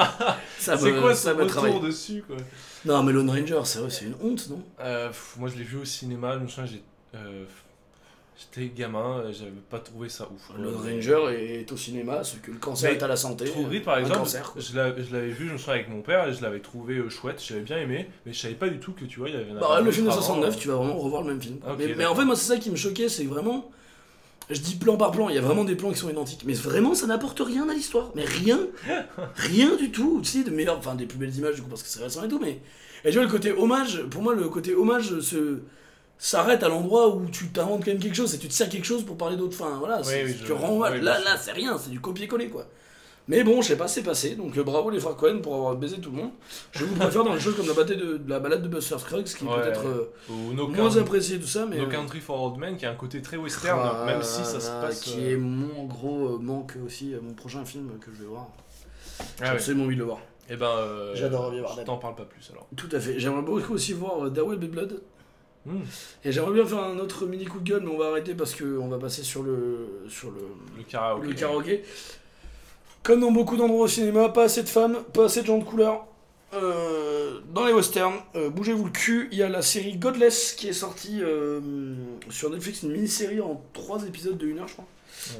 ça 0.58 0.78
C'est 0.78 0.92
quoi 0.98 1.14
ça 1.14 1.34
me 1.34 1.42
retour 1.42 1.80
dessus, 1.80 2.24
quoi? 2.26 2.36
Non, 2.86 3.02
mais 3.02 3.12
Lone 3.12 3.28
Ranger, 3.28 3.60
c'est 3.64 3.80
vrai, 3.80 3.90
c'est 3.90 4.06
une 4.06 4.14
honte, 4.22 4.48
non? 4.48 4.62
Euh, 4.80 5.08
pff, 5.08 5.34
Moi, 5.38 5.50
je 5.52 5.58
l'ai 5.58 5.64
vu 5.64 5.76
au 5.76 5.84
cinéma, 5.84 6.38
je 6.38 6.44
me 6.44 6.48
souviens, 6.48 6.64
j'ai... 6.64 6.82
euh, 8.36 8.40
J'étais 8.56 8.72
gamin, 8.74 9.18
euh, 9.18 9.32
j'avais 9.32 9.50
pas 9.70 9.78
trouvé 9.78 10.08
ça 10.08 10.28
ouf. 10.34 10.50
Le 10.58 10.68
Ranger 10.70 11.34
est 11.38 11.70
au 11.70 11.76
cinéma, 11.76 12.24
ce 12.24 12.36
que 12.36 12.50
le 12.50 12.58
cancer 12.58 12.90
Mais 12.90 12.96
est 12.98 13.02
à 13.02 13.08
la 13.08 13.16
santé. 13.16 13.44
True 13.44 13.64
Grit, 13.64 13.80
par 13.80 13.98
exemple, 13.98 14.18
cancer, 14.20 14.52
je 14.56 14.76
l'a- 14.76 14.94
je 14.96 15.12
l'avais 15.12 15.28
vu, 15.30 15.48
je 15.48 15.52
me 15.52 15.58
souviens, 15.58 15.74
avec 15.74 15.88
mon 15.88 16.02
père, 16.02 16.28
et 16.28 16.32
je 16.34 16.42
l'avais 16.42 16.60
trouvé 16.60 16.96
euh, 16.96 17.08
chouette, 17.08 17.42
j'avais 17.46 17.60
bien 17.62 17.78
aimé, 17.78 18.08
mais 18.26 18.32
je 18.32 18.38
savais 18.40 18.54
pas 18.54 18.68
du 18.68 18.78
tout 18.78 18.92
que 18.92 19.04
tu 19.04 19.20
vois, 19.20 19.28
il 19.28 19.34
y 19.34 19.38
avait 19.38 19.50
un 19.50 19.60
Bah, 19.60 19.80
le 19.80 19.90
film 19.92 20.06
de 20.06 20.10
avant, 20.10 20.20
69, 20.20 20.54
euh, 20.54 20.58
tu 20.58 20.68
vas 20.68 20.76
vraiment 20.76 20.98
revoir 20.98 21.22
le 21.22 21.28
même 21.28 21.40
film. 21.40 21.58
Ok, 21.68 21.78
mais, 21.96 22.06
en 22.06 22.14
fait, 22.14 22.24
moi, 22.24 22.34
c'est 22.36 22.46
ça 22.46 22.58
qui 22.58 22.70
me 22.70 22.76
choquait, 22.76 23.08
c'est 23.08 23.24
vraiment. 23.24 23.70
Je 24.50 24.60
dis 24.60 24.74
plan 24.74 24.98
par 24.98 25.10
plan, 25.10 25.30
il 25.30 25.34
y 25.34 25.38
a 25.38 25.40
vraiment 25.40 25.64
des 25.64 25.74
plans 25.74 25.90
qui 25.90 25.96
sont 25.98 26.10
identiques. 26.10 26.42
Mais 26.44 26.52
vraiment, 26.52 26.94
ça 26.94 27.06
n'apporte 27.06 27.40
rien 27.40 27.66
à 27.66 27.72
l'histoire. 27.72 28.10
Mais 28.14 28.26
rien. 28.26 28.60
rien 29.36 29.74
du 29.76 29.90
tout. 29.90 30.20
Tu 30.22 30.28
sais, 30.30 30.44
de. 30.44 30.68
Enfin, 30.68 30.94
des 30.96 31.06
plus 31.06 31.16
belles 31.16 31.34
images, 31.34 31.54
du 31.54 31.62
coup, 31.62 31.68
parce 31.68 31.82
que 31.82 31.88
c'est 31.88 32.02
récent 32.02 32.22
et 32.24 32.28
tout. 32.28 32.38
Mais. 32.38 32.60
Et 33.06 33.08
tu 33.10 33.14
vois, 33.14 33.24
le 33.24 33.30
côté 33.30 33.52
hommage, 33.52 34.02
pour 34.10 34.20
moi, 34.22 34.34
le 34.34 34.46
côté 34.50 34.74
hommage 34.74 35.18
se. 35.20 35.60
S'arrête 36.18 36.62
à 36.62 36.68
l'endroit 36.68 37.14
où 37.14 37.26
tu 37.26 37.48
t'inventes 37.48 37.84
quand 37.84 37.90
même 37.90 38.00
quelque 38.00 38.16
chose 38.16 38.34
et 38.34 38.38
tu 38.38 38.48
te 38.48 38.52
sers 38.52 38.68
quelque 38.68 38.86
chose 38.86 39.04
pour 39.04 39.16
parler 39.16 39.36
d'autres. 39.36 39.60
Enfin, 39.60 39.76
voilà, 39.78 40.00
oui, 40.06 40.34
tu 40.44 40.52
rends 40.52 40.78
oui, 40.80 41.00
là, 41.00 41.18
là, 41.20 41.36
c'est 41.36 41.52
rien, 41.52 41.76
c'est 41.78 41.90
du 41.90 42.00
copier-coller, 42.00 42.48
quoi. 42.48 42.66
Mais 43.26 43.42
bon, 43.42 43.62
je 43.62 43.68
sais 43.68 43.76
pas, 43.78 43.88
c'est 43.88 44.02
passé. 44.02 44.34
Donc, 44.36 44.54
euh, 44.58 44.62
bravo 44.62 44.90
les 44.90 45.00
frères 45.00 45.16
Cohen 45.16 45.38
pour 45.40 45.54
avoir 45.54 45.74
baisé 45.76 45.96
tout 45.96 46.10
le 46.10 46.16
monde. 46.18 46.30
Je 46.72 46.84
vous 46.84 46.94
préfère 46.94 47.24
dans 47.24 47.32
les 47.32 47.40
choses 47.40 47.56
comme 47.56 47.66
la, 47.66 47.72
bataille 47.72 47.96
de, 47.96 48.18
de 48.18 48.28
la 48.30 48.38
balade 48.38 48.60
de 48.62 48.68
Buster 48.68 48.98
Scruggs, 48.98 49.24
qui 49.24 49.44
est 49.44 49.48
Ouais. 49.48 49.62
peut-être. 49.62 49.86
euh, 49.86 50.12
No, 50.54 50.68
moins 50.68 50.76
Country- 50.90 50.98
apprécié 51.00 51.40
tout 51.40 51.46
ça 51.46 51.64
mais 51.64 51.78
No 51.78 51.84
euh, 51.84 51.86
Country 51.90 52.20
for 52.20 52.42
Old 52.42 52.58
Men, 52.58 52.76
qui 52.76 52.84
a 52.84 52.90
un 52.90 52.94
côté 52.94 53.22
très 53.22 53.38
western, 53.38 53.80
ah, 53.82 54.04
même 54.04 54.22
si 54.22 54.44
ça 54.44 54.60
se 54.60 54.68
passe. 54.68 55.00
qui 55.00 55.26
est 55.30 55.36
mon 55.36 55.84
gros 55.84 56.38
manque 56.38 56.74
aussi 56.84 57.14
mon 57.22 57.32
prochain 57.32 57.64
film 57.64 57.92
que 57.98 58.10
je 58.14 58.20
vais 58.24 58.28
voir 58.28 58.48
j'ai 59.38 59.44
Ah 59.46 59.52
absolument 59.52 59.84
envie 59.84 59.94
de 59.94 60.00
le 60.00 60.04
voir 60.06 60.18
Et 60.50 60.56
ben, 60.56 60.66
euh, 60.66 61.14
J'adore 61.14 61.50
je 61.78 61.82
t'en 61.82 61.96
parle 61.96 62.16
pas 62.16 62.24
plus 62.24 62.46
alors. 62.50 62.66
tout 62.76 62.88
à 62.92 63.00
fait 63.00 63.18
j'aimerais 63.18 63.40
beaucoup 63.42 63.72
aussi 63.72 63.94
voir 63.94 64.28
Baby 64.30 64.66
Blood 64.68 65.00
Et 66.24 66.32
j'aimerais 66.32 66.52
bien 66.52 66.66
faire 66.66 66.82
un 66.84 66.98
autre 66.98 67.26
mini 67.26 67.44
coup 67.46 67.58
de 67.58 67.68
gueule 67.70 67.82
mais 67.84 67.90
on 67.90 67.98
va 67.98 68.08
arrêter 68.08 68.34
parce 68.34 68.54
que 68.54 68.78
on 68.78 68.88
va 68.88 68.98
passer 68.98 69.22
sur 69.22 69.42
le 69.42 70.04
sur 70.08 70.30
le, 70.30 70.40
Le 70.76 70.82
karaoké. 70.84 71.26
le 71.26 71.32
karaoké 71.34 71.82
comme 73.02 73.20
dans 73.20 73.30
beaucoup 73.32 73.56
d'endroits 73.56 73.84
au 73.84 73.88
cinéma 73.88 74.28
pas 74.28 74.44
assez 74.44 74.62
de 74.62 74.68
femmes 74.68 74.98
pas 75.12 75.24
assez 75.24 75.40
de 75.42 75.46
gens 75.46 75.58
de 75.58 75.64
couleur 75.64 76.06
Euh, 76.54 77.40
dans 77.52 77.66
les 77.66 77.72
westerns, 77.72 78.14
euh, 78.36 78.48
bougez-vous 78.48 78.84
le 78.84 78.90
cul, 78.92 79.28
il 79.32 79.38
y 79.38 79.42
a 79.42 79.48
la 79.48 79.60
série 79.62 79.96
Godless 79.96 80.52
qui 80.52 80.68
est 80.68 80.72
sortie 80.72 81.18
euh, 81.20 81.60
sur 82.30 82.48
Netflix, 82.50 82.84
une 82.84 82.92
mini-série 82.92 83.40
en 83.40 83.60
3 83.72 84.04
épisodes 84.06 84.38
de 84.38 84.46
1 84.52 84.58
heure 84.58 84.68
je 84.68 84.74
crois. 84.74 84.86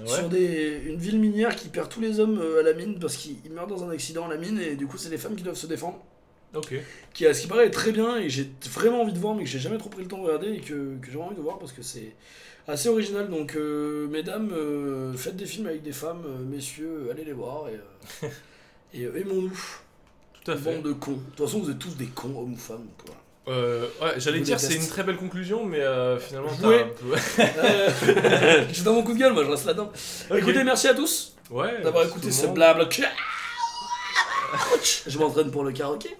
Sur 0.07 0.29
des, 0.29 0.83
une 0.87 0.97
ville 0.97 1.20
minière 1.20 1.55
qui 1.55 1.68
perd 1.68 1.89
tous 1.89 2.01
les 2.01 2.18
hommes 2.18 2.41
à 2.59 2.62
la 2.62 2.72
mine 2.72 2.99
parce 2.99 3.16
qu'ils 3.16 3.37
ils 3.45 3.53
meurent 3.53 3.66
dans 3.68 3.85
un 3.85 3.91
accident 3.91 4.25
à 4.25 4.29
la 4.29 4.39
mine 4.39 4.59
et 4.59 4.75
du 4.77 4.87
coup 4.89 4.97
c'est 4.99 5.11
les 5.11 5.18
femmes 5.18 5.37
qui 5.37 5.45
doivent 5.45 5.57
se 5.57 5.66
défendre. 5.68 5.99
Ok. 6.55 6.74
Qui 7.12 7.26
à 7.26 7.34
ce 7.34 7.42
qui 7.42 7.46
paraît 7.46 7.66
est 7.66 7.70
très 7.70 7.92
bien 7.92 8.16
et 8.16 8.28
j'ai 8.28 8.50
vraiment 8.72 9.02
envie 9.02 9.12
de 9.12 9.18
voir 9.18 9.34
mais 9.34 9.44
que 9.44 9.48
j'ai 9.48 9.59
jamais 9.59 9.78
trop 9.78 9.88
pris 9.88 10.02
le 10.02 10.09
temps 10.09 10.18
de 10.18 10.24
regarder 10.26 10.52
et 10.52 10.61
que, 10.61 10.96
que 11.00 11.11
j'ai 11.11 11.18
envie 11.18 11.36
de 11.36 11.40
voir 11.40 11.59
parce 11.59 11.72
que 11.72 11.82
c'est 11.82 12.12
assez 12.66 12.88
original. 12.88 13.28
Donc 13.28 13.55
euh, 13.57 14.09
mesdames, 14.09 14.52
euh, 14.52 15.12
faites 15.14 15.36
des 15.36 15.46
films 15.46 15.66
avec 15.66 15.82
des 15.82 15.92
femmes, 15.92 16.22
euh, 16.26 16.44
messieurs, 16.44 17.09
allez 17.11 17.24
les 17.24 17.32
voir 17.32 17.68
et, 17.68 17.80
euh, 18.24 18.28
et 18.94 19.20
aimons-nous. 19.20 19.59
Tout 20.44 20.50
à 20.50 20.57
fait. 20.57 20.74
Bande 20.74 20.82
de 20.82 20.92
cons. 20.92 21.12
De 21.12 21.16
toute 21.36 21.46
façon 21.46 21.61
vous 21.61 21.70
êtes 21.70 21.78
tous 21.78 21.96
des 21.96 22.07
cons, 22.07 22.34
hommes 22.36 22.55
ou 22.55 22.57
femmes. 22.57 22.78
donc 22.78 23.07
voilà. 23.07 23.20
Euh, 23.46 23.86
ouais, 24.00 24.14
j'allais 24.16 24.40
dire 24.40 24.59
c'est 24.59 24.74
une 24.74 24.86
très 24.86 25.02
belle 25.02 25.16
conclusion, 25.16 25.64
mais 25.64 25.80
euh, 25.80 26.18
finalement 26.18 26.48
Jouer. 26.55 26.86
Euh, 27.38 28.64
je 28.68 28.74
suis 28.74 28.82
dans 28.82 28.94
mon 28.94 29.02
coup 29.02 29.12
de 29.12 29.18
gueule, 29.18 29.32
moi 29.34 29.44
je 29.44 29.50
reste 29.50 29.66
là-dedans. 29.66 29.92
Écoutez, 30.34 30.64
merci 30.64 30.88
à 30.88 30.94
tous. 30.94 31.34
Ouais. 31.50 31.82
d'avoir 31.82 32.07
écouté 32.07 32.30
ce 32.30 32.46
blabla. 32.46 32.88
Je 35.07 35.18
m'entraîne 35.18 35.50
pour 35.50 35.64
le 35.64 35.72
karaoké. 35.72 36.11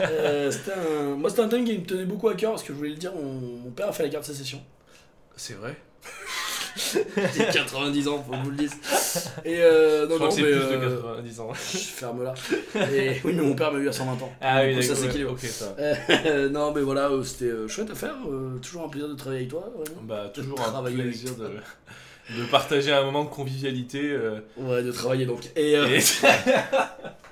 Euh, 0.00 0.50
c'était 0.50 0.72
un... 0.72 1.16
Moi, 1.16 1.30
c'était 1.30 1.42
un 1.42 1.48
thème 1.48 1.64
qui 1.64 1.78
me 1.78 1.84
tenait 1.84 2.04
beaucoup 2.04 2.28
à 2.28 2.34
cœur 2.34 2.52
parce 2.52 2.62
que 2.62 2.72
je 2.72 2.78
voulais 2.78 2.90
le 2.90 2.96
dire. 2.96 3.12
Mon, 3.14 3.22
mon 3.32 3.70
père 3.70 3.88
a 3.88 3.92
fait 3.92 4.02
la 4.04 4.08
carte 4.08 4.24
sécession. 4.24 4.60
C'est 5.36 5.54
vrai. 5.54 5.76
J'ai 6.76 7.46
90 7.52 8.08
ans, 8.08 8.24
faut 8.24 8.32
que 8.32 8.36
je 8.38 8.42
vous 8.42 8.50
le 8.50 8.56
dise. 8.56 8.72
Et 9.44 9.58
euh, 9.62 10.06
Je 10.06 10.10
non, 10.10 10.14
crois 10.16 10.28
non, 10.28 10.34
que 10.34 10.40
c'est 10.40 10.42
mais. 10.42 10.50
plus 10.50 10.58
de 10.60 10.84
euh, 10.84 11.02
90 11.02 11.40
ans. 11.40 11.52
Ferme 11.54 12.24
là. 12.24 12.34
Et 12.92 13.20
oui, 13.24 13.32
mais 13.32 13.42
mon 13.42 13.54
père 13.54 13.72
m'a 13.72 13.78
eu 13.78 13.88
à 13.88 13.92
120 13.92 14.12
ans. 14.24 14.32
Ah 14.40 14.62
oui, 14.64 14.82
ça 14.82 14.94
ça. 14.96 15.76
Euh, 15.78 16.48
non, 16.48 16.72
mais 16.72 16.80
voilà, 16.82 17.08
euh, 17.10 17.22
c'était 17.22 17.44
euh, 17.46 17.68
chouette 17.68 17.90
à 17.90 17.94
faire. 17.94 18.14
euh, 18.28 18.58
toujours 18.58 18.84
un 18.84 18.88
plaisir 18.88 19.08
de 19.08 19.14
travailler 19.14 19.42
avec 19.42 19.50
toi. 19.50 19.70
vraiment. 19.76 20.00
Bah, 20.02 20.30
toujours 20.34 20.60
un 20.60 20.82
plaisir 20.82 21.30
de, 21.36 21.44
de 22.36 22.44
partager 22.50 22.92
un 22.92 23.04
moment 23.04 23.22
de 23.24 23.30
convivialité. 23.30 24.00
euh, 24.10 24.40
Ouais, 24.56 24.82
de 24.82 24.90
travailler 24.92 25.26
donc. 25.26 25.48
Et, 25.56 25.76
euh, 25.76 25.86
et- 25.86 26.00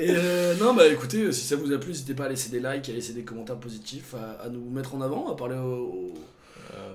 Et 0.00 0.10
euh, 0.10 0.54
non, 0.56 0.72
bah 0.74 0.86
écoutez, 0.88 1.24
euh, 1.24 1.32
si 1.32 1.44
ça 1.46 1.56
vous 1.56 1.72
a 1.72 1.78
plu, 1.78 1.90
n'hésitez 1.90 2.14
pas 2.14 2.24
à 2.24 2.28
laisser 2.28 2.50
des 2.50 2.58
likes, 2.60 2.88
à 2.88 2.92
laisser 2.92 3.12
des 3.12 3.22
commentaires 3.22 3.56
positifs, 3.58 4.14
à, 4.14 4.44
à 4.44 4.48
nous 4.48 4.68
mettre 4.70 4.94
en 4.94 5.00
avant, 5.02 5.30
à 5.30 5.36
parler 5.36 5.56
au- 5.56 6.14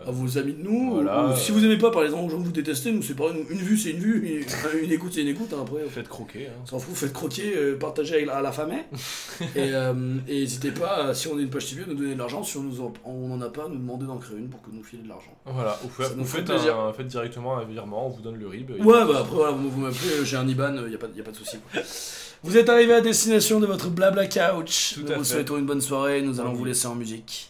à 0.06 0.10
euh, 0.10 0.12
vos 0.12 0.38
amis 0.38 0.54
de 0.54 0.64
nous. 0.64 0.94
Voilà. 0.96 1.26
ou- 1.28 1.34
ou 1.34 1.36
si 1.36 1.52
vous 1.52 1.64
aimez 1.66 1.78
pas, 1.78 1.92
parlez-en 1.92 2.20
aux 2.26 2.30
gens 2.30 2.38
que 2.40 2.44
vous 2.46 2.52
détestez. 2.52 2.92
Nous, 2.94 3.02
c'est 3.04 3.14
pareil, 3.14 3.34
nous, 3.36 3.46
une 3.56 3.62
vue, 3.62 3.78
c'est 3.78 3.92
une 3.92 4.00
vue, 4.00 4.44
une 4.84 4.92
écoute, 4.92 5.12
c'est 5.14 5.22
une 5.22 5.28
écoute. 5.28 5.54
hein, 5.54 5.58
après, 5.62 5.84
faites 5.90 6.08
croquer. 6.08 6.48
Hein. 6.48 6.62
s'en 6.66 6.80
fout, 6.80 6.96
faites 6.96 7.12
croquer, 7.14 7.54
euh, 7.56 7.78
partagez 7.78 8.16
avec 8.16 8.26
la- 8.28 8.38
à 8.38 8.42
la 8.42 8.52
famille. 8.52 8.84
et 9.42 9.46
euh, 9.74 9.94
et 10.28 10.40
n'hésitez 10.40 10.72
pas, 10.72 11.08
euh, 11.08 11.14
si 11.14 11.28
on 11.28 11.38
est 11.38 11.44
une 11.44 11.50
page 11.50 11.70
TV, 11.70 11.84
à 11.84 11.88
nous 11.88 11.94
donner 11.96 12.14
de 12.14 12.20
l'argent. 12.20 12.42
Si 12.44 12.58
on 12.58 12.64
nous 12.64 12.82
en, 12.82 12.92
on 13.04 13.32
en 13.32 13.42
a 13.42 13.50
pas, 13.50 13.68
nous 13.68 13.78
demander 13.78 14.06
d'en 14.06 14.18
créer 14.18 14.38
une 14.38 14.48
pour 14.50 14.62
que 14.64 14.70
nous 14.72 14.84
filer 14.84 15.04
de 15.04 15.10
l'argent. 15.10 15.36
Voilà, 15.46 15.78
Ça 16.00 16.10
nous 16.16 16.24
vous 16.24 16.26
fait 16.30 16.38
faites, 16.38 16.46
plaisir. 16.48 16.80
un- 16.80 16.94
faites 16.94 17.08
directement 17.08 17.58
un 17.58 17.66
virement, 17.66 18.08
on 18.08 18.10
vous 18.10 18.22
donne 18.22 18.38
le 18.40 18.48
RIB. 18.48 18.72
Ouais, 18.72 18.78
bah 19.06 19.20
après, 19.20 19.36
voilà, 19.36 19.52
vous, 19.52 19.70
vous 19.70 19.82
m'appelez, 19.82 20.10
euh, 20.22 20.26
j'ai 20.26 20.38
un 20.38 20.48
IBAN, 20.48 20.74
il 20.84 20.90
n'y 20.90 20.96
a, 20.96 20.98
pas- 20.98 21.08
y 21.16 21.20
a 21.20 21.24
pas 21.24 21.32
de 21.32 21.36
souci. 21.38 21.58
Vous 22.46 22.58
êtes 22.58 22.70
arrivé 22.70 22.94
à 22.94 23.02
destination 23.02 23.60
de 23.60 23.66
votre 23.66 23.90
blabla 23.90 24.28
couch. 24.28 24.94
Tout 24.94 25.02
nous 25.02 25.12
à 25.12 25.16
vous 25.18 25.24
fait. 25.24 25.34
souhaitons 25.34 25.58
une 25.58 25.66
bonne 25.66 25.82
soirée. 25.82 26.22
Nous 26.22 26.40
allons 26.40 26.52
Oui. 26.52 26.58
vous 26.60 26.66
laisser 26.66 26.86
en 26.86 26.94
musique 26.94 27.50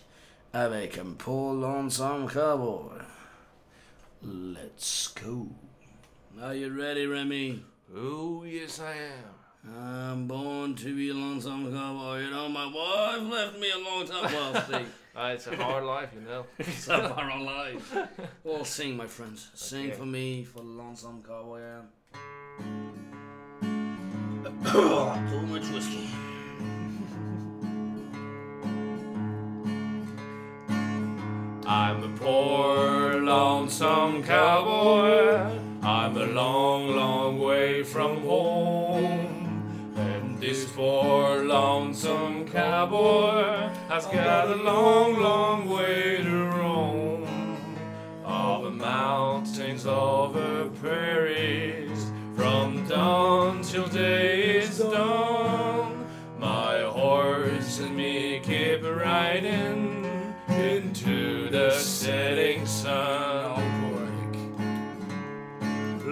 avec 0.54 0.98
un 0.98 1.12
Paul 1.18 1.60
Lonesome 1.60 2.28
Cowboy. 2.32 2.98
Let's 4.24 5.14
go. 5.22 5.48
Are 6.41 6.56
you 6.56 6.70
ready, 6.74 7.06
Remy? 7.06 7.62
Oh, 7.93 8.46
yes, 8.46 8.80
I 8.80 8.96
am. 8.96 9.74
I'm 9.78 10.28
born 10.28 10.76
to 10.76 10.96
be 10.96 11.10
a 11.10 11.14
lonesome 11.14 11.72
cowboy. 11.74 12.22
You 12.22 12.30
know, 12.32 12.48
my 12.48 12.66
wife 12.66 13.30
left 13.30 13.60
me 13.60 13.68
a 13.72 13.78
long 13.78 14.08
time 14.08 14.26
ago. 14.26 14.62
See, 14.80 14.86
Ah, 15.18 15.30
it's 15.32 15.48
a 15.48 15.56
hard 15.58 15.84
life, 15.84 16.10
you 16.16 16.22
know. 16.22 16.46
it's 16.60 16.88
a 16.88 17.14
on 17.14 17.43
life. 17.46 17.98
Well, 18.46 18.64
sing, 18.64 18.96
my 18.96 19.08
friends. 19.08 19.50
Sing 19.56 19.88
Okay. 19.88 19.98
for 19.98 20.06
me, 20.06 20.46
for 20.46 20.60
the 20.60 20.66
lonesome 20.70 21.22
cowboy 21.22 21.60
I 21.62 21.80
am. 21.80 22.84
Too 24.72 25.41
much 25.47 25.68
whiskey. 25.70 26.09
I'm 31.68 32.03
a 32.03 32.09
poor, 32.18 33.22
lonesome 33.22 34.24
cowboy. 34.24 35.59
I'm 35.84 36.18
a 36.18 36.26
long, 36.26 36.95
long 36.95 37.39
way 37.39 37.84
from 37.84 38.22
home. 38.22 39.93
And 39.95 40.39
this 40.39 40.66
poor, 40.72 41.43
lonesome 41.43 42.47
cowboy 42.47 43.70
has 43.88 44.07
got 44.07 44.49
a 44.49 44.55
long, 44.55 45.20
long 45.20 45.70
way 45.70 46.24
to 46.24 46.45
roam. 46.45 47.28
Over 48.26 48.72
mountains, 48.72 49.86
over 49.86 50.70
prairies, 50.82 52.11
from 52.36 52.86
dawn 52.88 53.61
till 53.61 53.88
day 53.88 54.45
is. 54.96 55.96
My 56.39 56.82
horse 56.82 57.80
and 57.80 57.96
me 57.96 58.39
keep 58.43 58.84
riding 58.84 60.06
into 60.48 61.50
the 61.50 61.72
setting 61.72 62.66
sun. 62.66 63.54
Oh, 63.58 63.76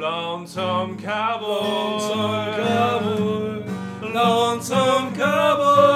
lonesome 0.03 0.97
cowboy, 0.99 1.47
lonesome 1.47 2.55
cowboy, 2.67 3.63
lonesome 4.01 5.15
cowboy, 5.15 5.92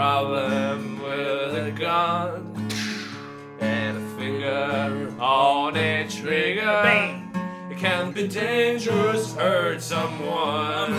problem 0.00 0.98
with 1.02 1.54
a 1.54 1.70
gun 1.72 2.56
and 3.60 3.98
a 3.98 4.18
finger 4.18 5.14
on 5.20 5.76
a 5.76 6.08
trigger. 6.08 7.20
It 7.70 7.76
can 7.76 8.10
be 8.10 8.26
dangerous, 8.26 9.34
hurt 9.34 9.82
someone. 9.82 10.94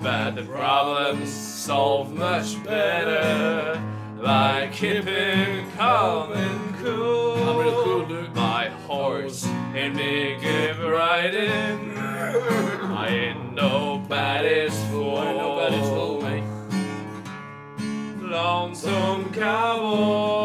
But 0.00 0.36
the 0.36 0.44
problem's 0.44 1.32
solved 1.32 2.14
much 2.14 2.62
better 2.62 3.82
by 4.22 4.70
keeping 4.72 5.68
calm 5.72 6.32
and 6.32 6.76
cool. 6.76 7.42
I'm 7.42 7.56
real 7.58 7.82
cool, 7.82 8.06
dude. 8.06 8.36
and 9.74 9.96
me 9.96 10.38
give 10.40 10.78
riding. 10.78 11.98
I 11.98 13.08
ain't 13.08 13.52
nobody's 13.52 14.74
fool. 14.90 15.16
I 15.16 15.26
ain't 15.26 15.38
nobody's 15.38 15.88
fool, 15.88 16.05
mate. 18.86 18.92
Lonesome 18.92 19.32
cowboy. 19.32 20.35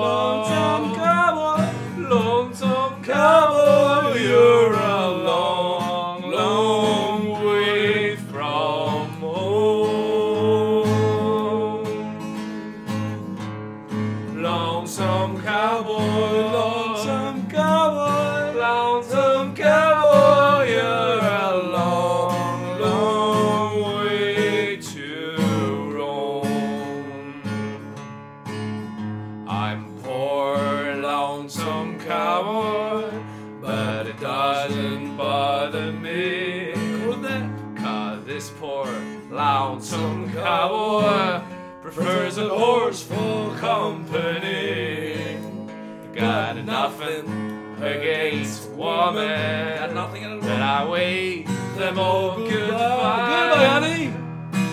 Got 49.79 49.93
nothing 49.93 50.23
at 50.23 50.31
all. 50.31 50.39
But 50.41 50.61
I 50.61 50.89
wave 50.89 51.47
them 51.77 51.99
all 51.99 52.37
goodbye. 52.37 52.49
Goodbye, 52.49 53.65
honey. 53.65 54.13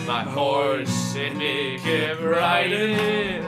My 0.07 0.23
horse 0.23 1.15
and 1.17 1.37
me 1.39 1.79
keep 1.79 2.21
riding. 2.21 3.45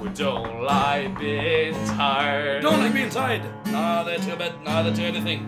We 0.00 0.08
don't 0.10 0.62
like 0.62 1.18
being 1.18 1.74
tired. 1.86 2.62
Don't 2.62 2.80
like 2.80 2.92
being 2.94 3.10
tied. 3.10 3.42
Neither 3.66 4.18
to 4.18 4.32
a 4.34 4.36
bed, 4.36 4.54
neither 4.64 4.94
to 4.94 5.02
anything. 5.02 5.46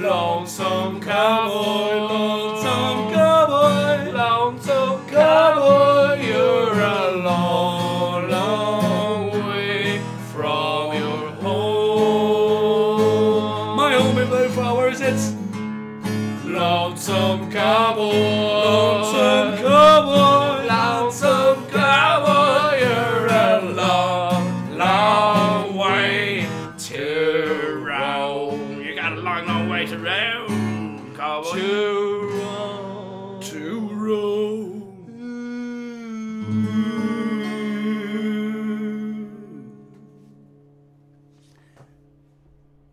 Lonesome 0.00 1.00
cowboy, 1.00 1.96
Lonesome 1.96 3.12
cowboy. 3.14 4.12
lonesome 4.12 5.06
cowboy, 5.08 6.22
you're 6.22 6.72
a 6.72 7.16
cowboy. 17.64 18.12
Lonesome 18.66 19.56
cowboy. 19.64 20.66
Lonesome 20.72 21.66
cowboy. 21.70 22.78
You're 22.84 23.26
a 23.26 23.72
long, 23.80 24.76
long 24.76 25.76
way 25.76 26.46
to 26.88 27.82
roam. 27.82 28.82
You 28.82 28.94
got 28.94 29.12
a 29.12 29.16
long, 29.16 29.46
long 29.46 29.68
way 29.70 29.86
to 29.86 29.98
roam, 29.98 31.14
cowboy. 31.16 31.58
To 31.58 32.30
roam. 32.38 33.40
to 33.40 33.88
roam. 33.92 34.80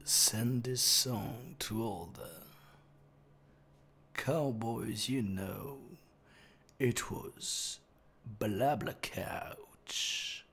Send 0.04 0.64
this 0.64 0.82
song 0.82 1.56
to 1.60 1.84
all 1.84 2.10
cowboys 4.24 5.10
you 5.10 5.24
know. 5.24 5.78
It 6.78 7.10
was 7.10 7.80
Blabla 8.40 8.94
Couch. 9.02 10.46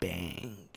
Bang. 0.00 0.69